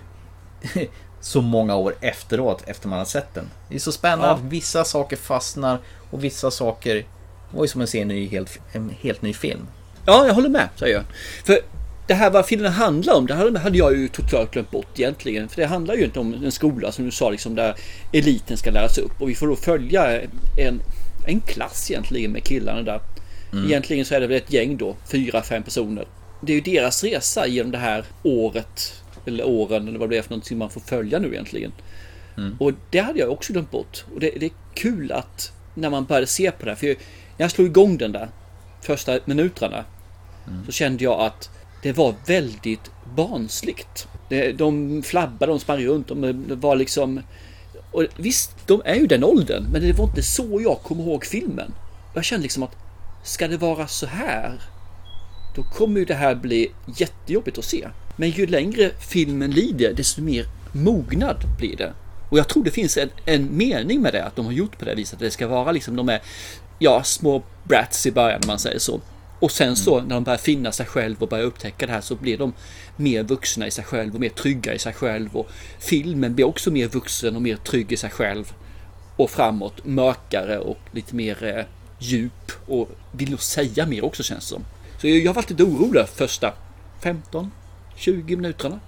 så 1.22 1.42
många 1.42 1.76
år 1.76 1.96
efteråt, 2.02 2.64
efter 2.68 2.88
man 2.88 2.98
har 3.00 3.06
sett 3.06 3.34
den. 3.34 3.50
Det 3.70 3.76
är 3.76 3.80
så 3.80 3.92
spännande 3.92 4.26
Ja. 4.28 4.34
att 4.34 4.42
vissa 4.42 4.84
saker 4.84 5.16
fastnar 5.18 5.80
och 6.12 6.24
vissa 6.24 6.52
saker 6.52 7.06
var 7.52 7.64
ju 7.64 7.68
som 7.68 7.82
att 7.82 7.90
se 7.90 8.02
en, 8.02 8.08
ny, 8.08 8.28
helt, 8.28 8.60
en 8.72 8.90
helt 9.02 9.22
ny 9.22 9.34
film. 9.34 9.68
Ja, 10.06 10.28
jag 10.28 10.34
håller 10.34 10.50
med, 10.50 10.70
säger 10.76 10.96
jag. 10.96 11.04
För 11.46 11.58
det 12.12 12.16
här 12.16 12.32
vad 12.32 12.46
filmen 12.46 12.72
handlar 12.72 13.14
om, 13.14 13.28
det 13.28 13.60
hade 13.60 13.78
jag 13.78 13.98
ju 13.98 14.08
totalt 14.08 14.52
glömt 14.52 14.72
bort 14.72 15.00
egentligen. 15.00 15.50
För 15.50 15.62
det 15.62 15.68
handlar 15.68 15.96
ju 15.96 16.04
inte 16.04 16.20
om 16.20 16.34
en 16.34 16.52
skola 16.52 16.92
som 16.92 17.06
du 17.06 17.12
sa, 17.12 17.30
liksom 17.30 17.56
där 17.56 17.76
eliten 18.14 18.58
ska 18.58 18.72
läras 18.72 18.98
upp. 18.98 19.22
Och 19.22 19.30
vi 19.30 19.36
får 19.36 19.48
då 19.48 19.56
följa 19.56 20.22
en, 20.58 20.82
en 21.28 21.42
klass 21.42 21.92
egentligen 21.92 22.32
med 22.32 22.44
killarna 22.44 22.82
där. 22.82 23.02
Mm. 23.52 23.66
Egentligen 23.66 24.06
så 24.06 24.16
är 24.16 24.20
det 24.20 24.28
väl 24.28 24.38
ett 24.38 24.54
gäng 24.54 24.78
då, 24.78 24.96
fyra, 25.12 25.42
fem 25.42 25.64
personer. 25.64 26.06
Det 26.42 26.52
är 26.52 26.56
ju 26.56 26.62
deras 26.62 27.04
resa 27.04 27.48
genom 27.48 27.72
det 27.72 27.78
här 27.78 28.06
året, 28.24 29.04
eller 29.26 29.48
åren, 29.48 29.88
eller 29.88 30.00
vad 30.00 30.10
det 30.10 30.18
är 30.18 30.22
för 30.22 30.30
någonting 30.30 30.58
man 30.58 30.70
får 30.70 30.82
följa 30.82 31.20
nu 31.20 31.28
egentligen. 31.28 31.72
Mm. 32.38 32.56
Och 32.60 32.72
det 32.90 33.00
hade 33.00 33.20
jag 33.20 33.32
också 33.32 33.54
glömt 33.54 33.72
bort. 33.72 34.06
Och 34.14 34.20
det, 34.20 34.32
det 34.40 34.46
är 34.46 34.52
kul 34.74 35.12
att 35.12 35.52
när 35.74 35.90
man 35.90 36.06
började 36.06 36.28
se 36.28 36.52
på 36.52 36.66
det 36.66 36.72
här, 36.72 36.76
för 36.76 36.88
när 36.88 36.96
jag 37.38 37.52
slog 37.52 37.68
igång 37.68 37.98
den 37.98 38.12
där 38.12 38.30
första 38.82 39.20
minuterna 39.26 39.86
så 40.66 40.72
kände 40.72 41.04
jag 41.04 41.20
att 41.20 41.50
det 41.82 41.94
var 41.94 42.16
väldigt 42.26 42.92
barnsligt. 43.16 44.08
De 44.56 45.04
flabbade, 45.04 45.52
de 45.52 45.60
sprang 45.60 45.86
runt, 45.86 46.08
de 46.08 46.46
var 46.48 46.76
liksom... 46.76 47.22
Och 47.92 48.06
visst, 48.16 48.68
de 48.68 48.82
är 48.86 48.96
ju 48.96 49.08
den 49.08 49.24
åldern, 49.24 49.68
men 49.72 49.82
det 49.82 49.94
var 49.94 50.06
inte 50.06 50.24
så 50.24 50.62
jag 50.64 50.80
kom 50.84 51.00
ihåg 51.00 51.26
filmen. 51.26 51.74
Jag 52.14 52.24
kände 52.24 52.44
liksom 52.44 52.64
att 52.64 52.76
ska 53.24 53.48
det 53.48 53.58
vara 53.58 53.88
så 53.88 54.06
här? 54.06 54.62
Då 55.56 55.64
kommer 55.64 56.00
ju 56.00 56.06
det 56.06 56.14
här 56.14 56.36
bli 56.36 56.72
jättejobbigt 56.98 57.58
att 57.58 57.66
se. 57.66 57.88
Men 58.16 58.30
ju 58.30 58.46
längre 58.46 58.92
filmen 59.00 59.52
lider, 59.52 59.94
desto 59.94 60.22
mer 60.22 60.46
mognad 60.72 61.44
blir 61.58 61.78
det. 61.78 61.94
Och 62.30 62.38
jag 62.38 62.48
tror 62.48 62.64
det 62.64 62.72
finns 62.72 62.98
en, 62.98 63.10
en 63.26 63.58
mening 63.58 64.02
med 64.02 64.14
det, 64.14 64.26
att 64.26 64.36
de 64.36 64.46
har 64.46 64.54
gjort 64.54 64.80
på 64.80 64.86
det 64.86 64.96
viset. 64.96 65.14
Att 65.14 65.20
det 65.20 65.32
ska 65.32 65.48
vara 65.48 65.72
liksom 65.72 65.96
de 65.96 66.10
är, 66.10 66.22
ja, 66.80 67.04
små 67.04 67.44
brats 67.64 68.06
i 68.06 68.12
början, 68.12 68.40
om 68.44 68.48
man 68.48 68.60
säger 68.60 68.80
så. 68.80 69.02
Och 69.42 69.52
sen 69.52 69.76
så 69.76 70.02
när 70.02 70.16
de 70.16 70.24
börjar 70.24 70.38
finna 70.38 70.72
sig 70.72 70.86
själv 70.86 71.24
och 71.24 71.28
börjar 71.28 71.46
upptäcka 71.46 71.86
det 71.86 71.92
här 71.92 72.02
så 72.02 72.16
blir 72.16 72.38
de 72.38 72.54
mer 72.96 73.24
vuxna 73.24 73.68
i 73.68 73.72
sig 73.72 73.84
själv 73.84 74.14
och 74.14 74.20
mer 74.20 74.30
trygga 74.30 74.74
i 74.74 74.80
sig 74.80 74.94
själv. 74.94 75.38
Och 75.38 75.50
filmen 75.80 76.36
blir 76.36 76.46
också 76.46 76.72
mer 76.72 76.88
vuxen 76.88 77.36
och 77.36 77.42
mer 77.42 77.56
trygg 77.56 77.92
i 77.92 77.98
sig 77.98 78.10
själv. 78.10 78.54
Och 79.16 79.30
framåt 79.30 79.86
mörkare 79.86 80.60
och 80.60 80.78
lite 80.92 81.16
mer 81.16 81.44
eh, 81.44 81.66
djup 82.00 82.52
och 82.68 82.90
vill 83.12 83.30
nog 83.30 83.42
säga 83.42 83.86
mer 83.86 84.06
också 84.06 84.24
känns 84.24 84.44
det 84.44 84.50
som. 84.50 84.66
Så 85.02 85.08
jag, 85.08 85.18
jag 85.18 85.34
varit 85.34 85.50
lite 85.50 85.64
orolig 85.64 86.08
första 86.16 86.54
15, 87.04 87.52
20 87.96 88.36
minuterna. 88.36 88.80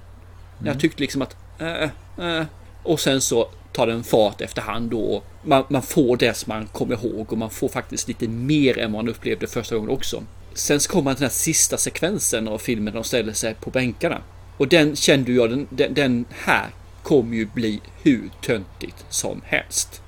När 0.59 0.71
jag 0.71 0.79
tyckte 0.79 1.01
liksom 1.01 1.21
att 1.21 1.35
äh, 1.59 1.89
äh. 2.17 2.45
Och 2.83 2.99
sen 2.99 3.21
så 3.21 3.49
tar 3.71 3.87
den 3.87 4.03
fart 4.03 4.41
efterhand 4.41 4.91
då. 4.91 5.23
Man, 5.43 5.63
man 5.69 5.81
får 5.81 6.17
det 6.17 6.33
som 6.33 6.53
man 6.53 6.67
kommer 6.67 7.05
ihåg 7.05 7.31
och 7.31 7.37
man 7.37 7.49
får 7.49 7.69
faktiskt 7.69 8.07
lite 8.07 8.27
mer 8.27 8.77
än 8.77 8.91
man 8.91 9.09
upplevde 9.09 9.47
första 9.47 9.75
gången 9.75 9.89
också. 9.89 10.23
Sen 10.53 10.79
så 10.79 10.91
kommer 10.91 11.03
man 11.03 11.15
till 11.15 11.21
den 11.21 11.29
här 11.29 11.35
sista 11.35 11.77
sekvensen 11.77 12.47
av 12.47 12.57
filmen 12.57 12.85
där 12.85 12.93
de 12.93 13.03
ställer 13.03 13.33
sig 13.33 13.53
på 13.53 13.69
bänkarna. 13.69 14.21
Och 14.57 14.67
den 14.67 14.95
kände 14.95 15.31
jag, 15.31 15.49
den, 15.49 15.67
den, 15.69 15.93
den 15.93 16.25
här 16.29 16.69
kommer 17.03 17.35
ju 17.35 17.45
bli 17.45 17.81
hur 18.01 18.29
töntigt 18.41 19.05
som 19.09 19.41
helst. 19.45 20.01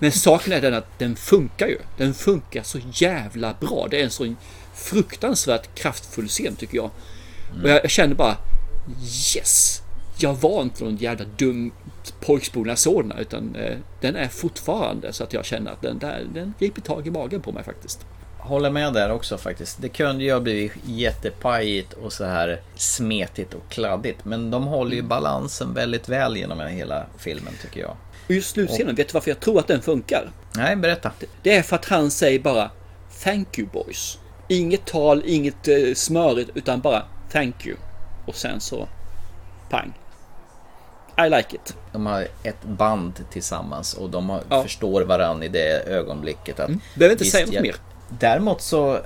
Men 0.00 0.12
saken 0.12 0.52
är 0.52 0.60
den 0.60 0.74
att 0.74 0.98
den 0.98 1.16
funkar 1.16 1.66
ju. 1.66 1.78
Den 1.96 2.14
funkar 2.14 2.62
så 2.62 2.78
jävla 2.92 3.54
bra. 3.60 3.86
Det 3.90 4.00
är 4.00 4.04
en 4.04 4.10
så 4.10 4.34
fruktansvärt 4.74 5.74
kraftfull 5.74 6.28
scen 6.28 6.56
tycker 6.56 6.76
jag. 6.76 6.90
Och 7.62 7.68
jag, 7.68 7.84
jag 7.84 7.90
kände 7.90 8.14
bara 8.14 8.36
Yes! 9.34 9.82
Jag 10.18 10.34
var 10.34 10.62
inte 10.62 10.84
någon 10.84 10.96
jävla 10.96 11.24
dum 11.36 11.72
pojkspolare 12.20 12.76
sådana 12.76 13.20
utan 13.20 13.56
eh, 13.56 13.76
den 14.00 14.16
är 14.16 14.28
fortfarande 14.28 15.12
så 15.12 15.24
att 15.24 15.32
jag 15.32 15.44
känner 15.44 15.72
att 15.72 15.82
den 15.82 15.98
där, 15.98 16.26
den 16.34 16.54
griper 16.58 16.80
tag 16.80 17.06
i 17.06 17.10
magen 17.10 17.40
på 17.40 17.52
mig 17.52 17.64
faktiskt. 17.64 18.06
Håller 18.46 18.70
med 18.70 18.92
där 18.92 19.10
också 19.12 19.38
faktiskt. 19.38 19.82
Det 19.82 19.88
kunde 19.88 20.24
ju 20.24 20.32
ha 20.32 20.40
blivit 20.40 20.72
jättepajigt 20.84 21.92
och 21.92 22.12
så 22.12 22.24
här 22.24 22.60
smetigt 22.74 23.54
och 23.54 23.68
kladdigt. 23.68 24.24
Men 24.24 24.50
de 24.50 24.66
håller 24.66 24.96
ju 24.96 25.02
balansen 25.02 25.74
väldigt 25.74 26.08
väl 26.08 26.36
genom 26.36 26.60
hela 26.60 27.06
filmen 27.18 27.52
tycker 27.62 27.80
jag. 27.80 27.96
Och 28.26 28.30
just 28.34 28.50
slutscenen, 28.50 28.94
vet 28.94 29.08
du 29.08 29.12
varför 29.12 29.30
jag 29.30 29.40
tror 29.40 29.58
att 29.58 29.66
den 29.66 29.82
funkar? 29.82 30.30
Nej, 30.56 30.76
berätta. 30.76 31.12
Det 31.42 31.56
är 31.56 31.62
för 31.62 31.76
att 31.76 31.84
han 31.84 32.10
säger 32.10 32.38
bara 32.40 32.70
Thank 33.24 33.58
you 33.58 33.68
boys. 33.72 34.18
Inget 34.48 34.84
tal, 34.84 35.22
inget 35.26 35.68
eh, 35.68 35.94
smörigt 35.94 36.50
utan 36.54 36.80
bara 36.80 37.02
Thank 37.32 37.66
you. 37.66 37.76
Och 38.26 38.36
sen 38.36 38.60
så 38.60 38.88
pang. 39.70 39.92
I 41.26 41.30
like 41.30 41.56
it. 41.56 41.76
De 41.92 42.06
har 42.06 42.26
ett 42.42 42.62
band 42.64 43.24
tillsammans 43.32 43.94
och 43.94 44.10
de 44.10 44.30
har, 44.30 44.42
Ja. 44.50 44.62
förstår 44.62 45.02
varandra 45.02 45.44
i 45.46 45.48
det 45.48 45.82
ögonblicket. 45.86 46.60
Att, 46.60 46.68
Mm. 46.68 46.80
Behöver 46.94 47.12
inte 47.14 47.24
säga 47.24 47.46
något 47.46 47.60
mer. 47.62 47.74
Däremot 48.08 48.60
så 48.60 48.98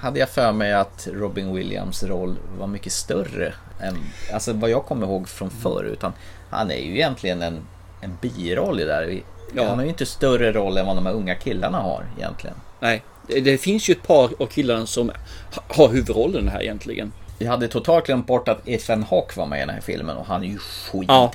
hade 0.00 0.20
jag 0.20 0.28
för 0.28 0.52
mig 0.52 0.72
att 0.72 1.08
Robin 1.12 1.54
Williams 1.54 2.02
roll 2.02 2.36
var 2.58 2.66
mycket 2.66 2.92
större 2.92 3.54
än 3.80 3.96
alltså 4.32 4.52
vad 4.52 4.70
jag 4.70 4.84
kommer 4.84 5.06
ihåg 5.06 5.28
från 5.28 5.50
förr. 5.50 5.84
Utan 5.92 6.12
han 6.50 6.70
är 6.70 6.76
ju 6.78 6.94
egentligen 6.94 7.42
en, 7.42 7.58
en 8.00 8.18
biroll 8.20 8.80
i 8.80 8.84
det 8.84 8.92
där. 8.92 9.20
Ja. 9.54 9.68
Han 9.68 9.76
har 9.76 9.82
ju 9.84 9.88
inte 9.88 10.06
större 10.06 10.52
roll 10.52 10.76
än 10.76 10.86
vad 10.86 10.96
de 10.96 11.06
här 11.06 11.12
unga 11.12 11.34
killarna 11.34 11.78
har 11.78 12.04
egentligen. 12.18 12.56
Nej, 12.80 13.02
det, 13.26 13.58
finns 13.58 13.88
ju 13.88 13.92
ett 13.92 14.06
par 14.06 14.30
av 14.38 14.46
killarna 14.46 14.86
som 14.86 15.08
ha- 15.54 15.62
har 15.84 15.88
huvudrollen 15.88 16.48
här 16.48 16.62
egentligen. 16.62 17.12
Jag 17.38 17.50
hade 17.50 17.68
totalt 17.68 18.06
glömt 18.06 18.26
bort 18.26 18.48
att 18.48 18.68
Ethan 18.68 19.02
Hawke 19.02 19.38
var 19.38 19.46
med 19.46 19.56
i 19.58 19.60
den 19.60 19.70
här 19.74 19.80
filmen 19.80 20.16
och 20.16 20.26
han 20.26 20.42
är 20.42 20.46
ju 20.46 20.58
skitung 20.58 21.04
Ja. 21.08 21.32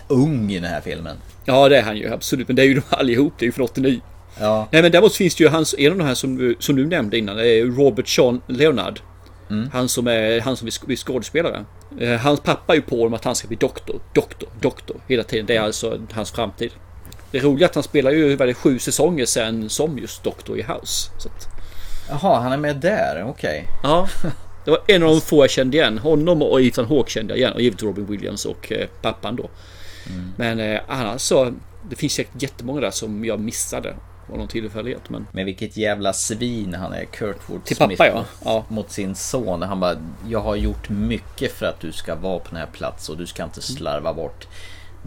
i 0.50 0.60
den 0.60 0.72
här 0.72 0.82
filmen. 0.82 1.18
Ja, 1.46 1.70
det 1.70 1.78
är 1.78 1.84
han 1.84 1.98
ju 1.98 2.14
absolut. 2.14 2.48
Men 2.48 2.56
det 2.56 2.62
är 2.62 2.66
ju 2.66 2.74
de 2.74 2.82
allihop. 2.90 3.34
Det 3.40 3.44
är 3.44 3.48
ju 3.48 3.52
från 3.52 3.66
89. 3.66 4.00
Ja. 4.40 4.68
Nej, 4.72 4.82
men 4.82 4.92
däremot 4.92 5.16
finns 5.16 5.36
det 5.36 5.44
ju 5.44 5.50
hans, 5.50 5.76
en 5.78 5.92
av 5.92 5.98
de 5.98 6.04
här 6.04 6.14
som, 6.16 6.38
du- 6.38 6.56
som 6.60 6.76
du 6.76 6.86
nämnde 6.88 7.18
innan. 7.18 7.38
Robert 7.78 8.08
Sean 8.08 8.42
Leonard. 8.48 9.00
Han 9.74 9.90
som 9.90 10.08
är 10.08 10.40
han 10.42 10.58
som 10.58 10.68
är 10.68 10.96
skådespelare. 10.96 11.66
Eh, 12.00 12.20
Hans 12.20 12.40
pappa 12.40 12.74
är 12.74 12.76
ju 12.76 12.82
på 12.82 13.04
om 13.04 13.14
att 13.14 13.26
han 13.26 13.36
ska 13.36 13.48
bli 13.48 13.58
doktor, 13.58 14.00
doktor, 14.14 14.50
doktor 14.62 14.98
hela 15.08 15.24
tiden. 15.24 15.46
Det 15.46 15.56
är 15.56 15.62
alltså 15.62 16.00
hans 16.12 16.32
framtid. 16.32 16.72
Det 17.32 17.40
roliga 17.40 17.66
är 17.66 17.70
att 17.70 17.76
han 17.76 17.84
spelar 17.84 18.12
ju 18.12 18.36
det, 18.36 18.54
sju 18.54 18.80
säsonger 18.80 19.26
sen 19.26 19.70
som 19.70 19.98
just 20.00 20.24
doktor 20.24 20.60
i 20.60 20.62
House. 20.62 21.12
Så 21.20 21.30
att, 21.30 21.48
Jaha, 22.10 22.40
han 22.40 22.52
är 22.52 22.58
med 22.58 22.76
där, 22.76 23.26
okej. 23.28 23.68
ja, 23.84 24.08
det 24.66 24.72
var 24.72 24.80
en 24.88 25.04
av 25.04 25.10
de 25.10 25.22
få 25.22 25.44
jag 25.44 25.50
kände 25.50 25.78
igen. 25.78 25.98
Honom 25.98 26.42
och 26.42 26.62
Ethan 26.62 26.86
Hawke 26.86 27.12
kände 27.12 27.34
jag 27.34 27.38
igen. 27.40 27.54
Och 27.54 27.62
givetvis 27.62 27.84
Robin 27.84 28.06
Williams 28.06 28.46
och 28.46 28.72
eh, 28.72 28.88
pappan 29.02 29.36
då. 29.36 29.50
Men 30.38 30.60
eh, 30.60 30.80
annars 30.88 31.22
så, 31.22 31.52
det 31.90 31.96
finns 31.96 32.14
säkert 32.14 32.42
jättemånga 32.42 32.82
där 32.82 32.92
som 32.92 33.26
jag 33.26 33.40
missade. 33.40 33.96
Av 34.32 34.38
någon 34.38 34.48
tillfällighet. 34.48 35.10
Men 35.10 35.28
Men 35.32 35.46
vilket 35.46 35.78
jävla 35.78 36.14
svin 36.14 36.74
han 36.74 36.94
är, 36.94 37.06
Kurt 37.06 37.50
Wood 37.50 37.64
Till 37.64 37.78
pappa, 37.78 38.08
ja. 38.08 38.26
Ja. 38.46 38.66
Mot 38.68 38.92
sin 38.92 39.16
son. 39.16 39.62
Han 39.62 39.80
bara, 39.80 39.96
jag 40.28 40.40
har 40.40 40.56
gjort 40.56 40.90
mycket 40.90 41.52
för 41.52 41.66
att 41.66 41.80
du 41.80 41.92
ska 41.92 42.16
vara 42.16 42.40
på 42.40 42.50
den 42.50 42.60
här 42.60 42.70
platsen 42.74 43.14
och 43.14 43.20
du 43.20 43.28
ska 43.28 43.44
inte 43.44 43.62
slarva 43.62 44.14
bort 44.14 44.48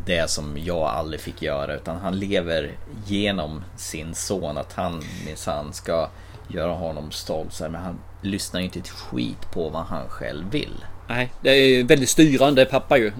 det 0.06 0.30
som 0.30 0.58
jag 0.64 0.82
aldrig 0.82 1.20
fick 1.20 1.42
göra. 1.42 1.74
Utan 1.74 1.96
han 1.96 2.18
lever 2.18 2.72
genom 3.06 3.64
sin 3.76 4.14
son. 4.14 4.58
Att 4.58 4.72
han 4.72 5.02
minsann 5.26 5.72
ska 5.72 6.08
göra 6.48 6.72
honom 6.72 7.10
stolt. 7.10 7.60
Men 7.60 7.74
han 7.74 7.98
lyssnar 8.22 8.60
ju 8.60 8.66
inte 8.66 8.78
ett 8.78 8.88
skit 8.88 9.50
på 9.52 9.68
vad 9.68 9.82
han 9.82 10.08
själv 10.08 10.50
vill. 10.50 10.84
Nej, 11.08 11.32
det 11.40 11.50
är 11.50 11.84
väldigt 11.84 12.08
styrande 12.08 12.64
pappa 12.64 12.98
ju. 12.98 13.12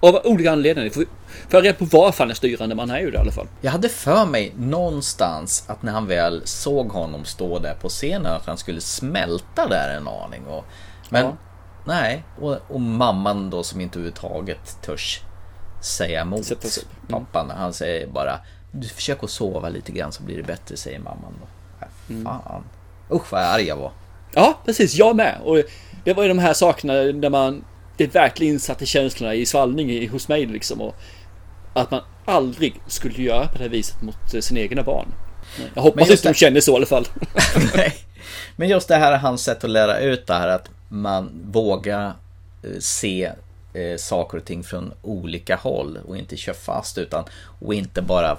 Av 0.00 0.20
olika 0.24 0.52
anledningar. 0.52 0.90
Får 0.90 1.04
jag 1.50 1.64
reda 1.64 1.78
på 1.78 1.84
varför 1.84 2.24
han 2.24 2.30
är 2.30 2.34
styrande, 2.34 2.74
men 2.74 2.90
han 2.90 2.98
är 2.98 3.02
ju 3.02 3.10
det 3.10 3.16
i 3.16 3.20
alla 3.20 3.32
fall. 3.32 3.46
Jag 3.60 3.70
hade 3.72 3.88
för 3.88 4.26
mig 4.26 4.52
någonstans 4.56 5.64
att 5.66 5.82
när 5.82 5.92
han 5.92 6.06
väl 6.06 6.42
såg 6.44 6.88
honom 6.88 7.24
stå 7.24 7.58
där 7.58 7.74
på 7.74 7.88
scenen 7.88 8.26
att 8.32 8.46
han 8.46 8.58
skulle 8.58 8.80
smälta 8.80 9.68
där 9.68 9.96
en 9.96 10.08
aning. 10.08 10.46
Och, 10.46 10.64
men 11.08 11.24
Ja. 11.24 11.36
nej, 11.84 12.24
och, 12.40 12.58
och 12.68 12.80
mamman 12.80 13.50
då 13.50 13.62
som 13.62 13.80
inte 13.80 13.98
överhuvudtaget 13.98 14.82
törs 14.82 15.20
säga 15.82 16.20
emot 16.20 16.44
sig. 16.44 16.56
pappan. 17.08 17.50
Han 17.50 17.72
säger 17.72 18.06
bara 18.06 18.38
du 18.72 18.88
försöker 18.88 19.24
att 19.24 19.30
sova 19.30 19.68
lite 19.68 19.92
grann 19.92 20.12
så 20.12 20.22
blir 20.22 20.36
det 20.36 20.42
bättre 20.42 20.76
säger 20.76 20.98
mamman 20.98 21.34
då. 21.40 21.46
Äh, 21.86 22.22
Fan. 22.24 22.64
Usch 23.12 23.32
vad 23.32 23.42
arg 23.42 23.62
jag 23.62 23.76
var. 23.76 23.92
Ja, 24.34 24.58
precis. 24.64 24.94
Jag 24.94 25.16
med. 25.16 25.38
Och 25.44 25.62
det 26.04 26.12
var 26.12 26.22
ju 26.22 26.28
de 26.28 26.38
här 26.38 26.52
sakerna 26.54 26.94
där 26.94 27.30
man... 27.30 27.64
Det 28.00 28.14
verkligen 28.14 28.54
insatte 28.54 28.86
känslorna 28.86 29.34
i 29.34 29.46
svallning 29.46 30.08
hos 30.08 30.28
mig 30.28 30.46
liksom. 30.46 30.80
Och 30.80 30.96
att 31.72 31.90
man 31.90 32.00
aldrig 32.24 32.74
skulle 32.86 33.22
göra 33.22 33.46
på 33.46 33.58
det 33.58 33.64
här 33.64 33.70
viset 33.70 34.02
mot 34.02 34.34
eh, 34.34 34.40
sina 34.40 34.60
egna 34.60 34.82
barn. 34.82 35.08
Jag 35.74 35.82
hoppas 35.82 36.10
inte 36.10 36.28
de 36.28 36.34
känner 36.34 36.60
så 36.60 36.72
i 36.72 36.76
alla 36.76 36.86
fall. 36.86 37.06
Men 38.56 38.68
just 38.68 38.88
det 38.88 38.96
här 38.96 39.12
är 39.12 39.16
hans 39.16 39.42
sätt 39.42 39.64
att 39.64 39.70
lära 39.70 39.98
ut 39.98 40.26
det 40.26 40.34
här 40.34 40.48
att 40.48 40.70
man 40.88 41.30
vågar 41.44 42.06
eh, 42.62 42.78
se 42.78 43.32
eh, 43.74 43.96
saker 43.96 44.38
och 44.38 44.44
ting 44.44 44.62
från 44.62 44.92
olika 45.02 45.56
håll 45.56 45.98
och 46.06 46.16
inte 46.16 46.36
köra 46.36 46.54
fast 46.54 46.98
utan 46.98 47.24
och 47.60 47.74
inte 47.74 48.02
bara 48.02 48.38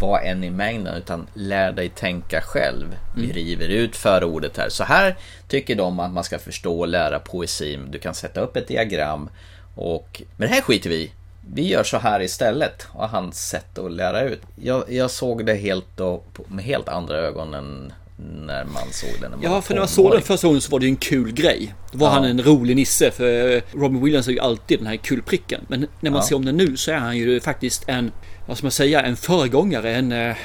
vara 0.00 0.20
en 0.20 0.44
i 0.44 0.50
mängden 0.50 0.94
utan 0.94 1.26
lär 1.34 1.72
dig 1.72 1.88
tänka 1.88 2.40
själv. 2.40 2.96
Vi 3.16 3.24
Mm. 3.24 3.36
river 3.36 3.68
ut 3.68 3.96
förordet 3.96 4.56
här. 4.56 4.68
Så 4.68 4.84
här 4.84 5.16
tycker 5.48 5.74
de 5.76 6.00
att 6.00 6.12
man 6.12 6.24
ska 6.24 6.38
förstå 6.38 6.80
och 6.80 6.88
lära 6.88 7.18
poesi. 7.18 7.78
Du 7.88 7.98
kan 7.98 8.14
sätta 8.14 8.40
upp 8.40 8.56
ett 8.56 8.68
diagram 8.68 9.28
och 9.74 10.22
men 10.36 10.48
det 10.48 10.54
här 10.54 10.62
skiter 10.62 10.90
vi. 10.90 11.12
Vi 11.54 11.68
gör 11.68 11.82
så 11.84 11.98
här 11.98 12.22
istället 12.22 12.86
och 12.92 13.08
hans 13.08 13.48
sätt 13.48 13.78
att 13.78 13.92
lära 13.92 14.20
ut. 14.22 14.40
Jag, 14.62 14.92
jag 14.92 15.10
såg 15.10 15.46
det 15.46 15.54
helt 15.54 15.86
då, 15.96 16.22
med 16.48 16.64
helt 16.64 16.88
andra 16.88 17.16
ögon 17.18 17.54
än 17.54 17.92
när 18.46 18.64
man 18.64 18.82
såg 18.92 19.10
den. 19.20 19.30
när 19.30 19.36
man 19.38 19.42
Ja, 19.42 19.62
för 19.62 19.74
när 19.74 19.80
jag 19.80 19.88
såg 19.88 20.12
den 20.12 20.22
första 20.22 20.46
gången 20.46 20.60
så 20.60 20.70
var 20.70 20.80
det 20.80 20.86
ju 20.86 20.90
en 20.90 20.96
kul 20.96 21.32
grej. 21.32 21.74
Då 21.92 21.98
var 21.98 22.06
Ja. 22.06 22.12
han 22.12 22.24
en 22.24 22.42
rolig 22.42 22.76
nisse, 22.76 23.10
för 23.10 23.56
eh, 23.56 23.62
Robin 23.72 24.04
Williams 24.04 24.28
är 24.28 24.32
ju 24.32 24.38
alltid 24.40 24.78
den 24.78 24.86
här 24.86 24.96
kulpricken. 24.96 25.60
Men 25.68 25.86
när 26.00 26.10
man 26.10 26.20
Ja. 26.20 26.26
ser 26.26 26.36
om 26.36 26.44
den 26.44 26.56
nu 26.56 26.76
så 26.76 26.90
är 26.90 26.96
han 26.96 27.16
ju 27.16 27.40
faktiskt 27.40 27.84
en, 27.88 28.12
vad 28.46 28.56
ska 28.56 28.64
man 28.64 28.70
säga, 28.72 29.02
en 29.02 29.16
föregångare, 29.16 29.94
en, 29.94 30.12
eh, 30.12 30.36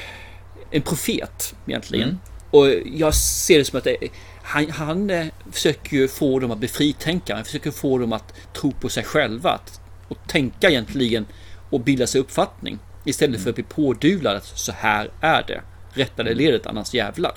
en 0.72 0.82
profet 0.82 1.56
egentligen. 1.68 2.08
Mm. 2.10 2.20
Och 2.52 2.68
jag 2.94 3.16
ser 3.16 3.58
det 3.58 3.66
som 3.66 3.78
att 3.78 3.84
det, 3.84 3.98
han, 4.44 4.70
han 4.72 5.10
eh, 5.10 5.26
försöker 5.52 5.98
ju 5.98 6.08
få 6.08 6.40
dem 6.40 6.52
att 6.52 6.58
bli 6.58 6.68
fritänkare. 6.68 7.36
Han 7.36 7.46
försöker 7.46 7.72
få 7.72 7.98
dem 7.98 8.14
att 8.14 8.34
tro 8.54 8.72
på 8.72 8.90
sig 8.90 9.04
själva. 9.04 9.52
Att, 9.52 9.82
och 10.08 10.18
tänka 10.28 10.70
egentligen 10.70 11.26
och 11.70 11.80
bilda 11.82 12.08
sig 12.08 12.22
uppfattning. 12.22 12.80
Istället 13.06 13.42
för 13.42 13.50
att 13.50 13.56
bli 13.56 13.64
pådyvlad 13.64 14.36
att 14.36 14.46
så 14.46 14.72
här 14.72 15.10
är 15.22 15.44
det. 15.48 15.62
Rätta 15.94 16.24
det 16.24 16.34
ledet 16.34 16.68
annars 16.68 16.94
jävlar. 16.94 17.32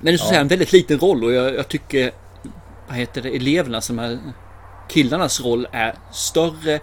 Men 0.00 0.04
det 0.06 0.12
är 0.12 0.16
så 0.18 0.24
Ja. 0.24 0.28
säga 0.28 0.40
en 0.40 0.48
väldigt 0.48 0.72
liten 0.72 0.98
roll 0.98 1.24
och 1.24 1.32
jag, 1.32 1.54
jag 1.54 1.68
tycker 1.68 2.10
vad 2.88 2.96
heter 2.96 3.22
det, 3.22 3.28
elevernas, 3.36 3.86
de 3.86 3.98
här 3.98 4.18
killarnas 4.88 5.40
roll 5.40 5.66
är 5.72 5.94
större 6.12 6.80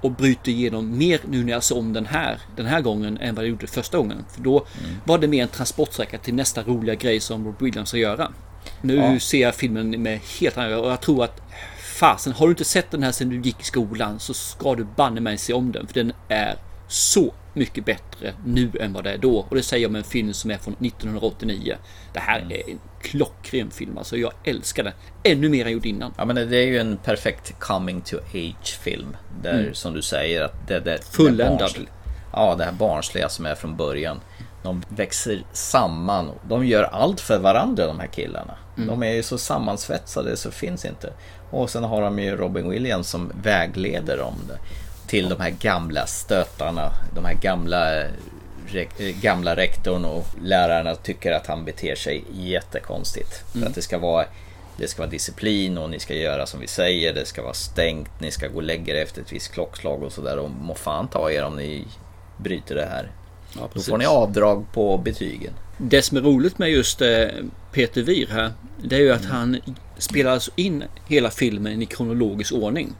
och 0.00 0.10
bryter 0.10 0.50
igenom 0.52 0.98
mer 0.98 1.20
nu 1.28 1.44
när 1.44 1.52
jag 1.52 1.62
såg 1.64 1.78
om 1.78 1.92
den 1.92 2.06
här 2.06 2.38
den 2.56 2.66
här 2.66 2.80
gången 2.80 3.18
än 3.18 3.34
vad 3.34 3.44
jag 3.44 3.50
gjorde 3.50 3.66
första 3.66 3.98
gången. 3.98 4.24
För 4.34 4.40
då 4.42 4.58
Mm. 4.58 4.96
var 5.04 5.18
det 5.18 5.28
mer 5.28 5.42
en 5.42 5.48
transportsträcka 5.48 6.18
till 6.18 6.34
nästa 6.34 6.62
roliga 6.62 6.94
grej 6.94 7.20
som 7.20 7.44
Rob 7.46 7.62
Williams 7.62 7.88
ska 7.88 7.98
göra. 7.98 8.32
Nu 8.82 8.96
Ja. 8.96 9.20
ser 9.20 9.42
jag 9.42 9.54
filmen 9.54 10.02
med 10.02 10.20
helt 10.40 10.58
andra 10.58 10.78
och 10.80 10.90
jag 10.90 11.00
tror 11.00 11.24
att 11.24 11.40
fasen, 11.98 12.32
har 12.32 12.46
du 12.46 12.50
inte 12.50 12.64
sett 12.64 12.90
den 12.90 13.02
här 13.02 13.12
sedan 13.12 13.28
du 13.28 13.40
gick 13.40 13.60
i 13.60 13.64
skolan 13.64 14.18
så 14.18 14.34
ska 14.34 14.74
du 14.74 14.84
banne 14.96 15.20
mig 15.20 15.38
se 15.38 15.52
om 15.52 15.72
den 15.72 15.86
för 15.86 15.94
den 15.94 16.12
är 16.28 16.54
så 16.88 17.34
mycket 17.56 17.84
bättre 17.84 18.32
nu 18.44 18.70
än 18.80 18.92
vad 18.92 19.04
det 19.04 19.12
är 19.12 19.18
då. 19.18 19.46
Och 19.48 19.56
det 19.56 19.62
säger 19.62 19.82
jag 19.82 19.88
om 19.88 19.96
en 19.96 20.04
film 20.04 20.32
som 20.34 20.50
är 20.50 20.58
från 20.58 20.74
1989. 20.80 21.76
Det 22.12 22.20
här 22.20 22.38
Mm. 22.40 22.50
är 22.52 22.70
en 22.70 22.80
klockren 23.02 23.70
film 23.70 23.98
alltså. 23.98 24.16
Jag 24.16 24.32
älskar 24.44 24.84
den 24.84 24.92
ännu 25.22 25.48
mer 25.48 25.58
än 25.58 25.62
jag 25.62 25.72
gjorde 25.72 25.88
innan. 25.88 26.12
Ja 26.18 26.24
men 26.24 26.36
det 26.36 26.56
är 26.56 26.66
ju 26.66 26.78
en 26.78 26.96
perfekt 26.96 27.58
coming 27.58 28.00
to 28.00 28.16
age 28.34 28.78
film. 28.80 29.16
Där 29.42 29.60
Mm. 29.60 29.74
som 29.74 29.92
du 29.94 30.02
säger 30.02 30.42
att 30.42 30.68
det, 30.68 30.80
det 30.80 31.04
Fulländad. 31.04 31.70
det 31.74 31.80
Ja, 32.32 32.54
det 32.54 32.64
här 32.64 32.72
barnsliga 32.72 33.28
som 33.28 33.46
är 33.46 33.54
från 33.54 33.76
början. 33.76 34.20
De 34.62 34.82
växer 34.88 35.44
samman. 35.52 36.30
De 36.48 36.66
gör 36.66 36.82
allt 36.84 37.20
för 37.20 37.38
varandra 37.38 37.86
de 37.86 38.00
här 38.00 38.06
killarna. 38.06 38.54
Mm. 38.76 38.88
De 38.88 39.02
är 39.02 39.12
ju 39.14 39.22
så 39.22 39.38
sammansvetsade 39.38 40.36
så 40.36 40.50
finns 40.50 40.84
inte. 40.84 41.12
Och 41.50 41.70
sen 41.70 41.84
har 41.84 42.02
de 42.02 42.18
ju 42.18 42.36
Robin 42.36 42.70
Williams 42.70 43.08
som 43.08 43.32
vägleder 43.42 44.16
dem 44.16 44.34
till 45.06 45.28
de 45.28 45.40
här 45.40 45.50
gamla 45.50 46.06
stötarna. 46.06 46.92
De 47.14 47.24
här 47.24 47.34
gamla, 47.34 48.02
gamla 49.20 49.56
rektorn 49.56 50.04
och 50.04 50.26
lärarna 50.42 50.94
tycker 50.94 51.32
att 51.32 51.46
han 51.46 51.64
beter 51.64 51.94
sig 51.94 52.24
jättekonstigt. 52.32 53.42
För 53.52 53.58
Mm. 53.58 53.68
att 53.68 53.74
det 53.74 53.82
ska 53.82 53.98
vara 53.98 54.24
det 54.78 54.88
ska 54.88 55.02
vara 55.02 55.10
disciplin 55.10 55.78
och 55.78 55.90
ni 55.90 55.98
ska 56.00 56.14
göra 56.14 56.46
som 56.46 56.60
vi 56.60 56.66
säger. 56.66 57.14
Det 57.14 57.24
ska 57.26 57.42
vara 57.42 57.54
stängt. 57.54 58.20
Ni 58.20 58.30
ska 58.30 58.48
gå 58.48 58.56
och 58.56 58.62
lägga 58.62 58.96
er 58.96 59.02
efter 59.02 59.22
ett 59.22 59.32
visst 59.32 59.52
klockslag 59.52 60.02
och 60.02 60.12
sådär. 60.12 60.38
Och 60.38 60.50
må 60.50 60.74
fan 60.74 61.08
ta 61.08 61.30
er 61.30 61.44
om 61.44 61.56
ni 61.56 61.84
bryter 62.36 62.74
det 62.74 62.86
här. 62.86 63.10
Ja, 63.58 63.68
Då 63.74 63.80
får 63.80 63.98
ni 63.98 64.04
avdrag 64.06 64.66
på 64.72 64.98
betygen. 64.98 65.52
Det 65.78 66.02
som 66.02 66.16
är 66.16 66.20
roligt 66.22 66.58
med 66.58 66.70
just 66.70 67.02
eh, 67.02 67.24
Peter 67.72 68.02
Weir 68.02 68.26
här, 68.30 68.52
det 68.82 68.96
är 68.96 69.00
ju 69.00 69.12
att 69.12 69.24
Mm. 69.24 69.32
han 69.36 69.60
spelar 69.98 70.30
alltså 70.32 70.50
in 70.56 70.84
hela 71.08 71.30
filmen 71.30 71.82
i 71.82 71.86
kronologisk 71.86 72.52
ordning. 72.52 72.92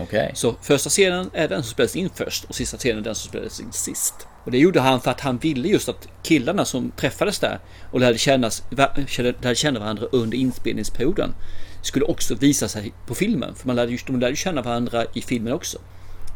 Okej. 0.00 0.30
Så 0.34 0.54
första 0.62 0.90
scenen 0.90 1.30
är 1.32 1.48
den 1.48 1.62
som 1.62 1.70
spelas 1.70 1.96
in 1.96 2.10
först 2.14 2.44
och 2.44 2.54
sista 2.54 2.76
scenen 2.76 2.98
är 2.98 3.02
den 3.04 3.14
som 3.14 3.28
spelas 3.28 3.60
in 3.60 3.72
sist. 3.72 4.14
Och 4.44 4.50
det 4.50 4.58
gjorde 4.58 4.80
han 4.80 5.00
för 5.00 5.10
att 5.10 5.20
han 5.20 5.38
ville 5.38 5.68
just 5.68 5.88
att 5.88 6.08
killarna 6.22 6.64
som 6.64 6.90
träffades 6.96 7.38
där 7.38 7.58
och 7.90 8.00
lärde, 8.00 8.18
kännas, 8.18 8.62
lärde 8.70 9.54
känna 9.54 9.80
varandra 9.80 10.06
under 10.12 10.38
inspelningsperioden 10.38 11.34
skulle 11.82 12.04
också 12.04 12.34
visa 12.34 12.68
sig 12.68 12.92
på 13.06 13.14
filmen. 13.14 13.54
För 13.54 13.66
man 13.66 13.76
lärde, 13.76 13.92
just, 13.92 14.06
de 14.06 14.20
lärde 14.20 14.36
känna 14.36 14.62
varandra 14.62 15.04
i 15.14 15.20
filmen 15.22 15.52
också. 15.52 15.78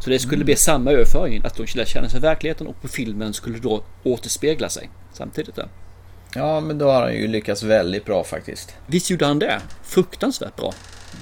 Så 0.04 0.10
det 0.10 0.18
skulle 0.18 0.34
Mm. 0.36 0.44
bli 0.46 0.56
samma 0.56 0.90
överföring, 0.90 1.42
att 1.44 1.56
de 1.56 1.66
lärde 1.74 1.90
känna 1.90 2.08
sig 2.08 2.18
i 2.18 2.22
verkligheten 2.22 2.66
och 2.66 2.82
på 2.82 2.88
filmen 2.88 3.32
skulle 3.34 3.58
då 3.58 3.84
återspegla 4.02 4.68
sig 4.68 4.90
samtidigt. 5.12 5.54
Där. 5.56 5.68
Ja, 6.34 6.60
men 6.60 6.78
då 6.78 6.90
har 6.90 7.02
han 7.02 7.14
ju 7.14 7.28
lyckats 7.28 7.62
väldigt 7.62 8.04
bra 8.04 8.24
faktiskt. 8.24 8.74
Visst 8.86 9.10
gjorde 9.10 9.26
han 9.26 9.38
det? 9.38 9.60
Fruktansvärt 9.82 10.56
bra. 10.56 10.72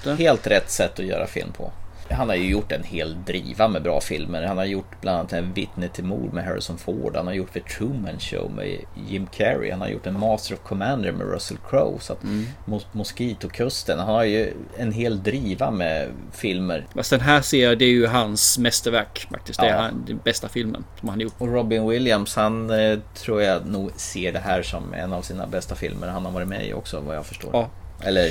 Det- 0.05 0.15
Helt 0.15 0.47
rätt 0.47 0.71
sätt 0.71 0.99
att 0.99 1.07
göra 1.07 1.27
film 1.27 1.53
på. 1.53 1.73
Han 2.11 2.29
har 2.29 2.37
ju 2.37 2.49
gjort 2.51 2.73
en 2.73 2.83
hel 2.83 3.25
driva 3.25 3.69
med 3.69 3.83
bra 3.83 4.01
filmer. 4.01 4.43
Han 4.43 4.59
har 4.59 4.65
gjort 4.65 5.01
bland 5.01 5.19
annat 5.19 5.33
en 5.33 5.53
Vittne 5.53 5.89
till 5.89 6.05
mord 6.05 6.33
med 6.33 6.45
Harrison 6.45 6.79
Ford. 6.79 7.17
Han 7.17 7.27
har 7.27 7.35
gjort 7.35 7.53
The 7.53 7.61
Truman 7.61 8.19
Show 8.19 8.51
med 8.57 8.79
Jim 9.09 9.27
Carrey. 9.27 9.71
Han 9.71 9.81
har 9.81 9.89
gjort 9.89 10.07
en 10.07 10.19
Master 10.21 10.55
of 10.55 10.61
Commander 10.63 11.13
med 11.13 11.27
Russell 11.27 11.59
Crowe. 11.71 12.01
Så 12.01 12.13
att 12.13 12.23
Mm. 12.23 12.47
Mos- 12.67 12.87
Moskitokusten. 12.93 13.99
Han 13.99 14.09
har 14.15 14.25
ju 14.25 14.53
en 14.79 14.93
hel 14.93 15.23
driva 15.23 15.71
med 15.71 16.09
filmer. 16.33 16.87
Fast 16.95 17.11
den 17.11 17.21
här 17.21 17.41
ser 17.41 17.65
jag, 17.69 17.79
det 17.79 17.85
är 17.85 17.89
ju 17.91 18.07
hans 18.07 18.59
mästerverk 18.59 19.27
faktiskt. 19.33 19.61
Det 19.61 19.67
är 19.67 19.71
Ja. 19.75 19.81
han, 19.81 20.05
den 20.07 20.21
bästa 20.25 20.49
filmen 20.49 20.85
som 21.01 21.09
han 21.09 21.21
gjort. 21.21 21.35
Och 21.39 21.49
Robin 21.49 21.89
Williams, 21.89 22.37
han 22.37 22.71
eh, 22.71 22.99
tror 23.15 23.43
jag 23.43 23.67
nog 23.67 23.91
ser 23.97 24.33
det 24.33 24.39
här 24.39 24.63
som 24.63 24.95
en 24.95 25.13
av 25.13 25.23
sina 25.23 25.47
bästa 25.47 25.75
filmer. 25.75 26.09
Han 26.09 26.25
har 26.25 26.33
varit 26.33 26.49
med 26.49 26.67
i 26.67 26.73
också 26.73 27.01
vad 27.01 27.17
jag 27.17 27.27
förstår. 27.27 27.51
Ja. 27.53 27.69
Eller 28.03 28.31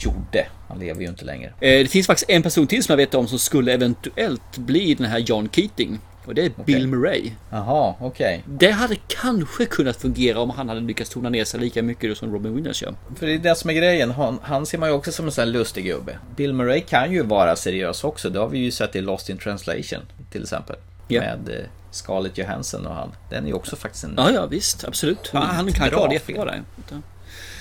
gjorde. 0.00 0.46
Han 0.68 0.78
lever 0.78 1.00
ju 1.00 1.08
inte 1.08 1.24
längre. 1.24 1.48
Eh, 1.48 1.78
Det 1.78 1.90
finns 1.90 2.06
faktiskt 2.06 2.30
en 2.30 2.42
person 2.42 2.66
till 2.66 2.82
som 2.84 2.92
jag 2.92 2.96
vet 2.96 3.14
om 3.14 3.28
som 3.28 3.38
skulle 3.38 3.72
eventuellt 3.72 4.58
bli 4.58 4.94
den 4.94 5.06
här 5.06 5.18
John 5.18 5.48
Keating. 5.52 5.98
Och 6.26 6.34
det 6.34 6.44
är 6.44 6.50
Bill 6.64 6.88
Murray. 6.88 7.30
Jaha, 7.50 7.94
okej. 8.00 8.42
Det 8.46 8.70
hade 8.70 8.96
kanske 9.08 9.66
kunnat 9.66 9.96
fungera 9.96 10.40
om 10.40 10.50
han 10.50 10.68
hade 10.68 10.80
lyckats 10.80 11.10
tona 11.10 11.28
ner 11.28 11.44
sig 11.44 11.60
lika 11.60 11.82
mycket 11.82 12.18
som 12.18 12.32
Robin 12.32 12.54
Williams 12.54 12.82
gör. 12.82 12.94
För 13.16 13.26
det 13.26 13.34
är 13.34 13.38
det 13.38 13.54
som 13.54 13.70
är 13.70 13.74
grejen. 13.74 14.10
Han, 14.10 14.38
han 14.42 14.66
ser 14.66 14.78
man 14.78 14.88
ju 14.88 14.94
också 14.94 15.12
som 15.12 15.26
en 15.26 15.32
sån 15.32 15.44
här 15.44 15.52
lustig 15.52 15.84
gubbe. 15.84 16.18
Bill 16.36 16.52
Murray 16.52 16.80
kan 16.80 17.12
ju 17.12 17.22
vara 17.22 17.56
seriös 17.56 18.04
också. 18.04 18.30
Det 18.30 18.38
har 18.38 18.48
vi 18.48 18.58
ju 18.58 18.70
sett 18.70 18.96
i 18.96 19.00
Lost 19.00 19.28
in 19.28 19.38
translation 19.38 20.00
till 20.30 20.42
exempel. 20.42 20.76
Ja. 21.08 21.20
Med 21.20 21.48
eh, 21.48 21.64
Scarlett 21.90 22.38
Johansson 22.38 22.86
och 22.86 22.94
han. 22.94 23.12
Den 23.30 23.44
är 23.44 23.48
ju 23.48 23.54
också 23.54 23.76
faktiskt 23.76 24.04
en... 24.04 24.14
Ja, 24.16 24.30
ja 24.30 24.46
visst. 24.46 24.84
Absolut. 24.84 25.30
Han, 25.32 25.42
han 25.46 25.72
kan 25.72 25.88
klara 25.88 26.08
det 26.08 26.14
jättebra 26.14 26.44
där. 26.44 26.62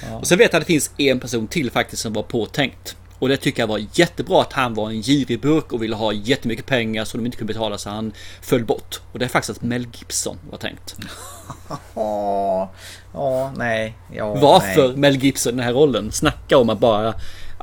Ja. 0.03 0.17
Och 0.17 0.27
sen 0.27 0.37
vet 0.37 0.53
jag 0.53 0.59
att 0.59 0.67
det 0.67 0.73
finns 0.73 0.91
en 0.97 1.19
person 1.19 1.47
till 1.47 1.71
faktiskt 1.71 2.01
som 2.01 2.13
var 2.13 2.23
påtänkt. 2.23 2.95
Och 3.19 3.29
det 3.29 3.37
tycker 3.37 3.61
jag 3.61 3.67
var 3.67 3.85
jättebra 3.93 4.41
att 4.41 4.53
han 4.53 4.73
var 4.73 4.89
en 4.89 5.01
girig 5.01 5.41
burk 5.41 5.73
och 5.73 5.83
ville 5.83 5.95
ha 5.95 6.13
jättemycket 6.13 6.65
pengar 6.65 7.05
som 7.05 7.19
de 7.19 7.25
inte 7.25 7.37
kunde 7.37 7.53
betala 7.53 7.77
så 7.77 7.89
han 7.89 8.13
föll 8.41 8.65
bort. 8.65 8.99
Och 9.11 9.19
det 9.19 9.25
är 9.25 9.29
faktiskt 9.29 9.57
att 9.57 9.63
Mel 9.63 9.87
Gibson 9.93 10.37
var 10.49 10.57
tänkt. 10.57 10.95
Ja, 13.13 13.51
nej. 13.57 13.97
Ja, 14.13 14.35
Varför 14.35 14.87
Nej. 14.87 14.97
Mel 14.97 15.15
Gibson 15.15 15.53
i 15.53 15.55
den 15.55 15.65
här 15.65 15.73
rollen? 15.73 16.11
Snacka 16.11 16.57
om 16.57 16.69
att 16.69 16.79
bara 16.79 17.13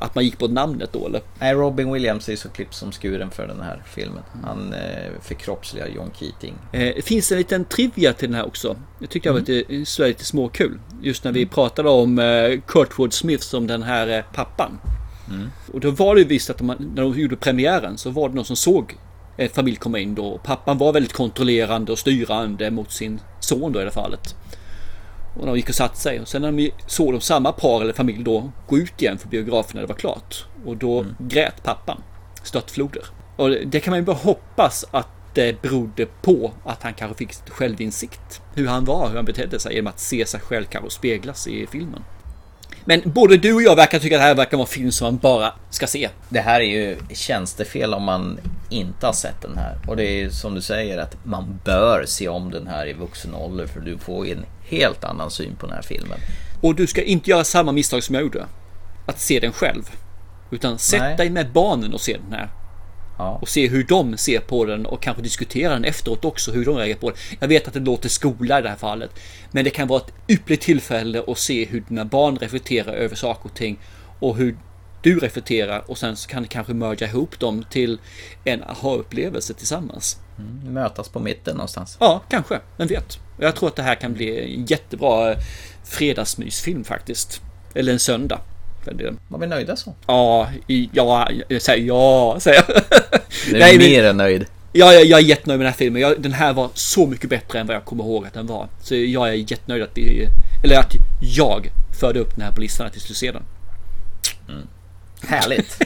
att 0.02 0.14
man 0.14 0.24
gick 0.24 0.38
på 0.38 0.48
namnet 0.48 0.92
då 0.92 1.06
eller? 1.06 1.20
nej, 1.38 1.54
Robin 1.54 1.92
Williams 1.92 2.28
är 2.28 2.36
så 2.36 2.48
klippt 2.48 2.74
som 2.74 2.92
skuren 2.92 3.30
för 3.30 3.46
den 3.46 3.60
här 3.60 3.82
filmen. 3.86 4.22
Han 4.44 4.72
eh, 4.72 5.10
förkroppsligar 5.22 5.86
John 5.88 6.10
Keating. 6.18 6.54
Eh, 6.72 6.80
Det 6.96 7.04
finns 7.04 7.32
en 7.32 7.38
liten 7.38 7.64
trivia 7.64 8.12
till 8.12 8.28
den 8.28 8.36
här 8.36 8.46
också. 8.46 8.76
Det 8.98 9.06
tyckte 9.06 9.28
jag 9.28 9.32
var 9.32 9.40
Mm. 9.40 9.52
lite, 9.68 9.90
så 9.90 10.06
lite 10.06 10.24
småkul. 10.24 10.78
Just 11.02 11.24
när 11.24 11.32
vi 11.32 11.46
pratade 11.46 11.88
om 11.90 12.18
eh, 12.18 12.60
Kurtwood 12.66 13.12
Smith 13.12 13.42
som 13.44 13.66
den 13.66 13.82
här 13.82 14.08
eh, 14.18 14.24
pappan. 14.34 14.78
Mm. 15.30 15.48
Och 15.72 15.80
då 15.80 15.90
var 15.90 16.14
det 16.14 16.20
ju 16.20 16.26
visst 16.26 16.50
att 16.50 16.58
de, 16.58 16.66
när 16.66 17.02
de 17.02 17.18
gjorde 17.20 17.36
premiären 17.36 17.98
så 17.98 18.10
var 18.10 18.28
det 18.28 18.34
någon 18.34 18.44
som 18.44 18.56
såg 18.56 18.96
en 19.36 19.48
familj 19.48 19.76
komma 19.76 19.98
in 19.98 20.14
då. 20.14 20.24
Och 20.26 20.42
pappan 20.42 20.78
var 20.78 20.92
väldigt 20.92 21.12
kontrollerande 21.12 21.92
och 21.92 21.98
styrande 21.98 22.70
mot 22.70 22.92
sin 22.92 23.20
son 23.40 23.72
då 23.72 23.80
i 23.80 23.84
det 23.84 23.90
fallet. 23.90 24.34
Och 25.40 25.46
de 25.46 25.56
gick 25.56 25.68
och 25.68 25.74
satte 25.74 25.98
sig 25.98 26.20
och 26.20 26.28
sen 26.28 26.42
när 26.42 26.52
de 26.52 26.70
såg 26.86 27.12
de 27.12 27.20
samma 27.20 27.52
par 27.52 27.80
eller 27.80 27.92
familj 27.92 28.24
då 28.24 28.52
gå 28.68 28.78
ut 28.78 29.02
igen 29.02 29.18
för 29.18 29.28
biografen 29.28 29.70
när 29.74 29.80
det 29.82 29.86
var 29.88 29.94
klart. 29.94 30.44
Och 30.66 30.76
då 30.76 31.00
Mm. 31.00 31.14
grät 31.18 31.62
pappan 31.62 32.02
störtfloder. 32.42 33.02
Och 33.36 33.50
det- 33.50 33.80
kan 33.80 33.90
man 33.90 33.98
ju 33.98 34.04
bara 34.04 34.16
hoppas 34.16 34.84
att 34.90 35.08
det 35.34 35.62
berodde 35.62 36.06
på 36.22 36.52
att 36.64 36.82
han 36.82 36.94
kanske 36.94 37.18
fick 37.18 37.32
självinsikt. 37.50 38.40
Hur 38.54 38.66
han 38.68 38.84
var, 38.84 39.08
hur 39.08 39.16
han 39.16 39.24
betedde 39.24 39.58
sig 39.60 39.74
genom 39.74 39.86
att 39.90 40.00
se 40.00 40.26
sig 40.26 40.40
själv 40.40 40.64
kanske 40.64 40.90
speglas 40.90 41.46
i 41.46 41.66
filmen. 41.66 42.04
Men 42.84 43.02
både 43.04 43.36
du 43.36 43.54
och 43.54 43.62
jag 43.62 43.76
verkar 43.76 43.98
tycka 43.98 44.16
att 44.16 44.20
det 44.20 44.26
här 44.26 44.34
verkar 44.34 44.56
vara 44.56 44.66
en 44.66 44.72
film 44.72 44.92
som 44.92 45.04
man 45.04 45.18
bara 45.18 45.52
ska 45.70 45.86
se. 45.86 46.08
Det 46.28 46.40
här 46.40 46.60
är 46.60 46.64
ju 46.64 46.96
tjänstefel 47.14 47.94
om 47.94 48.02
man 48.02 48.40
inte 48.70 49.06
har 49.06 49.12
sett 49.12 49.42
den 49.42 49.58
här. 49.58 49.78
Och 49.86 49.96
det 49.96 50.04
är 50.04 50.30
som 50.30 50.54
du 50.54 50.60
säger 50.60 50.98
att 50.98 51.16
man 51.24 51.60
bör 51.64 52.04
se 52.06 52.28
om 52.28 52.50
den 52.50 52.66
här 52.66 52.88
i 52.88 52.92
vuxen 52.92 53.34
ålder 53.34 53.66
för 53.66 53.80
du 53.80 53.98
får 53.98 54.26
en 54.26 54.44
helt 54.68 55.04
annan 55.04 55.30
syn 55.30 55.56
på 55.56 55.66
den 55.66 55.74
här 55.74 55.82
filmen. 55.82 56.18
Och 56.60 56.74
du 56.74 56.86
ska 56.86 57.02
inte 57.02 57.30
göra 57.30 57.44
samma 57.44 57.72
misstag 57.72 58.02
som 58.02 58.14
jag 58.14 58.24
gjorde. 58.24 58.46
Att 59.06 59.20
se 59.20 59.40
den 59.40 59.52
själv. 59.52 59.82
Utan 60.50 60.78
sätt 60.78 61.00
Nej. 61.00 61.16
dig 61.16 61.30
med 61.30 61.52
barnen 61.52 61.94
och 61.94 62.00
se 62.00 62.16
den 62.24 62.32
här. 62.32 62.48
Ja. 63.18 63.38
Och 63.42 63.48
se 63.48 63.68
hur 63.68 63.84
de 63.84 64.16
ser 64.16 64.40
på 64.40 64.64
den 64.64 64.86
och 64.86 65.02
kanske 65.02 65.22
diskutera 65.22 65.72
den 65.72 65.84
efteråt 65.84 66.24
också, 66.24 66.52
hur 66.52 66.64
de 66.64 66.76
reagerar 66.76 66.98
på 66.98 67.10
den. 67.10 67.18
Jag 67.40 67.48
vet 67.48 67.68
att 67.68 67.74
det 67.74 67.80
låter 67.80 68.08
skola 68.08 68.58
i 68.58 68.62
det 68.62 68.68
här 68.68 68.76
fallet. 68.76 69.10
Men 69.50 69.64
det 69.64 69.70
kan 69.70 69.88
vara 69.88 70.00
ett 70.00 70.12
ypperligt 70.28 70.62
tillfälle 70.62 71.22
att 71.26 71.38
se 71.38 71.64
hur 71.64 71.84
dina 71.88 72.04
barn 72.04 72.38
reflekterar 72.38 72.92
över 72.92 73.16
saker 73.16 73.44
och 73.44 73.54
ting. 73.54 73.78
Och 74.18 74.36
hur 74.36 74.56
du 75.02 75.18
reflekterar 75.18 75.90
och 75.90 75.98
sen 75.98 76.16
så 76.16 76.28
kan 76.28 76.42
det 76.42 76.48
kanske 76.48 76.74
mörja 76.74 77.08
ihop 77.08 77.40
dem 77.40 77.64
till 77.70 78.00
en 78.44 78.62
aha-upplevelse 78.62 79.54
tillsammans. 79.54 80.18
Mm, 80.38 80.74
mötas 80.74 81.08
på 81.08 81.20
mitten 81.20 81.56
någonstans. 81.56 81.96
Ja, 82.00 82.22
kanske. 82.28 82.60
Vem 82.76 82.88
vet? 82.88 83.18
Jag 83.38 83.56
tror 83.56 83.68
att 83.68 83.76
det 83.76 83.82
här 83.82 83.94
kan 83.94 84.12
bli 84.12 84.54
en 84.54 84.64
jättebra 84.64 85.34
fredagsmysfilm 85.84 86.84
faktiskt. 86.84 87.40
Eller 87.74 87.92
en 87.92 87.98
söndag. 87.98 88.40
För 88.84 88.94
det. 88.94 89.14
Var 89.28 89.38
vi 89.38 89.46
nöjda 89.46 89.76
så? 89.76 89.94
Ja, 90.06 90.48
ja, 90.92 91.28
jag 91.48 91.62
säger 91.62 91.86
ja, 91.86 92.36
säger 92.40 92.64
jag. 92.68 92.82
Du 93.50 93.56
är 93.56 93.60
Nej, 93.60 93.78
men- 93.78 93.86
mer 93.90 94.04
än 94.04 94.16
nöjd. 94.16 94.44
Ja, 94.74 94.92
jag, 94.92 95.04
jag 95.04 95.18
är 95.20 95.24
jättenöjd 95.24 95.58
med 95.58 95.64
den 95.66 95.72
här 95.72 95.78
filmen. 95.78 96.02
Jag, 96.02 96.20
den 96.22 96.32
här 96.32 96.52
var 96.52 96.70
så 96.74 97.06
mycket 97.06 97.30
bättre 97.30 97.58
än 97.58 97.66
vad 97.66 97.76
jag 97.76 97.84
kommer 97.84 98.04
ihåg 98.04 98.26
att 98.26 98.34
den 98.34 98.46
var. 98.46 98.68
Så 98.82 98.94
jag 98.94 99.28
är 99.28 99.32
jättenöjd 99.32 99.82
att 99.82 99.90
vi, 99.94 100.28
eller 100.64 100.78
att 100.78 100.92
jag 101.20 101.70
förde 102.00 102.20
upp 102.20 102.30
den 102.36 102.44
här 102.44 102.52
på 102.52 102.60
listan 102.60 102.86
att 102.86 102.96
vi 102.96 103.00
skulle 103.00 103.16
se 103.16 103.32
den. 103.32 103.42
Härligt. 105.26 105.82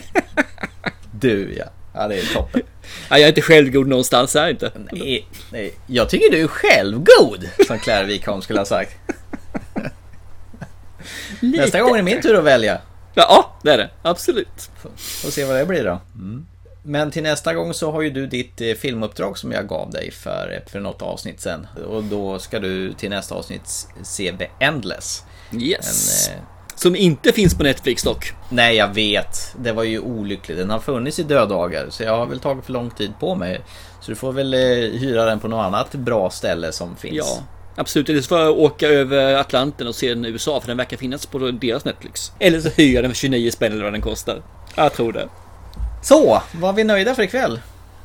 Du 1.10 1.54
ja. 1.58 1.64
Ja, 1.94 2.08
det 2.08 2.14
är 2.18 2.34
toppen. 2.34 2.62
Ja, 3.10 3.18
jag 3.18 3.20
är 3.22 3.28
inte 3.28 3.42
självgod 3.42 3.86
någonstans 3.88 4.34
här 4.34 4.50
inte. 4.50 4.70
Nej, 4.92 5.26
nej. 5.52 5.74
Jag 5.86 6.08
tycker 6.08 6.30
du 6.30 6.42
är 6.42 6.46
självgod, 6.46 7.48
som 7.66 7.78
Claire 7.78 8.04
Wikholm 8.06 8.42
skulle 8.42 8.58
ha 8.60 8.66
sagt. 8.66 8.90
Nästa 11.40 11.80
gång 11.80 11.92
är 11.92 11.96
det 11.96 12.02
min 12.02 12.22
tur 12.22 12.38
att 12.38 12.44
välja. 12.44 12.80
Ja, 13.14 13.52
det 13.62 13.72
är 13.72 13.78
det. 13.78 13.90
Absolut. 14.02 14.70
Får 14.96 15.30
se 15.30 15.44
vad 15.44 15.56
det 15.56 15.66
blir 15.66 15.84
då. 15.84 16.00
Men 16.82 17.10
till 17.10 17.22
nästa 17.22 17.54
gång 17.54 17.74
så 17.74 17.92
har 17.92 18.02
ju 18.02 18.10
du 18.10 18.26
ditt 18.26 18.60
eh, 18.60 18.74
filmuppdrag 18.74 19.38
som 19.38 19.52
jag 19.52 19.68
gav 19.68 19.90
dig 19.90 20.10
för, 20.10 20.62
för 20.66 20.80
något 20.80 21.02
avsnitt 21.02 21.40
sen. 21.40 21.66
Och 21.88 22.04
då 22.04 22.38
ska 22.38 22.58
du 22.58 22.92
till 22.92 23.10
nästa 23.10 23.34
avsnitt 23.34 23.86
se 24.02 24.32
The 24.38 24.48
Endless. 24.60 25.24
Yes. 25.52 26.28
En, 26.28 26.34
eh, 26.34 26.40
Som 26.74 26.96
inte 26.96 27.32
finns 27.32 27.54
på 27.54 27.62
Netflix 27.62 28.02
dock. 28.02 28.32
Nej, 28.48 28.76
jag 28.76 28.94
vet. 28.94 29.54
Det 29.58 29.72
var 29.72 29.82
ju 29.82 29.98
olyckligt. 29.98 30.58
Den 30.58 30.70
har 30.70 30.78
funnits 30.78 31.18
i 31.18 31.22
döddagar, 31.22 31.86
så 31.90 32.02
jag 32.02 32.16
har 32.16 32.26
väl 32.26 32.40
tagit 32.40 32.64
för 32.64 32.72
lång 32.72 32.90
tid 32.90 33.12
på 33.20 33.34
mig. 33.34 33.60
Så 34.00 34.10
du 34.10 34.14
får 34.14 34.32
väl 34.32 34.54
eh, 34.54 34.60
hyra 35.00 35.24
den 35.24 35.40
på 35.40 35.48
något 35.48 35.64
annat 35.64 35.92
bra 35.94 36.30
ställe 36.30 36.72
som 36.72 36.96
finns. 36.96 37.16
Ja, 37.16 37.38
absolut. 37.76 38.08
Eller 38.08 38.20
så 38.20 38.28
får 38.28 38.38
jag 38.38 38.58
åka 38.58 38.88
över 38.88 39.34
Atlanten 39.34 39.86
och 39.86 39.94
se 39.94 40.08
den 40.14 40.24
i 40.24 40.28
USA 40.28 40.60
för 40.60 40.68
den 40.68 40.76
verkar 40.76 40.96
finnas 40.96 41.26
på 41.26 41.38
deras 41.38 41.84
Netflix. 41.84 42.32
Eller 42.38 42.60
så 42.60 42.68
hyr 42.68 42.94
jag 42.94 43.04
den 43.04 43.10
för 43.10 43.16
29 43.16 43.50
spänn 43.50 43.72
eller 43.72 43.84
vad 43.84 43.92
den 43.92 44.02
kostar. 44.02 44.42
Jag 44.74 44.92
tror 44.92 45.12
det. 45.12 45.28
Så, 46.02 46.42
var 46.60 46.72
vi 46.72 46.84
nöjda 46.84 47.14
för 47.14 47.22
ikväll? 47.22 47.60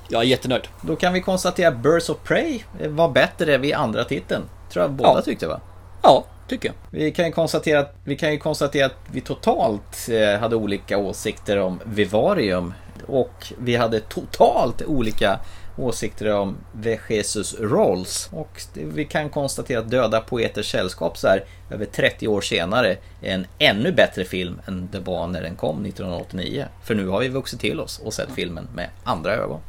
Jag 0.09 0.21
är 0.21 0.25
jättenöjd. 0.25 0.67
Då 0.81 0.95
kan 0.95 1.13
vi 1.13 1.21
konstatera 1.21 1.67
att 1.67 1.77
Birds 1.77 2.09
of 2.09 2.17
Prey 2.23 2.59
var 2.87 3.09
bättre 3.09 3.57
vid 3.57 3.73
andra 3.73 4.03
titeln. 4.03 4.43
Tror 4.73 4.83
jag 4.83 4.91
båda 4.91 5.09
Ja. 5.09 5.21
tyckte 5.21 5.47
va? 5.47 5.59
Ja, 6.01 6.25
tycker 6.47 6.69
jag. 6.69 6.75
Vi 6.99 7.11
kan 7.11 7.25
ju 7.25 7.31
konstatera 7.31 7.79
att 7.79 7.95
vi, 8.03 8.15
kan 8.15 8.31
ju 8.31 8.37
konstatera 8.37 8.85
att 8.85 8.95
vi 9.11 9.21
totalt 9.21 10.09
eh, 10.09 10.39
hade 10.39 10.55
olika 10.55 10.97
åsikter 10.97 11.57
om 11.57 11.79
Vivarium. 11.85 12.73
Och 13.07 13.53
vi 13.57 13.75
hade 13.75 13.99
totalt 13.99 14.81
olika 14.81 15.39
åsikter 15.77 16.33
om 16.33 16.57
Jesus 17.09 17.55
Rolls. 17.59 18.29
Och 18.31 18.61
vi 18.73 19.05
kan 19.05 19.29
konstatera 19.29 19.79
att 19.79 19.91
Döda 19.91 20.21
Poeters 20.21 20.71
Sällskap 20.71 21.17
så 21.17 21.27
här 21.27 21.43
över 21.69 21.85
30 21.85 22.27
år 22.27 22.41
senare 22.41 22.97
är 23.21 23.33
en 23.33 23.47
ännu 23.59 23.91
bättre 23.91 24.25
film 24.25 24.61
än 24.67 24.89
det 24.91 24.99
var 24.99 25.27
när 25.27 25.41
den 25.41 25.55
kom 25.55 25.85
1989. 25.85 26.65
För 26.83 26.95
nu 26.95 27.07
har 27.07 27.19
vi 27.19 27.27
vuxit 27.27 27.59
till 27.59 27.79
oss 27.79 27.99
och 27.99 28.13
sett 28.13 28.29
filmen 28.35 28.67
med 28.75 28.89
andra 29.03 29.35
ögon. 29.35 29.59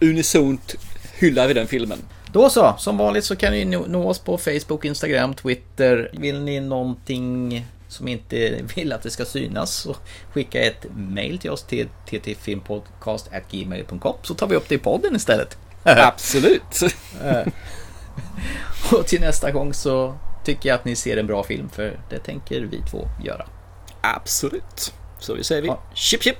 Unisont 0.00 0.74
hyllar 1.18 1.48
vi 1.48 1.54
den 1.54 1.66
filmen. 1.66 1.98
Då 2.32 2.50
så, 2.50 2.74
som 2.78 2.96
vanligt 2.96 3.24
så 3.24 3.36
kan 3.36 3.52
ni 3.52 3.64
nå 3.64 3.84
nå 3.86 4.08
oss 4.08 4.18
på 4.18 4.38
Facebook, 4.38 4.84
Instagram, 4.84 5.34
Twitter. 5.34 6.10
Vill 6.12 6.40
ni 6.40 6.60
någonting 6.60 7.66
som 7.92 8.08
inte 8.08 8.62
vill 8.76 8.92
att 8.92 9.02
det 9.02 9.10
ska 9.10 9.24
synas 9.24 9.70
så 9.74 9.96
skicka 10.32 10.60
ett 10.62 10.86
mail 10.96 11.38
till 11.38 11.50
oss 11.50 11.62
till 11.62 11.88
ttfilmpodcast.gmail.com 12.06 14.14
så 14.22 14.34
tar 14.34 14.46
vi 14.46 14.56
upp 14.56 14.68
det 14.68 14.74
i 14.74 14.78
podden 14.78 15.16
istället. 15.16 15.56
Absolut. 15.84 16.82
Eh, 17.24 17.46
Och 18.92 19.06
till 19.06 19.20
nästa 19.20 19.50
gång 19.50 19.74
så 19.74 20.14
tycker 20.44 20.68
jag 20.68 20.76
att 20.76 20.84
ni 20.84 20.96
ser 20.96 21.16
en 21.16 21.26
bra 21.26 21.42
film 21.44 21.68
för 21.68 22.00
det 22.10 22.18
tänker 22.18 22.60
vi 22.60 22.82
två 22.90 23.08
göra. 23.24 23.46
Absolut. 24.00 24.94
Så 25.18 25.34
vi 25.34 25.44
säger 25.44 25.62
vi 25.62 25.72
chip 25.94 26.22
chip. 26.22 26.36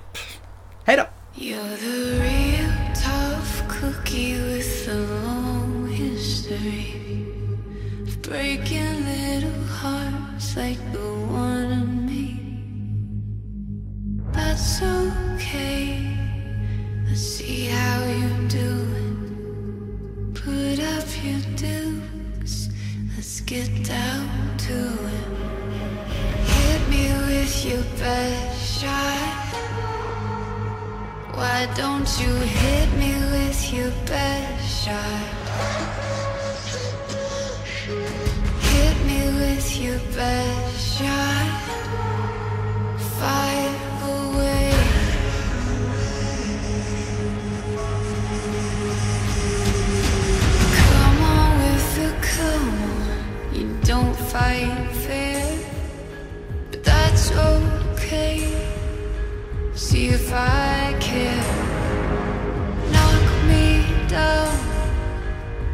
Hej 0.84 0.96
då! 0.96 1.02
You're 1.42 1.76
the 1.76 2.22
real 2.22 2.72
tough 2.94 3.68
cookie 3.80 4.34
with 4.42 4.90
a 4.90 4.94
long 4.94 5.88
history 5.88 6.94
of 8.02 8.16
breaking 8.30 9.04
little 9.04 9.68
like 10.56 10.92
the 10.92 11.12
one 11.30 11.70
in 11.72 12.06
me. 12.06 12.40
That's 14.32 14.82
okay. 14.82 16.14
Let's 17.06 17.20
see 17.20 17.66
how 17.66 18.04
you 18.04 18.48
do 18.48 18.70
it. 19.02 20.34
Put 20.34 20.78
up 20.80 21.06
your 21.24 21.40
dukes. 21.56 22.68
Let's 23.14 23.40
get 23.40 23.70
down 23.84 24.56
to 24.66 24.76
it. 25.16 25.28
Hit 26.56 26.88
me 26.90 27.04
with 27.28 27.64
your 27.64 27.84
best 27.98 28.80
shot. 28.80 29.54
Why 31.34 31.66
don't 31.74 32.08
you 32.20 32.34
hit 32.34 32.88
me 32.98 33.14
with 33.32 33.72
your 33.72 33.90
best 34.06 34.84
shot? 34.84 36.11
With 39.72 39.82
your 39.82 39.98
best 40.14 40.98
shot. 40.98 41.60
Fire 43.18 43.74
away. 44.04 44.72
Come 50.76 51.22
on 51.22 51.58
with 51.58 51.94
the 51.96 52.10
come 52.28 52.68
on. 52.90 53.54
You 53.54 53.76
don't 53.84 54.16
fight 54.16 54.88
fair, 55.06 55.58
but 56.70 56.84
that's 56.84 57.32
okay. 57.32 58.38
See 59.74 60.08
if 60.08 60.32
I 60.32 60.96
care. 61.00 61.44
Knock 62.92 63.24
me 63.48 63.86
down, 64.08 64.54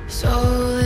soul 0.09 0.78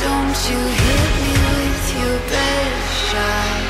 Don't 0.00 0.50
you 0.50 0.56
hit 0.56 1.10
me 1.20 1.32
with 1.56 1.86
your 2.00 2.18
best 2.32 2.92
shot. 3.10 3.60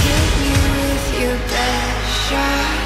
Hit 0.00 0.28
me 0.40 0.52
with 0.72 1.20
your 1.20 1.36
best 1.36 2.30
shot. 2.30 2.81